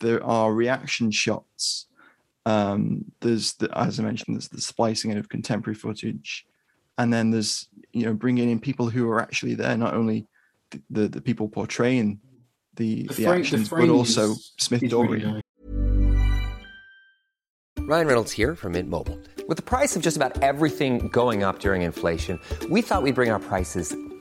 There 0.00 0.22
are 0.24 0.52
reaction 0.52 1.10
shots. 1.10 1.86
Um 2.46 3.04
there's 3.20 3.54
the 3.54 3.76
as 3.76 4.00
i 4.00 4.02
mentioned 4.02 4.36
there's 4.36 4.48
the 4.48 4.60
splicing 4.60 5.10
in 5.10 5.18
of 5.18 5.28
contemporary 5.28 5.74
footage. 5.74 6.46
And 6.96 7.12
then 7.12 7.30
there's 7.30 7.68
you 7.94 8.04
know 8.04 8.12
bringing 8.12 8.50
in 8.50 8.58
people 8.60 8.90
who 8.90 9.08
are 9.10 9.20
actually 9.20 9.54
there 9.54 9.76
not 9.76 9.94
only 9.94 10.26
the 10.70 10.82
the, 10.90 11.08
the 11.08 11.20
people 11.20 11.48
portraying 11.48 12.20
the 12.74 13.04
the, 13.06 13.14
frame- 13.14 13.40
actions 13.40 13.68
but 13.68 13.88
also 13.88 14.32
is- 14.32 14.52
smith 14.58 14.82
is 14.82 14.90
dory 14.90 15.20
really 15.20 15.32
nice. 15.32 15.40
Ryan 17.86 18.06
Reynolds 18.06 18.32
here 18.32 18.54
from 18.54 18.72
Mint 18.72 18.88
Mobile. 18.88 19.18
With 19.46 19.58
the 19.58 19.62
price 19.62 19.94
of 19.94 20.00
just 20.00 20.16
about 20.16 20.42
everything 20.42 21.08
going 21.08 21.42
up 21.42 21.58
during 21.58 21.82
inflation, 21.82 22.40
we 22.70 22.80
thought 22.80 23.02
we'd 23.02 23.14
bring 23.14 23.30
our 23.30 23.38
prices 23.38 23.94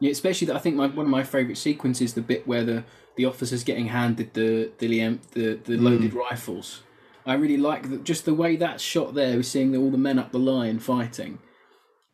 Yeah, 0.00 0.10
especially 0.10 0.46
that 0.48 0.56
I 0.56 0.60
think 0.60 0.76
my, 0.76 0.86
one 0.86 1.06
of 1.06 1.10
my 1.10 1.24
favourite 1.24 1.58
sequences 1.58 2.14
the 2.14 2.20
bit 2.22 2.46
where 2.46 2.64
the, 2.64 2.84
the 3.16 3.24
officers 3.24 3.64
getting 3.64 3.86
handed 3.88 4.32
the 4.34 4.70
the 4.78 4.88
Liam, 4.88 5.18
the, 5.32 5.58
the 5.64 5.76
loaded 5.76 6.14
rifles. 6.14 6.82
I 7.26 7.34
really 7.34 7.56
like 7.56 7.90
the, 7.90 7.98
just 7.98 8.24
the 8.24 8.32
way 8.34 8.56
that's 8.56 8.82
shot 8.82 9.14
there. 9.14 9.36
We're 9.36 9.42
seeing 9.42 9.76
all 9.76 9.90
the 9.90 9.98
men 9.98 10.18
up 10.18 10.30
the 10.32 10.38
line 10.38 10.78
fighting. 10.78 11.40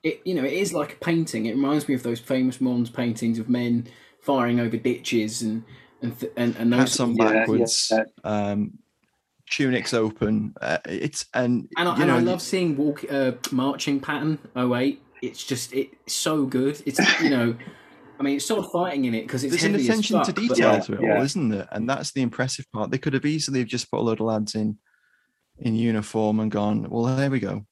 It 0.03 0.21
you 0.25 0.35
know 0.35 0.45
it 0.45 0.53
is 0.55 0.73
like 0.73 0.95
a 0.95 0.97
painting. 0.97 1.47
It 1.47 1.53
reminds 1.55 1.89
me 1.89 1.95
of 1.95 2.03
those 2.03 2.21
famous 2.21 2.61
Mons 2.61 2.91
paintings 2.91 3.39
of 3.39 3.49
men 3.49 3.87
firing 4.21 4.61
over 4.61 4.77
ditches 4.77 5.43
and 5.43 5.65
and 6.03 6.19
th- 6.19 6.33
and, 6.37 6.57
and 6.57 6.73
those 6.73 6.79
hats 6.81 6.95
sort 6.95 7.11
on 7.11 7.13
of- 7.13 7.19
Yeah, 7.33 7.41
backwards 7.41 7.93
yeah. 7.93 8.05
um 8.25 8.79
tunics 9.51 9.93
open 9.93 10.55
uh, 10.63 10.79
it's 10.87 11.27
and 11.35 11.69
And 11.77 11.87
I, 11.89 11.95
you 11.97 12.03
and 12.03 12.11
know 12.11 12.17
I 12.17 12.21
love 12.21 12.41
seeing 12.41 12.77
walk 12.77 13.05
uh, 13.11 13.33
marching 13.53 14.01
pattern 14.01 14.39
08 14.57 15.01
it's 15.27 15.45
just 15.45 15.73
it's 15.73 16.13
so 16.13 16.47
good. 16.47 16.83
It's 16.87 17.01
you 17.21 17.31
know, 17.31 17.57
I 18.19 18.23
mean, 18.23 18.37
it's 18.37 18.47
sword 18.47 18.67
fighting 18.73 19.05
in 19.05 19.15
it 19.15 19.23
because 19.23 19.45
it's 19.45 19.53
There's 19.53 19.65
an 19.65 19.73
heavy 19.73 19.83
as 19.85 19.89
attention 19.89 20.19
to 20.19 20.25
fuck, 20.27 20.35
but, 20.35 20.41
detail 20.41 20.81
to 20.81 20.95
it 20.95 21.01
yeah. 21.03 21.17
all, 21.17 21.23
isn't 21.23 21.49
there? 21.49 21.69
And 21.73 21.89
that's 21.89 22.13
the 22.13 22.23
impressive 22.23 22.71
part. 22.73 22.91
They 22.91 22.99
could 22.99 23.15
have 23.15 23.27
easily 23.27 23.61
have 23.61 23.69
just 23.69 23.91
put 23.91 24.01
a 24.01 24.03
load 24.03 24.21
of 24.21 24.27
lads 24.27 24.55
in 24.55 24.79
in 25.59 25.75
uniform 25.77 26.41
and 26.41 26.51
gone, 26.51 26.89
well, 26.91 27.17
there 27.17 27.31
we 27.31 27.41
go. 27.41 27.65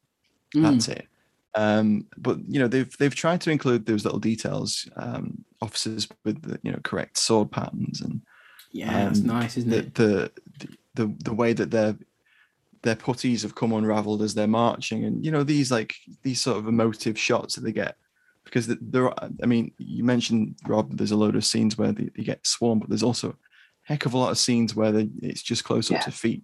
mm, 0.55 0.63
That's 0.63 0.89
it. 0.89 1.09
Um, 1.55 2.07
but 2.17 2.39
you 2.49 2.61
know, 2.61 2.69
they've 2.69 2.97
they've 2.99 3.15
tried 3.15 3.41
to 3.43 3.51
include 3.51 3.87
those 3.87 4.05
little 4.05 4.21
details, 4.21 4.89
um, 4.97 5.45
officers 5.61 6.09
with 6.25 6.43
the 6.43 6.59
you 6.63 6.73
know 6.73 6.81
correct 6.83 7.19
sword 7.19 7.51
patterns 7.51 8.01
and 8.01 8.23
yeah, 8.73 9.05
that's 9.05 9.21
um, 9.21 9.27
nice, 9.27 9.57
isn't 9.59 9.71
the, 9.71 9.79
it? 9.79 9.95
the 9.95 10.33
the 10.95 11.15
the 11.25 11.35
way 11.35 11.53
that 11.53 11.71
their 11.71 11.97
their 12.83 12.97
puttees 12.97 13.43
have 13.43 13.55
come 13.55 13.73
unraveled 13.73 14.23
as 14.23 14.35
they're 14.35 14.47
marching, 14.47 15.05
and 15.05 15.25
you 15.25 15.31
know 15.31 15.43
these 15.45 15.71
like 15.71 15.95
these 16.23 16.41
sort 16.41 16.59
of 16.59 16.67
emotive 16.69 17.19
shots 17.19 17.55
that 17.55 17.63
they 17.63 17.73
get 17.73 17.97
because 18.45 18.67
there. 18.67 19.07
Are, 19.09 19.31
I 19.43 19.47
mean, 19.47 19.73
you 19.79 20.05
mentioned 20.05 20.57
Rob. 20.67 20.97
There's 20.97 21.13
a 21.13 21.17
load 21.17 21.37
of 21.37 21.45
scenes 21.45 21.79
where 21.79 21.93
they, 21.93 22.11
they 22.17 22.25
get 22.25 22.47
swarmed, 22.47 22.81
but 22.83 22.91
there's 22.91 23.03
also 23.03 23.31
a 23.31 23.35
heck 23.83 24.07
of 24.07 24.15
a 24.15 24.19
lot 24.19 24.31
of 24.31 24.39
scenes 24.39 24.75
where 24.75 24.93
they, 24.93 25.09
it's 25.23 25.43
just 25.43 25.65
close 25.65 25.91
up 25.91 25.99
Yeah. 25.99 26.03
to 26.05 26.11
feet, 26.11 26.43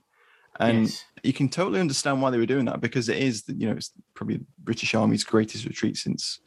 and 0.61 0.85
Yes. 0.87 1.05
you 1.25 1.33
can 1.33 1.49
totally 1.49 1.81
understand 1.81 2.23
why 2.23 2.31
they 2.31 2.39
were 2.39 2.47
doing 2.47 2.67
that 2.67 2.81
because 2.81 3.09
it 3.09 3.19
is 3.19 3.45
you 3.49 3.67
know 3.67 3.77
it's 3.77 3.91
probably 4.15 4.37
the 4.37 4.47
British 4.63 4.95
Army's 4.95 5.25
greatest 5.25 5.65
retreat 5.65 5.97
since 5.97 6.41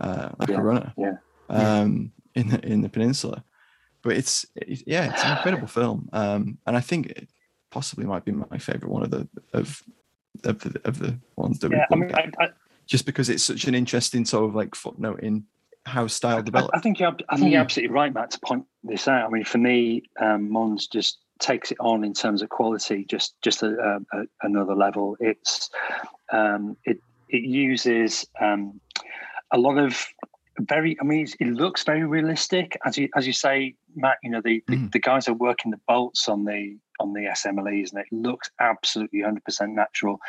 uh, 0.00 0.30
Yeah, 0.48 0.82
yeah. 0.96 1.80
um, 1.80 2.12
in 2.34 2.48
the 2.48 2.64
in 2.64 2.82
the 2.82 2.88
peninsula. 2.88 3.44
But 4.02 4.16
it's 4.16 4.44
it, 4.54 4.84
yeah, 4.86 5.12
it's 5.12 5.24
an 5.24 5.36
incredible 5.36 5.66
film, 5.66 6.08
um, 6.12 6.58
and 6.66 6.76
I 6.76 6.80
think 6.80 7.06
it 7.06 7.28
possibly 7.74 8.06
might 8.06 8.24
be 8.24 8.30
my 8.30 8.56
favorite 8.58 8.88
one 8.88 9.02
of 9.02 9.10
the 9.10 9.26
of 9.52 9.82
of 10.44 10.60
the 10.60 10.80
of 10.84 11.00
the 11.00 11.18
ones 11.34 11.58
that 11.58 11.72
Yeah, 11.72 11.86
I 11.90 11.94
we 11.94 12.00
mean, 12.02 12.08
look 12.10 12.18
I, 12.18 12.22
at, 12.22 12.34
I, 12.38 12.48
just 12.86 13.04
because 13.04 13.28
it's 13.28 13.42
such 13.42 13.64
an 13.64 13.74
interesting 13.74 14.24
sort 14.24 14.48
of 14.48 14.54
like 14.54 14.76
footnote 14.76 15.20
in 15.20 15.44
how 15.86 16.06
style 16.06 16.38
I, 16.38 16.42
developed. 16.42 16.76
I 16.76 16.78
think 16.80 17.00
you're, 17.00 17.16
I 17.28 17.36
think 17.36 17.50
you're 17.50 17.60
Mm. 17.60 17.64
absolutely 17.64 17.92
right, 17.94 18.14
Matt, 18.14 18.30
to 18.30 18.38
point 18.40 18.64
this 18.84 19.08
out. 19.08 19.26
I 19.26 19.30
mean, 19.30 19.44
for 19.44 19.58
me, 19.58 20.04
um, 20.20 20.50
Mons 20.50 20.86
just 20.86 21.18
takes 21.40 21.72
it 21.72 21.78
on 21.80 22.04
in 22.04 22.14
terms 22.14 22.42
of 22.42 22.48
quality, 22.48 23.04
just 23.10 23.34
just 23.42 23.64
a, 23.64 23.70
a, 24.12 24.20
a- 24.20 24.26
another 24.42 24.76
level. 24.76 25.16
It's 25.18 25.68
um, 26.32 26.76
it 26.84 26.98
it 27.28 27.42
uses 27.42 28.24
um, 28.40 28.80
a 29.50 29.58
lot 29.58 29.78
of 29.78 30.06
very. 30.60 30.96
I 31.00 31.04
mean, 31.04 31.26
it 31.40 31.48
looks 31.48 31.82
very 31.82 32.04
realistic, 32.04 32.78
as 32.86 32.96
you 32.96 33.08
as 33.16 33.26
you 33.26 33.32
say, 33.32 33.74
Matt. 33.96 34.18
You 34.22 34.30
know, 34.30 34.40
the 34.40 34.62
the, 34.66 34.76
Mm. 34.76 34.92
the 34.92 34.98
guys 34.98 35.28
are 35.28 35.34
working 35.34 35.70
the 35.70 35.80
bolts 35.86 36.28
on 36.28 36.44
the 36.44 36.76
on 37.00 37.12
the 37.12 37.22
SMLEs, 37.22 37.92
and 37.92 38.00
it 38.00 38.06
looks 38.12 38.50
absolutely 38.60 39.20
100 39.20 39.44
percent 39.44 39.72
natural. 39.72 40.20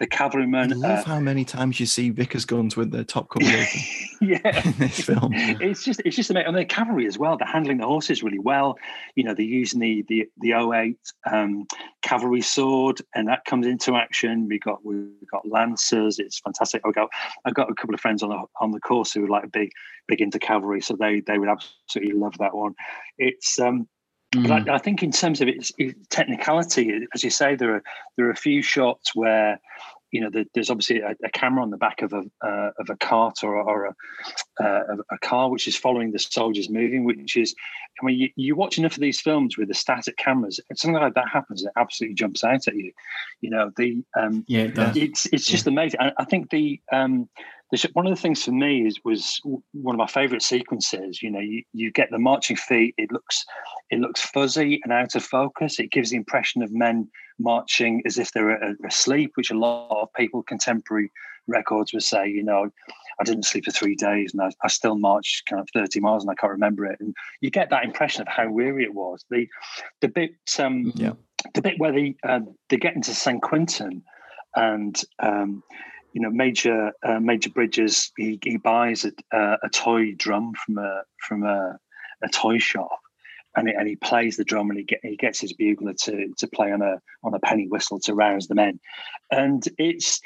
The 0.00 0.08
I 0.12 0.66
love 0.66 0.98
uh, 0.98 1.04
how 1.04 1.20
many 1.20 1.44
times 1.44 1.78
you 1.78 1.86
see 1.86 2.10
Vickers 2.10 2.44
guns 2.44 2.76
with 2.76 2.90
their 2.90 3.04
top 3.04 3.28
covered 3.28 3.46
open 3.54 3.80
yeah, 4.20 4.66
in 4.66 4.72
this 4.72 5.00
film. 5.00 5.32
it's 5.34 5.84
just 5.84 6.02
it's 6.04 6.16
just 6.16 6.30
amazing. 6.30 6.48
And 6.48 6.56
the 6.56 6.64
cavalry 6.64 7.06
as 7.06 7.16
well. 7.16 7.36
They're 7.36 7.46
handling 7.46 7.78
the 7.78 7.86
horses 7.86 8.20
really 8.20 8.40
well. 8.40 8.76
You 9.14 9.22
know, 9.22 9.34
they're 9.34 9.44
using 9.44 9.78
the 9.78 10.04
the 10.08 10.26
the 10.38 10.52
08 10.52 10.98
um, 11.30 11.66
cavalry 12.02 12.40
sword, 12.40 13.02
and 13.14 13.28
that 13.28 13.44
comes 13.44 13.68
into 13.68 13.94
action. 13.94 14.48
We 14.48 14.58
got 14.58 14.84
we 14.84 15.06
got 15.30 15.46
lancers. 15.46 16.18
It's 16.18 16.40
fantastic. 16.40 16.82
I 16.84 16.90
got 16.90 17.10
I 17.44 17.52
got 17.52 17.70
a 17.70 17.74
couple 17.74 17.94
of 17.94 18.00
friends 18.00 18.24
on 18.24 18.30
the 18.30 18.42
on 18.60 18.72
the 18.72 18.80
course 18.80 19.12
who 19.12 19.24
are 19.24 19.28
like 19.28 19.52
big 19.52 19.70
big 20.08 20.20
into 20.20 20.38
cavalry, 20.38 20.80
so 20.80 20.96
they 20.98 21.20
they 21.20 21.38
would 21.38 21.48
absolutely 21.48 22.14
love 22.14 22.36
that 22.38 22.54
one. 22.54 22.74
It's 23.18 23.58
um. 23.58 23.88
Mm. 24.34 24.48
But 24.48 24.68
I, 24.68 24.74
I 24.74 24.78
think 24.78 25.02
in 25.04 25.12
terms 25.12 25.40
of 25.40 25.46
its, 25.46 25.70
its 25.78 25.94
technicality, 26.08 27.06
as 27.14 27.22
you 27.22 27.30
say, 27.30 27.54
there 27.54 27.76
are 27.76 27.82
there 28.16 28.26
are 28.26 28.30
a 28.30 28.36
few 28.36 28.62
shots 28.62 29.14
where 29.14 29.60
you 30.10 30.20
know 30.20 30.30
there, 30.30 30.44
there's 30.54 30.70
obviously 30.70 31.00
a, 31.00 31.14
a 31.24 31.30
camera 31.30 31.62
on 31.62 31.70
the 31.70 31.76
back 31.76 32.02
of 32.02 32.12
a 32.12 32.22
uh, 32.44 32.70
of 32.78 32.88
a 32.88 32.96
cart 32.96 33.42
or, 33.42 33.56
or 33.56 33.86
a, 33.86 34.64
uh, 34.64 34.96
a 35.10 35.18
car 35.18 35.50
which 35.50 35.68
is 35.68 35.76
following 35.76 36.12
the 36.12 36.18
soldiers 36.18 36.70
moving. 36.70 37.04
Which 37.04 37.36
is, 37.36 37.54
I 38.00 38.06
mean, 38.06 38.18
you, 38.18 38.28
you 38.36 38.56
watch 38.56 38.78
enough 38.78 38.94
of 38.94 39.00
these 39.00 39.20
films 39.20 39.56
with 39.56 39.68
the 39.68 39.74
static 39.74 40.16
cameras, 40.16 40.60
and 40.68 40.78
something 40.78 41.00
like 41.00 41.14
that 41.14 41.28
happens, 41.28 41.64
it 41.64 41.72
absolutely 41.76 42.14
jumps 42.14 42.44
out 42.44 42.66
at 42.68 42.74
you. 42.74 42.92
You 43.40 43.50
know, 43.50 43.70
the 43.76 44.04
um, 44.16 44.44
yeah, 44.48 44.62
it 44.62 44.96
it's 44.96 45.26
it's 45.26 45.46
just 45.46 45.66
amazing. 45.66 46.00
I, 46.00 46.12
I 46.18 46.24
think 46.24 46.50
the 46.50 46.80
um, 46.92 47.28
the 47.28 47.53
one 47.92 48.06
of 48.06 48.14
the 48.14 48.20
things 48.20 48.44
for 48.44 48.52
me 48.52 48.86
is 48.86 49.00
was 49.04 49.40
one 49.72 49.94
of 49.94 49.98
my 49.98 50.06
favourite 50.06 50.42
sequences. 50.42 51.22
You 51.22 51.30
know, 51.30 51.40
you, 51.40 51.62
you 51.72 51.90
get 51.90 52.10
the 52.10 52.18
marching 52.18 52.56
feet. 52.56 52.94
It 52.98 53.10
looks 53.10 53.44
it 53.90 54.00
looks 54.00 54.20
fuzzy 54.20 54.80
and 54.84 54.92
out 54.92 55.14
of 55.14 55.24
focus. 55.24 55.78
It 55.78 55.90
gives 55.90 56.10
the 56.10 56.16
impression 56.16 56.62
of 56.62 56.72
men 56.72 57.08
marching 57.38 58.02
as 58.06 58.18
if 58.18 58.32
they're 58.32 58.74
asleep, 58.86 59.32
which 59.34 59.50
a 59.50 59.58
lot 59.58 59.88
of 59.90 60.12
people 60.14 60.42
contemporary 60.42 61.10
records 61.46 61.92
would 61.92 62.02
say. 62.02 62.28
You 62.28 62.44
know, 62.44 62.70
I 63.20 63.24
didn't 63.24 63.44
sleep 63.44 63.64
for 63.64 63.70
three 63.70 63.96
days 63.96 64.32
and 64.32 64.42
I, 64.42 64.50
I 64.62 64.68
still 64.68 64.96
marched 64.96 65.46
kind 65.46 65.60
of 65.60 65.68
thirty 65.74 66.00
miles 66.00 66.22
and 66.22 66.30
I 66.30 66.34
can't 66.34 66.52
remember 66.52 66.86
it. 66.86 66.98
And 67.00 67.14
you 67.40 67.50
get 67.50 67.70
that 67.70 67.84
impression 67.84 68.22
of 68.22 68.28
how 68.28 68.48
weary 68.48 68.84
it 68.84 68.94
was. 68.94 69.24
The 69.30 69.48
the 70.00 70.08
bit 70.08 70.32
um, 70.58 70.92
Yeah. 70.94 71.12
the 71.54 71.62
bit 71.62 71.78
where 71.78 71.92
they 71.92 72.16
um, 72.28 72.54
they 72.68 72.76
get 72.76 72.94
into 72.94 73.14
san 73.14 73.40
Quentin 73.40 74.02
and 74.56 75.02
um, 75.20 75.62
you 76.14 76.20
know 76.22 76.30
Major 76.30 76.92
uh, 77.02 77.20
Major 77.20 77.50
Bridges 77.50 78.12
he, 78.16 78.38
he 78.42 78.56
buys 78.56 79.04
a, 79.04 79.12
uh, 79.36 79.56
a 79.62 79.68
toy 79.68 80.12
drum 80.16 80.54
from 80.54 80.78
a 80.78 81.02
from 81.18 81.42
a, 81.42 81.78
a 82.22 82.28
toy 82.28 82.58
shop 82.58 83.00
and, 83.56 83.68
he- 83.68 83.74
and 83.74 83.86
he 83.86 83.96
plays 83.96 84.36
the 84.36 84.44
drum 84.44 84.70
and 84.70 84.78
he 84.78 84.84
get, 84.84 85.00
he 85.02 85.16
gets 85.16 85.40
his 85.40 85.52
bugler 85.52 85.92
to 86.04 86.32
to 86.38 86.46
play 86.48 86.72
on 86.72 86.80
a 86.82 87.00
on 87.22 87.34
a 87.34 87.40
penny 87.40 87.66
whistle 87.68 88.00
to 88.00 88.14
rouse 88.14 88.46
the 88.46 88.54
men 88.54 88.80
and 89.30 89.68
it's 89.78 90.20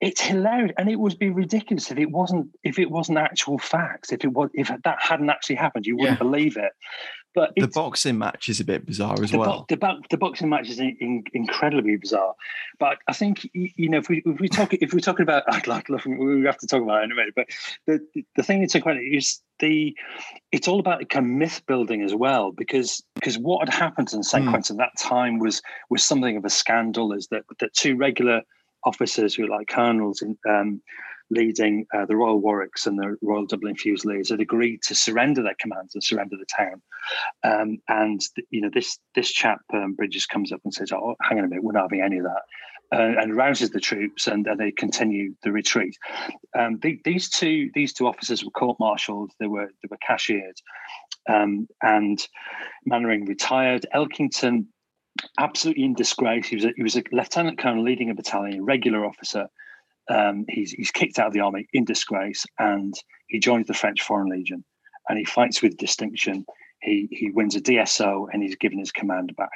it's 0.00 0.20
hilarious 0.20 0.74
and 0.78 0.90
it 0.90 0.96
would 1.00 1.18
be 1.18 1.30
ridiculous 1.30 1.90
if 1.90 1.98
it 1.98 2.10
wasn't 2.10 2.46
if 2.62 2.78
it 2.78 2.90
wasn't 2.90 3.16
actual 3.18 3.58
facts 3.58 4.12
if 4.12 4.22
it 4.24 4.32
was 4.32 4.50
if 4.52 4.70
that 4.84 4.98
hadn't 5.00 5.30
actually 5.30 5.56
happened 5.56 5.86
you 5.86 5.96
wouldn't 5.96 6.18
Yeah. 6.20 6.24
believe 6.24 6.56
it 6.58 6.72
but 7.36 7.52
The 7.54 7.68
boxing 7.68 8.16
match 8.18 8.48
is 8.48 8.58
a 8.60 8.64
bit 8.64 8.86
bizarre 8.86 9.22
as 9.22 9.30
the, 9.30 9.38
well. 9.38 9.58
bo- 9.60 9.66
the, 9.68 9.76
bo- 9.76 10.00
the 10.10 10.16
boxing 10.16 10.48
match 10.48 10.70
is 10.70 10.80
in, 10.80 10.96
in, 11.00 11.24
incredibly 11.34 11.94
bizarre, 11.96 12.34
but 12.80 12.96
I 13.06 13.12
think 13.12 13.48
you 13.52 13.88
know 13.90 13.98
if 13.98 14.08
we 14.08 14.22
if 14.24 14.40
we 14.40 14.48
talk 14.48 14.72
if 14.74 14.92
we're 14.94 15.00
talking 15.00 15.22
about 15.22 15.44
I'd 15.48 15.66
like 15.66 15.88
look, 15.90 16.04
we 16.06 16.42
have 16.46 16.56
to 16.58 16.66
talk 16.66 16.82
about 16.82 17.02
it 17.02 17.04
in 17.04 17.12
a 17.12 17.14
minute, 17.14 17.34
but 17.36 17.46
the 17.86 18.00
the 18.36 18.42
thing 18.42 18.60
that's 18.60 18.74
incredible 18.74 19.06
is 19.08 19.40
the 19.60 19.94
it's 20.50 20.66
all 20.66 20.80
about 20.80 20.98
the 21.00 21.04
kind 21.04 21.26
of 21.26 21.32
myth 21.32 21.60
building 21.66 22.02
as 22.02 22.14
well 22.14 22.52
because 22.52 23.02
because 23.14 23.38
what 23.38 23.68
had 23.68 23.74
happened 23.74 24.12
in 24.12 24.22
St 24.22 24.44
Hmm. 24.44 24.50
Quentin 24.50 24.76
that 24.78 24.96
time 24.98 25.38
was 25.38 25.60
was 25.90 26.02
something 26.02 26.36
of 26.38 26.44
a 26.46 26.50
scandal 26.50 27.12
is 27.12 27.28
that 27.28 27.42
that 27.60 27.74
two 27.74 27.96
regular 27.96 28.40
officers 28.84 29.34
who 29.34 29.42
were 29.42 29.48
like 29.56 29.68
colonels 29.68 30.22
in 30.22 30.38
um, 30.48 30.80
leading 31.30 31.86
uh, 31.94 32.06
the 32.06 32.16
Royal 32.16 32.40
Warwicks 32.40 32.86
and 32.86 32.98
the 32.98 33.16
Royal 33.22 33.46
Dublin 33.46 33.76
Fusiliers 33.76 34.30
had 34.30 34.40
agreed 34.40 34.82
to 34.82 34.94
surrender 34.94 35.42
their 35.42 35.56
commands 35.58 35.94
and 35.94 36.02
surrender 36.02 36.36
the 36.36 36.46
town. 36.46 36.82
Um, 37.44 37.78
and 37.88 38.20
th- 38.34 38.46
you 38.50 38.60
know 38.60 38.70
this 38.72 38.98
this 39.14 39.30
chap 39.30 39.60
um, 39.72 39.94
Bridges 39.94 40.26
comes 40.26 40.52
up 40.52 40.60
and 40.64 40.72
says, 40.72 40.92
"Oh, 40.92 41.16
hang 41.22 41.38
on 41.38 41.44
a 41.44 41.48
minute, 41.48 41.64
we're 41.64 41.72
not 41.72 41.90
having 41.90 42.02
any 42.02 42.18
of 42.18 42.24
that," 42.24 42.42
uh, 42.96 43.20
and 43.20 43.36
rouses 43.36 43.70
the 43.70 43.80
troops, 43.80 44.26
and, 44.26 44.46
they 44.58 44.70
continue 44.72 45.34
the 45.42 45.52
retreat. 45.52 45.96
Um, 46.58 46.78
the, 46.80 47.00
these 47.04 47.28
two 47.28 47.70
these 47.74 47.92
two 47.92 48.06
officers 48.06 48.44
were 48.44 48.50
court-martialed. 48.50 49.32
They 49.40 49.46
were 49.46 49.66
they 49.82 49.88
were 49.90 49.98
cashiered, 50.06 50.60
um, 51.28 51.68
and 51.82 52.18
Mainwaring 52.84 53.26
retired. 53.26 53.86
Elkington 53.94 54.66
absolutely 55.38 55.84
in 55.84 55.94
disgrace. 55.94 56.46
He 56.46 56.56
was 56.56 56.64
a, 56.64 56.72
he 56.76 56.82
was 56.82 56.96
a 56.96 57.02
lieutenant 57.12 57.58
colonel 57.58 57.82
leading 57.82 58.10
a 58.10 58.14
battalion, 58.14 58.64
regular 58.64 59.04
officer. 59.04 59.48
Um, 60.08 60.44
he's 60.48 60.70
he's 60.72 60.90
kicked 60.90 61.18
out 61.18 61.28
of 61.28 61.32
the 61.32 61.40
army 61.40 61.66
in 61.72 61.84
disgrace, 61.84 62.44
and 62.58 62.94
he 63.28 63.38
joins 63.40 63.66
the 63.66 63.74
French 63.74 64.02
Foreign 64.02 64.28
Legion, 64.28 64.64
and 65.08 65.18
he 65.18 65.24
fights 65.24 65.62
with 65.62 65.76
distinction. 65.76 66.44
He 66.80 67.08
he 67.10 67.30
wins 67.30 67.56
a 67.56 67.60
DSO, 67.60 68.26
and 68.32 68.42
he's 68.42 68.56
given 68.56 68.78
his 68.78 68.92
command 68.92 69.34
back. 69.36 69.50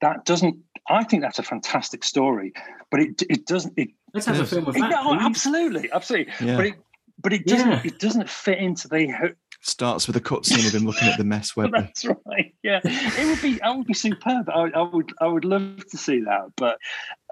That 0.00 0.24
doesn't. 0.24 0.56
I 0.88 1.04
think 1.04 1.22
that's 1.22 1.38
a 1.38 1.42
fantastic 1.42 2.04
story, 2.04 2.52
but 2.90 3.00
it 3.00 3.22
it 3.28 3.46
doesn't. 3.46 3.74
It, 3.76 3.88
Let's 4.12 4.26
have 4.26 4.38
a 4.38 4.46
film 4.46 4.66
of 4.66 4.74
that. 4.74 4.92
oh, 4.96 5.14
please. 5.16 5.22
absolutely, 5.26 5.90
absolutely. 5.92 6.32
Yeah. 6.40 6.56
But 6.56 6.66
it 6.66 6.74
but 7.22 7.32
it 7.32 7.46
doesn't 7.46 7.70
Yeah. 7.70 7.80
it 7.84 7.98
doesn't 7.98 8.28
fit 8.30 8.58
into 8.58 8.88
the 8.88 9.34
Starts 9.66 10.06
with 10.06 10.14
a 10.14 10.20
cutscene 10.20 10.66
of 10.66 10.74
him 10.74 10.84
looking 10.84 11.08
at 11.08 11.16
the 11.16 11.24
mess 11.24 11.56
web. 11.56 11.70
That's 11.72 12.04
right. 12.04 12.54
Yeah, 12.62 12.80
it 12.84 13.26
would 13.26 13.40
be. 13.40 13.54
That 13.60 13.74
would 13.74 13.86
be 13.86 13.94
superb. 13.94 14.50
I, 14.50 14.68
I 14.74 14.82
would. 14.82 15.10
I 15.22 15.26
would 15.26 15.46
love 15.46 15.86
to 15.86 15.96
see 15.96 16.20
that. 16.20 16.50
But 16.54 16.76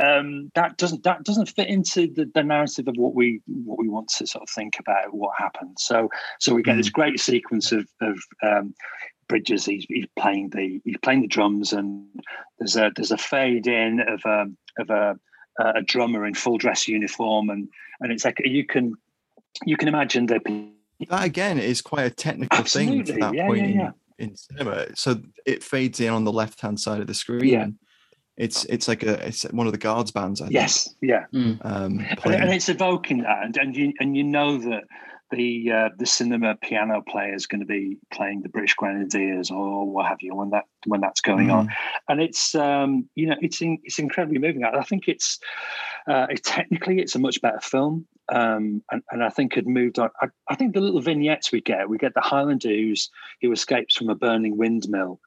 um, 0.03 0.51
that 0.55 0.79
doesn't. 0.79 1.03
That 1.03 1.25
doesn't 1.25 1.51
fit 1.51 1.69
into 1.69 2.07
the, 2.07 2.31
the 2.35 2.43
narrative 2.43 2.89
of 2.89 2.97
what 2.97 3.15
we 3.15 3.43
what 3.47 3.79
we 3.79 3.87
want 3.87 4.09
to 4.17 4.27
sort 4.27 4.45
of 4.45 4.49
think 4.49 4.79
about 4.79 5.13
what 5.13 5.33
happened. 5.37 5.77
So 5.79 6.09
so 6.41 6.55
we 6.55 6.63
get 6.63 6.79
this 6.79 6.89
great 6.89 7.21
sequence 7.21 7.71
of 7.71 7.87
of 8.01 8.19
um, 8.43 8.75
Bridges. 9.29 9.67
He's, 9.67 9.85
he's 9.91 10.07
playing 10.19 10.51
the 10.55 10.81
he's 10.87 10.97
playing 11.03 11.21
the 11.21 11.29
drums, 11.29 11.75
and 11.75 12.07
there's 12.59 12.77
a 12.77 12.93
there's 12.97 13.13
a 13.13 13.19
fade 13.19 13.67
in 13.67 14.01
of 14.01 14.23
a 14.25 14.47
of 14.81 14.89
a 14.89 15.19
a 15.59 15.83
drummer 15.83 16.25
in 16.25 16.33
full 16.33 16.57
dress 16.57 16.89
uniform, 16.89 17.51
and 17.51 17.69
and 18.01 18.11
it's 18.11 18.25
like 18.25 18.39
you 18.43 18.65
can 18.65 18.95
you 19.67 19.77
can 19.77 19.89
imagine 19.89 20.25
the 20.25 20.41
that 21.11 21.25
again 21.25 21.59
is 21.59 21.81
quite 21.81 22.07
a 22.07 22.11
technical 22.11 22.65
thing 22.65 22.89
for 22.89 23.13
Absolutely. 23.13 23.21
that 23.21 23.35
Yeah, 23.35 23.47
point 23.47 23.59
yeah, 23.61 23.67
in, 23.67 23.79
yeah. 23.79 23.91
in 24.19 24.37
cinema. 24.37 24.87
So 24.97 25.21
it 25.47 25.63
fades 25.63 26.01
in 26.01 26.11
on 26.11 26.25
the 26.25 26.33
left 26.33 26.61
hand 26.61 26.79
side 26.81 27.01
of 27.01 27.07
the 27.07 27.15
screen. 27.15 27.45
Yeah. 27.45 27.67
It's 28.37 28.65
it's 28.65 28.89
like 28.89 29.03
a 29.03 29.27
it's 29.27 29.43
one 29.53 29.67
of 29.67 29.73
the 29.73 29.79
guards 29.79 30.11
bands. 30.11 30.41
I 30.41 30.45
think. 30.45 30.55
Yes, 30.55 30.95
yeah, 31.03 31.27
Mm. 31.35 31.59
Um, 31.65 31.99
and, 32.25 32.35
and 32.35 32.51
it's 32.51 32.69
evoking 32.71 33.19
that, 33.23 33.45
and, 33.45 33.57
and 33.59 33.77
you 33.77 33.93
and 34.01 34.17
you 34.17 34.25
know 34.25 34.57
that 34.57 34.85
the 35.33 35.73
uh, 35.73 35.89
the 35.99 36.07
cinema 36.07 36.55
piano 36.55 37.01
player 37.01 37.35
is 37.35 37.47
going 37.47 37.61
to 37.61 37.67
be 37.67 37.97
playing 38.13 38.43
the 38.43 38.49
British 38.49 38.75
Grenadiers 38.75 39.51
or 39.51 39.91
what 39.91 40.07
have 40.07 40.19
you 40.21 40.35
when 40.35 40.51
that 40.51 40.65
when 40.87 41.01
that's 41.01 41.21
going 41.21 41.51
on, 41.51 41.73
and 42.09 42.21
it's 42.21 42.55
um, 42.55 43.09
you 43.15 43.27
know 43.27 43.37
it's 43.41 43.61
in, 43.61 43.79
it's 43.83 43.99
incredibly 43.99 44.39
moving. 44.39 44.63
I 44.65 44.83
think 44.83 45.09
it's 45.09 45.41
uh, 46.07 46.27
it, 46.31 46.45
technically 46.45 47.01
it's 47.01 47.15
a 47.15 47.19
much 47.19 47.41
better 47.41 47.61
film, 47.61 48.07
um, 48.31 48.83
and, 48.91 49.03
and 49.11 49.25
I 49.25 49.31
think 49.31 49.55
had 49.55 49.67
moved 49.67 49.99
on. 49.99 50.11
I, 50.21 50.29
I 50.49 50.55
think 50.55 50.75
the 50.75 50.81
little 50.81 51.01
vignettes 51.01 51.51
we 51.51 51.63
get, 51.63 51.89
we 51.89 51.99
get 51.99 52.15
the 52.15 52.21
Highlander 52.21 52.69
who's 52.69 53.11
who 53.41 53.51
escapes 53.53 53.97
from 53.97 54.11
a 54.11 54.15
burning 54.15 54.57
windmill. 54.57 55.19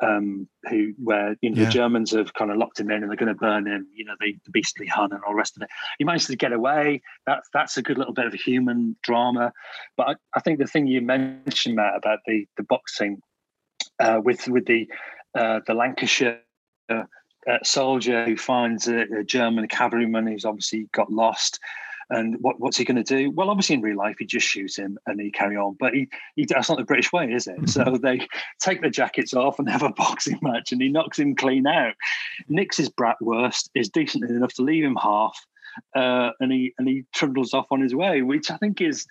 Um, 0.00 0.46
who 0.70 0.92
where 1.02 1.36
you 1.40 1.50
know 1.50 1.58
Yeah. 1.58 1.64
the 1.64 1.72
Germans 1.72 2.12
have 2.12 2.32
kind 2.32 2.52
of 2.52 2.56
locked 2.56 2.78
him 2.78 2.88
in 2.88 3.02
and 3.02 3.10
they're 3.10 3.16
going 3.16 3.34
to 3.34 3.34
burn 3.34 3.66
him. 3.66 3.88
You 3.92 4.04
know 4.04 4.14
the, 4.20 4.36
the 4.44 4.52
beastly 4.52 4.86
Hun 4.86 5.12
and 5.12 5.24
all 5.24 5.32
the 5.32 5.36
rest 5.36 5.56
of 5.56 5.62
it. 5.62 5.70
He 5.98 6.04
managed 6.04 6.28
to 6.28 6.36
get 6.36 6.52
away. 6.52 7.02
That's 7.26 7.48
that's 7.52 7.76
a 7.76 7.82
good 7.82 7.98
little 7.98 8.14
bit 8.14 8.26
of 8.26 8.32
human 8.34 8.96
drama. 9.02 9.52
But 9.96 10.08
I, 10.08 10.14
I 10.36 10.40
think 10.40 10.60
the 10.60 10.66
thing 10.66 10.86
you 10.86 11.00
mentioned, 11.00 11.74
Matt, 11.74 11.96
about 11.96 12.20
the 12.26 12.46
the 12.56 12.62
boxing 12.62 13.22
uh, 13.98 14.20
with 14.22 14.46
with 14.48 14.66
the 14.66 14.88
uh, 15.34 15.60
the 15.66 15.74
Lancashire 15.74 16.42
uh, 16.88 17.04
soldier 17.62 18.24
who 18.24 18.36
finds 18.36 18.88
a, 18.88 19.00
a 19.18 19.24
German 19.24 19.66
cavalryman 19.68 20.26
who's 20.26 20.44
obviously 20.44 20.88
got 20.92 21.10
lost. 21.10 21.58
And 22.10 22.36
what, 22.40 22.58
what's 22.58 22.76
he 22.76 22.84
going 22.84 23.02
to 23.02 23.02
do? 23.02 23.30
Well, 23.30 23.50
obviously 23.50 23.74
in 23.74 23.82
real 23.82 23.98
life, 23.98 24.16
he 24.18 24.24
just 24.24 24.46
shoots 24.46 24.76
him 24.76 24.98
and 25.06 25.20
he 25.20 25.30
carry 25.30 25.56
on. 25.56 25.76
But 25.78 25.92
he, 25.92 26.08
he 26.36 26.46
that's 26.46 26.68
not 26.68 26.78
the 26.78 26.84
British 26.84 27.12
way, 27.12 27.30
is 27.30 27.46
it? 27.46 27.68
So 27.68 27.98
they 28.02 28.26
take 28.60 28.80
their 28.80 28.90
jackets 28.90 29.34
off 29.34 29.58
and 29.58 29.68
have 29.68 29.82
a 29.82 29.92
boxing 29.96 30.38
match, 30.40 30.72
and 30.72 30.80
he 30.80 30.88
knocks 30.88 31.18
him 31.18 31.34
clean 31.34 31.66
out. 31.66 31.94
Nicks 32.48 32.78
his 32.78 32.88
bratwurst 32.88 33.68
is 33.74 33.88
decent 33.88 34.24
enough 34.24 34.54
to 34.54 34.62
leave 34.62 34.84
him 34.84 34.96
half, 34.96 35.38
uh, 35.94 36.30
and 36.40 36.50
he 36.52 36.74
and 36.78 36.88
he 36.88 37.04
trundles 37.14 37.52
off 37.52 37.66
on 37.70 37.80
his 37.80 37.94
way, 37.94 38.22
which 38.22 38.50
I 38.50 38.56
think 38.56 38.80
is 38.80 39.06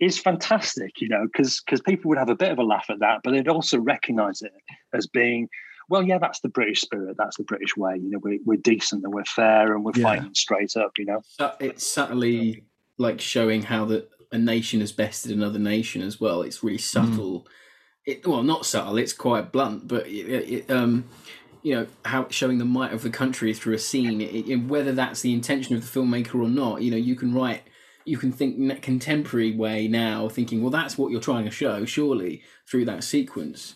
is 0.00 0.18
fantastic, 0.18 1.00
you 1.00 1.08
know, 1.08 1.26
because 1.26 1.62
because 1.64 1.80
people 1.80 2.08
would 2.08 2.18
have 2.18 2.28
a 2.28 2.36
bit 2.36 2.52
of 2.52 2.58
a 2.58 2.62
laugh 2.62 2.86
at 2.90 2.98
that, 3.00 3.20
but 3.24 3.30
they'd 3.30 3.48
also 3.48 3.78
recognise 3.78 4.42
it 4.42 4.52
as 4.92 5.06
being, 5.06 5.48
well, 5.88 6.02
yeah, 6.02 6.18
that's 6.18 6.40
the 6.40 6.48
British 6.48 6.80
spirit, 6.80 7.16
that's 7.18 7.36
the 7.36 7.44
British 7.44 7.76
way. 7.76 7.96
You 7.96 8.10
know, 8.10 8.18
we're 8.22 8.38
we're 8.44 8.56
decent 8.58 9.04
and 9.04 9.12
we're 9.12 9.24
fair 9.24 9.74
and 9.74 9.84
we're 9.84 9.92
Yeah. 9.96 10.02
fighting 10.02 10.34
straight 10.34 10.76
up. 10.76 10.92
You 10.98 11.06
know, 11.06 11.22
It's 11.60 11.86
subtly 11.86 12.64
like 12.98 13.20
showing 13.20 13.62
how 13.62 13.84
that 13.86 14.10
a 14.32 14.38
nation 14.38 14.80
has 14.80 14.92
bested 14.92 15.30
another 15.30 15.58
nation 15.58 16.02
as 16.02 16.20
well. 16.20 16.42
It's 16.42 16.62
really 16.62 16.78
subtle. 16.78 17.46
It 18.04 18.26
well, 18.26 18.42
not 18.42 18.66
subtle. 18.66 18.96
It's 18.98 19.12
quite 19.12 19.52
blunt, 19.52 19.88
but 19.88 20.06
it, 20.06 20.10
it, 20.66 20.70
um, 20.70 21.04
you 21.62 21.74
know 21.74 21.86
how 22.04 22.26
showing 22.30 22.58
the 22.58 22.64
might 22.64 22.92
of 22.92 23.02
the 23.02 23.10
country 23.10 23.52
through 23.54 23.74
a 23.74 23.78
scene. 23.78 24.20
It, 24.20 24.48
it- 24.48 24.56
whether 24.68 24.92
that's 24.92 25.20
the 25.22 25.32
intention 25.32 25.76
of 25.76 25.82
the 25.82 26.00
filmmaker 26.00 26.34
or 26.36 26.48
not, 26.48 26.82
you 26.82 26.90
know, 26.90 26.96
you 26.96 27.14
can 27.16 27.34
write. 27.34 27.62
You 28.04 28.18
can 28.18 28.30
think 28.30 28.56
in 28.56 28.68
that 28.68 28.82
contemporary 28.82 29.50
way 29.56 29.88
now, 29.88 30.28
thinking, 30.28 30.62
well, 30.62 30.70
that's 30.70 30.96
what 30.96 31.10
you're 31.10 31.20
trying 31.20 31.44
to 31.44 31.50
show, 31.50 31.84
surely, 31.84 32.40
through 32.70 32.84
that 32.84 33.02
sequence. 33.02 33.74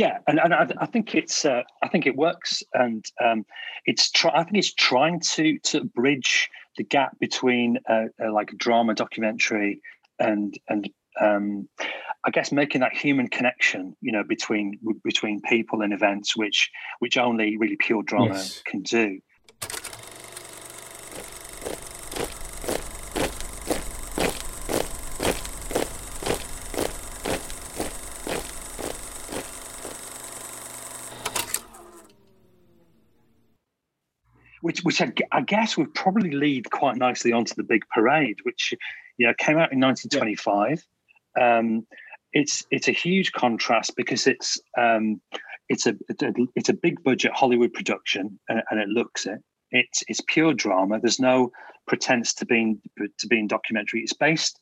Yeah, 0.00 0.18
and, 0.26 0.40
and 0.40 0.54
I, 0.54 0.66
I 0.78 0.86
think 0.86 1.14
it's 1.14 1.44
uh, 1.44 1.62
I 1.82 1.88
think 1.88 2.06
it 2.06 2.16
works, 2.16 2.62
and 2.72 3.04
um, 3.22 3.44
it's 3.84 4.10
try, 4.10 4.30
I 4.34 4.44
think 4.44 4.56
it's 4.56 4.72
trying 4.72 5.20
to 5.20 5.58
to 5.58 5.84
bridge 5.84 6.48
the 6.78 6.84
gap 6.84 7.18
between 7.18 7.76
uh, 7.86 8.04
uh, 8.22 8.32
like 8.32 8.48
drama 8.56 8.94
documentary 8.94 9.82
and 10.18 10.58
and 10.70 10.88
um, 11.20 11.68
I 12.24 12.30
guess 12.30 12.50
making 12.50 12.80
that 12.80 12.94
human 12.94 13.28
connection, 13.28 13.94
you 14.00 14.12
know, 14.12 14.24
between 14.26 14.78
between 15.04 15.42
people 15.42 15.82
and 15.82 15.92
events, 15.92 16.34
which 16.34 16.70
which 17.00 17.18
only 17.18 17.58
really 17.58 17.76
pure 17.76 18.02
drama 18.02 18.36
Yes. 18.36 18.62
can 18.64 18.80
do. 18.80 19.20
Which 34.70 34.84
which 34.84 35.02
I, 35.02 35.12
I 35.32 35.40
guess 35.40 35.76
would 35.76 35.92
probably 35.94 36.30
lead 36.30 36.70
quite 36.70 36.96
nicely 36.96 37.32
onto 37.32 37.56
the 37.56 37.64
big 37.64 37.82
parade, 37.92 38.36
which 38.44 38.72
you 39.18 39.26
know 39.26 39.34
came 39.36 39.58
out 39.58 39.72
in 39.72 39.80
1925. 39.80 40.86
Um, 41.40 41.84
it's 42.32 42.64
it's 42.70 42.86
a 42.86 42.92
huge 42.92 43.32
contrast 43.32 43.96
because 43.96 44.28
it's 44.28 44.60
um, 44.78 45.20
it's 45.68 45.88
a 45.88 45.96
it's 46.54 46.68
a 46.68 46.72
big 46.72 47.02
budget 47.02 47.32
Hollywood 47.34 47.72
production 47.72 48.38
and, 48.48 48.62
and 48.70 48.78
it 48.78 48.88
looks 48.88 49.26
it. 49.26 49.40
It's 49.72 50.04
it's 50.06 50.20
pure 50.28 50.54
drama. 50.54 51.00
There's 51.00 51.18
no 51.18 51.50
pretense 51.88 52.32
to 52.34 52.46
being 52.46 52.80
to 53.18 53.26
being 53.26 53.48
documentary. 53.48 54.02
It's 54.02 54.12
based 54.12 54.56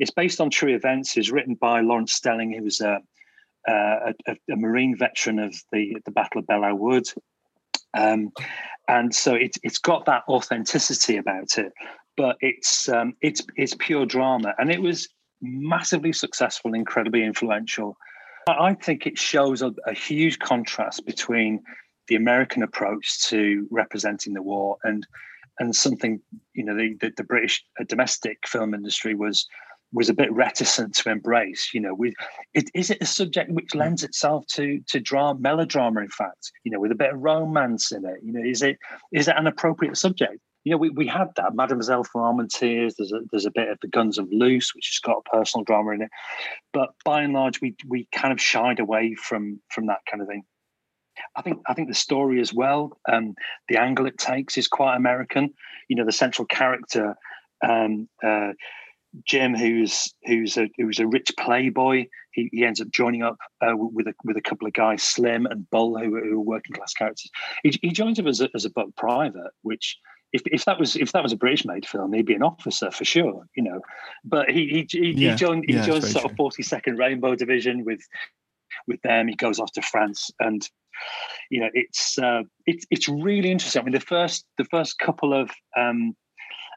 it's 0.00 0.10
based 0.10 0.40
on 0.40 0.50
true 0.50 0.74
events. 0.74 1.16
It's 1.16 1.30
written 1.30 1.54
by 1.54 1.82
Laurence 1.82 2.14
Stallings, 2.14 2.56
who 2.56 2.64
was 2.64 2.80
a 2.80 2.98
a, 3.68 4.12
a, 4.26 4.36
a 4.50 4.56
Marine 4.56 4.96
veteran 4.98 5.38
of 5.38 5.54
the 5.70 5.98
the 6.04 6.10
Battle 6.10 6.40
of 6.40 6.48
Belleau 6.48 6.76
Wood. 6.76 7.06
Um, 7.94 8.32
and 8.88 9.14
so 9.14 9.34
it's 9.34 9.58
it's 9.62 9.78
got 9.78 10.06
that 10.06 10.22
authenticity 10.28 11.16
about 11.16 11.58
it, 11.58 11.72
but 12.16 12.36
it's 12.40 12.88
um, 12.88 13.14
it's 13.20 13.42
it's 13.56 13.74
pure 13.78 14.06
drama, 14.06 14.54
and 14.58 14.70
it 14.70 14.82
was 14.82 15.08
massively 15.40 16.12
successful, 16.12 16.74
incredibly 16.74 17.24
influential. 17.24 17.96
I 18.48 18.74
think 18.74 19.06
it 19.06 19.18
shows 19.18 19.62
a, 19.62 19.72
a 19.86 19.92
huge 19.92 20.38
contrast 20.40 21.06
between 21.06 21.62
the 22.08 22.16
American 22.16 22.62
approach 22.62 23.22
to 23.28 23.68
representing 23.70 24.34
the 24.34 24.42
war 24.42 24.76
and 24.84 25.06
and 25.58 25.74
something 25.74 26.20
you 26.54 26.64
know 26.64 26.76
the 26.76 26.96
the, 27.00 27.12
the 27.16 27.24
British 27.24 27.64
uh, 27.80 27.84
domestic 27.84 28.38
film 28.46 28.74
industry 28.74 29.14
was 29.14 29.46
was 29.92 30.08
a 30.08 30.14
bit 30.14 30.32
reticent 30.32 30.94
to 30.96 31.10
embrace. 31.10 31.70
You 31.72 31.80
know, 31.80 31.94
with 31.94 32.14
it, 32.54 32.70
is 32.74 32.90
it 32.90 33.02
a 33.02 33.06
subject 33.06 33.50
which 33.50 33.74
lends 33.74 34.02
itself 34.02 34.46
to 34.54 34.80
to 34.88 35.00
drama, 35.00 35.38
melodrama? 35.40 36.00
In 36.00 36.08
fact, 36.08 36.52
you 36.64 36.72
know, 36.72 36.80
with 36.80 36.92
a 36.92 36.96
bit 36.96 37.12
of 37.12 37.20
romance 37.20 37.92
in 37.92 38.04
it. 38.04 38.20
You 38.22 38.32
know, 38.32 38.44
is 38.44 38.62
it 38.62 38.78
is 39.12 39.28
it 39.28 39.36
an 39.36 39.46
appropriate 39.46 39.96
subject? 39.96 40.38
You 40.64 40.70
know, 40.70 40.78
we, 40.78 40.90
we 40.90 41.08
had 41.08 41.28
that 41.36 41.54
Mademoiselle 41.54 42.04
for 42.04 42.22
Armentières. 42.22 42.94
There's 42.96 43.12
a 43.12 43.20
there's 43.30 43.46
a 43.46 43.50
bit 43.50 43.68
of 43.68 43.78
the 43.82 43.88
Guns 43.88 44.18
of 44.18 44.28
Loos, 44.30 44.72
which 44.74 44.90
has 44.90 44.98
got 45.00 45.22
a 45.26 45.36
personal 45.36 45.64
drama 45.64 45.90
in 45.90 46.02
it, 46.02 46.10
but 46.72 46.90
by 47.04 47.22
and 47.22 47.32
large, 47.32 47.60
we 47.60 47.74
we 47.88 48.08
kind 48.12 48.32
of 48.32 48.40
shied 48.40 48.78
away 48.78 49.14
from 49.14 49.60
from 49.70 49.86
that 49.86 50.00
kind 50.10 50.22
of 50.22 50.28
thing. 50.28 50.44
I 51.36 51.42
think 51.42 51.60
I 51.66 51.74
think 51.74 51.88
the 51.88 51.94
story 51.94 52.40
as 52.40 52.54
well, 52.54 52.98
um, 53.10 53.34
the 53.68 53.76
angle 53.76 54.06
it 54.06 54.18
takes 54.18 54.56
is 54.56 54.68
quite 54.68 54.96
American. 54.96 55.50
You 55.88 55.96
know, 55.96 56.04
the 56.04 56.12
central 56.12 56.46
character, 56.46 57.16
um, 57.66 58.08
uh, 58.24 58.52
Jim, 59.26 59.54
who's 59.54 60.12
who's 60.24 60.56
a 60.56 60.70
who's 60.76 60.98
a 60.98 61.06
rich 61.06 61.32
playboy. 61.38 62.06
He, 62.32 62.48
he 62.52 62.64
ends 62.64 62.80
up 62.80 62.88
joining 62.90 63.22
up 63.22 63.36
uh, 63.60 63.72
with 63.76 64.06
a 64.06 64.14
with 64.24 64.36
a 64.36 64.40
couple 64.42 64.66
of 64.66 64.72
guys, 64.72 65.02
Slim 65.02 65.46
and 65.46 65.68
Bull, 65.70 65.98
who, 65.98 66.14
are- 66.16 66.24
who 66.24 66.36
are 66.36 66.40
working 66.40 66.74
class 66.74 66.94
characters. 66.94 67.30
He, 67.62 67.78
he 67.82 67.90
joins 67.90 68.18
up 68.18 68.26
as 68.26 68.40
a, 68.40 68.48
as 68.54 68.64
a 68.64 68.70
buck 68.70 68.88
private, 68.96 69.50
which 69.62 69.98
if, 70.32 70.40
if 70.46 70.64
that 70.64 70.78
was 70.80 70.96
if 70.96 71.12
that 71.12 71.22
was 71.22 71.32
a 71.32 71.36
British 71.36 71.64
made 71.66 71.86
film, 71.86 72.12
he'd 72.14 72.24
be 72.26 72.34
an 72.34 72.42
officer 72.42 72.90
for 72.90 73.04
sure, 73.04 73.44
you 73.54 73.62
know. 73.62 73.80
But 74.24 74.50
he 74.50 74.86
he, 74.90 74.98
he, 74.98 75.12
Yeah, 75.12 75.30
he 75.30 75.36
joined 75.36 75.64
he 75.66 75.74
yeah, 75.74 75.82
joins 75.82 76.10
sort 76.10 76.24
of 76.24 76.34
forty 76.36 76.62
second 76.62 76.96
Rainbow 76.98 77.34
Division 77.34 77.84
with 77.84 78.00
with 78.86 79.00
them. 79.02 79.28
He 79.28 79.34
goes 79.34 79.60
off 79.60 79.72
to 79.72 79.82
France, 79.82 80.30
and 80.40 80.66
you 81.50 81.60
know 81.60 81.68
it's 81.74 82.18
uh, 82.18 82.44
it's 82.64 82.86
it's 82.90 83.08
really 83.10 83.50
interesting. 83.50 83.82
I 83.82 83.84
mean, 83.84 83.92
the 83.92 84.00
first 84.00 84.46
the 84.56 84.64
first 84.64 84.98
couple 84.98 85.34
of 85.38 85.50
um, 85.76 86.16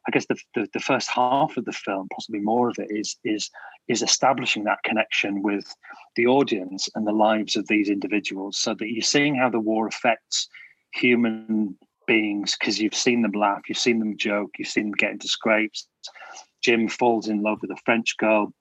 I 0.08 0.12
guess 0.12 0.26
the, 0.28 0.38
the 0.54 0.68
the 0.74 0.80
first 0.80 1.10
half 1.10 1.58
of 1.58 1.66
the 1.66 1.72
film, 1.72 2.08
possibly 2.14 2.40
more 2.40 2.70
of 2.70 2.78
it, 2.78 2.88
is 2.90 3.18
is 3.24 3.50
is 3.88 4.02
establishing 4.02 4.64
that 4.66 4.84
connection 4.84 5.42
with 5.42 5.74
the 6.16 6.28
audience 6.28 6.88
and 6.96 7.08
the 7.08 7.12
lives 7.12 7.56
of 7.56 7.68
these 7.68 7.90
individuals, 7.90 8.58
so 8.58 8.74
that 8.76 8.92
you're 8.92 9.02
seeing 9.02 9.36
how 9.36 9.50
the 9.50 9.60
war 9.60 9.88
affects 9.88 10.48
human 10.94 11.78
beings 12.08 12.56
because 12.58 12.80
you've 12.80 12.96
seen 12.96 13.22
them 13.24 13.32
laugh, 13.32 13.64
you've 13.68 13.78
seen 13.78 14.00
them 14.00 14.16
joke, 14.18 14.52
you've 14.58 14.68
seen 14.68 14.86
them 14.86 14.98
get 14.98 15.12
into 15.12 15.28
scrapes. 15.28 15.88
Jim 16.64 16.88
falls 16.88 17.28
in 17.28 17.42
love 17.42 17.60
with 17.62 17.72
a 17.72 17.82
French 17.86 18.16
girl, 18.18 18.54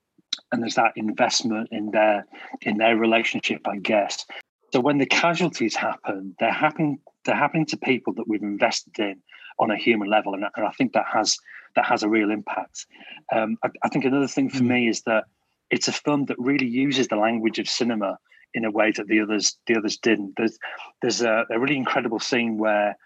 and 0.51 0.61
there's 0.61 0.75
that 0.75 0.93
investment 0.95 1.69
in 1.71 1.91
their 1.91 2.25
in 2.61 2.77
their 2.77 2.97
relationship, 2.97 3.67
I 3.67 3.77
guess. 3.77 4.25
So 4.73 4.79
when 4.79 4.97
the 4.97 5.05
casualties 5.05 5.75
happen, 5.75 6.35
they're 6.39 6.51
happening 6.51 6.99
they're 7.23 7.35
happening 7.35 7.65
to 7.67 7.77
people 7.77 8.13
that 8.13 8.27
we've 8.27 8.43
invested 8.43 8.97
in 8.99 9.21
on 9.59 9.71
a 9.71 9.77
human 9.77 10.09
level, 10.09 10.33
and, 10.33 10.45
and 10.55 10.65
I 10.65 10.71
think 10.71 10.93
that 10.93 11.05
has 11.11 11.37
that 11.75 11.85
has 11.85 12.03
a 12.03 12.09
real 12.09 12.31
impact. 12.31 12.85
Um, 13.33 13.57
I, 13.63 13.69
I 13.83 13.89
think 13.89 14.05
another 14.05 14.27
thing 14.27 14.49
for 14.49 14.63
me 14.63 14.87
is 14.87 15.01
that 15.01 15.25
it's 15.69 15.87
a 15.87 15.93
film 15.93 16.25
that 16.25 16.37
really 16.39 16.67
uses 16.67 17.07
the 17.07 17.15
language 17.15 17.59
of 17.59 17.67
cinema 17.67 18.17
in 18.53 18.65
a 18.65 18.71
way 18.71 18.91
that 18.91 19.07
the 19.07 19.19
others 19.19 19.57
the 19.67 19.77
others 19.77 19.97
didn't. 19.97 20.33
There's 20.37 20.57
there's 21.01 21.21
a, 21.21 21.45
a 21.51 21.59
really 21.59 21.77
incredible 21.77 22.19
scene 22.19 22.57
where 22.57 22.97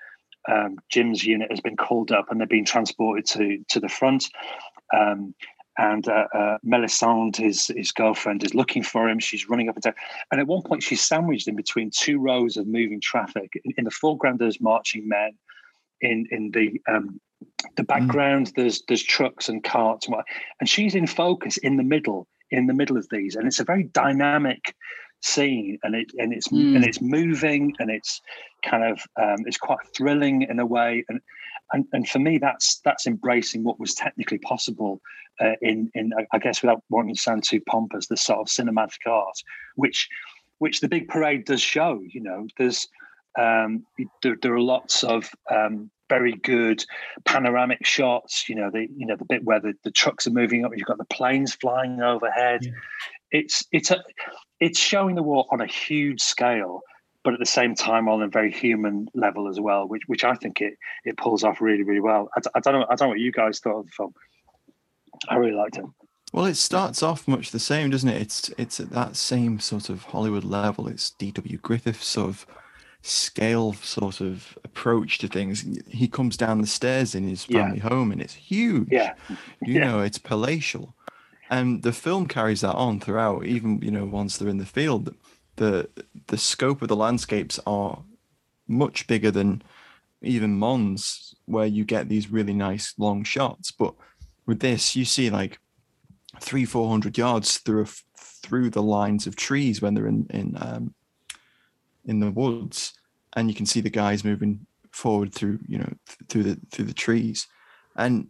um, 0.49 0.77
Jim's 0.89 1.23
unit 1.23 1.51
has 1.51 1.61
been 1.61 1.77
called 1.77 2.11
up 2.11 2.27
and 2.29 2.39
they're 2.39 2.47
being 2.47 2.65
transported 2.65 3.25
to 3.27 3.63
to 3.69 3.79
the 3.79 3.89
front, 3.89 4.29
um, 4.95 5.33
and 5.77 6.07
uh, 6.07 6.25
uh, 6.33 6.57
Melisande, 6.63 7.41
his 7.41 7.67
his 7.75 7.91
girlfriend, 7.91 8.43
is 8.43 8.53
looking 8.53 8.83
for 8.83 9.09
him. 9.09 9.19
She's 9.19 9.49
running 9.49 9.69
up 9.69 9.75
and 9.75 9.83
down, 9.83 9.95
and 10.31 10.39
at 10.39 10.47
one 10.47 10.61
point 10.61 10.83
she's 10.83 11.03
sandwiched 11.03 11.47
in 11.47 11.55
between 11.55 11.91
two 11.91 12.19
rows 12.19 12.57
of 12.57 12.67
moving 12.67 13.01
traffic. 13.01 13.49
In, 13.63 13.73
in 13.77 13.83
the 13.85 13.91
foreground, 13.91 14.39
there's 14.39 14.61
marching 14.61 15.07
men. 15.07 15.31
In 16.01 16.27
in 16.31 16.51
the 16.51 16.81
um, 16.91 17.19
the 17.75 17.83
background, 17.83 18.47
mm. 18.47 18.55
there's 18.55 18.83
there's 18.87 19.03
trucks 19.03 19.49
and 19.49 19.63
carts, 19.63 20.07
and, 20.07 20.15
and 20.59 20.69
she's 20.69 20.95
in 20.95 21.07
focus 21.07 21.57
in 21.57 21.77
the 21.77 21.83
middle, 21.83 22.27
in 22.51 22.67
the 22.67 22.73
middle 22.73 22.97
of 22.97 23.07
these, 23.11 23.35
and 23.35 23.47
it's 23.47 23.59
a 23.59 23.65
very 23.65 23.83
dynamic 23.83 24.75
scene, 25.21 25.77
and 25.83 25.95
it 25.95 26.11
and 26.17 26.33
it's 26.33 26.47
mm. 26.49 26.75
and 26.75 26.85
it's 26.85 27.01
moving, 27.01 27.73
and 27.79 27.89
it's 27.89 28.21
kind 28.63 28.83
of 28.83 28.99
um, 29.21 29.37
it's 29.45 29.57
quite 29.57 29.79
thrilling 29.95 30.43
in 30.43 30.59
a 30.59 30.65
way, 30.65 31.03
and 31.09 31.19
and 31.71 31.85
and 31.93 32.07
for 32.07 32.19
me, 32.19 32.37
that's 32.37 32.79
that's 32.83 33.07
embracing 33.07 33.63
what 33.63 33.79
was 33.79 33.93
technically 33.93 34.39
possible 34.39 35.01
uh, 35.39 35.53
in 35.61 35.91
in 35.93 36.11
I 36.31 36.39
guess 36.39 36.61
without 36.61 36.83
wanting 36.89 37.15
to 37.15 37.21
sound 37.21 37.43
too 37.43 37.61
pompous, 37.61 38.07
the 38.07 38.17
sort 38.17 38.39
of 38.39 38.47
cinematic 38.47 39.05
art, 39.05 39.37
which 39.75 40.07
which 40.59 40.81
the 40.81 40.89
big 40.89 41.07
parade 41.07 41.45
does 41.45 41.61
show. 41.61 42.01
You 42.07 42.21
know, 42.21 42.47
there's 42.57 42.87
um, 43.37 43.85
there, 44.21 44.37
there 44.41 44.53
are 44.53 44.61
lots 44.61 45.03
of 45.03 45.29
um, 45.51 45.91
very 46.09 46.33
good 46.33 46.83
panoramic 47.25 47.85
shots. 47.85 48.47
You 48.49 48.55
know, 48.55 48.71
the 48.71 48.87
you 48.95 49.05
know 49.05 49.15
the 49.15 49.25
bit 49.25 49.43
where 49.43 49.59
the, 49.59 49.73
the 49.83 49.91
trucks 49.91 50.27
are 50.27 50.31
moving 50.31 50.65
up, 50.65 50.71
you've 50.75 50.87
got 50.87 50.97
the 50.97 51.05
planes 51.05 51.53
flying 51.53 52.01
overhead. 52.01 52.61
Yeah. 52.63 52.71
It's 53.31 53.65
it's 53.71 53.91
a 53.91 54.03
it's 54.59 54.79
showing 54.79 55.15
the 55.15 55.23
war 55.23 55.45
on 55.51 55.61
a 55.61 55.67
huge 55.67 56.21
scale 56.21 56.81
but 57.23 57.33
at 57.33 57.39
the 57.39 57.45
same 57.45 57.75
time 57.75 58.07
on 58.07 58.21
a 58.21 58.27
very 58.27 58.51
human 58.51 59.07
level 59.13 59.49
as 59.49 59.59
well, 59.59 59.87
which 59.87 60.03
which 60.07 60.23
I 60.23 60.35
think 60.35 60.61
it 60.61 60.75
it 61.03 61.17
pulls 61.17 61.43
off 61.43 61.61
really 61.61 61.83
really 61.83 61.99
well. 61.99 62.29
I, 62.35 62.41
I 62.55 62.59
don't 62.59 62.73
know 62.73 62.85
I 62.89 62.95
don't 62.95 63.07
know 63.07 63.09
what 63.09 63.19
you 63.19 63.31
guys 63.31 63.59
thought 63.59 63.79
of 63.79 63.85
the 63.85 63.91
film. 63.91 64.13
I 65.27 65.35
really 65.35 65.55
liked 65.55 65.77
it. 65.77 65.85
Well, 66.31 66.45
it 66.45 66.55
starts 66.55 67.01
off 67.01 67.27
much 67.27 67.51
the 67.51 67.59
same, 67.59 67.89
doesn't 67.89 68.09
it? 68.09 68.21
It's 68.21 68.49
it's 68.57 68.79
at 68.79 68.91
that 68.91 69.15
same 69.15 69.59
sort 69.59 69.89
of 69.89 70.03
Hollywood 70.03 70.43
level. 70.43 70.87
It's 70.87 71.11
D.W. 71.11 71.57
Griffith 71.57 72.03
sort 72.03 72.29
of 72.29 72.45
scale 73.01 73.73
sort 73.73 74.21
of 74.21 74.57
approach 74.63 75.17
to 75.19 75.27
things. 75.27 75.65
He 75.87 76.07
comes 76.07 76.37
down 76.37 76.61
the 76.61 76.67
stairs 76.67 77.15
in 77.15 77.27
his 77.27 77.45
family 77.45 77.77
yeah. 77.77 77.89
home, 77.89 78.11
and 78.11 78.21
it's 78.21 78.33
huge. 78.33 78.89
Yeah, 78.91 79.13
you 79.61 79.75
yeah. 79.75 79.85
know, 79.85 80.01
it's 80.01 80.17
palatial, 80.17 80.95
and 81.49 81.81
the 81.83 81.93
film 81.93 82.27
carries 82.27 82.61
that 82.61 82.75
on 82.75 82.99
throughout. 82.99 83.45
Even 83.45 83.81
you 83.81 83.91
know, 83.91 84.05
once 84.05 84.37
they're 84.37 84.49
in 84.49 84.57
the 84.57 84.65
field, 84.65 85.15
the 85.55 85.89
the 86.27 86.37
scope 86.37 86.81
of 86.81 86.87
the 86.87 86.95
landscapes 86.95 87.59
are 87.65 88.03
much 88.67 89.07
bigger 89.07 89.31
than 89.31 89.61
even 90.21 90.59
Mons, 90.59 91.35
where 91.45 91.65
you 91.65 91.85
get 91.85 92.09
these 92.09 92.31
really 92.31 92.53
nice 92.53 92.93
long 92.97 93.23
shots. 93.23 93.71
But 93.71 93.93
with 94.45 94.59
this, 94.59 94.95
you 94.95 95.05
see 95.05 95.29
like 95.29 95.59
three, 96.41 96.65
four 96.65 96.89
hundred 96.89 97.17
yards 97.17 97.57
through 97.57 97.83
a, 97.83 97.87
through 98.17 98.69
the 98.71 98.83
lines 98.83 99.25
of 99.27 99.35
trees 99.35 99.81
when 99.81 99.93
they're 99.93 100.07
in 100.07 100.27
in 100.31 100.57
um, 100.59 100.93
in 102.09 102.19
the 102.19 102.31
woods, 102.31 102.93
and 103.35 103.49
you 103.49 103.55
can 103.55 103.65
see 103.65 103.81
the 103.81 103.89
guys 103.89 104.23
moving 104.23 104.65
forward 104.91 105.33
through 105.33 105.59
you 105.67 105.77
know 105.77 105.93
th- 106.07 106.17
through 106.29 106.43
the 106.43 106.59
through 106.71 106.85
the 106.85 106.93
trees, 106.93 107.47
and 107.95 108.27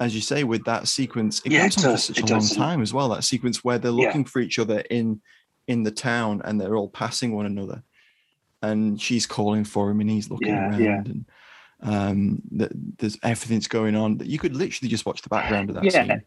as 0.00 0.14
you 0.14 0.20
say, 0.20 0.42
with 0.42 0.64
that 0.64 0.88
sequence, 0.88 1.40
it 1.44 1.52
yeah, 1.52 1.68
goes 1.68 1.76
it 1.76 1.86
on 1.86 1.92
for 1.92 1.98
such 1.98 2.20
a 2.20 2.26
long 2.26 2.48
time 2.48 2.82
as 2.82 2.92
well. 2.92 3.08
That 3.10 3.24
sequence 3.24 3.62
where 3.62 3.78
they're 3.78 3.92
looking 3.92 4.22
yeah. 4.22 4.28
for 4.28 4.40
each 4.40 4.58
other 4.58 4.80
in 4.90 5.20
in 5.68 5.82
the 5.84 5.90
town 5.90 6.42
and 6.44 6.60
they're 6.60 6.76
all 6.76 6.88
passing 6.88 7.34
one 7.34 7.46
another 7.46 7.82
and 8.62 9.00
she's 9.00 9.26
calling 9.26 9.64
for 9.64 9.90
him 9.90 10.00
and 10.00 10.10
he's 10.10 10.30
looking 10.30 10.48
yeah, 10.48 10.70
around 10.70 10.82
yeah. 10.82 11.02
and 11.04 11.24
um 11.82 12.42
there's 12.98 13.18
everything's 13.22 13.68
going 13.68 13.96
on 13.96 14.18
that 14.18 14.28
you 14.28 14.38
could 14.38 14.54
literally 14.54 14.88
just 14.88 15.04
watch 15.04 15.22
the 15.22 15.28
background 15.28 15.68
of 15.68 15.76
that 15.76 15.84
yeah. 15.84 15.90
scene 15.90 16.22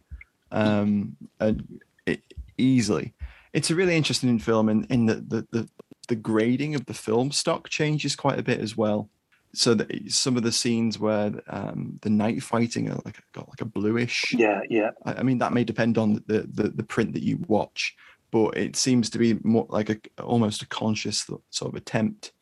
um 0.51 1.15
and 1.39 1.81
it, 2.05 2.21
easily 2.57 3.13
it's 3.53 3.71
a 3.71 3.75
really 3.75 3.95
interesting 3.95 4.37
film 4.37 4.69
and 4.69 4.85
in, 4.85 5.01
in 5.01 5.05
the, 5.05 5.15
the 5.15 5.47
the 5.51 5.69
the 6.05 6.15
grading 6.15 6.75
of 6.75 6.85
the 6.85 6.93
film 6.93 7.31
stock 7.31 7.69
changes 7.69 8.15
quite 8.15 8.39
a 8.39 8.43
bit 8.43 8.59
as 8.59 8.75
well. 8.77 9.09
So 9.53 9.73
that 9.73 10.11
some 10.11 10.35
of 10.35 10.43
the 10.43 10.51
scenes 10.51 10.99
where 10.99 11.31
um, 11.47 11.97
the 12.01 12.09
night 12.09 12.43
fighting 12.43 12.89
are 12.89 12.99
like 13.05 13.21
got 13.31 13.47
like 13.47 13.61
a 13.61 13.65
bluish. 13.65 14.33
Yeah 14.33 14.61
yeah. 14.69 14.91
I, 15.05 15.13
I 15.13 15.23
mean 15.23 15.37
that 15.37 15.53
may 15.53 15.63
depend 15.63 15.97
on 15.97 16.21
the, 16.27 16.41
the 16.51 16.69
the 16.69 16.83
print 16.83 17.13
that 17.13 17.23
you 17.23 17.39
watch 17.47 17.95
but 18.35 18.57
it 18.57 18.75
seems 18.75 19.09
to 19.09 19.17
be 19.17 19.39
more 19.43 19.65
like 19.69 19.89
a 19.89 19.97
almost 20.21 20.61
a 20.61 20.67
conscious 20.67 21.25
sort 21.51 21.71
of 21.71 21.75
attempt. 21.75 22.33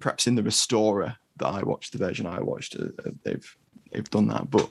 Perhaps 0.00 0.26
in 0.26 0.34
the 0.34 0.42
Restorer 0.42 1.16
that 1.38 1.46
I 1.46 1.62
watched, 1.62 1.92
the 1.92 1.98
version 1.98 2.26
I 2.26 2.40
watched, 2.40 2.76
uh, 2.76 2.88
uh, 3.06 3.12
they've 3.24 3.56
they've 3.90 4.10
done 4.10 4.28
that, 4.28 4.50
but 4.50 4.70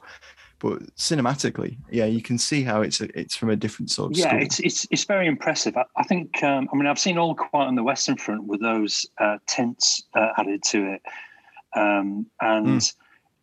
but 0.60 0.82
cinematically, 0.96 1.78
yeah, 1.92 2.06
you 2.06 2.22
can 2.22 2.38
see 2.38 2.64
how 2.64 2.82
it's 2.82 3.02
a, 3.02 3.20
it's 3.20 3.36
from 3.36 3.50
a 3.50 3.56
different 3.56 3.92
sort 3.92 4.12
of 4.12 4.18
yeah, 4.18 4.30
school. 4.30 4.42
it's 4.42 4.60
it's 4.60 4.88
it's 4.92 5.04
very 5.04 5.28
impressive. 5.28 5.78
I, 5.78 5.86
I 5.96 6.04
think 6.04 6.44
um, 6.44 6.68
I 6.72 6.76
mean 6.76 6.88
I've 6.88 7.00
seen 7.00 7.18
All 7.18 7.36
Quiet 7.36 7.68
on 7.68 7.76
the 7.76 7.84
Western 7.84 8.18
Front 8.18 8.46
with 8.46 8.62
those 8.62 9.06
uh, 9.20 9.38
tints 9.48 10.04
uh, 10.16 10.30
added 10.38 10.64
to 10.64 10.94
it, 10.94 11.02
um, 11.76 12.28
and. 12.42 12.68
Mm 12.68 12.94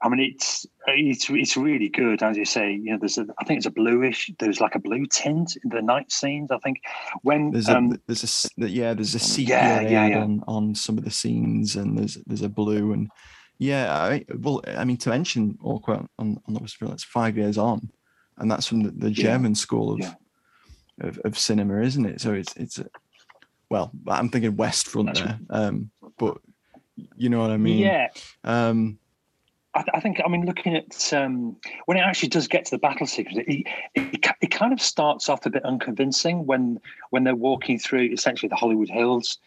I 0.05 0.09
mean, 0.11 0.21
it's 0.21 0.67
it's 0.87 1.31
it's 1.31 1.57
really 1.57 1.89
good, 1.89 2.23
as 2.23 2.37
you 2.37 2.45
say. 2.45 2.73
You 2.73 2.93
know, 2.93 2.99
there's 2.99 3.17
a 3.17 3.27
I 3.39 3.45
think 3.45 3.57
it's 3.57 3.67
a 3.67 3.71
bluish. 3.71 4.31
There's 4.39 4.61
like 4.61 4.75
a 4.75 4.79
blue 4.79 5.07
tint 5.07 5.57
in 5.65 5.71
the 5.71 5.81
night 5.81 6.13
scenes. 6.13 6.51
I 6.51 6.59
think 6.59 6.83
when 7.23 7.53
there's 7.53 7.71
um, 7.71 7.93
a 7.93 7.99
there's 8.07 8.51
a 8.59 8.69
yeah 8.69 8.93
there's 8.93 9.15
a 9.15 9.19
sepia 9.19 9.57
yeah, 9.57 9.81
yeah, 9.81 10.07
yeah. 10.09 10.23
on 10.23 10.45
on 10.47 10.75
some 10.75 10.99
of 10.99 11.05
the 11.05 11.11
scenes, 11.11 11.75
and 11.75 11.99
there's 11.99 12.19
there's 12.27 12.43
a 12.43 12.51
blue 12.51 12.93
and 12.93 13.11
yeah. 13.59 13.95
I, 13.95 14.25
well, 14.37 14.63
I 14.67 14.85
mean, 14.85 14.97
to 14.99 15.11
mention 15.11 15.59
All 15.63 15.81
Quiet 15.81 16.07
on 16.19 16.41
on 16.47 16.55
the 16.55 16.77
that's 16.81 17.05
five 17.05 17.37
years 17.37 17.59
on, 17.59 17.91
and 18.39 18.51
that's 18.51 18.67
from 18.67 18.83
the, 18.83 18.91
the 18.91 19.11
German 19.11 19.53
yeah. 19.53 19.57
school 19.57 19.95
of, 19.95 20.17
of, 21.01 21.19
of 21.25 21.39
cinema, 21.39 21.81
isn't 21.83 22.07
it? 22.07 22.21
So 22.21 22.33
it's 22.33 22.55
it's 22.57 22.81
well, 23.71 23.91
I'm 24.09 24.29
thinking 24.29 24.57
West 24.57 24.89
Front 24.89 25.15
there, 25.15 25.39
um, 25.51 25.91
but 26.19 26.39
you 27.17 27.29
know 27.29 27.41
what 27.41 27.51
I 27.51 27.57
mean. 27.57 27.79
Yeah. 27.79 28.09
Um, 28.45 28.99
I, 29.75 29.85
I, 29.95 30.01
think, 30.01 30.21
I 30.25 30.29
mean, 30.29 30.47
looking 30.47 30.77
at 30.77 31.13
um, 31.13 31.57
when 31.87 31.97
it 31.97 32.03
actually 32.03 32.29
does 32.29 32.47
get 32.47 32.67
to 32.67 32.71
the 32.73 32.79
battle 32.79 33.07
sequence, 33.07 33.45
it, 33.47 33.67
it, 33.95 34.27
it, 34.41 34.51
kind 34.51 34.73
of 34.73 34.81
starts 34.81 35.29
off 35.29 35.45
a 35.47 35.51
bit 35.51 35.65
unconvincing 35.65 36.47
when 36.47 36.81
when 37.11 37.25
they're 37.25 37.35
walking 37.35 37.79
through 37.79 38.11
essentially 38.13 38.49
the 38.49 38.55
Hollywood 38.55 38.89
Hills, 38.89 39.39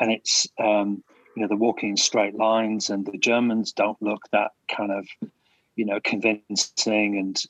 and 0.00 0.10
it's 0.10 0.48
um, 0.58 1.04
you 1.36 1.42
know 1.42 1.48
they're 1.48 1.56
walking 1.56 1.90
in 1.90 1.96
straight 1.96 2.34
lines, 2.34 2.90
and 2.90 3.06
the 3.06 3.18
Germans 3.18 3.72
don't 3.72 4.00
look 4.00 4.22
that 4.32 4.52
kind 4.68 4.92
of 4.92 5.06
you 5.76 5.86
know 5.86 6.00
convincing, 6.04 7.18
and 7.18 7.40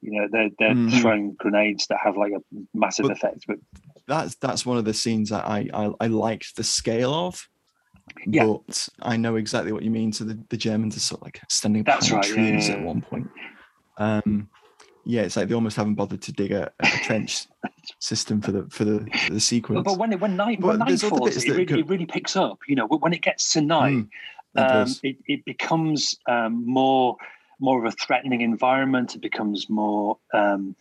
you 0.00 0.12
know 0.12 0.28
they're 0.30 0.50
they're 0.58 0.74
mm-hmm. 0.74 0.98
throwing 1.00 1.34
grenades 1.34 1.86
that 1.88 1.98
have 2.02 2.16
like 2.16 2.32
a 2.32 2.42
massive 2.74 3.04
but 3.04 3.12
effect. 3.12 3.44
But 3.46 3.58
that's 4.06 4.34
that's 4.36 4.64
one 4.64 4.78
of 4.78 4.84
the 4.84 4.94
scenes 4.94 5.30
that 5.30 5.46
I 5.46 5.68
I, 5.72 5.90
I 6.00 6.06
liked 6.06 6.56
the 6.56 6.64
scale 6.64 7.12
of 7.12 7.48
yeah. 8.26 8.46
But 8.46 8.88
I 9.02 9.16
know 9.16 9.36
exactly 9.36 9.72
what 9.72 9.82
you 9.82 9.90
mean. 9.90 10.12
So 10.12 10.24
the, 10.24 10.38
the 10.48 10.56
Germans 10.56 10.96
are 10.96 11.00
sort 11.00 11.20
of 11.20 11.26
like 11.26 11.40
standing 11.48 11.82
behind 11.82 12.10
right, 12.10 12.22
trees 12.22 12.68
yeah, 12.68 12.74
yeah, 12.74 12.80
at 12.80 12.86
one 12.86 13.02
point. 13.02 13.28
Um, 13.98 14.48
yeah, 15.04 15.22
it's 15.22 15.36
like 15.36 15.48
they 15.48 15.54
almost 15.54 15.76
haven't 15.76 15.94
bothered 15.94 16.22
to 16.22 16.32
dig 16.32 16.52
a, 16.52 16.70
a 16.80 16.86
trench 17.04 17.46
system 17.98 18.40
for 18.40 18.52
the 18.52 18.66
for 18.70 18.84
the 18.84 19.06
for 19.26 19.34
the 19.34 19.40
sequence. 19.40 19.84
But, 19.84 19.98
when 19.98 20.12
it, 20.12 20.20
when 20.20 20.36
night 20.36 20.60
when 20.60 20.78
night 20.78 21.00
falls, 21.00 21.36
it 21.36 21.48
really, 21.48 21.80
it 21.80 21.88
really, 21.88 22.06
picks 22.06 22.36
up. 22.36 22.58
You 22.66 22.76
know, 22.76 22.86
when 22.86 23.12
it 23.12 23.22
gets 23.22 23.52
to 23.54 23.60
night, 23.60 24.06
mm, 24.56 24.84
um, 24.84 24.94
it, 25.02 25.16
it 25.26 25.44
becomes 25.44 26.16
um, 26.28 26.66
more 26.66 27.16
more 27.58 27.84
of 27.84 27.92
a 27.92 27.96
threatening 27.96 28.40
environment. 28.40 29.14
It 29.14 29.20
becomes 29.20 29.68
more 29.68 30.18
um, 30.32 30.76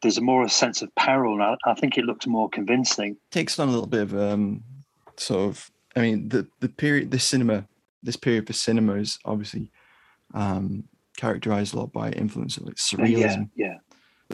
there's 0.00 0.18
a 0.18 0.22
more 0.22 0.44
a 0.44 0.48
sense 0.48 0.82
of 0.82 0.94
peril, 0.94 1.34
and 1.34 1.42
I, 1.42 1.56
I, 1.66 1.74
think 1.74 1.98
it 1.98 2.04
looks 2.04 2.26
more 2.26 2.48
convincing. 2.48 3.16
Takes 3.30 3.58
on 3.58 3.68
a 3.68 3.72
little 3.72 3.86
bit 3.86 4.02
of 4.02 4.14
um, 4.16 4.62
sort 5.16 5.48
of 5.48 5.70
I 5.96 6.00
mean, 6.00 6.28
the 6.28 6.46
the 6.60 6.68
period, 6.68 7.10
this 7.10 7.24
cinema, 7.24 7.66
this 8.02 8.16
period 8.16 8.46
for 8.46 8.52
cinema 8.52 8.94
is 8.94 9.18
obviously 9.24 9.70
um, 10.34 10.84
characterized 11.16 11.74
a 11.74 11.78
lot 11.78 11.92
by 11.92 12.10
influence 12.10 12.56
of 12.56 12.64
like 12.64 12.76
surrealism. 12.76 13.50
Yeah, 13.54 13.66
yeah. 13.66 13.74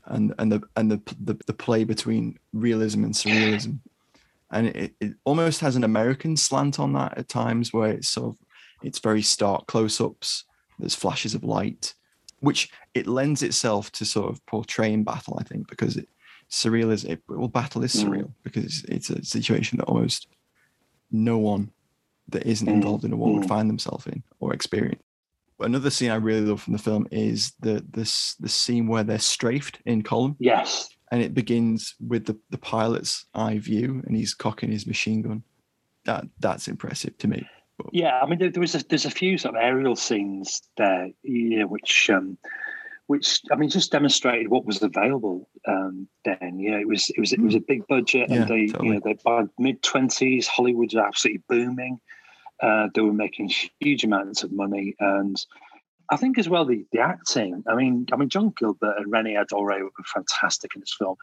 And 0.06 0.34
and 0.38 0.52
the 0.52 0.62
and 0.76 0.90
the 0.90 1.00
the, 1.20 1.34
the 1.46 1.54
play 1.54 1.84
between 1.84 2.38
realism 2.52 3.04
and 3.04 3.14
surrealism, 3.14 3.80
and 4.52 4.68
it, 4.68 4.94
it 5.00 5.14
almost 5.24 5.60
has 5.60 5.76
an 5.76 5.84
American 5.84 6.36
slant 6.36 6.78
on 6.78 6.92
that 6.92 7.18
at 7.18 7.28
times, 7.28 7.72
where 7.72 7.90
it's 7.90 8.08
sort 8.08 8.28
of 8.28 8.46
it's 8.82 9.00
very 9.00 9.22
stark 9.22 9.66
close-ups. 9.66 10.44
There's 10.78 10.94
flashes 10.94 11.34
of 11.34 11.42
light, 11.42 11.94
which 12.40 12.70
it 12.94 13.08
lends 13.08 13.42
itself 13.42 13.90
to 13.92 14.04
sort 14.04 14.30
of 14.30 14.44
portraying 14.46 15.02
battle. 15.02 15.36
I 15.40 15.42
think 15.42 15.68
because 15.68 15.96
it 15.96 16.08
surreal 16.50 16.92
is 16.92 17.04
it 17.04 17.20
well 17.28 17.48
battle 17.48 17.82
is 17.82 17.94
mm. 17.94 18.04
surreal 18.04 18.24
mm. 18.24 18.34
because 18.42 18.64
it's, 18.64 19.10
it's 19.10 19.10
a 19.10 19.24
situation 19.24 19.78
that 19.78 19.84
almost 19.84 20.28
no 21.10 21.38
one 21.38 21.70
that 22.28 22.46
isn't 22.46 22.68
mm, 22.68 22.72
involved 22.72 23.04
in 23.04 23.12
a 23.12 23.16
war 23.16 23.34
would 23.34 23.44
mm. 23.44 23.48
find 23.48 23.68
themselves 23.68 24.06
in 24.06 24.22
or 24.40 24.52
experience. 24.52 25.02
Another 25.60 25.90
scene 25.90 26.10
I 26.10 26.16
really 26.16 26.42
love 26.42 26.62
from 26.62 26.72
the 26.72 26.78
film 26.78 27.08
is 27.10 27.52
the 27.60 27.84
this 27.90 28.34
the 28.38 28.48
scene 28.48 28.86
where 28.86 29.02
they're 29.02 29.18
strafed 29.18 29.80
in 29.84 30.02
column. 30.02 30.36
Yes. 30.38 30.90
And 31.10 31.22
it 31.22 31.34
begins 31.34 31.94
with 32.06 32.26
the, 32.26 32.38
the 32.50 32.58
pilot's 32.58 33.24
eye 33.34 33.58
view 33.58 34.02
and 34.06 34.14
he's 34.14 34.34
cocking 34.34 34.70
his 34.70 34.86
machine 34.86 35.22
gun. 35.22 35.42
That 36.04 36.26
that's 36.38 36.68
impressive 36.68 37.16
to 37.18 37.28
me. 37.28 37.48
Yeah, 37.92 38.20
I 38.20 38.26
mean 38.26 38.38
there, 38.38 38.50
there 38.50 38.60
was 38.60 38.74
a, 38.74 38.84
there's 38.88 39.06
a 39.06 39.10
few 39.10 39.38
sort 39.38 39.54
of 39.56 39.62
aerial 39.62 39.96
scenes 39.96 40.62
there, 40.76 41.10
know, 41.24 41.66
which 41.66 42.10
um, 42.10 42.36
which 43.06 43.40
I 43.50 43.56
mean 43.56 43.70
just 43.70 43.90
demonstrated 43.90 44.48
what 44.48 44.66
was 44.66 44.82
available 44.82 45.48
um, 45.66 46.08
then. 46.24 46.38
Know, 46.42 46.78
it 46.78 46.86
was 46.86 47.10
it 47.10 47.20
was 47.20 47.32
it 47.32 47.40
was 47.40 47.54
a 47.54 47.60
big 47.60 47.86
budget, 47.86 48.28
Yeah, 48.28 48.42
and 48.42 48.48
they 48.48 48.66
totally. 48.66 48.88
you 48.88 48.94
know 48.94 49.00
they 49.04 49.14
by 49.24 49.44
mid 49.58 49.82
twenties 49.82 50.46
Hollywood 50.46 50.92
was 50.92 51.02
absolutely 51.02 51.42
booming. 51.48 52.00
Uh, 52.60 52.88
they 52.94 53.00
were 53.00 53.12
making 53.12 53.50
huge 53.80 54.04
amounts 54.04 54.42
of 54.42 54.52
money, 54.52 54.94
and 54.98 55.36
I 56.10 56.16
think 56.16 56.38
as 56.38 56.48
well 56.48 56.64
the 56.64 56.84
the 56.92 57.00
acting. 57.00 57.62
I 57.68 57.74
mean, 57.74 58.06
I 58.12 58.16
mean 58.16 58.28
John 58.28 58.52
Gilbert 58.58 58.96
and 58.98 59.12
Renée 59.12 59.36
Adorée 59.36 59.82
were 59.82 59.90
fantastic 60.12 60.74
in 60.74 60.80
this 60.80 60.94
film. 60.98 61.16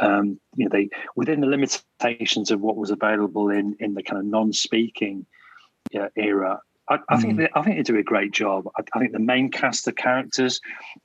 Um, 0.00 0.40
you 0.56 0.64
know, 0.64 0.70
they 0.72 0.90
within 1.16 1.40
the 1.40 1.46
limitations 1.46 2.50
of 2.50 2.60
what 2.60 2.76
was 2.76 2.90
available 2.90 3.50
in 3.50 3.76
in 3.80 3.94
the 3.94 4.02
kind 4.02 4.20
of 4.20 4.26
non-speaking 4.26 5.26
uh, 5.98 6.08
era. 6.16 6.60
I, 6.88 6.98
I 7.08 7.20
think 7.20 7.38
they, 7.38 7.48
I 7.54 7.62
think 7.62 7.76
they 7.76 7.82
do 7.82 7.98
a 7.98 8.02
great 8.02 8.32
job. 8.32 8.68
I, 8.76 8.82
I 8.94 8.98
think 8.98 9.12
the 9.12 9.18
main 9.18 9.50
cast 9.50 9.86
of 9.86 9.94
characters 9.94 10.60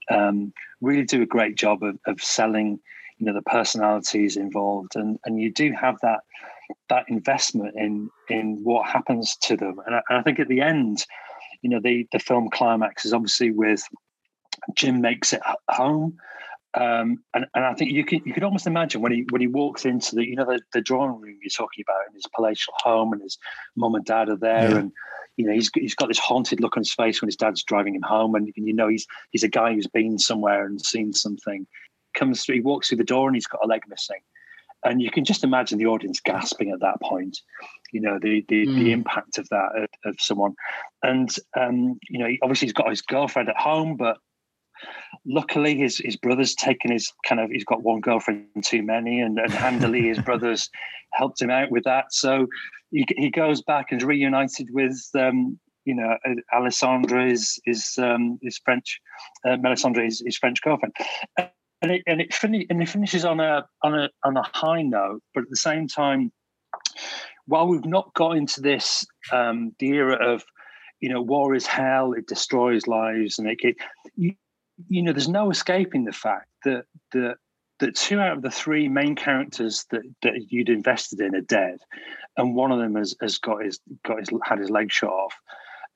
um, 0.09 0.51
really 0.81 1.05
do 1.05 1.21
a 1.21 1.27
great 1.27 1.55
job 1.55 1.83
of, 1.83 1.99
of 2.07 2.19
selling, 2.21 2.79
you 3.17 3.25
know, 3.25 3.33
the 3.33 3.43
personalities 3.43 4.37
involved, 4.37 4.95
and 4.95 5.19
and 5.25 5.39
you 5.39 5.51
do 5.51 5.71
have 5.73 5.97
that 6.01 6.21
that 6.89 7.05
investment 7.07 7.75
in 7.75 8.09
in 8.29 8.59
what 8.63 8.87
happens 8.89 9.35
to 9.43 9.57
them. 9.57 9.79
And 9.85 9.95
I, 9.95 10.01
and 10.09 10.17
I 10.19 10.21
think 10.21 10.39
at 10.39 10.47
the 10.47 10.61
end, 10.61 11.05
you 11.61 11.69
know, 11.69 11.79
the 11.81 12.07
the 12.11 12.19
film 12.19 12.49
climax 12.49 13.05
is 13.05 13.13
obviously 13.13 13.51
with 13.51 13.83
Jim 14.75 15.01
makes 15.01 15.33
it 15.33 15.41
home. 15.69 16.17
Um, 16.73 17.23
and, 17.33 17.45
and 17.55 17.65
I 17.65 17.73
think 17.73 17.91
you 17.91 18.05
can 18.05 18.21
you 18.25 18.33
could 18.33 18.43
almost 18.43 18.67
imagine 18.67 19.01
when 19.01 19.11
he 19.11 19.25
when 19.29 19.41
he 19.41 19.47
walks 19.47 19.85
into 19.85 20.15
the 20.15 20.27
you 20.27 20.35
know 20.35 20.45
the, 20.45 20.61
the 20.73 20.81
drawing 20.81 21.19
room 21.19 21.37
you're 21.41 21.49
talking 21.49 21.83
about 21.87 22.07
in 22.07 22.13
his 22.13 22.25
palatial 22.35 22.73
home 22.77 23.13
and 23.13 23.21
his 23.21 23.37
mum 23.75 23.95
and 23.95 24.05
dad 24.05 24.29
are 24.29 24.35
there 24.35 24.69
Yeah. 24.71 24.77
and 24.77 24.91
you 25.37 25.45
know 25.47 25.53
he's 25.53 25.71
he's 25.73 25.95
got 25.95 26.07
this 26.07 26.19
haunted 26.19 26.59
look 26.59 26.77
on 26.77 26.81
his 26.81 26.93
face 26.93 27.21
when 27.21 27.29
his 27.29 27.37
dad's 27.37 27.63
driving 27.63 27.95
him 27.95 28.03
home 28.03 28.35
and, 28.35 28.51
and 28.55 28.67
you 28.67 28.73
know 28.73 28.89
he's 28.89 29.07
he's 29.31 29.43
a 29.43 29.47
guy 29.47 29.73
who's 29.73 29.87
been 29.87 30.19
somewhere 30.19 30.65
and 30.65 30.79
seen 30.81 31.13
something 31.13 31.65
comes 32.13 32.43
through 32.43 32.55
he 32.55 32.61
walks 32.61 32.89
through 32.89 32.97
the 32.97 33.03
door 33.03 33.27
and 33.27 33.35
he's 33.35 33.47
got 33.47 33.63
a 33.63 33.67
leg 33.67 33.81
missing 33.87 34.19
and 34.87 35.01
you 35.01 35.11
can 35.11 35.25
just 35.25 35.43
imagine 35.43 35.77
the 35.77 35.85
audience 35.85 36.19
gasping 36.19 36.71
at 36.71 36.79
that 36.79 37.01
point 37.01 37.39
you 37.91 38.01
know 38.01 38.17
the 38.21 38.43
the, 38.47 38.65
the 38.75 38.89
Mm. 38.89 38.93
impact 38.93 39.37
of 39.37 39.47
that 39.49 39.69
of, 39.75 39.87
of 40.05 40.15
someone. 40.19 40.55
And 41.03 41.33
um 41.59 41.99
you 42.09 42.19
know 42.19 42.29
obviously 42.43 42.67
he's 42.67 42.73
got 42.73 42.89
his 42.89 43.01
girlfriend 43.01 43.49
at 43.49 43.57
home 43.57 43.95
but 43.97 44.17
luckily 45.25 45.77
his 45.77 45.97
his 45.97 46.17
brother's 46.17 46.55
taken 46.55 46.91
his 46.91 47.11
kind 47.27 47.39
of 47.41 47.49
he's 47.49 47.65
got 47.65 47.83
one 47.83 48.01
girlfriend 48.01 48.63
too 48.63 48.83
many 48.83 49.21
and, 49.21 49.39
and 49.39 49.55
handily 49.55 50.07
his 50.07 50.19
brothers 50.27 50.69
helped 51.13 51.41
him 51.41 51.49
out 51.49 51.71
with 51.71 51.83
that. 51.83 52.13
So 52.13 52.47
he, 52.91 53.05
he 53.17 53.29
goes 53.29 53.61
back 53.61 53.91
and 53.91 54.01
reunited 54.01 54.69
with 54.71 54.99
um 55.17 55.59
you 55.85 55.95
know 55.95 56.17
uh, 56.25 56.35
alessandra 56.55 57.29
is 57.29 57.59
is 57.65 57.97
um 57.97 58.37
his 58.41 58.59
french 58.63 58.99
uh, 59.47 59.57
Melisande 59.57 60.05
is 60.05 60.21
his 60.25 60.37
french 60.37 60.61
girlfriend 60.61 60.93
and 61.81 61.91
it 61.91 62.03
and 62.07 62.21
it, 62.21 62.33
fin- 62.33 62.65
and 62.69 62.81
it 62.81 62.89
finishes 62.89 63.25
on 63.25 63.39
a 63.39 63.65
on 63.83 63.93
a 63.93 64.09
on 64.23 64.37
a 64.37 64.43
high 64.53 64.81
note 64.81 65.21
but 65.33 65.43
at 65.43 65.49
the 65.49 65.55
same 65.55 65.87
time 65.87 66.31
while 67.45 67.67
we've 67.67 67.85
not 67.85 68.13
got 68.13 68.37
into 68.37 68.61
this 68.61 69.05
um 69.31 69.73
the 69.79 69.89
era 69.89 70.15
of 70.15 70.43
you 70.99 71.09
know 71.09 71.21
war 71.21 71.55
is 71.55 71.65
hell 71.65 72.13
it 72.13 72.27
destroys 72.27 72.87
lives 72.87 73.39
and 73.39 73.47
it, 73.47 73.57
it 73.61 73.75
you, 74.15 74.33
you 74.87 75.01
know 75.01 75.13
there's 75.13 75.29
no 75.29 75.49
escaping 75.49 76.05
the 76.05 76.11
fact 76.11 76.47
that 76.63 76.85
that 77.11 77.35
that 77.79 77.95
two 77.95 78.19
out 78.19 78.37
of 78.37 78.41
the 78.41 78.49
three 78.49 78.87
main 78.89 79.15
characters 79.15 79.85
that, 79.91 80.01
that 80.23 80.33
you'd 80.49 80.69
invested 80.69 81.19
in 81.19 81.35
are 81.35 81.41
dead 81.41 81.77
and 82.37 82.55
one 82.55 82.71
of 82.71 82.79
them 82.79 82.95
has, 82.95 83.15
has 83.21 83.37
got 83.37 83.63
his 83.63 83.79
got 84.05 84.19
his 84.19 84.29
had 84.43 84.59
his 84.59 84.69
leg 84.69 84.91
shot 84.91 85.11
off. 85.11 85.35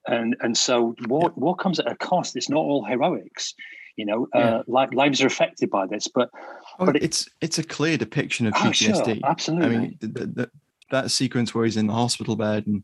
And 0.07 0.35
and 0.41 0.57
so 0.57 0.95
war 1.07 1.31
war 1.35 1.55
comes 1.55 1.79
at 1.79 1.91
a 1.91 1.95
cost. 1.95 2.35
It's 2.35 2.49
not 2.49 2.59
all 2.59 2.83
heroics 2.83 3.53
you 4.01 4.05
know 4.09 4.21
uh, 4.33 4.59
li- 4.75 4.95
lives 5.01 5.21
are 5.23 5.27
affected 5.33 5.69
by 5.77 5.85
this 5.93 6.05
but 6.17 6.27
Oh, 6.79 6.85
but 6.87 6.95
it- 6.97 7.03
it's 7.07 7.21
it's 7.45 7.59
a 7.59 7.63
clear 7.75 7.95
depiction 8.05 8.47
of 8.47 8.53
Oh, 8.57 8.71
sure, 8.71 8.93
PTSD. 8.95 9.21
absolutely. 9.23 9.65
I 9.65 9.69
mean, 9.69 9.97
the, 10.01 10.07
the, 10.17 10.25
the, 10.37 10.45
that 10.93 11.11
sequence 11.11 11.53
where 11.53 11.65
he's 11.65 11.77
in 11.81 11.87
the 11.87 11.93
hospital 12.03 12.35
bed 12.35 12.61
and 12.67 12.83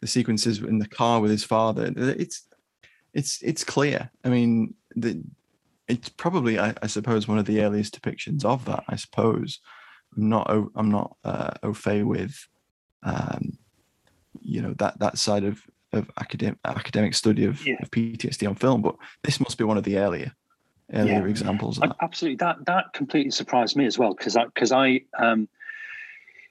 the 0.00 0.06
sequences 0.16 0.58
in 0.72 0.78
the 0.78 0.88
car 1.00 1.20
with 1.20 1.30
his 1.30 1.44
father, 1.54 1.92
it's 1.96 2.38
it's 3.12 3.32
it's 3.50 3.64
clear. 3.74 4.10
I 4.24 4.28
mean, 4.36 4.74
the, 4.96 5.10
it's 5.88 6.08
probably, 6.08 6.58
I, 6.58 6.68
I 6.82 6.86
suppose, 6.96 7.28
one 7.28 7.38
of 7.38 7.44
the 7.50 7.60
earliest 7.64 7.92
depictions 8.00 8.44
of 8.44 8.64
that. 8.64 8.82
I 8.88 8.96
suppose 8.96 9.60
I'm 10.16 10.28
not 10.30 10.48
au- 10.54 10.72
I'm 10.74 10.90
not 10.90 11.08
uh, 11.24 11.50
au 11.62 11.74
fait 11.74 12.02
with, 12.04 12.34
um, 13.02 13.42
you 14.40 14.62
know, 14.62 14.74
that 14.78 14.98
that 15.00 15.18
side 15.18 15.44
of 15.44 15.60
of 15.92 16.10
academic 16.18 16.58
academic 16.64 17.14
study 17.14 17.44
of, 17.44 17.64
Yeah. 17.66 17.76
of 17.82 17.90
PTSD 17.90 18.48
on 18.48 18.54
film, 18.54 18.80
but 18.82 18.96
this 19.22 19.38
must 19.40 19.58
be 19.58 19.64
one 19.64 19.76
of 19.78 19.84
the 19.84 19.98
earlier 19.98 20.32
earlier 20.92 21.22
Yeah. 21.22 21.26
examples. 21.26 21.80
Absolutely, 22.00 22.36
that 22.36 22.64
that 22.66 22.92
completely 22.92 23.30
surprised 23.30 23.76
me 23.76 23.86
as 23.86 23.98
well 23.98 24.14
because 24.14 24.36
I 24.36 24.44
because 24.46 24.72
I 24.72 25.00
um, 25.18 25.48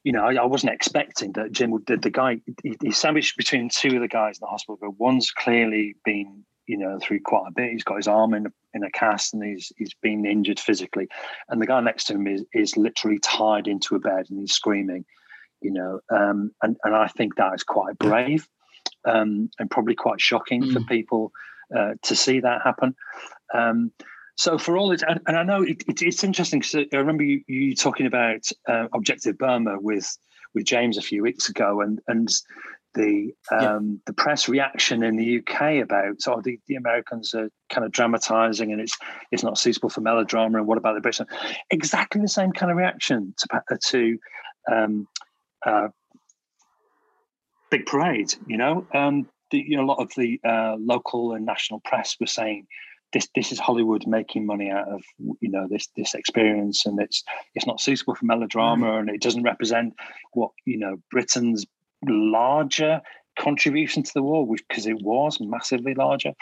you 0.04 0.12
know 0.12 0.26
I, 0.26 0.36
I 0.36 0.46
wasn't 0.46 0.74
expecting 0.74 1.32
that 1.34 1.52
Jim 1.52 1.72
would 1.72 1.86
the, 1.86 1.98
the 1.98 2.10
guy 2.10 2.42
he, 2.64 2.76
he 2.82 2.92
sandwiched 2.92 3.38
between 3.38 3.70
two 3.70 3.96
of 3.96 4.02
the 4.02 4.08
guys 4.08 4.38
in 4.38 4.42
the 4.42 4.48
hospital, 4.48 4.78
but 4.82 5.00
one's 5.00 5.32
clearly 5.32 5.96
been 6.04 6.44
you 6.66 6.78
know 6.78 6.98
through 7.02 7.20
quite 7.22 7.46
a 7.48 7.52
bit. 7.52 7.72
He's 7.72 7.84
got 7.84 7.98
his 7.98 8.08
arm 8.08 8.34
in 8.34 8.48
a, 8.48 8.50
in 8.74 8.84
a 8.84 8.92
cast 8.92 9.34
and 9.34 9.44
he's 9.44 9.72
he's 9.78 9.94
been 10.02 10.26
injured 10.26 10.60
physically, 10.60 11.08
and 11.50 11.62
the 11.62 11.68
guy 11.68 11.80
next 11.82 12.06
to 12.06 12.14
him 12.14 12.28
is 12.28 12.44
is 12.54 12.76
literally 12.78 13.20
tied 13.20 13.68
into 13.68 13.96
a 13.96 14.00
bed 14.00 14.26
and 14.30 14.40
he's 14.40 14.54
screaming, 14.54 15.06
you 15.62 15.72
know, 15.72 16.00
um, 16.10 16.52
and 16.62 16.78
and 16.84 16.96
I 16.96 17.08
think 17.08 17.36
that 17.36 17.54
is 17.54 17.64
quite 17.64 17.98
brave, 18.00 18.48
um, 19.06 19.50
and 19.60 19.70
probably 19.70 19.96
quite 19.96 20.20
shocking 20.22 20.72
for 20.72 20.80
Mm. 20.80 20.88
people 20.88 21.32
uh, 21.76 21.94
to 22.04 22.16
see 22.16 22.40
that 22.40 22.62
happen. 22.64 22.96
Um, 23.54 23.92
so 24.36 24.58
for 24.58 24.78
all 24.78 24.92
it, 24.92 25.04
and, 25.08 25.20
and 25.28 25.38
I 25.38 25.44
know 25.44 25.62
it, 25.64 25.84
it, 25.88 26.02
it's 26.02 26.24
interesting 26.24 26.60
because 26.60 26.88
I 26.92 26.98
remember 26.98 27.24
you, 27.24 27.42
you 27.48 27.76
talking 27.76 28.06
about 28.06 28.48
uh, 28.68 28.88
Objective 28.94 29.38
Burma 29.38 29.80
with 29.80 30.18
with 30.56 30.66
James 30.66 30.98
a 30.98 31.02
few 31.02 31.24
weeks 31.24 31.50
ago, 31.50 31.82
and 31.82 32.00
and 32.08 32.30
the 32.96 33.34
Yeah. 33.60 33.76
um, 33.76 34.02
the 34.06 34.14
press 34.14 34.48
reaction 34.48 35.04
in 35.04 35.16
the 35.16 35.40
UK 35.40 35.84
about 35.84 36.18
oh 36.28 36.42
the, 36.42 36.60
the 36.68 36.76
Americans 36.76 37.34
are 37.34 37.50
kind 37.70 37.86
of 37.86 37.92
dramatising 37.92 38.72
and 38.72 38.80
it's 38.82 38.98
it's 39.32 39.44
not 39.44 39.58
suitable 39.58 39.90
for 39.90 40.02
melodrama 40.02 40.58
and 40.60 40.68
what 40.68 40.78
about 40.78 40.96
the 40.96 41.02
British? 41.02 41.26
Exactly 41.72 42.22
the 42.22 42.28
same 42.28 42.52
kind 42.52 42.72
of 42.72 42.78
reaction 42.78 43.34
to 43.38 43.78
to 43.88 44.18
um, 44.72 45.08
uh, 45.66 45.88
Big 47.70 47.86
Parade. 47.86 48.34
You 48.48 48.58
know, 48.58 48.88
um, 48.94 49.28
the, 49.52 49.58
you 49.60 49.78
know 49.78 49.84
a 49.84 49.90
lot 49.92 50.00
of 50.00 50.12
the 50.16 50.40
uh, 50.44 50.76
local 50.80 51.34
and 51.34 51.46
national 51.46 51.80
press 51.82 52.16
were 52.20 52.28
saying 52.28 52.68
this 53.14 53.28
this 53.36 53.52
is 53.52 53.60
Hollywood 53.60 54.06
making 54.08 54.46
money 54.46 54.70
out 54.70 54.88
of 54.88 55.02
you 55.40 55.50
know 55.50 55.68
this 55.70 55.88
this 55.96 56.14
experience, 56.14 56.86
and 56.86 57.00
it's 57.00 57.24
it's 57.56 57.66
not 57.68 57.80
suitable 57.80 58.16
for 58.16 58.26
melodrama, 58.26 58.98
and 59.00 59.10
it 59.10 59.22
doesn't 59.22 59.44
represent 59.44 59.94
what 60.34 60.52
you 60.66 60.78
know 60.78 60.98
Britain's 61.12 61.66
larger 62.08 63.02
contribution 63.40 64.04
to 64.04 64.12
the 64.14 64.22
war, 64.24 64.46
which 64.46 64.64
because 64.68 64.86
it 64.86 65.02
was 65.02 65.40
massively 65.40 65.94
larger. 65.94 66.34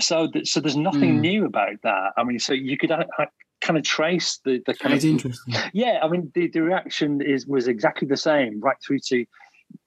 So 0.00 0.28
th- 0.30 0.48
so 0.48 0.60
there's 0.60 0.76
nothing 0.76 1.16
Mm. 1.18 1.20
new 1.20 1.44
about 1.46 1.76
that. 1.82 2.12
I 2.16 2.24
mean, 2.24 2.38
so 2.38 2.52
you 2.52 2.76
could 2.78 2.90
uh, 2.90 3.04
uh, 3.18 3.26
kind 3.60 3.76
of 3.78 3.84
trace 3.84 4.38
the 4.44 4.62
the 4.66 4.74
kind 4.74 4.94
It's 4.94 5.04
of 5.04 5.10
interesting. 5.10 5.54
yeah. 5.72 6.00
I 6.02 6.08
mean, 6.08 6.30
the, 6.34 6.48
the 6.48 6.62
reaction 6.62 7.20
is 7.20 7.46
was 7.46 7.68
exactly 7.68 8.08
the 8.08 8.16
same 8.16 8.60
right 8.60 8.76
through 8.86 9.00
to 9.08 9.24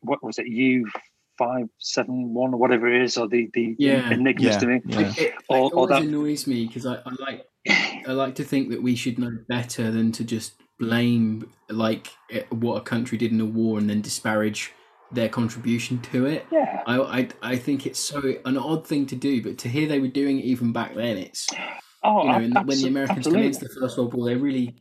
what 0.01 0.23
was 0.23 0.37
it 0.37 0.47
you. 0.47 0.87
Five 1.37 1.67
seven 1.79 2.33
one 2.33 2.53
or 2.53 2.57
whatever 2.57 2.87
it 2.93 3.01
is, 3.01 3.17
or 3.17 3.27
the 3.27 3.49
the 3.53 3.75
Yeah. 3.77 4.09
enigmas 4.11 4.45
Yeah, 4.53 4.59
to 4.59 4.67
me. 4.67 4.81
yeah. 4.85 4.99
It, 4.99 5.17
it 5.19 5.33
Or- 5.49 5.71
or 5.73 5.87
that- 5.87 6.03
annoys 6.03 6.47
me 6.47 6.65
because 6.65 6.85
I, 6.85 6.95
I 7.05 7.11
like 7.19 7.45
I 8.07 8.11
like 8.11 8.35
to 8.35 8.43
think 8.43 8.69
that 8.69 8.81
we 8.81 8.95
should 8.95 9.19
know 9.19 9.31
better 9.49 9.91
than 9.91 10.11
to 10.13 10.23
just 10.23 10.53
blame 10.79 11.49
like 11.69 12.07
eh, 12.31 12.43
what 12.51 12.75
a 12.75 12.81
country 12.81 13.17
did 13.17 13.31
in 13.31 13.41
a 13.41 13.45
war 13.45 13.79
and 13.79 13.89
then 13.89 14.01
disparage 14.01 14.71
their 15.11 15.29
contribution 15.29 15.99
to 16.01 16.25
it. 16.25 16.45
Yeah, 16.51 16.83
I, 16.87 16.99
I 17.19 17.27
I 17.41 17.55
think 17.57 17.85
it's 17.85 17.99
so 17.99 18.21
an 18.45 18.57
odd 18.57 18.85
thing 18.87 19.05
to 19.07 19.15
do, 19.15 19.41
but 19.41 19.57
to 19.59 19.67
hear 19.69 19.87
they 19.87 19.99
were 19.99 20.07
doing 20.07 20.39
it 20.39 20.45
even 20.45 20.71
back 20.71 20.95
then, 20.95 21.17
it's 21.17 21.47
Oh, 22.03 22.21
you 22.21 22.27
know, 22.29 22.35
ab- 22.35 22.41
and 22.43 22.67
when 22.67 22.77
the 22.81 22.87
Americans 22.87 23.17
absolutely. 23.19 23.43
come 23.43 23.53
into 23.53 23.65
the 23.65 23.79
First 23.81 23.97
World 23.97 24.13
War, 24.13 24.25
they're 24.27 24.37
really, 24.37 24.75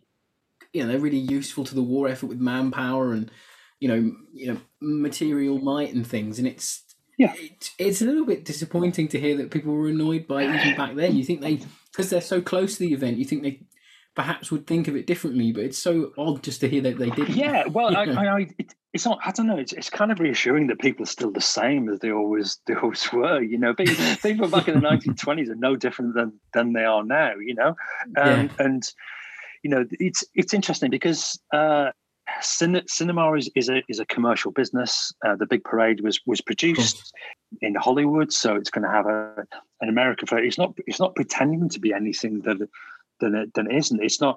you 0.73 0.83
know, 0.83 0.89
they're 0.89 1.01
really 1.01 1.17
useful 1.19 1.65
to 1.65 1.75
the 1.75 1.83
war 1.83 2.07
effort 2.09 2.27
with 2.27 2.39
manpower 2.39 3.13
and 3.13 3.31
you 3.85 3.89
know, 3.91 4.17
you 4.33 4.47
know, 4.51 4.59
material 4.81 5.59
might 5.59 5.93
and 5.93 6.07
things. 6.07 6.39
And 6.39 6.49
it's 6.49 6.83
Yeah. 7.19 7.35
it, 7.37 7.71
it's 7.79 8.01
a 8.01 8.07
little 8.07 8.25
bit 8.25 8.47
disappointing 8.47 9.09
to 9.09 9.21
hear 9.21 9.37
that 9.37 9.51
people 9.51 9.75
were 9.75 9.89
annoyed 9.91 10.27
by 10.27 10.45
it 10.45 10.55
even 10.59 10.75
back 10.75 10.95
then. 10.97 11.15
You 11.15 11.23
think 11.23 11.43
they, 11.43 11.61
because 11.93 12.09
they're 12.09 12.23
so 12.23 12.41
close 12.41 12.79
to 12.79 12.81
the 12.81 12.95
event, 12.95 13.19
you 13.19 13.27
think 13.27 13.43
they 13.43 13.61
perhaps 14.15 14.51
would 14.51 14.67
think 14.67 14.89
of 14.89 14.97
it 14.97 15.07
differently. 15.07 15.53
But 15.53 15.65
it's 15.65 15.77
so 15.77 16.13
odd 16.17 16.43
just 16.43 16.61
to 16.63 16.69
hear 16.69 16.81
that 16.81 16.97
they 16.97 17.11
didn't. 17.11 17.37
Yeah, 17.37 17.67
well, 17.67 17.95
I, 17.95 18.05
Yeah. 18.05 18.19
I, 18.21 18.27
I 18.39 18.41
it, 18.59 18.75
it's 18.95 19.05
not. 19.05 19.19
I 19.23 19.33
don't 19.33 19.49
know. 19.49 19.59
It's, 19.59 19.75
it's 19.75 19.91
kind 19.91 20.11
of 20.11 20.19
reassuring 20.19 20.69
that 20.69 20.79
people 20.81 21.03
are 21.03 21.07
still 21.17 21.31
the 21.31 21.43
same 21.43 21.91
as 21.91 21.99
they 22.01 22.11
always 22.11 22.61
they 22.67 22.75
always 22.77 23.13
were. 23.13 23.43
You 23.43 23.59
know, 23.59 23.75
people, 23.75 23.97
people 24.23 24.49
back 24.49 24.67
in 24.69 24.77
the 24.77 24.81
nineteen 24.81 25.15
twenties 25.15 25.51
are 25.51 25.57
no 25.69 25.77
different 25.77 26.15
than 26.15 26.41
than 26.55 26.73
they 26.73 26.85
are 26.87 27.05
now. 27.05 27.35
You 27.37 27.55
know, 27.55 27.77
um, 28.17 28.49
and 28.59 28.83
you 29.63 29.69
know 29.69 29.85
it's 29.91 30.25
it's 30.35 30.55
interesting 30.55 30.91
because. 30.91 31.39
Uh, 31.53 31.91
cin- 32.41 32.87
cinema 32.87 33.33
is, 33.35 33.51
is 33.55 33.69
a 33.69 33.83
is 33.89 34.01
a 34.01 34.07
commercial 34.07 34.51
business. 34.51 35.13
Uh, 35.27 35.37
the 35.37 35.47
Big 35.47 35.65
Parade 35.65 36.01
was 36.01 36.21
was 36.27 36.41
produced 36.41 37.13
in 37.61 37.75
Hollywood, 37.75 38.33
so 38.33 38.57
it's 38.57 38.71
going 38.71 38.85
to 38.85 38.91
have 38.91 39.07
a 39.07 39.47
an 39.81 39.89
American 39.89 40.27
flavor. 40.27 40.45
It's 40.45 40.59
not 40.59 40.75
it's 40.87 41.01
not 41.01 41.15
pretending 41.15 41.69
to 41.71 41.81
be 41.81 41.93
anything 41.93 42.41
that 42.43 42.69
than 43.21 43.35
it, 43.35 43.55
than 43.55 43.71
it 43.71 43.77
isn't. 43.77 44.03
It's 44.03 44.21
not, 44.21 44.37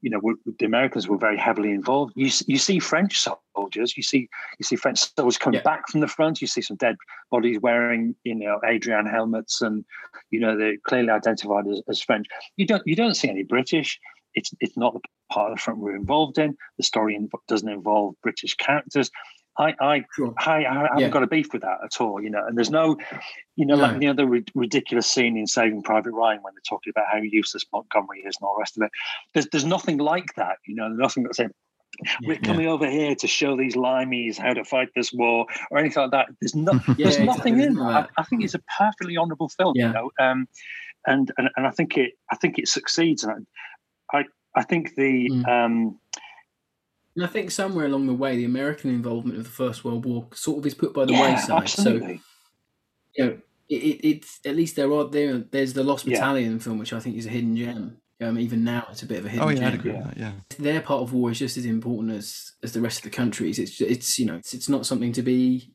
you 0.00 0.10
know, 0.10 0.20
the 0.58 0.66
Americans 0.66 1.08
were 1.08 1.16
very 1.16 1.36
heavily 1.36 1.70
involved. 1.70 2.12
You 2.16 2.30
you 2.46 2.58
see 2.58 2.78
French 2.78 3.18
soldiers, 3.18 3.96
you 3.96 4.02
see 4.02 4.28
you 4.58 4.64
see 4.64 4.76
French 4.76 4.98
soldiers 4.98 5.38
coming 5.38 5.58
yeah. 5.58 5.62
back 5.62 5.88
from 5.88 6.00
the 6.00 6.08
front. 6.08 6.40
You 6.40 6.46
see 6.46 6.62
some 6.62 6.76
dead 6.76 6.96
bodies 7.30 7.58
wearing, 7.60 8.14
you 8.24 8.34
know, 8.34 8.60
Adrian 8.64 9.06
helmets, 9.06 9.60
and 9.60 9.84
you 10.30 10.40
know 10.40 10.56
they're 10.56 10.76
clearly 10.84 11.10
identified 11.10 11.66
as, 11.66 11.82
as 11.88 12.00
French. 12.02 12.26
You 12.56 12.66
don't 12.66 12.82
you 12.86 12.96
don't 12.96 13.14
see 13.14 13.28
any 13.28 13.42
British. 13.42 13.98
It's 14.38 14.52
it's 14.60 14.76
not 14.76 14.94
the 14.94 15.00
part 15.30 15.50
of 15.50 15.58
the 15.58 15.62
front 15.62 15.80
we're 15.80 15.96
involved 15.96 16.38
in. 16.38 16.56
The 16.76 16.84
story 16.84 17.18
doesn't 17.48 17.68
involve 17.68 18.14
British 18.22 18.54
characters. 18.54 19.10
I 19.58 19.74
I, 19.80 20.04
sure. 20.14 20.32
I, 20.38 20.64
I 20.64 20.74
haven't 20.82 20.98
yeah. 21.00 21.08
got 21.08 21.24
a 21.24 21.26
beef 21.26 21.52
with 21.52 21.62
that 21.62 21.78
at 21.84 22.00
all, 22.00 22.22
you 22.22 22.30
know. 22.30 22.44
And 22.46 22.56
there's 22.56 22.70
no, 22.70 22.96
you 23.56 23.66
know, 23.66 23.74
no. 23.74 23.82
like 23.82 23.98
the 23.98 24.06
other 24.06 24.24
ri- 24.24 24.44
ridiculous 24.54 25.10
scene 25.10 25.36
in 25.36 25.46
Saving 25.46 25.82
Private 25.82 26.12
Ryan 26.12 26.40
when 26.42 26.54
they're 26.54 26.60
talking 26.68 26.92
about 26.94 27.06
how 27.10 27.18
useless 27.18 27.64
Montgomery 27.72 28.20
is 28.20 28.36
and 28.40 28.46
all 28.46 28.54
the 28.54 28.60
rest 28.60 28.76
of 28.76 28.84
it. 28.84 28.90
There's 29.34 29.48
there's 29.50 29.64
nothing 29.64 29.98
like 29.98 30.34
that, 30.36 30.58
you 30.66 30.76
know. 30.76 30.88
Nothing 30.88 31.24
that's 31.24 31.38
saying 31.38 31.50
we're 32.22 32.38
coming 32.38 32.66
yeah. 32.66 32.72
over 32.72 32.88
here 32.88 33.14
to 33.16 33.26
show 33.26 33.56
these 33.56 33.74
limeys 33.74 34.38
how 34.38 34.54
to 34.54 34.64
fight 34.64 34.88
this 34.94 35.12
war 35.12 35.46
or 35.70 35.78
anything 35.78 36.02
like 36.02 36.12
that. 36.12 36.28
There's 36.40 36.54
no, 36.54 36.72
yeah, 36.96 37.10
there's 37.10 37.18
nothing 37.18 37.60
in 37.60 37.80
I, 37.80 38.06
I, 38.16 38.22
think 38.24 38.44
it's 38.44 38.54
a 38.54 38.62
perfectly 38.78 39.16
honourable 39.16 39.48
film, 39.48 39.72
you 39.74 39.88
know. 39.88 40.10
Um, 40.20 40.46
and, 41.06 41.32
and 41.36 41.48
and 41.56 41.66
I 41.66 41.70
think 41.70 41.96
it 41.96 42.12
I 42.30 42.36
think 42.36 42.58
it 42.58 42.68
succeeds, 42.68 43.24
and 43.24 43.46
I 44.12 44.18
I, 44.18 44.24
I 44.54 44.62
think 44.62 44.94
the. 44.94 45.28
Mm. 45.30 45.48
Um, 45.48 46.00
and 47.16 47.24
I 47.24 47.28
think 47.28 47.50
somewhere 47.50 47.86
along 47.86 48.06
the 48.06 48.14
way, 48.14 48.36
the 48.36 48.44
American 48.44 48.90
involvement 48.90 49.38
of 49.38 49.44
the 49.44 49.50
First 49.50 49.84
World 49.84 50.04
War 50.04 50.28
sort 50.34 50.58
of 50.58 50.66
is 50.66 50.74
put 50.74 50.94
by 50.94 51.04
the 51.04 51.14
yeah, 51.14 51.34
wayside. 51.34 51.62
Absolutely. 51.62 52.18
So, 52.18 52.22
you 53.16 53.24
know, 53.24 53.38
it, 53.68 53.74
it, 53.74 54.08
it's 54.08 54.40
at 54.44 54.54
least 54.54 54.76
there 54.76 54.92
are 54.92 55.04
there. 55.04 55.38
There's 55.38 55.72
the 55.72 55.82
Lost 55.82 56.06
Battalion 56.06 56.52
yeah. 56.52 56.58
film, 56.58 56.78
which 56.78 56.92
I 56.92 57.00
think 57.00 57.16
is 57.16 57.26
a 57.26 57.30
hidden 57.30 57.56
gem. 57.56 57.96
Um, 58.20 58.38
even 58.38 58.64
now, 58.64 58.86
it's 58.90 59.02
a 59.02 59.06
bit 59.06 59.18
of 59.18 59.26
a 59.26 59.28
hidden 59.28 59.46
oh, 59.46 59.48
yeah, 59.48 59.58
gem. 59.58 59.66
I'd 59.66 59.74
agree 59.74 59.92
with 59.92 60.04
that, 60.04 60.16
yeah, 60.16 60.32
their 60.58 60.80
part 60.80 61.02
of 61.02 61.12
war 61.12 61.30
is 61.30 61.38
just 61.38 61.56
as 61.56 61.64
important 61.64 62.12
as 62.12 62.52
as 62.62 62.72
the 62.72 62.80
rest 62.80 62.98
of 62.98 63.04
the 63.04 63.10
countries. 63.10 63.58
It's 63.58 63.80
it's 63.80 64.18
you 64.18 64.26
know 64.26 64.36
it's, 64.36 64.54
it's 64.54 64.68
not 64.68 64.86
something 64.86 65.12
to 65.12 65.22
be 65.22 65.72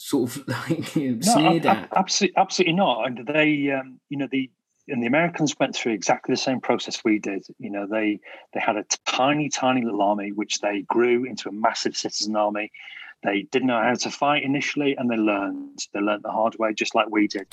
sort 0.00 0.30
of 0.30 0.48
like 0.68 0.96
you 0.96 1.12
know, 1.12 1.18
no, 1.24 1.32
sneered 1.32 1.66
at. 1.66 1.88
Absolutely, 1.94 2.36
absolutely 2.36 2.74
not. 2.74 3.06
And 3.06 3.26
they, 3.26 3.70
um, 3.70 4.00
you 4.08 4.18
know, 4.18 4.28
the 4.30 4.50
and 4.90 5.02
the 5.02 5.06
Americans 5.06 5.54
went 5.58 5.74
through 5.74 5.92
exactly 5.92 6.32
the 6.32 6.40
same 6.40 6.60
process 6.60 7.02
we 7.04 7.18
did. 7.18 7.46
You 7.58 7.70
know, 7.70 7.86
they 7.86 8.20
they 8.52 8.60
had 8.60 8.76
a 8.76 8.84
tiny, 9.06 9.48
tiny 9.48 9.82
little 9.84 10.02
army 10.02 10.32
which 10.32 10.60
they 10.60 10.82
grew 10.82 11.24
into 11.24 11.48
a 11.48 11.52
massive 11.52 11.96
citizen 11.96 12.36
army. 12.36 12.70
They 13.22 13.42
didn't 13.42 13.68
know 13.68 13.80
how 13.80 13.94
to 13.94 14.10
fight 14.10 14.42
initially, 14.42 14.96
and 14.96 15.10
they 15.10 15.16
learned. 15.16 15.86
They 15.92 16.00
learned 16.00 16.22
the 16.22 16.30
hard 16.30 16.56
way, 16.58 16.72
just 16.72 16.94
like 16.94 17.10
we 17.10 17.28
did. 17.28 17.46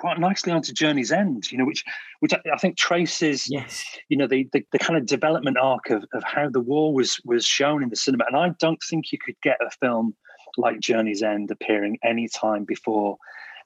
Quite 0.00 0.18
nicely 0.18 0.50
onto 0.50 0.72
Journey's 0.72 1.12
End, 1.12 1.52
you 1.52 1.58
know, 1.58 1.66
which 1.66 1.84
which 2.20 2.32
I, 2.32 2.56
think 2.56 2.76
traces, 2.76 3.48
yes, 3.50 3.84
you 4.08 4.16
know, 4.16 4.26
the, 4.26 4.48
the, 4.52 4.64
the 4.72 4.78
kind 4.78 4.98
of 4.98 5.06
development 5.06 5.58
arc 5.58 5.90
of, 5.90 6.04
of 6.14 6.24
how 6.24 6.48
the 6.48 6.60
war 6.60 6.94
was 6.94 7.20
was 7.24 7.44
shown 7.44 7.82
in 7.82 7.90
the 7.90 7.96
cinema. 7.96 8.24
And 8.26 8.36
I 8.36 8.54
don't 8.58 8.82
think 8.88 9.12
you 9.12 9.18
could 9.18 9.36
get 9.42 9.58
a 9.60 9.70
film 9.70 10.14
like 10.56 10.80
Journey's 10.80 11.22
End 11.22 11.50
appearing 11.50 11.98
any 12.02 12.28
time 12.28 12.64
before 12.64 13.18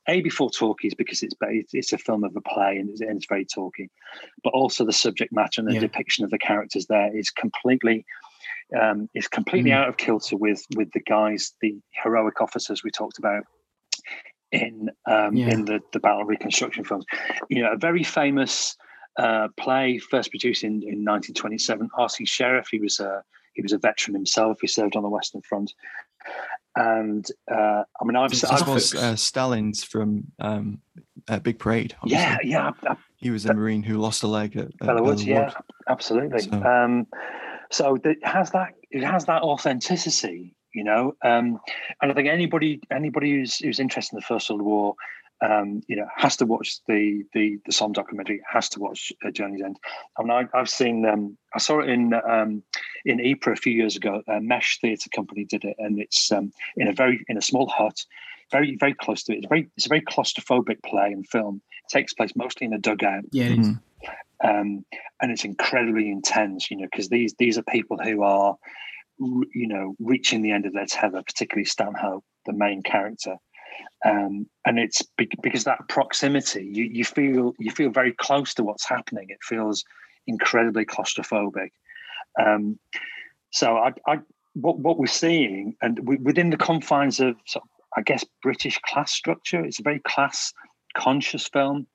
a 0.08 0.20
before 0.20 0.50
talkies 0.50 0.94
because 0.94 1.22
it's 1.22 1.34
it's 1.72 1.92
a 1.92 1.98
film 1.98 2.24
of 2.24 2.34
a 2.36 2.40
play 2.40 2.78
and 2.78 2.90
it's, 2.90 3.00
and 3.00 3.16
it's 3.16 3.26
very 3.26 3.44
talky, 3.44 3.88
but 4.42 4.52
also 4.52 4.84
the 4.84 4.92
subject 4.92 5.32
matter 5.32 5.60
and 5.60 5.68
the 5.68 5.74
yeah. 5.74 5.80
depiction 5.80 6.24
of 6.24 6.30
the 6.30 6.38
characters 6.38 6.86
there 6.86 7.16
is 7.16 7.30
completely 7.30 8.04
um, 8.78 9.08
is 9.14 9.28
completely 9.28 9.70
mm. 9.70 9.76
out 9.76 9.88
of 9.88 9.96
kilter 9.98 10.36
with 10.36 10.66
with 10.76 10.90
the 10.92 11.00
guys, 11.00 11.54
the 11.60 11.78
heroic 12.02 12.40
officers 12.40 12.82
we 12.82 12.90
talked 12.90 13.18
about 13.18 13.44
in 14.54 14.90
um, 15.06 15.36
yeah. 15.36 15.48
in 15.48 15.64
the 15.64 15.80
the 15.92 16.00
battle 16.00 16.24
reconstruction 16.24 16.84
films. 16.84 17.04
You 17.48 17.62
know, 17.62 17.72
a 17.72 17.76
very 17.76 18.04
famous 18.04 18.76
uh, 19.18 19.48
play 19.56 19.98
first 19.98 20.30
produced 20.30 20.64
in, 20.64 20.74
in 20.82 21.04
1927. 21.04 21.90
R.C. 21.96 22.24
Sherriff, 22.24 22.68
he 22.70 22.78
was 22.78 23.00
a 23.00 23.22
he 23.54 23.62
was 23.62 23.72
a 23.72 23.78
veteran 23.78 24.14
himself. 24.14 24.58
He 24.60 24.66
served 24.66 24.96
on 24.96 25.02
the 25.02 25.08
Western 25.08 25.42
Front, 25.42 25.74
and 26.76 27.26
uh, 27.50 27.82
I 28.00 28.04
mean, 28.04 28.16
I've, 28.16 28.32
I've 28.50 28.68
was 28.68 28.94
uh, 28.94 29.16
Stallings 29.16 29.84
from 29.84 30.24
um, 30.38 30.80
Big 31.42 31.58
Parade. 31.58 31.94
Obviously. 32.02 32.50
Yeah, 32.50 32.72
yeah. 32.84 32.90
I, 32.90 32.96
he 33.16 33.30
was 33.30 33.46
a 33.46 33.54
Marine 33.54 33.82
who 33.82 33.98
lost 33.98 34.22
a 34.22 34.26
leg 34.26 34.56
at, 34.56 34.68
at 34.86 35.02
Woods. 35.02 35.24
Yeah, 35.24 35.52
absolutely. 35.88 36.40
So, 36.42 36.62
um, 36.62 37.06
so 37.70 37.98
it 38.04 38.18
has 38.24 38.50
that 38.50 38.74
it 38.90 39.02
has 39.02 39.24
that 39.26 39.42
authenticity 39.42 40.54
you 40.74 40.84
know. 40.84 41.16
Um, 41.22 41.60
and 42.02 42.10
I 42.10 42.14
think 42.14 42.28
anybody 42.28 42.80
anybody 42.90 43.32
who's 43.32 43.56
who's 43.58 43.80
interested 43.80 44.14
in 44.14 44.20
the 44.20 44.26
First 44.26 44.50
World 44.50 44.62
War, 44.62 44.94
um, 45.40 45.82
you 45.88 45.96
know, 45.96 46.06
has 46.16 46.36
to 46.38 46.46
watch 46.46 46.78
the 46.86 47.24
the 47.32 47.58
the 47.66 47.72
Somme 47.72 47.92
documentary. 47.92 48.40
Has 48.50 48.68
to 48.70 48.80
watch 48.80 49.12
uh, 49.24 49.30
Journey's 49.30 49.62
End. 49.62 49.78
I 50.18 50.22
mean, 50.22 50.30
I, 50.30 50.58
have 50.58 50.68
seen 50.68 51.06
um, 51.06 51.36
I 51.54 51.58
saw 51.58 51.80
it 51.80 51.88
in 51.88 52.14
um, 52.14 52.62
in 53.04 53.20
Ypres 53.20 53.58
a 53.58 53.62
few 53.62 53.72
years 53.72 53.96
ago. 53.96 54.22
A 54.28 54.40
Mesh 54.40 54.78
Theatre 54.80 55.10
Company 55.14 55.44
did 55.44 55.64
it, 55.64 55.76
and 55.78 55.98
it's 55.98 56.30
um, 56.32 56.52
in 56.76 56.88
a 56.88 56.92
very 56.92 57.24
in 57.28 57.38
a 57.38 57.42
small 57.42 57.68
hut, 57.68 58.04
very 58.50 58.76
very 58.76 58.94
close 58.94 59.22
to 59.24 59.32
it. 59.32 59.38
It's 59.38 59.48
very 59.48 59.68
it's 59.76 59.86
a 59.86 59.88
very 59.88 60.02
claustrophobic 60.02 60.82
play 60.82 61.12
and 61.12 61.26
film. 61.26 61.62
It 61.88 61.92
takes 61.92 62.12
place 62.12 62.32
mostly 62.36 62.66
in 62.66 62.72
a 62.72 62.78
dugout. 62.78 63.24
Yeah. 63.30 63.48
Mm-hmm. 63.48 63.72
Um, 64.42 64.84
and 65.22 65.32
it's 65.32 65.44
incredibly 65.44 66.10
intense, 66.10 66.70
you 66.70 66.76
know, 66.76 66.86
because 66.90 67.08
these 67.08 67.34
these 67.38 67.56
are 67.56 67.62
people 67.62 67.98
who 67.98 68.22
are 68.22 68.56
you 69.18 69.68
know, 69.68 69.94
reaching 69.98 70.42
the 70.42 70.52
end 70.52 70.66
of 70.66 70.72
their 70.72 70.86
tether, 70.86 71.22
particularly 71.22 71.64
Stanhope, 71.64 72.24
the 72.46 72.52
main 72.52 72.82
character. 72.82 73.36
Um, 74.04 74.46
and 74.66 74.78
it's 74.78 75.02
because 75.42 75.64
that 75.64 75.88
proximity, 75.88 76.70
you, 76.72 76.84
you 76.84 77.04
feel 77.04 77.54
you 77.58 77.70
feel 77.70 77.90
very 77.90 78.12
close 78.12 78.54
to 78.54 78.64
what's 78.64 78.88
happening. 78.88 79.26
It 79.30 79.38
feels 79.42 79.84
incredibly 80.26 80.84
claustrophobic. 80.84 81.70
Um, 82.40 82.78
so 83.50 83.76
I, 83.76 83.92
I, 84.06 84.18
what, 84.54 84.78
what 84.78 84.98
we're 84.98 85.06
seeing, 85.06 85.76
and 85.82 85.98
we, 86.00 86.16
within 86.16 86.50
the 86.50 86.56
confines 86.56 87.20
of, 87.20 87.36
sort 87.46 87.64
of, 87.64 87.68
I 87.96 88.02
guess, 88.02 88.24
British 88.42 88.78
class 88.78 89.12
structure, 89.12 89.64
it's 89.64 89.80
a 89.80 89.82
very 89.82 90.00
class 90.00 90.52
conscious 90.96 91.48
film. 91.48 91.86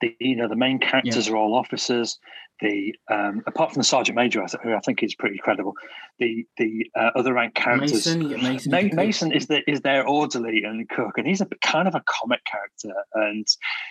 The, 0.00 0.14
you 0.20 0.36
know, 0.36 0.48
the 0.48 0.56
main 0.56 0.78
characters 0.78 1.26
yeah. 1.26 1.32
are 1.32 1.36
all 1.36 1.54
officers 1.54 2.18
the 2.60 2.94
um, 3.10 3.42
apart 3.46 3.72
from 3.72 3.80
the 3.80 3.84
sergeant 3.84 4.16
major, 4.16 4.44
who 4.62 4.74
I 4.74 4.80
think 4.80 5.02
is 5.02 5.14
pretty 5.14 5.38
credible, 5.38 5.74
the 6.18 6.46
the 6.56 6.90
uh, 6.98 7.10
other 7.14 7.34
rank 7.34 7.54
characters. 7.54 8.06
Mason, 8.16 8.42
Mason, 8.70 8.96
Mason 8.96 9.32
is 9.32 9.46
the 9.46 9.68
is 9.70 9.82
their 9.82 10.06
orderly 10.06 10.62
and 10.64 10.88
cook, 10.88 11.18
and 11.18 11.26
he's 11.26 11.40
a 11.40 11.46
kind 11.62 11.86
of 11.86 11.94
a 11.94 12.02
comic 12.06 12.40
character. 12.44 12.94
And 13.14 13.46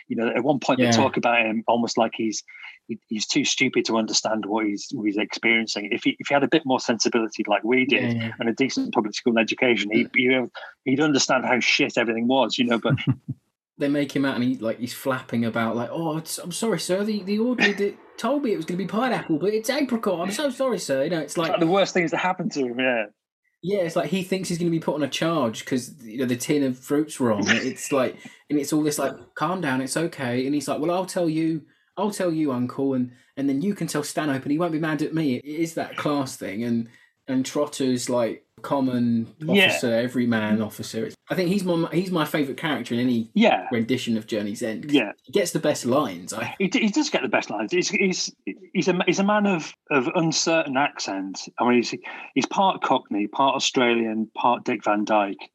you 0.07 0.15
know, 0.15 0.27
at 0.27 0.43
one 0.43 0.59
point 0.59 0.79
yeah. 0.79 0.91
they 0.91 0.97
talk 0.97 1.17
about 1.17 1.45
him 1.45 1.63
almost 1.67 1.97
like 1.97 2.13
he's 2.15 2.43
he's 3.07 3.27
too 3.27 3.45
stupid 3.45 3.85
to 3.85 3.97
understand 3.97 4.45
what 4.45 4.65
he's 4.65 4.87
what 4.93 5.05
he's 5.05 5.17
experiencing. 5.17 5.89
If 5.91 6.03
he 6.03 6.15
if 6.19 6.27
he 6.27 6.33
had 6.33 6.43
a 6.43 6.49
bit 6.49 6.63
more 6.65 6.79
sensibility 6.79 7.43
like 7.47 7.63
we 7.63 7.85
did 7.85 8.13
yeah, 8.13 8.25
yeah. 8.25 8.31
and 8.39 8.49
a 8.49 8.53
decent 8.53 8.93
public 8.93 9.13
school 9.13 9.37
education, 9.37 9.91
he 9.91 10.07
you 10.15 10.31
know, 10.31 10.51
he'd 10.85 11.01
understand 11.01 11.45
how 11.45 11.59
shit 11.59 11.97
everything 11.97 12.27
was. 12.27 12.57
You 12.57 12.65
know, 12.65 12.79
but. 12.79 12.95
they 13.77 13.89
make 13.89 14.15
him 14.15 14.25
out 14.25 14.35
and 14.35 14.43
he 14.43 14.55
like 14.55 14.79
he's 14.79 14.93
flapping 14.93 15.43
about 15.43 15.75
like 15.75 15.89
oh 15.91 16.21
I'm 16.43 16.51
sorry 16.51 16.79
sir 16.79 17.03
the 17.03 17.23
the 17.23 17.39
orderly 17.39 17.97
told 18.17 18.43
me 18.43 18.53
it 18.53 18.57
was 18.57 18.65
going 18.65 18.77
to 18.77 18.83
be 18.83 18.87
pineapple, 18.87 19.37
but 19.37 19.53
it's 19.53 19.69
apricot. 19.69 20.19
I'm 20.19 20.31
so 20.31 20.49
sorry, 20.49 20.79
sir. 20.79 21.03
You 21.03 21.09
know, 21.09 21.19
it's 21.19 21.37
like, 21.37 21.49
it's 21.49 21.53
like 21.53 21.59
the 21.59 21.67
worst 21.67 21.93
things 21.93 22.11
that 22.11 22.17
happened 22.17 22.51
to 22.53 22.61
him. 22.61 22.79
Yeah. 22.79 23.05
Yeah, 23.61 23.79
it's 23.79 23.95
like 23.95 24.09
he 24.09 24.21
thinks 24.21 24.49
he's 24.49 24.59
going 24.59 24.71
to 24.71 24.77
be 24.77 24.79
put 24.79 24.93
on 24.93 25.01
a 25.01 25.07
charge 25.07 25.65
because 25.65 25.99
you 26.03 26.19
know 26.19 26.25
the 26.25 26.35
tin 26.35 26.61
of 26.61 26.77
fruit's 26.77 27.19
were 27.19 27.29
wrong. 27.29 27.45
It's 27.47 27.91
like, 27.91 28.15
and 28.47 28.59
it's 28.59 28.71
all 28.71 28.83
this 28.83 28.99
like, 28.99 29.15
calm 29.33 29.59
down, 29.59 29.81
it's 29.81 29.97
okay. 29.97 30.45
And 30.45 30.53
he's 30.53 30.67
like, 30.67 30.79
well, 30.79 30.91
I'll 30.91 31.07
tell 31.07 31.27
you, 31.27 31.63
I'll 31.97 32.11
tell 32.11 32.31
you, 32.31 32.51
Uncle, 32.51 32.93
and 32.93 33.11
and 33.35 33.49
then 33.49 33.63
you 33.63 33.73
can 33.73 33.87
tell 33.87 34.03
Stanhope, 34.03 34.43
and 34.43 34.51
he 34.51 34.59
won't 34.59 34.71
be 34.71 34.79
mad 34.79 35.01
at 35.01 35.15
me. 35.15 35.37
It 35.37 35.45
is 35.45 35.73
that 35.73 35.97
class 35.97 36.35
thing, 36.35 36.63
and 36.63 36.89
and 37.27 37.43
Trotter's 37.43 38.07
like, 38.07 38.44
common 38.65 39.27
officer, 39.47 39.89
yeah. 39.89 40.03
everyman 40.03 40.59
officer. 40.59 41.11
I 41.29 41.35
think 41.35 41.49
he's 41.49 41.63
my 41.63 41.87
he's 41.93 42.11
my 42.11 42.25
favourite 42.25 42.57
character 42.57 42.95
in 42.95 42.99
any 42.99 43.29
yeah. 43.35 43.67
rendition 43.71 44.17
of 44.17 44.25
Journey's 44.25 44.63
End. 44.63 44.91
Yeah, 44.91 45.11
he 45.23 45.31
gets 45.31 45.51
the 45.51 45.59
best 45.59 45.85
lines. 45.85 46.33
I... 46.33 46.55
He, 46.57 46.69
he 46.73 46.89
does 46.89 47.11
get 47.11 47.21
the 47.21 47.29
best 47.29 47.51
lines. 47.51 47.71
He's 47.71 47.89
he's 47.89 48.33
he's 48.73 48.87
a 48.87 48.99
he's 49.05 49.19
a 49.19 49.23
man 49.23 49.45
of 49.45 49.71
of 49.91 50.09
uncertain 50.15 50.77
accent. 50.77 51.47
I 51.59 51.65
mean, 51.65 51.75
he's 51.75 51.93
he's 52.33 52.45
part 52.47 52.81
Cockney, 52.81 53.27
part 53.27 53.55
Australian, 53.55 54.29
part 54.35 54.65
Dick 54.65 54.83
Van 54.83 55.05
Dyke. 55.05 55.51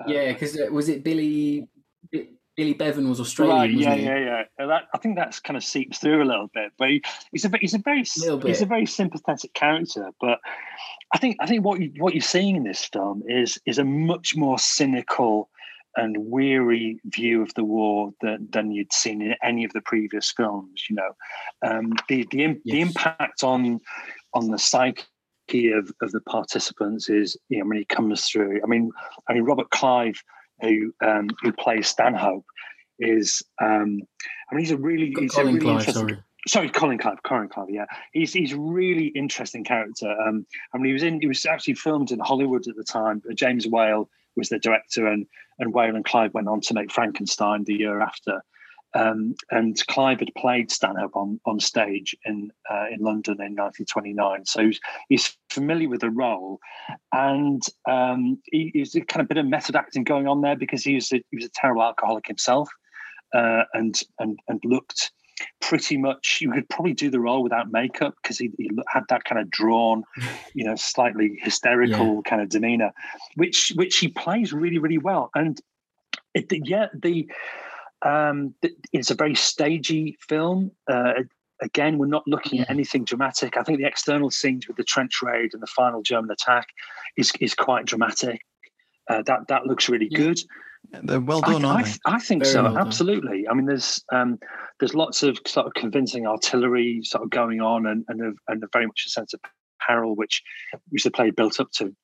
Uh, 0.00 0.10
yeah, 0.10 0.32
because 0.32 0.58
uh, 0.58 0.66
was 0.72 0.88
it 0.88 1.04
Billy 1.04 1.68
Billy 2.60 2.74
Bevan 2.74 3.08
was 3.08 3.20
Australian. 3.20 3.58
Right, 3.58 3.70
yeah, 3.70 3.94
yeah, 3.94 4.42
yeah. 4.58 4.66
That, 4.66 4.82
I 4.92 4.98
think 4.98 5.16
that's 5.16 5.40
kind 5.40 5.56
of 5.56 5.64
seeps 5.64 5.96
through 5.96 6.22
a 6.22 6.28
little 6.28 6.50
bit, 6.52 6.72
but 6.78 6.90
he, 6.90 7.02
he's 7.32 7.46
a 7.46 7.50
he's 7.58 7.72
a 7.72 7.78
very 7.78 8.04
he's 8.04 8.60
a 8.60 8.66
very 8.66 8.84
sympathetic 8.84 9.54
character. 9.54 10.10
But 10.20 10.40
I 11.14 11.16
think 11.16 11.38
I 11.40 11.46
think 11.46 11.64
what 11.64 11.80
you 11.80 11.90
what 11.96 12.12
you're 12.12 12.20
seeing 12.20 12.56
in 12.56 12.64
this 12.64 12.84
film 12.84 13.22
is 13.26 13.58
is 13.64 13.78
a 13.78 13.84
much 13.84 14.36
more 14.36 14.58
cynical 14.58 15.48
and 15.96 16.18
weary 16.18 17.00
view 17.06 17.40
of 17.40 17.54
the 17.54 17.64
war 17.64 18.12
that, 18.20 18.52
than 18.52 18.72
you'd 18.72 18.92
seen 18.92 19.22
in 19.22 19.36
any 19.42 19.64
of 19.64 19.72
the 19.72 19.80
previous 19.80 20.30
films. 20.30 20.84
You 20.90 20.96
know, 20.96 21.12
um, 21.66 21.94
the 22.10 22.26
the, 22.30 22.36
yes. 22.36 22.56
the 22.66 22.80
impact 22.82 23.42
on 23.42 23.80
on 24.34 24.50
the 24.50 24.58
psyche 24.58 25.06
of, 25.72 25.90
of 26.02 26.12
the 26.12 26.20
participants 26.28 27.08
is, 27.08 27.38
you 27.48 27.60
know, 27.60 27.68
when 27.68 27.78
he 27.78 27.86
comes 27.86 28.26
through. 28.26 28.60
I 28.62 28.66
mean, 28.66 28.90
I 29.30 29.32
mean 29.32 29.44
Robert 29.44 29.70
Clive, 29.70 30.22
who 30.62 30.94
um, 31.04 31.28
who 31.42 31.52
plays 31.52 31.88
Stanhope, 31.88 32.44
is 32.98 33.42
um, 33.60 34.00
I 34.50 34.54
mean 34.54 34.60
he's 34.60 34.70
a 34.70 34.76
really 34.76 35.14
he's 35.18 35.32
Colin 35.32 35.48
a 35.48 35.52
really 35.52 35.60
Clive, 35.60 35.78
interesting. 35.80 36.08
sorry. 36.08 36.18
Sorry, 36.48 36.70
Colin 36.70 36.96
Clive. 36.96 37.22
Colin 37.22 37.48
Clive. 37.48 37.68
Yeah, 37.68 37.84
he's 38.12 38.32
he's 38.32 38.52
a 38.52 38.58
really 38.58 39.08
interesting 39.08 39.62
character. 39.62 40.10
Um, 40.10 40.46
I 40.72 40.78
mean, 40.78 40.86
he 40.86 40.92
was 40.94 41.02
in 41.02 41.20
he 41.20 41.26
was 41.26 41.44
actually 41.44 41.74
filmed 41.74 42.12
in 42.12 42.18
Hollywood 42.18 42.66
at 42.66 42.76
the 42.76 42.84
time. 42.84 43.22
James 43.34 43.66
Whale 43.66 44.08
was 44.36 44.48
the 44.48 44.58
director, 44.58 45.06
and 45.06 45.26
and 45.58 45.74
Whale 45.74 45.94
and 45.94 46.04
Clive 46.04 46.32
went 46.32 46.48
on 46.48 46.60
to 46.62 46.74
make 46.74 46.90
Frankenstein 46.90 47.64
the 47.64 47.74
year 47.74 48.00
after. 48.00 48.42
Um, 48.94 49.34
and 49.50 49.76
Clive 49.86 50.18
had 50.18 50.34
played 50.36 50.70
Stanhope 50.70 51.14
on 51.14 51.40
on 51.44 51.60
stage 51.60 52.16
in 52.24 52.50
uh, 52.68 52.86
in 52.90 53.00
London 53.00 53.34
in 53.34 53.54
1929, 53.54 54.46
so 54.46 54.64
he's, 54.64 54.80
he's 55.08 55.36
familiar 55.48 55.88
with 55.88 56.00
the 56.00 56.10
role, 56.10 56.58
and 57.12 57.62
um, 57.88 58.40
he, 58.50 58.72
he's 58.74 58.96
a 58.96 59.00
kind 59.00 59.22
of 59.22 59.28
bit 59.28 59.38
of 59.38 59.46
method 59.46 59.76
acting 59.76 60.02
going 60.02 60.26
on 60.26 60.40
there 60.40 60.56
because 60.56 60.82
he 60.82 60.96
was 60.96 61.12
a, 61.12 61.22
he 61.30 61.36
was 61.36 61.44
a 61.44 61.50
terrible 61.54 61.82
alcoholic 61.82 62.26
himself, 62.26 62.68
uh, 63.32 63.62
and 63.74 64.00
and 64.18 64.40
and 64.48 64.60
looked 64.64 65.12
pretty 65.60 65.96
much 65.96 66.38
you 66.40 66.50
could 66.50 66.68
probably 66.68 66.92
do 66.92 67.10
the 67.10 67.20
role 67.20 67.42
without 67.42 67.70
makeup 67.70 68.14
because 68.22 68.38
he, 68.38 68.50
he, 68.58 68.70
had 68.88 69.04
that 69.08 69.24
kind 69.24 69.40
of 69.40 69.50
drawn 69.50 70.02
you 70.54 70.64
know 70.64 70.74
slightly 70.76 71.38
hysterical 71.40 72.16
yeah. 72.16 72.20
kind 72.30 72.42
of 72.42 72.48
demeanor 72.48 72.92
which 73.36 73.72
which 73.76 73.98
he 73.98 74.08
plays 74.08 74.52
really 74.52 74.78
really 74.78 74.98
well. 74.98 75.30
And 75.34 75.60
it, 76.34 76.46
yeah 76.66 76.86
the 76.94 77.30
um 78.02 78.54
it's 78.92 79.10
a 79.10 79.14
very 79.14 79.34
stagey 79.34 80.16
film 80.26 80.70
uh, 80.90 81.12
again 81.62 81.98
we're 81.98 82.06
not 82.06 82.26
looking 82.26 82.60
at 82.60 82.70
anything 82.70 83.04
dramatic 83.04 83.56
i 83.56 83.62
think 83.62 83.78
the 83.78 83.86
external 83.86 84.30
scenes 84.30 84.66
with 84.66 84.76
the 84.76 84.84
trench 84.84 85.20
raid 85.22 85.52
and 85.52 85.62
the 85.62 85.66
final 85.66 86.02
german 86.02 86.30
attack 86.30 86.68
is 87.16 87.32
is 87.40 87.54
quite 87.54 87.84
dramatic 87.84 88.40
uh, 89.08 89.22
that 89.22 89.40
that 89.48 89.66
looks 89.66 89.88
really 89.88 90.08
yeah. 90.10 90.18
good 90.18 90.40
they're 91.02 91.20
well 91.20 91.40
done, 91.40 91.64
I, 91.64 91.74
I, 91.76 91.82
they? 91.82 91.90
I 92.06 92.18
think 92.18 92.42
Very 92.42 92.54
so. 92.54 92.62
well 92.64 92.78
absolutely. 92.78 93.46
I 93.48 93.54
mean, 93.54 93.66
there's 93.66 94.02
um, 94.12 94.38
there's 94.78 94.94
lots 94.94 95.22
of 95.22 95.38
sort 95.46 95.66
of 95.66 95.74
convincing 95.74 96.26
artillery 96.26 97.00
sort 97.04 97.22
of 97.24 97.30
going 97.30 97.60
on, 97.60 97.86
and 97.86 98.04
and 98.08 98.20
a, 98.20 98.32
and 98.48 98.62
a 98.64 98.66
very 98.72 98.86
much 98.86 99.04
a 99.06 99.10
sense 99.10 99.32
of 99.34 99.40
peril, 99.86 100.16
which 100.16 100.42
which 100.88 101.04
the 101.04 101.10
play 101.10 101.30
built 101.30 101.60
up 101.60 101.70
to. 101.72 101.94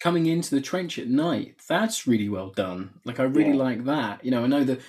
Coming 0.00 0.26
into 0.26 0.54
the 0.54 0.60
trench 0.60 0.98
at 0.98 1.08
night, 1.08 1.56
that's 1.68 2.06
really 2.06 2.28
well 2.28 2.50
done. 2.50 3.00
Like 3.04 3.20
I 3.20 3.24
really 3.24 3.50
Yeah. 3.50 3.56
like 3.62 3.84
that. 3.84 4.24
You 4.24 4.30
know, 4.30 4.44
I 4.44 4.46
know 4.46 4.64
the 4.64 4.80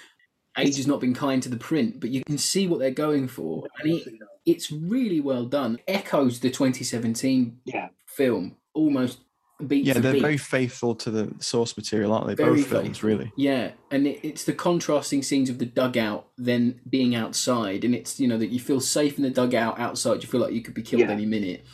age 0.58 0.78
has 0.78 0.88
not 0.88 1.00
been 1.02 1.14
kind 1.14 1.42
to 1.44 1.50
the 1.50 1.58
print, 1.58 2.00
but 2.00 2.10
you 2.10 2.24
can 2.24 2.38
see 2.38 2.68
what 2.68 2.80
they're 2.80 2.92
going 2.92 3.28
for, 3.28 3.66
and 3.82 3.92
it, 3.94 4.08
it's 4.46 4.72
really 4.72 5.20
well 5.22 5.46
done. 5.46 5.80
Echoes 5.88 6.40
the 6.40 6.50
2017 6.50 7.60
Yeah, 7.66 7.90
film 8.08 8.56
almost 8.74 9.20
beat 9.68 9.86
Yeah, 9.86 9.94
they're 10.00 10.14
beat. 10.14 10.22
very 10.22 10.38
faithful 10.38 10.96
to 10.96 11.10
the 11.12 11.34
source 11.40 11.78
material, 11.78 12.12
aren't 12.14 12.28
they? 12.28 12.36
Very 12.36 12.58
Both 12.58 12.68
films, 12.68 13.04
really. 13.04 13.32
Yeah, 13.38 13.72
and 13.92 14.06
it, 14.08 14.20
it's 14.24 14.44
the 14.44 14.54
contrasting 14.54 15.24
scenes 15.24 15.50
of 15.50 15.60
the 15.60 15.66
dugout 15.66 16.28
then 16.38 16.82
being 16.90 17.16
outside, 17.16 17.84
and 17.84 17.96
it's 17.96 18.20
you 18.20 18.28
know 18.28 18.38
that 18.38 18.50
you 18.50 18.60
feel 18.60 18.80
safe 18.82 19.18
in 19.18 19.24
the 19.24 19.30
dugout 19.30 19.80
outside. 19.80 20.22
You 20.24 20.30
feel 20.30 20.42
like 20.42 20.54
you 20.54 20.62
could 20.62 20.74
be 20.74 20.82
killed 20.84 21.02
Yeah. 21.04 21.12
any 21.12 21.26
minute. 21.26 21.66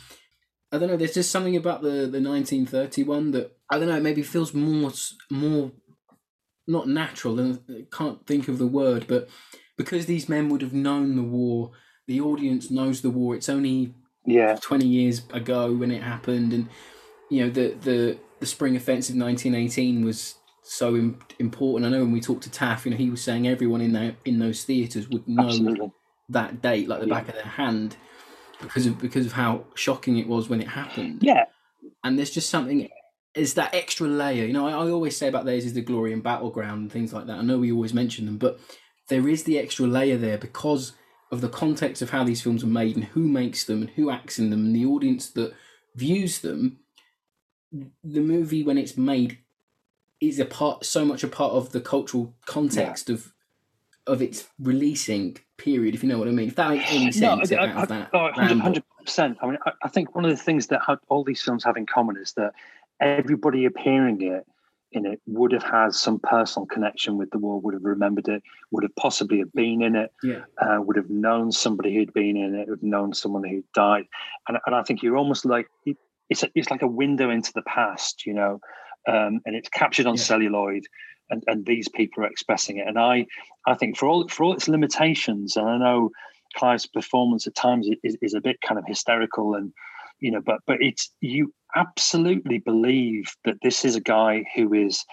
I 0.74 0.78
don't 0.78 0.88
know. 0.88 0.96
There's 0.96 1.12
just 1.14 1.30
something 1.30 1.56
about 1.56 1.82
the 1.82 2.06
the 2.08 2.20
1931 2.20 3.32
that 3.32 3.56
I 3.70 3.78
don't 3.78 3.88
know. 3.88 3.96
It 3.96 4.02
maybe 4.02 4.22
feels 4.22 4.54
more 4.54 4.90
more 5.30 5.70
not 6.66 6.88
natural. 6.88 7.38
And 7.40 7.60
I 7.68 7.84
can't 7.94 8.26
think 8.26 8.48
of 8.48 8.58
the 8.58 8.66
word, 8.66 9.06
but 9.08 9.28
because 9.76 10.06
these 10.06 10.28
men 10.28 10.48
would 10.48 10.62
have 10.62 10.72
known 10.72 11.16
the 11.16 11.22
war, 11.22 11.72
the 12.06 12.20
audience 12.20 12.70
knows 12.70 13.00
the 13.02 13.10
war. 13.10 13.34
It's 13.34 13.48
only 13.48 13.94
yeah, 14.24 14.56
20 14.60 14.86
years 14.86 15.22
ago 15.32 15.72
when 15.74 15.90
it 15.90 16.02
happened 16.02 16.52
and 16.52 16.68
you 17.30 17.44
know 17.44 17.50
the 17.50 17.74
the 17.80 18.18
the 18.38 18.46
spring 18.46 18.76
offensive 18.76 19.16
1918 19.16 20.04
was 20.04 20.36
so 20.62 20.94
Im- 20.94 21.18
important 21.40 21.86
i 21.86 21.88
know 21.96 22.02
when 22.04 22.12
we 22.12 22.20
talked 22.20 22.44
to 22.44 22.50
taff 22.50 22.84
you 22.84 22.92
know 22.92 22.96
he 22.96 23.10
was 23.10 23.20
saying 23.20 23.48
everyone 23.48 23.80
in 23.80 23.92
that 23.94 24.14
in 24.24 24.38
those 24.38 24.62
theaters 24.62 25.08
would 25.08 25.26
know 25.26 25.46
absolutely. 25.48 25.90
that 26.28 26.62
date 26.62 26.86
like 26.86 27.00
the 27.00 27.08
Yeah. 27.08 27.14
back 27.14 27.28
of 27.30 27.34
their 27.34 27.42
hand 27.44 27.96
because 28.60 28.86
of 28.86 29.00
because 29.00 29.26
of 29.26 29.32
how 29.32 29.64
shocking 29.74 30.18
it 30.18 30.28
was 30.28 30.48
when 30.48 30.60
it 30.60 30.68
happened 30.68 31.18
Yeah, 31.22 31.46
and 32.04 32.16
there's 32.16 32.30
just 32.30 32.48
something 32.48 32.88
is 33.34 33.54
that 33.54 33.74
extra 33.74 34.06
layer. 34.06 34.44
You 34.44 34.52
know 34.52 34.66
I, 34.66 34.72
I 34.72 34.90
always 34.90 35.16
say 35.16 35.28
about 35.28 35.44
theirs 35.44 35.64
is 35.64 35.74
the 35.74 35.80
glory 35.80 36.12
and 36.12 36.22
battleground 36.22 36.82
and 36.82 36.92
things 36.92 37.12
like 37.12 37.26
that. 37.26 37.38
I 37.38 37.42
know 37.42 37.58
we 37.58 37.72
always 37.72 37.94
mention 37.94 38.26
them 38.26 38.38
but 38.38 38.58
there 39.08 39.28
is 39.28 39.44
the 39.44 39.58
extra 39.58 39.86
layer 39.86 40.16
there 40.16 40.38
because 40.38 40.92
of 41.30 41.40
the 41.40 41.48
context 41.48 42.02
of 42.02 42.10
how 42.10 42.22
these 42.24 42.42
films 42.42 42.62
are 42.62 42.68
made 42.68 42.94
and 42.94 43.06
who 43.06 43.26
makes 43.26 43.64
them 43.64 43.80
and 43.82 43.90
who 43.90 44.10
acts 44.10 44.38
in 44.38 44.50
them 44.50 44.66
and 44.66 44.76
the 44.76 44.84
audience 44.86 45.30
that 45.30 45.54
views 45.96 46.40
them. 46.40 46.78
The 48.04 48.20
movie 48.20 48.62
when 48.62 48.76
it's 48.78 48.96
made 48.98 49.38
is 50.20 50.38
a 50.38 50.44
part 50.44 50.84
so 50.84 51.04
much 51.04 51.24
a 51.24 51.28
part 51.28 51.52
of 51.52 51.72
the 51.72 51.80
cultural 51.80 52.34
context 52.46 53.08
of 53.10 53.32
of 54.06 54.20
its 54.20 54.48
releasing 54.58 55.36
period 55.56 55.94
if 55.94 56.02
you 56.02 56.08
know 56.08 56.18
what 56.18 56.28
i 56.28 56.32
mean. 56.32 56.48
If 56.48 56.56
that 56.56 56.70
makes 56.70 56.90
any 56.92 57.12
sense 57.12 57.50
I- 57.52 57.56
out 57.56 57.68
I- 57.76 57.82
of 57.82 57.88
that 57.88 58.10
oh, 58.12 58.22
100 58.36 58.84
percent. 59.04 59.38
I 59.42 59.46
mean, 59.46 59.58
I, 59.66 59.72
I 59.84 59.88
think 59.88 60.14
one 60.14 60.24
of 60.24 60.30
the 60.30 60.36
things 60.36 60.66
that 60.68 60.80
all 61.08 61.24
these 61.24 61.40
films 61.42 61.64
have 61.64 61.76
in 61.76 61.86
common 61.86 62.16
is 62.16 62.32
that 62.34 62.52
everybody 63.02 63.64
appearing 63.64 64.20
it 64.22 64.46
in 64.92 65.06
it 65.06 65.20
would 65.26 65.52
have 65.52 65.62
had 65.62 65.92
some 65.92 66.18
personal 66.20 66.66
connection 66.66 67.16
with 67.16 67.30
the 67.30 67.38
war, 67.38 67.60
would 67.60 67.74
have 67.74 67.84
remembered 67.84 68.28
it, 68.28 68.42
would 68.70 68.82
have 68.82 68.94
possibly 68.96 69.38
have 69.38 69.52
been 69.52 69.82
in 69.82 69.96
it, 69.96 70.10
yeah 70.22 70.40
uh, 70.62 70.78
would 70.80 70.96
have 70.96 71.10
known 71.10 71.50
somebody 71.50 71.94
who'd 71.94 72.12
been 72.12 72.36
in 72.36 72.54
it, 72.54 72.68
would 72.68 72.78
have 72.80 72.82
known 72.82 73.12
someone 73.14 73.44
who'd 73.44 73.64
died, 73.74 74.04
and 74.48 74.58
and 74.66 74.74
I 74.74 74.82
think 74.82 75.02
you're 75.02 75.16
almost 75.16 75.44
like 75.44 75.66
it's 76.30 76.42
a, 76.42 76.48
it's 76.54 76.70
like 76.70 76.82
a 76.82 76.86
window 76.86 77.30
into 77.30 77.52
the 77.54 77.62
past, 77.62 78.24
you 78.26 78.34
know, 78.34 78.60
um, 79.08 79.40
and 79.44 79.56
it's 79.56 79.68
captured 79.68 80.06
on 80.06 80.14
Yeah. 80.14 80.22
celluloid. 80.22 80.84
And, 81.30 81.42
and 81.46 81.64
these 81.64 81.88
people 81.88 82.24
are 82.24 82.26
expressing 82.26 82.76
it, 82.76 82.86
and 82.86 82.98
I, 82.98 83.26
I 83.66 83.74
think 83.74 83.96
for 83.96 84.06
all 84.06 84.28
for 84.28 84.44
all 84.44 84.52
its 84.52 84.68
limitations, 84.68 85.56
and 85.56 85.66
I 85.66 85.78
know 85.78 86.10
Clive's 86.56 86.86
performance 86.86 87.46
at 87.46 87.54
times 87.54 87.88
is, 88.02 88.18
is 88.20 88.34
a 88.34 88.40
bit 88.40 88.58
kind 88.60 88.78
of 88.78 88.84
hysterical 88.86 89.54
and 89.54 89.72
you 90.22 90.30
know 90.30 90.40
but 90.40 90.60
but 90.66 90.78
it's 90.80 91.10
you 91.20 91.52
absolutely 91.76 92.58
believe 92.58 93.34
that 93.44 93.56
this 93.62 93.84
is 93.84 93.96
a 93.96 94.00
guy 94.00 94.44
who 94.54 94.72
is 94.72 95.04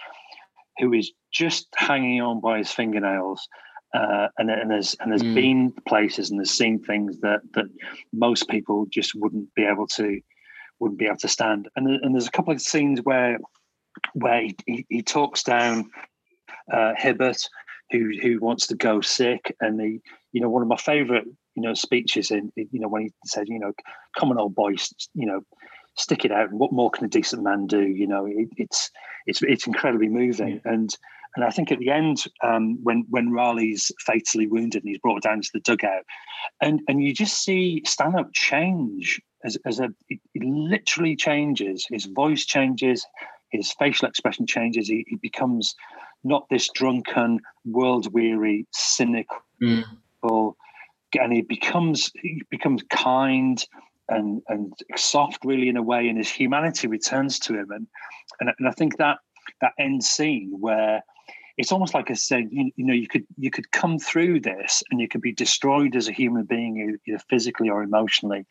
who 0.78 0.92
is 0.94 1.12
just 1.32 1.66
hanging 1.76 2.20
on 2.22 2.40
by 2.40 2.58
his 2.58 2.70
fingernails 2.70 3.46
uh, 3.94 4.28
and 4.38 4.50
and 4.50 4.72
has 4.72 4.96
and 5.00 5.12
has 5.12 5.22
Mm. 5.22 5.34
been 5.34 5.72
places 5.86 6.30
and 6.30 6.40
has 6.40 6.50
seen 6.50 6.78
things 6.82 7.18
that 7.20 7.40
that 7.54 7.66
most 8.12 8.48
people 8.48 8.86
just 8.90 9.12
wouldn't 9.14 9.52
be 9.54 9.64
able 9.64 9.86
to 9.88 10.20
wouldn't 10.78 10.98
be 10.98 11.06
able 11.06 11.16
to 11.16 11.28
stand 11.28 11.68
and 11.76 11.88
and 11.88 12.14
there's 12.14 12.28
a 12.28 12.30
couple 12.30 12.52
of 12.54 12.60
scenes 12.60 13.00
where 13.02 13.38
where 14.14 14.42
he, 14.42 14.56
he, 14.66 14.86
he 14.88 15.02
talks 15.02 15.42
down 15.42 15.90
uh, 16.72 16.92
Hibbert 16.96 17.48
who 17.90 18.10
who 18.22 18.38
wants 18.38 18.68
to 18.68 18.76
go 18.76 19.00
sick 19.00 19.56
and 19.60 19.80
he 19.80 20.00
you 20.32 20.40
know 20.40 20.48
one 20.48 20.62
of 20.62 20.68
my 20.68 20.76
favorite 20.76 21.24
you 21.60 21.68
know 21.68 21.74
speeches 21.74 22.30
in 22.30 22.52
you 22.56 22.80
know 22.80 22.88
when 22.88 23.02
he 23.02 23.12
said 23.26 23.48
you 23.48 23.58
know 23.58 23.72
come 24.18 24.30
on 24.30 24.38
old 24.38 24.54
boy 24.54 24.70
you 25.14 25.26
know 25.26 25.40
stick 25.96 26.24
it 26.24 26.32
out 26.32 26.50
and 26.50 26.58
what 26.58 26.72
more 26.72 26.90
can 26.90 27.04
a 27.04 27.08
decent 27.08 27.42
man 27.42 27.66
do? 27.66 27.82
You 27.82 28.06
know 28.06 28.26
it, 28.26 28.48
it's 28.56 28.90
it's 29.26 29.42
it's 29.42 29.66
incredibly 29.66 30.08
moving. 30.08 30.60
And 30.64 30.94
and 31.36 31.44
I 31.44 31.50
think 31.50 31.70
at 31.70 31.78
the 31.78 31.90
end 31.90 32.24
um, 32.42 32.78
when 32.82 33.04
when 33.10 33.32
Raleigh's 33.32 33.92
fatally 34.00 34.46
wounded 34.46 34.82
and 34.82 34.88
he's 34.88 34.98
brought 34.98 35.22
down 35.22 35.42
to 35.42 35.50
the 35.52 35.60
dugout 35.60 36.04
and 36.60 36.80
and 36.88 37.02
you 37.02 37.12
just 37.12 37.42
see 37.42 37.82
Stanhope 37.84 38.32
change 38.32 39.20
as 39.44 39.58
as 39.66 39.80
a 39.80 39.90
it, 40.08 40.20
it 40.34 40.42
literally 40.42 41.16
changes. 41.16 41.86
His 41.90 42.06
voice 42.06 42.44
changes 42.44 43.06
his 43.50 43.72
facial 43.72 44.06
expression 44.06 44.46
changes. 44.46 44.86
He, 44.86 45.04
he 45.08 45.16
becomes 45.16 45.74
not 46.22 46.48
this 46.48 46.70
drunken 46.72 47.40
world 47.64 48.12
weary 48.12 48.66
cynical 48.72 49.38
Mm. 49.62 49.84
And 51.18 51.32
he 51.32 51.42
becomes 51.42 52.10
he 52.22 52.42
becomes 52.50 52.82
kind 52.90 53.64
and 54.08 54.42
and 54.48 54.72
soft 54.96 55.44
really 55.44 55.68
in 55.68 55.76
a 55.76 55.82
way 55.82 56.08
and 56.08 56.18
his 56.18 56.28
humanity 56.30 56.86
returns 56.88 57.38
to 57.38 57.54
him 57.54 57.70
and 57.70 57.86
and, 58.40 58.50
and 58.58 58.68
I 58.68 58.72
think 58.72 58.96
that 58.98 59.18
that 59.60 59.72
end 59.78 60.04
scene 60.04 60.50
where 60.58 61.02
it's 61.56 61.72
almost 61.72 61.94
like 61.94 62.10
I 62.10 62.14
said 62.14 62.48
you, 62.50 62.70
you 62.76 62.84
know 62.84 62.94
you 62.94 63.08
could 63.08 63.26
you 63.36 63.50
could 63.50 63.70
come 63.70 63.98
through 63.98 64.40
this 64.40 64.82
and 64.90 65.00
you 65.00 65.08
could 65.08 65.20
be 65.20 65.32
destroyed 65.32 65.96
as 65.96 66.08
a 66.08 66.12
human 66.12 66.44
being 66.44 66.98
either 67.06 67.20
physically 67.28 67.68
or 67.68 67.82
emotionally 67.82 68.46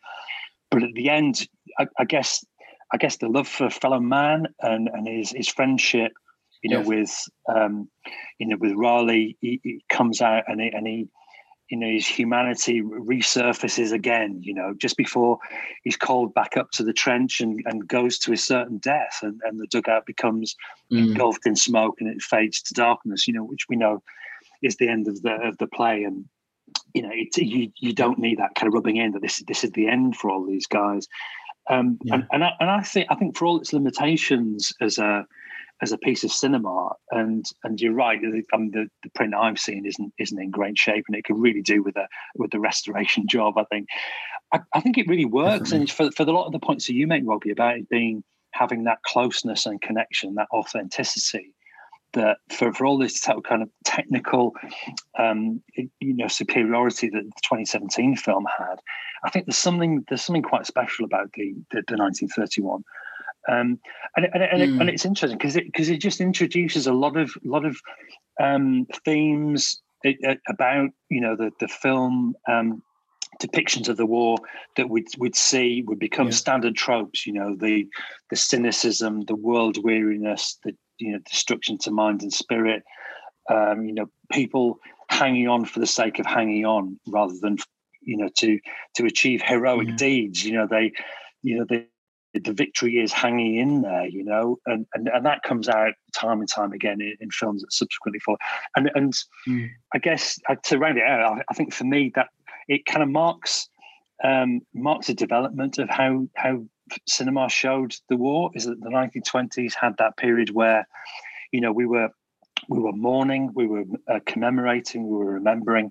but 0.70 0.82
at 0.82 0.94
the 0.94 1.08
end 1.08 1.46
I, 1.78 1.86
I 1.98 2.04
guess 2.04 2.44
I 2.92 2.96
guess 2.96 3.16
the 3.18 3.28
love 3.28 3.48
for 3.48 3.70
fellow 3.70 4.00
man 4.00 4.46
and 4.60 4.88
and 4.92 5.06
his 5.06 5.30
his 5.30 5.48
friendship 5.48 6.12
you 6.62 6.70
know 6.70 6.80
Yes. 6.80 6.86
with 6.86 7.28
um 7.54 7.88
you 8.38 8.46
know 8.46 8.56
with 8.58 8.72
Raleigh 8.74 9.36
he, 9.40 9.60
he 9.62 9.84
comes 9.88 10.20
out 10.20 10.44
and 10.46 10.60
he 10.60 10.68
and 10.68 10.86
he 10.86 11.08
you 11.70 11.78
know 11.78 11.86
his 11.86 12.06
humanity 12.06 12.82
resurfaces 12.82 13.92
again 13.92 14.38
you 14.42 14.52
know 14.52 14.74
just 14.76 14.96
before 14.96 15.38
he's 15.84 15.96
called 15.96 16.34
back 16.34 16.56
up 16.56 16.70
to 16.72 16.82
the 16.82 16.92
trench 16.92 17.40
and, 17.40 17.62
and 17.64 17.88
goes 17.88 18.18
to 18.18 18.32
his 18.32 18.44
certain 18.44 18.78
death 18.78 19.20
and, 19.22 19.40
and 19.44 19.58
the 19.58 19.66
dugout 19.68 20.04
becomes 20.04 20.56
mm. 20.92 20.98
engulfed 20.98 21.46
in 21.46 21.56
smoke 21.56 21.96
and 22.00 22.10
it 22.10 22.20
fades 22.20 22.60
to 22.60 22.74
darkness 22.74 23.26
you 23.26 23.34
know 23.34 23.44
which 23.44 23.66
we 23.68 23.76
know 23.76 24.02
is 24.62 24.76
the 24.76 24.88
end 24.88 25.08
of 25.08 25.22
the 25.22 25.32
of 25.42 25.56
the 25.58 25.66
play 25.66 26.02
and 26.02 26.24
you 26.92 27.02
know 27.02 27.10
it, 27.12 27.36
you 27.36 27.70
you 27.78 27.92
don't 27.92 28.18
need 28.18 28.38
that 28.38 28.54
kind 28.56 28.68
of 28.68 28.74
rubbing 28.74 28.96
in 28.96 29.12
that 29.12 29.22
this 29.22 29.42
this 29.46 29.64
is 29.64 29.70
the 29.72 29.88
end 29.88 30.16
for 30.16 30.30
all 30.30 30.44
these 30.44 30.66
guys 30.66 31.06
um, 31.68 31.98
yeah. 32.02 32.14
and 32.14 32.26
and 32.32 32.44
I, 32.44 32.52
and 32.58 32.70
I 32.70 32.80
think 32.82 33.06
I 33.10 33.14
think 33.14 33.36
for 33.36 33.46
all 33.46 33.60
its 33.60 33.72
limitations 33.72 34.72
as 34.80 34.98
a 34.98 35.24
as 35.82 35.92
a 35.92 35.98
piece 35.98 36.24
of 36.24 36.32
cinema. 36.32 36.90
And 37.10 37.44
and 37.64 37.80
you're 37.80 37.92
right, 37.92 38.20
the, 38.20 38.42
um, 38.52 38.70
the, 38.70 38.86
the 39.02 39.10
print 39.10 39.34
I've 39.34 39.58
seen 39.58 39.86
isn't 39.86 40.12
isn't 40.18 40.40
in 40.40 40.50
great 40.50 40.78
shape, 40.78 41.04
and 41.08 41.16
it 41.16 41.24
could 41.24 41.38
really 41.38 41.62
do 41.62 41.82
with 41.82 41.96
a 41.96 42.06
with 42.36 42.50
the 42.50 42.60
restoration 42.60 43.26
job. 43.28 43.58
I 43.58 43.64
think. 43.64 43.88
I, 44.52 44.60
I 44.74 44.80
think 44.80 44.98
it 44.98 45.06
really 45.06 45.26
works, 45.26 45.70
Definitely. 45.70 45.78
and 45.78 45.90
for 45.90 46.10
for 46.10 46.22
a 46.24 46.32
lot 46.32 46.46
of 46.46 46.52
the 46.52 46.58
points 46.58 46.86
that 46.86 46.94
you 46.94 47.06
make, 47.06 47.22
Robbie, 47.24 47.50
about 47.50 47.78
it 47.78 47.88
being 47.88 48.24
having 48.52 48.84
that 48.84 49.02
closeness 49.04 49.66
and 49.66 49.80
connection, 49.80 50.34
that 50.34 50.48
authenticity. 50.52 51.54
That 52.14 52.38
for, 52.50 52.72
for 52.72 52.86
all 52.86 52.98
this 52.98 53.24
kind 53.44 53.62
of 53.62 53.70
technical, 53.84 54.56
um, 55.16 55.62
you 55.76 55.88
know, 56.00 56.26
superiority 56.26 57.08
that 57.08 57.22
the 57.22 57.40
2017 57.44 58.16
film 58.16 58.48
had, 58.58 58.80
I 59.22 59.30
think 59.30 59.46
there's 59.46 59.56
something 59.56 60.04
there's 60.08 60.24
something 60.24 60.42
quite 60.42 60.66
special 60.66 61.04
about 61.04 61.30
the 61.34 61.54
the, 61.70 61.84
the 61.86 61.96
1931 61.96 62.82
um, 63.50 63.80
and, 64.16 64.26
and, 64.32 64.42
and, 64.42 64.60
mm. 64.60 64.60
it, 64.60 64.68
and, 64.68 64.82
hmm. 64.82 64.88
it's 64.88 65.04
interesting 65.04 65.38
because 65.38 65.56
it 65.56 65.66
because 65.66 65.88
it 65.88 65.98
just 65.98 66.20
introduces 66.20 66.86
a 66.86 66.92
lot 66.92 67.16
of 67.16 67.32
lot 67.44 67.64
of 67.64 67.76
um, 68.40 68.86
themes 69.04 69.80
about 70.48 70.90
you 71.08 71.20
know 71.20 71.36
the 71.36 71.50
the 71.60 71.68
film 71.68 72.34
um, 72.48 72.82
depictions 73.40 73.88
of 73.88 73.96
the 73.96 74.06
war 74.06 74.38
that 74.76 74.88
we'd 74.88 75.08
we'd 75.18 75.36
see 75.36 75.82
would 75.86 75.98
become 75.98 76.26
yeah. 76.26 76.32
standard 76.32 76.76
tropes. 76.76 77.26
You 77.26 77.32
know 77.32 77.56
the 77.56 77.86
the 78.30 78.36
cynicism, 78.36 79.22
the 79.22 79.36
world 79.36 79.82
weariness, 79.82 80.58
the 80.64 80.74
you 80.98 81.12
know 81.12 81.18
destruction 81.30 81.78
to 81.78 81.90
mind 81.90 82.22
and 82.22 82.32
spirit. 82.32 82.84
Um, 83.48 83.84
you 83.84 83.94
know 83.94 84.06
people 84.30 84.78
hanging 85.08 85.48
on 85.48 85.64
for 85.64 85.80
the 85.80 85.86
sake 85.86 86.20
of 86.20 86.26
hanging 86.26 86.64
on 86.64 87.00
rather 87.08 87.34
than 87.40 87.56
you 88.02 88.16
know 88.16 88.28
to 88.38 88.60
to 88.96 89.06
achieve 89.06 89.42
heroic 89.42 89.88
yeah. 89.88 89.96
deeds. 89.96 90.44
You 90.44 90.52
know 90.52 90.68
they 90.70 90.92
you 91.42 91.58
know 91.58 91.66
they 91.68 91.86
the 92.32 92.52
victory 92.52 92.98
is 92.98 93.12
hanging 93.12 93.56
in 93.56 93.82
there, 93.82 94.06
you 94.06 94.24
know, 94.24 94.58
and 94.66 94.86
and, 94.94 95.08
and 95.08 95.26
that 95.26 95.42
comes 95.42 95.68
out 95.68 95.94
time 96.14 96.40
and 96.40 96.48
time 96.48 96.72
again 96.72 97.00
in, 97.00 97.14
in 97.20 97.30
films 97.30 97.62
that 97.62 97.72
subsequently 97.72 98.20
follow. 98.20 98.38
And 98.76 98.90
and 98.94 99.12
mm. 99.48 99.68
I 99.94 99.98
guess 99.98 100.38
uh, 100.48 100.56
to 100.64 100.78
round 100.78 100.98
it 100.98 101.04
out, 101.04 101.20
I, 101.20 101.42
I, 101.50 101.54
think 101.54 101.72
for 101.72 101.84
me 101.84 102.12
that 102.14 102.28
it 102.68 102.86
kind 102.86 103.02
of 103.02 103.08
marks 103.08 103.68
um, 104.22 104.60
marks 104.74 105.08
a 105.08 105.14
development 105.14 105.78
of 105.78 105.88
how 105.88 106.28
how 106.36 106.64
cinema 107.08 107.48
showed 107.48 107.96
the 108.08 108.16
war. 108.16 108.50
Is 108.54 108.64
that 108.64 108.80
the 108.80 108.90
1920s 108.90 109.74
had 109.74 109.96
that 109.98 110.16
period 110.16 110.50
where, 110.50 110.86
you 111.52 111.60
know, 111.60 111.72
we 111.72 111.86
were 111.86 112.10
we 112.68 112.78
were 112.78 112.92
mourning, 112.92 113.50
we 113.54 113.66
were 113.66 113.84
uh, 114.08 114.20
commemorating, 114.26 115.08
we 115.08 115.16
were 115.16 115.32
remembering, 115.32 115.90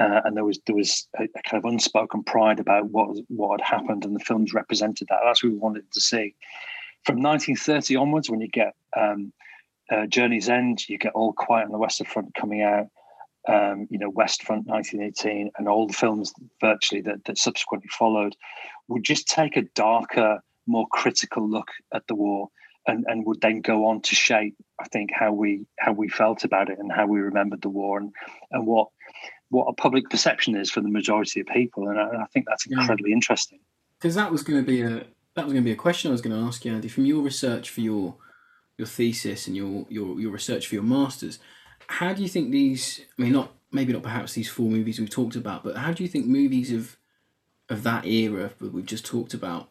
uh, 0.00 0.22
and 0.24 0.36
there 0.36 0.44
was 0.44 0.58
there 0.66 0.76
was 0.76 1.06
a, 1.18 1.24
a, 1.24 1.42
kind 1.42 1.62
of 1.62 1.70
unspoken 1.70 2.22
pride 2.22 2.58
about 2.58 2.90
what 2.90 3.16
what 3.28 3.60
had 3.60 3.78
happened, 3.78 4.04
and 4.04 4.14
the 4.14 4.24
films 4.24 4.54
represented 4.54 5.08
that. 5.08 5.20
That's 5.24 5.42
what 5.42 5.52
we 5.52 5.58
wanted 5.58 5.90
to 5.92 6.00
see. 6.00 6.34
From 7.04 7.20
1930 7.20 7.96
onwards, 7.96 8.30
when 8.30 8.40
you 8.40 8.48
get 8.48 8.74
um, 8.96 9.32
uh, 9.90 10.06
Journey's 10.06 10.48
End, 10.48 10.88
you 10.88 10.98
get 10.98 11.12
All 11.14 11.32
Quiet 11.32 11.66
on 11.66 11.72
the 11.72 11.78
Western 11.78 12.06
Front 12.06 12.34
coming 12.34 12.62
out. 12.62 12.86
Um, 13.48 13.88
you 13.90 13.98
know, 13.98 14.08
Westfront 14.08 14.66
1918, 14.66 15.50
and 15.58 15.68
all 15.68 15.88
the 15.88 15.92
films 15.92 16.32
virtually 16.60 17.00
that, 17.00 17.24
that 17.24 17.36
subsequently 17.36 17.88
followed 17.88 18.36
would 18.86 19.02
just 19.02 19.26
take 19.26 19.56
a 19.56 19.62
darker, 19.74 20.38
more 20.68 20.86
critical 20.92 21.50
look 21.50 21.66
at 21.92 22.06
the 22.06 22.14
war 22.14 22.50
and, 22.86 23.04
and 23.08 23.26
would 23.26 23.40
then 23.40 23.60
go 23.60 23.86
on 23.86 24.00
to 24.02 24.14
shape, 24.14 24.54
I 24.80 24.86
think, 24.88 25.10
how 25.12 25.32
we 25.32 25.66
how 25.78 25.92
we 25.92 26.08
felt 26.08 26.44
about 26.44 26.70
it 26.70 26.78
and 26.78 26.92
how 26.92 27.06
we 27.06 27.20
remembered 27.20 27.62
the 27.62 27.68
war 27.68 27.98
and 27.98 28.12
and 28.50 28.66
what 28.66 28.88
what 29.52 29.66
a 29.66 29.74
public 29.74 30.08
perception 30.08 30.56
is 30.56 30.70
for 30.70 30.80
the 30.80 30.88
majority 30.88 31.40
of 31.40 31.46
people. 31.46 31.88
And 31.88 32.00
I, 32.00 32.22
I 32.22 32.26
think 32.32 32.46
that's 32.48 32.66
incredibly 32.66 33.10
yeah. 33.10 33.16
interesting. 33.16 33.60
Because 33.98 34.14
that 34.14 34.32
was 34.32 34.42
going 34.42 34.64
to 34.64 34.66
be 34.66 34.80
a 34.80 35.04
that 35.34 35.44
was 35.44 35.52
going 35.52 35.62
to 35.62 35.68
be 35.68 35.72
a 35.72 35.76
question 35.76 36.10
I 36.10 36.12
was 36.12 36.20
going 36.20 36.38
to 36.38 36.46
ask 36.46 36.64
you, 36.64 36.72
Andy. 36.72 36.88
From 36.88 37.04
your 37.04 37.22
research 37.22 37.70
for 37.70 37.80
your 37.80 38.16
your 38.78 38.86
thesis 38.86 39.46
and 39.46 39.56
your 39.56 39.86
your 39.88 40.18
your 40.18 40.30
research 40.30 40.66
for 40.66 40.74
your 40.74 40.84
masters, 40.84 41.38
how 41.86 42.12
do 42.12 42.22
you 42.22 42.28
think 42.28 42.50
these? 42.50 43.02
I 43.18 43.22
mean, 43.22 43.32
not 43.32 43.52
maybe 43.70 43.92
not 43.92 44.02
perhaps 44.02 44.32
these 44.32 44.48
four 44.48 44.68
movies 44.68 44.98
we've 44.98 45.10
talked 45.10 45.36
about, 45.36 45.62
but 45.64 45.76
how 45.76 45.92
do 45.92 46.02
you 46.02 46.08
think 46.08 46.26
movies 46.26 46.72
of 46.72 46.96
of 47.68 47.82
that 47.82 48.06
era 48.06 48.52
that 48.58 48.72
we've 48.72 48.86
just 48.86 49.04
talked 49.04 49.34
about? 49.34 49.68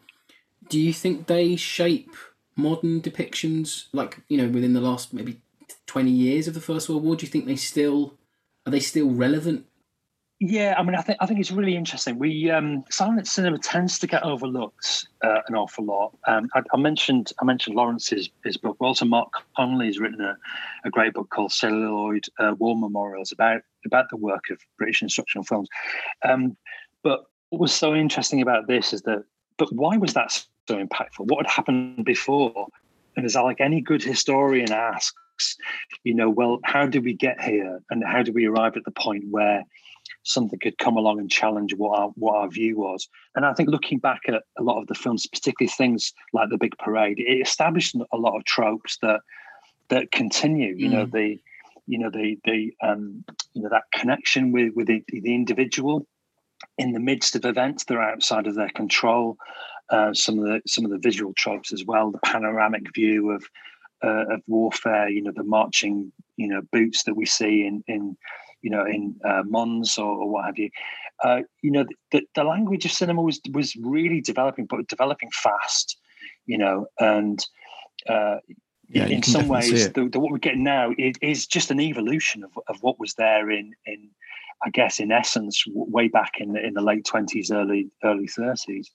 Do 0.70 0.80
you 0.80 0.94
think 0.94 1.28
they 1.28 1.56
shape 1.56 2.16
modern 2.56 3.02
depictions, 3.02 3.86
like 3.91 4.20
you 4.30 4.38
know, 4.38 4.48
within 4.48 4.74
the 4.74 4.82
last 4.82 5.12
maybe 5.12 5.41
twenty 5.88 6.12
years 6.12 6.48
of 6.48 6.53
the 6.53 6.62
First 6.62 6.88
World 6.88 7.03
War? 7.03 7.16
Do 7.16 7.26
you 7.26 7.32
think 7.32 7.45
they 7.45 7.56
still 7.56 8.14
are 8.66 8.72
they 8.72 8.80
still 8.80 9.10
relevant? 9.10 9.66
Yeah, 10.43 10.73
I 10.76 10.81
mean, 10.81 10.95
I 10.95 11.03
think 11.03 11.19
I 11.22 11.27
think 11.27 11.39
it's 11.39 11.51
really 11.51 11.76
interesting. 11.76 12.18
We 12.18 12.49
um, 12.49 12.84
silent 12.89 13.27
cinema 13.27 13.59
tends 13.59 13.99
to 13.99 14.07
get 14.07 14.23
overlooked 14.23 15.07
uh, 15.23 15.41
an 15.47 15.53
awful 15.53 15.85
lot. 15.85 16.18
Um, 16.27 16.49
I, 16.55 16.63
I, 16.73 16.77
mentioned 16.77 17.31
I 17.39 17.45
mentioned 17.45 17.76
Lawrence's 17.76 18.27
his 18.43 18.57
book. 18.57 18.76
Well, 18.80 18.88
also 18.88 19.05
Mark 19.05 19.31
Connelly 19.55 19.85
has 19.85 19.99
written 19.99 20.19
a, 20.19 20.35
a 20.84 20.89
great 20.89 21.13
book 21.13 21.30
called 21.30 21.51
Celluloid 21.51 22.26
uh, 22.39 22.55
War 22.57 22.76
Memorials 22.76 23.31
about 23.31 23.61
about 23.85 24.09
the 24.09 24.18
work 24.18 24.45
of 24.49 24.57
British 24.80 25.03
instructional 25.03 25.43
films. 25.43 25.69
Um, 26.27 26.57
but 27.03 27.26
what 27.51 27.61
was 27.61 27.72
so 27.72 27.93
interesting 27.93 28.41
about 28.41 28.65
this 28.65 28.93
is 28.93 29.03
that, 29.03 29.23
but 29.59 29.72
why 29.72 29.95
was 29.97 30.15
that 30.15 30.31
so 30.31 30.84
impactful? 30.84 31.27
What 31.27 31.45
had 31.45 31.53
happened 31.53 32.03
before? 32.03 32.65
And 33.15 33.27
as 33.27 33.35
like 33.35 33.61
any 33.61 33.80
good 33.80 34.01
historian 34.01 34.72
asks, 34.72 35.55
you 36.03 36.15
know, 36.15 36.31
well, 36.31 36.61
how 36.63 36.88
did 36.88 37.05
we 37.05 37.13
get 37.13 37.39
here, 37.39 37.80
and 37.91 38.03
how 38.03 38.23
did 38.23 38.34
we 38.34 38.47
arrive 38.47 38.76
at 38.76 38.85
the 38.85 38.91
point 38.91 39.26
where 39.30 39.65
something 40.23 40.60
could 40.60 40.78
come 40.78 40.98
along 40.98 41.19
and 41.19 41.32
challenge 41.32 41.73
what 41.76 41.99
our 41.99 42.10
what 42.10 42.36
our 42.36 42.49
view 42.49 42.78
was? 42.78 43.07
And 43.36 43.45
I 43.45 43.53
think 43.53 43.69
looking 43.69 43.99
back 43.99 44.22
at 44.28 44.44
a 44.57 44.64
lot 44.64 44.80
of 44.80 44.88
the 44.88 44.95
films, 44.95 45.28
particularly 45.28 45.69
things 45.69 46.14
like 46.34 46.49
the 46.49 46.57
Big 46.57 46.78
Parade, 46.78 47.19
it 47.19 47.41
established 47.41 47.95
a 47.95 48.18
lot 48.18 48.38
of 48.38 48.45
tropes 48.45 48.98
that 49.02 49.22
that 49.90 50.11
continue. 50.11 50.76
You 50.76 50.90
mm. 50.90 50.91
know, 50.91 51.06
the 51.06 51.40
you 51.88 51.99
know 51.99 52.10
the 52.10 52.38
the 52.45 52.73
um, 52.82 53.23
you 53.53 53.61
know 53.61 53.69
that 53.69 53.84
connection 53.94 54.52
with 54.52 54.73
with 54.76 54.88
the, 54.88 55.03
the 55.07 55.36
individual 55.36 56.07
in 56.78 56.94
the 56.94 56.99
midst 56.99 57.36
of 57.36 57.45
events 57.45 57.86
that 57.86 57.95
are 57.95 58.03
outside 58.03 58.48
of 58.48 58.56
their 58.56 58.69
control. 58.69 59.38
Uh, 59.90 60.14
some 60.14 60.40
of 60.40 60.45
the 60.45 60.61
some 60.68 60.86
of 60.86 60.91
the 60.91 60.98
visual 60.98 61.34
tropes 61.36 61.73
as 61.73 61.84
well, 61.86 62.11
the 62.11 62.19
panoramic 62.19 62.94
view 62.94 63.32
of 63.32 63.44
uh, 64.03 64.36
of 64.36 64.41
warfare. 64.48 65.10
You 65.10 65.23
know, 65.23 65.34
the 65.36 65.44
marching, 65.44 66.11
you 66.38 66.48
know, 66.48 66.61
boots 66.72 67.03
that 67.03 67.15
we 67.15 67.26
see 67.26 67.65
in 67.65 67.84
in 67.88 68.18
you 68.61 68.69
know 68.69 68.85
in 68.85 69.15
uh, 69.25 69.43
Mons 69.45 69.97
or, 69.97 70.05
or, 70.05 70.29
what 70.29 70.45
have 70.45 70.57
you. 70.57 70.69
Uh, 71.23 71.41
you 71.61 71.71
know, 71.71 71.85
the, 72.11 72.23
the 72.35 72.43
language 72.43 72.85
of 72.85 72.91
cinema 72.91 73.21
was 73.21 73.39
was 73.51 73.75
really 73.75 74.21
developing, 74.21 74.65
but 74.65 74.88
developing 74.88 75.29
fast. 75.31 75.97
You 76.45 76.57
know, 76.57 76.88
and 76.99 77.43
uh, 78.09 78.38
yeah, 78.89 79.07
in 79.07 79.23
some 79.23 79.47
ways, 79.47 79.91
the, 79.91 80.09
the, 80.09 80.19
what 80.19 80.31
we're 80.31 80.38
getting 80.38 80.63
now 80.63 80.91
is, 80.97 81.15
is, 81.21 81.47
just 81.47 81.71
an 81.71 81.79
evolution 81.79 82.43
of, 82.43 82.51
of 82.67 82.77
what 82.81 82.99
was 82.99 83.13
there 83.15 83.49
in 83.49 83.73
in 83.85 84.09
I 84.63 84.69
guess 84.69 84.99
in 84.99 85.11
essence 85.11 85.63
way 85.67 86.07
back 86.07 86.33
in 86.39 86.53
the 86.53 86.65
in 86.65 86.73
the 86.73 86.81
late 86.81 87.05
twenties, 87.05 87.51
early 87.51 87.89
early 88.03 88.27
thirties. 88.27 88.91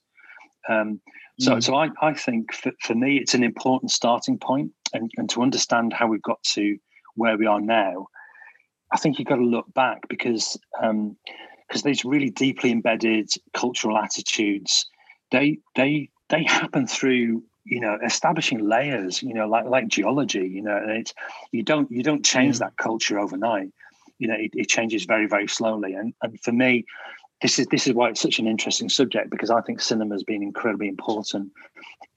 Um, 0.68 1.00
so, 1.38 1.52
mm. 1.52 1.62
so 1.62 1.74
I, 1.76 1.90
I 2.02 2.14
think 2.14 2.52
for, 2.52 2.72
for 2.80 2.94
me, 2.94 3.18
it's 3.18 3.34
an 3.34 3.44
important 3.44 3.90
starting 3.90 4.38
point, 4.38 4.72
and, 4.92 5.10
and 5.16 5.28
to 5.30 5.42
understand 5.42 5.92
how 5.92 6.08
we've 6.08 6.22
got 6.22 6.42
to 6.54 6.76
where 7.14 7.36
we 7.36 7.46
are 7.46 7.60
now, 7.60 8.08
I 8.92 8.98
think 8.98 9.18
you've 9.18 9.28
got 9.28 9.36
to 9.36 9.44
look 9.44 9.72
back 9.74 10.08
because 10.08 10.58
um, 10.82 11.16
because 11.66 11.82
these 11.82 12.04
really 12.04 12.30
deeply 12.30 12.70
embedded 12.70 13.30
cultural 13.52 13.98
attitudes, 13.98 14.86
they 15.30 15.58
they 15.74 16.08
they 16.28 16.44
happen 16.44 16.86
through 16.86 17.42
you 17.64 17.80
know 17.80 17.98
establishing 18.04 18.66
layers, 18.66 19.22
you 19.22 19.34
know, 19.34 19.48
like 19.48 19.66
like 19.66 19.88
geology, 19.88 20.48
you 20.48 20.62
know, 20.62 20.76
and 20.76 20.90
it's 20.90 21.14
you 21.52 21.62
don't 21.62 21.90
you 21.90 22.02
don't 22.02 22.24
change 22.24 22.58
that 22.58 22.76
culture 22.76 23.18
overnight. 23.18 23.72
You 24.18 24.28
know, 24.28 24.36
it, 24.38 24.52
it 24.54 24.68
changes 24.68 25.04
very 25.04 25.26
very 25.26 25.48
slowly, 25.48 25.94
and 25.94 26.14
and 26.22 26.40
for 26.40 26.52
me, 26.52 26.84
this 27.42 27.58
is 27.58 27.66
this 27.66 27.86
is 27.86 27.92
why 27.94 28.10
it's 28.10 28.20
such 28.20 28.38
an 28.38 28.46
interesting 28.46 28.88
subject 28.88 29.30
because 29.30 29.50
I 29.50 29.60
think 29.62 29.80
cinema 29.80 30.14
has 30.14 30.22
been 30.22 30.42
incredibly 30.42 30.88
important 30.88 31.52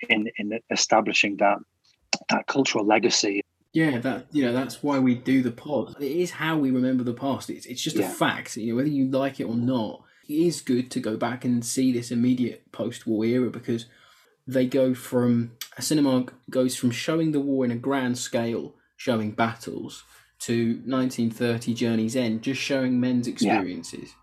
in 0.07 0.29
in 0.37 0.59
establishing 0.69 1.37
that 1.37 1.57
that 2.29 2.47
cultural 2.47 2.85
legacy. 2.85 3.41
Yeah, 3.73 3.99
that 3.99 4.27
you 4.31 4.43
know 4.43 4.53
that's 4.53 4.81
why 4.81 4.99
we 4.99 5.15
do 5.15 5.41
the 5.41 5.51
pod. 5.51 5.95
It 5.99 6.11
is 6.11 6.31
how 6.31 6.57
we 6.57 6.71
remember 6.71 7.03
the 7.03 7.13
past. 7.13 7.49
It's 7.49 7.65
it's 7.65 7.81
just 7.81 7.97
yeah. 7.97 8.09
a 8.09 8.13
fact. 8.13 8.57
You 8.57 8.71
know 8.71 8.77
whether 8.77 8.89
you 8.89 9.09
like 9.09 9.39
it 9.39 9.45
or 9.45 9.55
not. 9.55 10.03
It 10.27 10.33
is 10.33 10.61
good 10.61 10.91
to 10.91 10.99
go 10.99 11.17
back 11.17 11.43
and 11.43 11.65
see 11.65 11.91
this 11.91 12.11
immediate 12.11 12.71
post-war 12.71 13.25
era 13.25 13.49
because 13.49 13.87
they 14.45 14.67
go 14.67 14.93
from 14.93 15.53
a 15.77 15.81
cinema 15.81 16.25
goes 16.49 16.75
from 16.75 16.91
showing 16.91 17.31
the 17.31 17.39
war 17.39 17.65
in 17.65 17.71
a 17.71 17.75
grand 17.75 18.17
scale, 18.17 18.75
showing 18.95 19.31
battles, 19.31 20.03
to 20.39 20.81
1930 20.85 21.73
Journey's 21.73 22.15
End, 22.15 22.41
just 22.41 22.61
showing 22.61 22.99
men's 22.99 23.27
experiences. 23.27 24.13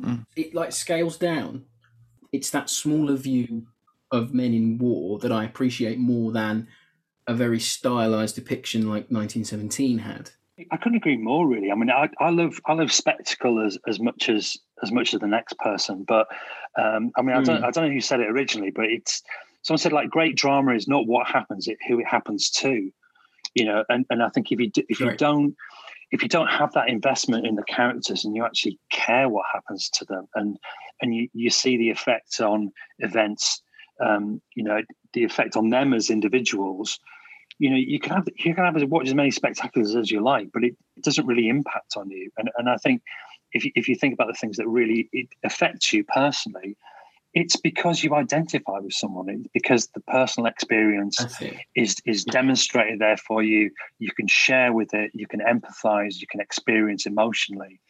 Mm. 0.00 0.26
it 0.36 0.54
like 0.54 0.72
scales 0.72 1.16
down. 1.16 1.64
It's 2.32 2.50
that 2.50 2.70
smaller 2.70 3.16
view 3.16 3.66
of 4.10 4.32
men 4.32 4.54
in 4.54 4.78
war 4.78 5.18
that 5.18 5.32
I 5.32 5.44
appreciate 5.44 5.98
more 5.98 6.32
than 6.32 6.68
a 7.28 7.34
very 7.34 7.60
stylized 7.60 8.34
depiction 8.34 8.82
like 8.88 9.10
1917 9.10 9.98
had. 9.98 10.30
I 10.72 10.76
couldn't 10.76 10.96
agree 10.96 11.16
more. 11.16 11.46
Really, 11.46 11.70
I 11.70 11.76
mean, 11.76 11.90
I, 11.90 12.08
I 12.18 12.30
love 12.30 12.58
I 12.66 12.72
love 12.72 12.90
spectacle 12.90 13.64
as, 13.64 13.78
as 13.86 14.00
much 14.00 14.28
as 14.28 14.56
as 14.82 14.90
much 14.90 15.14
as 15.14 15.20
the 15.20 15.28
next 15.28 15.56
person. 15.58 16.04
But 16.08 16.26
um, 16.76 17.12
I 17.16 17.22
mean, 17.22 17.36
I 17.36 17.42
don't 17.42 17.60
Mm. 17.60 17.64
I 17.64 17.70
don't 17.70 17.86
know 17.86 17.92
who 17.92 18.00
said 18.00 18.18
it 18.20 18.28
originally, 18.28 18.72
but 18.72 18.86
it's 18.86 19.22
someone 19.62 19.78
said 19.78 19.92
like 19.92 20.10
great 20.10 20.36
drama 20.36 20.74
is 20.74 20.88
not 20.88 21.06
what 21.06 21.28
happens, 21.28 21.68
it 21.68 21.78
who 21.86 22.00
it 22.00 22.06
happens 22.08 22.50
to. 22.50 22.90
You 23.54 23.64
know, 23.64 23.84
and, 23.88 24.04
and 24.10 24.22
I 24.22 24.30
think 24.30 24.50
if 24.50 24.58
you 24.58 24.70
d- 24.70 24.86
if 24.88 24.98
you 24.98 25.06
Right. 25.06 25.18
don't 25.18 25.54
if 26.10 26.22
you 26.22 26.28
don't 26.28 26.48
have 26.48 26.72
that 26.72 26.88
investment 26.88 27.46
in 27.46 27.54
the 27.54 27.62
characters 27.64 28.24
and 28.24 28.34
you 28.34 28.44
actually 28.44 28.78
care 28.90 29.28
what 29.28 29.44
happens 29.52 29.90
to 29.90 30.04
them 30.06 30.26
and 30.34 30.58
and 31.00 31.14
you, 31.14 31.28
you 31.32 31.50
see 31.50 31.76
the 31.76 31.90
effect 31.90 32.40
on 32.40 32.72
events 32.98 33.62
um, 34.04 34.40
you 34.54 34.64
know 34.64 34.80
the 35.12 35.24
effect 35.24 35.56
on 35.56 35.70
them 35.70 35.92
as 35.92 36.10
individuals 36.10 36.98
you 37.58 37.70
know 37.70 37.76
you 37.76 37.98
can 37.98 38.14
have 38.16 38.28
you 38.36 38.54
can 38.54 38.64
have 38.64 38.90
watch 38.90 39.08
as 39.08 39.14
many 39.14 39.30
spectaculars 39.30 39.98
as 39.98 40.10
you 40.10 40.22
like 40.22 40.48
but 40.52 40.64
it, 40.64 40.76
it 40.96 41.04
doesn't 41.04 41.26
really 41.26 41.48
impact 41.48 41.96
on 41.96 42.10
you 42.10 42.30
and 42.38 42.50
and 42.56 42.68
i 42.68 42.76
think 42.76 43.02
if 43.52 43.64
you, 43.64 43.72
if 43.74 43.88
you 43.88 43.94
think 43.94 44.14
about 44.14 44.26
the 44.26 44.34
things 44.34 44.56
that 44.56 44.68
really 44.68 45.08
it 45.12 45.28
affects 45.44 45.92
you 45.92 46.04
personally 46.04 46.76
it's 47.34 47.56
because 47.56 48.02
you 48.02 48.14
identify 48.14 48.78
with 48.78 48.92
someone 48.92 49.28
it's 49.28 49.48
because 49.52 49.88
the 49.88 50.00
personal 50.00 50.46
experience 50.46 51.18
is 51.74 51.96
is 52.06 52.24
demonstrated 52.24 52.98
there 52.98 53.16
for 53.16 53.42
you. 53.42 53.70
You 53.98 54.10
can 54.16 54.26
share 54.26 54.72
with 54.72 54.94
it. 54.94 55.10
You 55.14 55.26
can 55.26 55.40
empathize. 55.40 56.20
You 56.20 56.26
can 56.26 56.40
experience 56.40 57.06
emotionally 57.06 57.80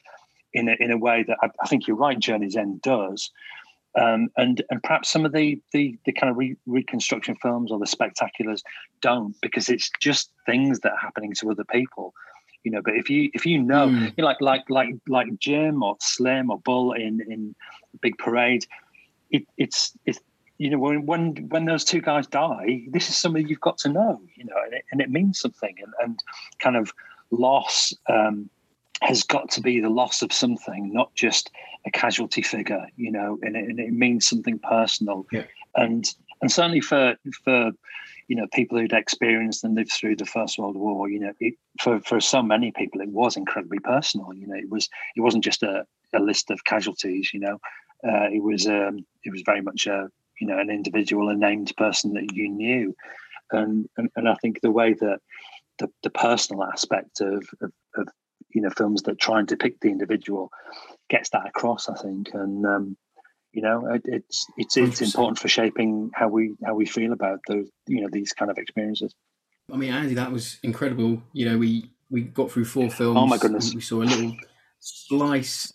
in 0.52 0.68
a, 0.68 0.76
in 0.80 0.90
a 0.90 0.98
way 0.98 1.24
that 1.26 1.36
I, 1.42 1.50
I 1.62 1.66
think 1.68 1.86
you're 1.86 1.96
right. 1.96 2.18
Journey's 2.18 2.56
End 2.56 2.82
does, 2.82 3.30
um, 3.94 4.28
and 4.36 4.62
and 4.70 4.82
perhaps 4.82 5.10
some 5.10 5.24
of 5.24 5.32
the 5.32 5.60
the, 5.72 5.98
the 6.04 6.12
kind 6.12 6.30
of 6.30 6.36
re, 6.36 6.56
reconstruction 6.66 7.36
films 7.36 7.70
or 7.70 7.78
the 7.78 7.86
spectaculars 7.86 8.62
don't 9.00 9.34
because 9.40 9.68
it's 9.68 9.90
just 10.00 10.30
things 10.46 10.80
that 10.80 10.92
are 10.92 10.98
happening 10.98 11.32
to 11.34 11.50
other 11.50 11.64
people. 11.64 12.14
You 12.64 12.72
know, 12.72 12.82
but 12.82 12.96
if 12.96 13.08
you 13.08 13.30
if 13.34 13.46
you 13.46 13.62
know, 13.62 13.88
Mm. 13.88 14.06
you 14.08 14.12
know, 14.18 14.24
like 14.24 14.40
like 14.40 14.68
like 14.68 14.94
like 15.08 15.38
Jim 15.38 15.82
or 15.82 15.96
Slim 16.00 16.50
or 16.50 16.58
Bull 16.58 16.92
in 16.92 17.20
in 17.30 17.54
Big 18.00 18.18
Parade, 18.18 18.66
it, 19.30 19.46
it's 19.56 19.96
it's 20.04 20.20
you 20.58 20.70
know 20.70 20.78
when 20.78 21.06
when 21.06 21.48
when 21.48 21.64
those 21.66 21.84
two 21.84 22.00
guys 22.00 22.26
die 22.26 22.82
this 22.90 23.08
is 23.08 23.16
somebody 23.16 23.44
you've 23.48 23.60
got 23.60 23.78
to 23.78 23.88
know 23.88 24.20
you 24.34 24.44
know 24.44 24.56
and 24.64 24.74
it, 24.74 24.84
and 24.90 25.00
it 25.00 25.08
means 25.08 25.38
something 25.38 25.76
and, 25.80 25.94
and 26.02 26.18
kind 26.58 26.76
of 26.76 26.92
loss 27.30 27.94
um, 28.08 28.50
has 29.02 29.22
got 29.22 29.50
to 29.50 29.60
be 29.60 29.80
the 29.80 29.88
loss 29.88 30.22
of 30.22 30.32
something 30.32 30.92
not 30.92 31.14
just 31.14 31.50
a 31.86 31.90
casualty 31.90 32.42
figure 32.42 32.86
you 32.96 33.10
know 33.10 33.38
and 33.42 33.56
it, 33.56 33.64
and 33.64 33.80
it 33.80 33.92
means 33.92 34.28
something 34.28 34.58
personal. 34.58 35.26
Yeah. 35.32 35.44
and 35.76 36.04
and 36.40 36.50
certainly 36.50 36.80
for 36.80 37.16
for 37.44 37.72
you 38.28 38.36
know 38.36 38.46
people 38.52 38.78
who'd 38.78 38.92
experienced 38.92 39.64
and 39.64 39.74
lived 39.74 39.92
through 39.92 40.16
the 40.16 40.26
first 40.26 40.58
world 40.58 40.76
war 40.76 41.08
you 41.08 41.18
know 41.18 41.32
it, 41.40 41.54
for 41.80 42.00
for 42.00 42.20
so 42.20 42.42
many 42.42 42.70
people 42.72 43.00
it 43.00 43.08
was 43.08 43.36
incredibly 43.36 43.78
personal. 43.78 44.32
You 44.34 44.46
know 44.46 44.56
it 44.56 44.68
was 44.68 44.88
it 45.16 45.20
wasn't 45.20 45.44
just 45.44 45.62
a, 45.62 45.84
a 46.14 46.20
list 46.20 46.50
of 46.50 46.64
casualties 46.64 47.30
you 47.32 47.40
know. 47.40 47.58
Uh, 48.06 48.28
it 48.30 48.42
was 48.42 48.66
um, 48.68 49.04
it 49.24 49.32
was 49.32 49.42
very 49.44 49.60
much 49.60 49.86
a 49.86 50.08
you 50.40 50.46
know 50.46 50.58
an 50.58 50.70
individual, 50.70 51.28
a 51.28 51.34
named 51.34 51.72
person 51.76 52.14
that 52.14 52.32
you 52.32 52.48
knew, 52.48 52.94
and 53.50 53.88
and, 53.96 54.10
and 54.14 54.28
I 54.28 54.34
think 54.34 54.60
the 54.60 54.70
way 54.70 54.92
that 54.94 55.20
the, 55.78 55.88
the 56.02 56.10
personal 56.10 56.64
aspect 56.64 57.20
of, 57.20 57.48
of, 57.60 57.72
of 57.87 57.87
you 58.54 58.62
know 58.62 58.70
films 58.70 59.02
that 59.02 59.18
try 59.18 59.38
and 59.38 59.48
depict 59.48 59.80
the 59.80 59.90
individual 59.90 60.50
gets 61.08 61.30
that 61.30 61.46
across, 61.46 61.88
I 61.88 61.94
think, 61.94 62.30
and 62.34 62.66
um, 62.66 62.96
you 63.52 63.62
know 63.62 63.86
it, 63.92 64.02
it's 64.04 64.46
it's 64.56 64.76
it's 64.76 65.00
important 65.00 65.38
for 65.38 65.48
shaping 65.48 66.10
how 66.14 66.28
we 66.28 66.54
how 66.64 66.74
we 66.74 66.86
feel 66.86 67.12
about 67.12 67.40
those 67.48 67.68
you 67.86 68.02
know 68.02 68.08
these 68.10 68.32
kind 68.32 68.50
of 68.50 68.58
experiences. 68.58 69.14
I 69.72 69.76
mean, 69.76 69.92
Andy, 69.92 70.14
that 70.14 70.32
was 70.32 70.58
incredible. 70.62 71.22
You 71.32 71.50
know, 71.50 71.58
we 71.58 71.90
we 72.10 72.22
got 72.22 72.50
through 72.50 72.64
four 72.64 72.90
films. 72.90 73.18
Oh 73.18 73.26
my 73.26 73.38
goodness. 73.38 73.74
We 73.74 73.80
saw 73.80 74.02
a 74.02 74.04
little 74.04 74.34
slice. 74.80 75.72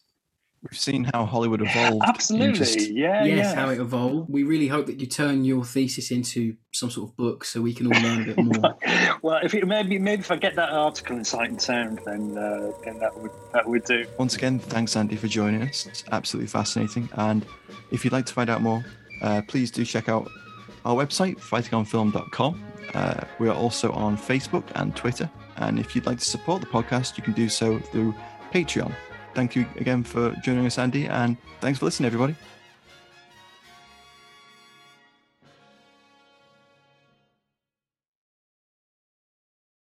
We've 0.69 0.79
seen 0.79 1.03
how 1.03 1.25
Hollywood 1.25 1.61
evolved. 1.61 2.03
Absolutely, 2.07 2.57
just- 2.57 2.89
yeah, 2.89 3.23
yes, 3.25 3.37
yeah. 3.47 3.55
how 3.55 3.69
it 3.69 3.79
evolved. 3.79 4.29
We 4.29 4.43
really 4.43 4.67
hope 4.69 4.85
that 4.85 4.99
you 4.99 5.07
turn 5.07 5.43
your 5.43 5.65
thesis 5.65 6.09
into 6.09 6.55
some 6.71 6.89
sort 6.89 7.09
of 7.09 7.17
book, 7.17 7.43
so 7.43 7.61
we 7.61 7.73
can 7.73 7.87
all 7.93 8.01
learn 8.01 8.21
a 8.21 8.33
bit 8.33 8.37
more. 8.61 8.75
well, 9.21 9.39
if 9.43 9.53
it, 9.53 9.67
maybe 9.67 9.99
maybe 9.99 10.21
if 10.21 10.31
I 10.31 10.37
get 10.37 10.55
that 10.55 10.69
article 10.69 11.17
in 11.17 11.25
Sight 11.25 11.49
and 11.49 11.61
Sound, 11.61 11.99
then 12.05 12.37
uh, 12.37 12.71
then 12.85 12.97
that 12.99 13.15
would 13.19 13.31
that 13.53 13.67
would 13.67 13.83
do. 13.83 14.05
Once 14.17 14.35
again, 14.35 14.57
thanks, 14.59 14.95
Andy, 14.95 15.17
for 15.17 15.27
joining 15.27 15.61
us. 15.63 15.85
It's 15.85 16.03
absolutely 16.11 16.47
fascinating. 16.47 17.09
And 17.13 17.45
if 17.91 18.05
you'd 18.05 18.13
like 18.13 18.25
to 18.27 18.33
find 18.33 18.49
out 18.49 18.61
more, 18.61 18.85
uh, 19.21 19.41
please 19.47 19.69
do 19.69 19.83
check 19.83 20.07
out 20.07 20.29
our 20.85 20.95
website, 20.95 21.37
fightingonfilm.com. 21.39 22.63
Uh, 22.93 23.21
we 23.39 23.49
are 23.49 23.55
also 23.55 23.91
on 23.91 24.17
Facebook 24.17 24.63
and 24.75 24.95
Twitter. 24.95 25.29
And 25.57 25.79
if 25.79 25.95
you'd 25.95 26.05
like 26.05 26.19
to 26.19 26.25
support 26.25 26.61
the 26.61 26.67
podcast, 26.67 27.17
you 27.17 27.23
can 27.23 27.33
do 27.33 27.49
so 27.49 27.79
through 27.79 28.13
Patreon. 28.53 28.93
Thank 29.33 29.55
you 29.55 29.65
again 29.77 30.03
for 30.03 30.35
joining 30.43 30.65
us, 30.65 30.77
Andy, 30.77 31.07
and 31.07 31.37
thanks 31.59 31.79
for 31.79 31.85
listening, 31.85 32.07
everybody. 32.07 32.35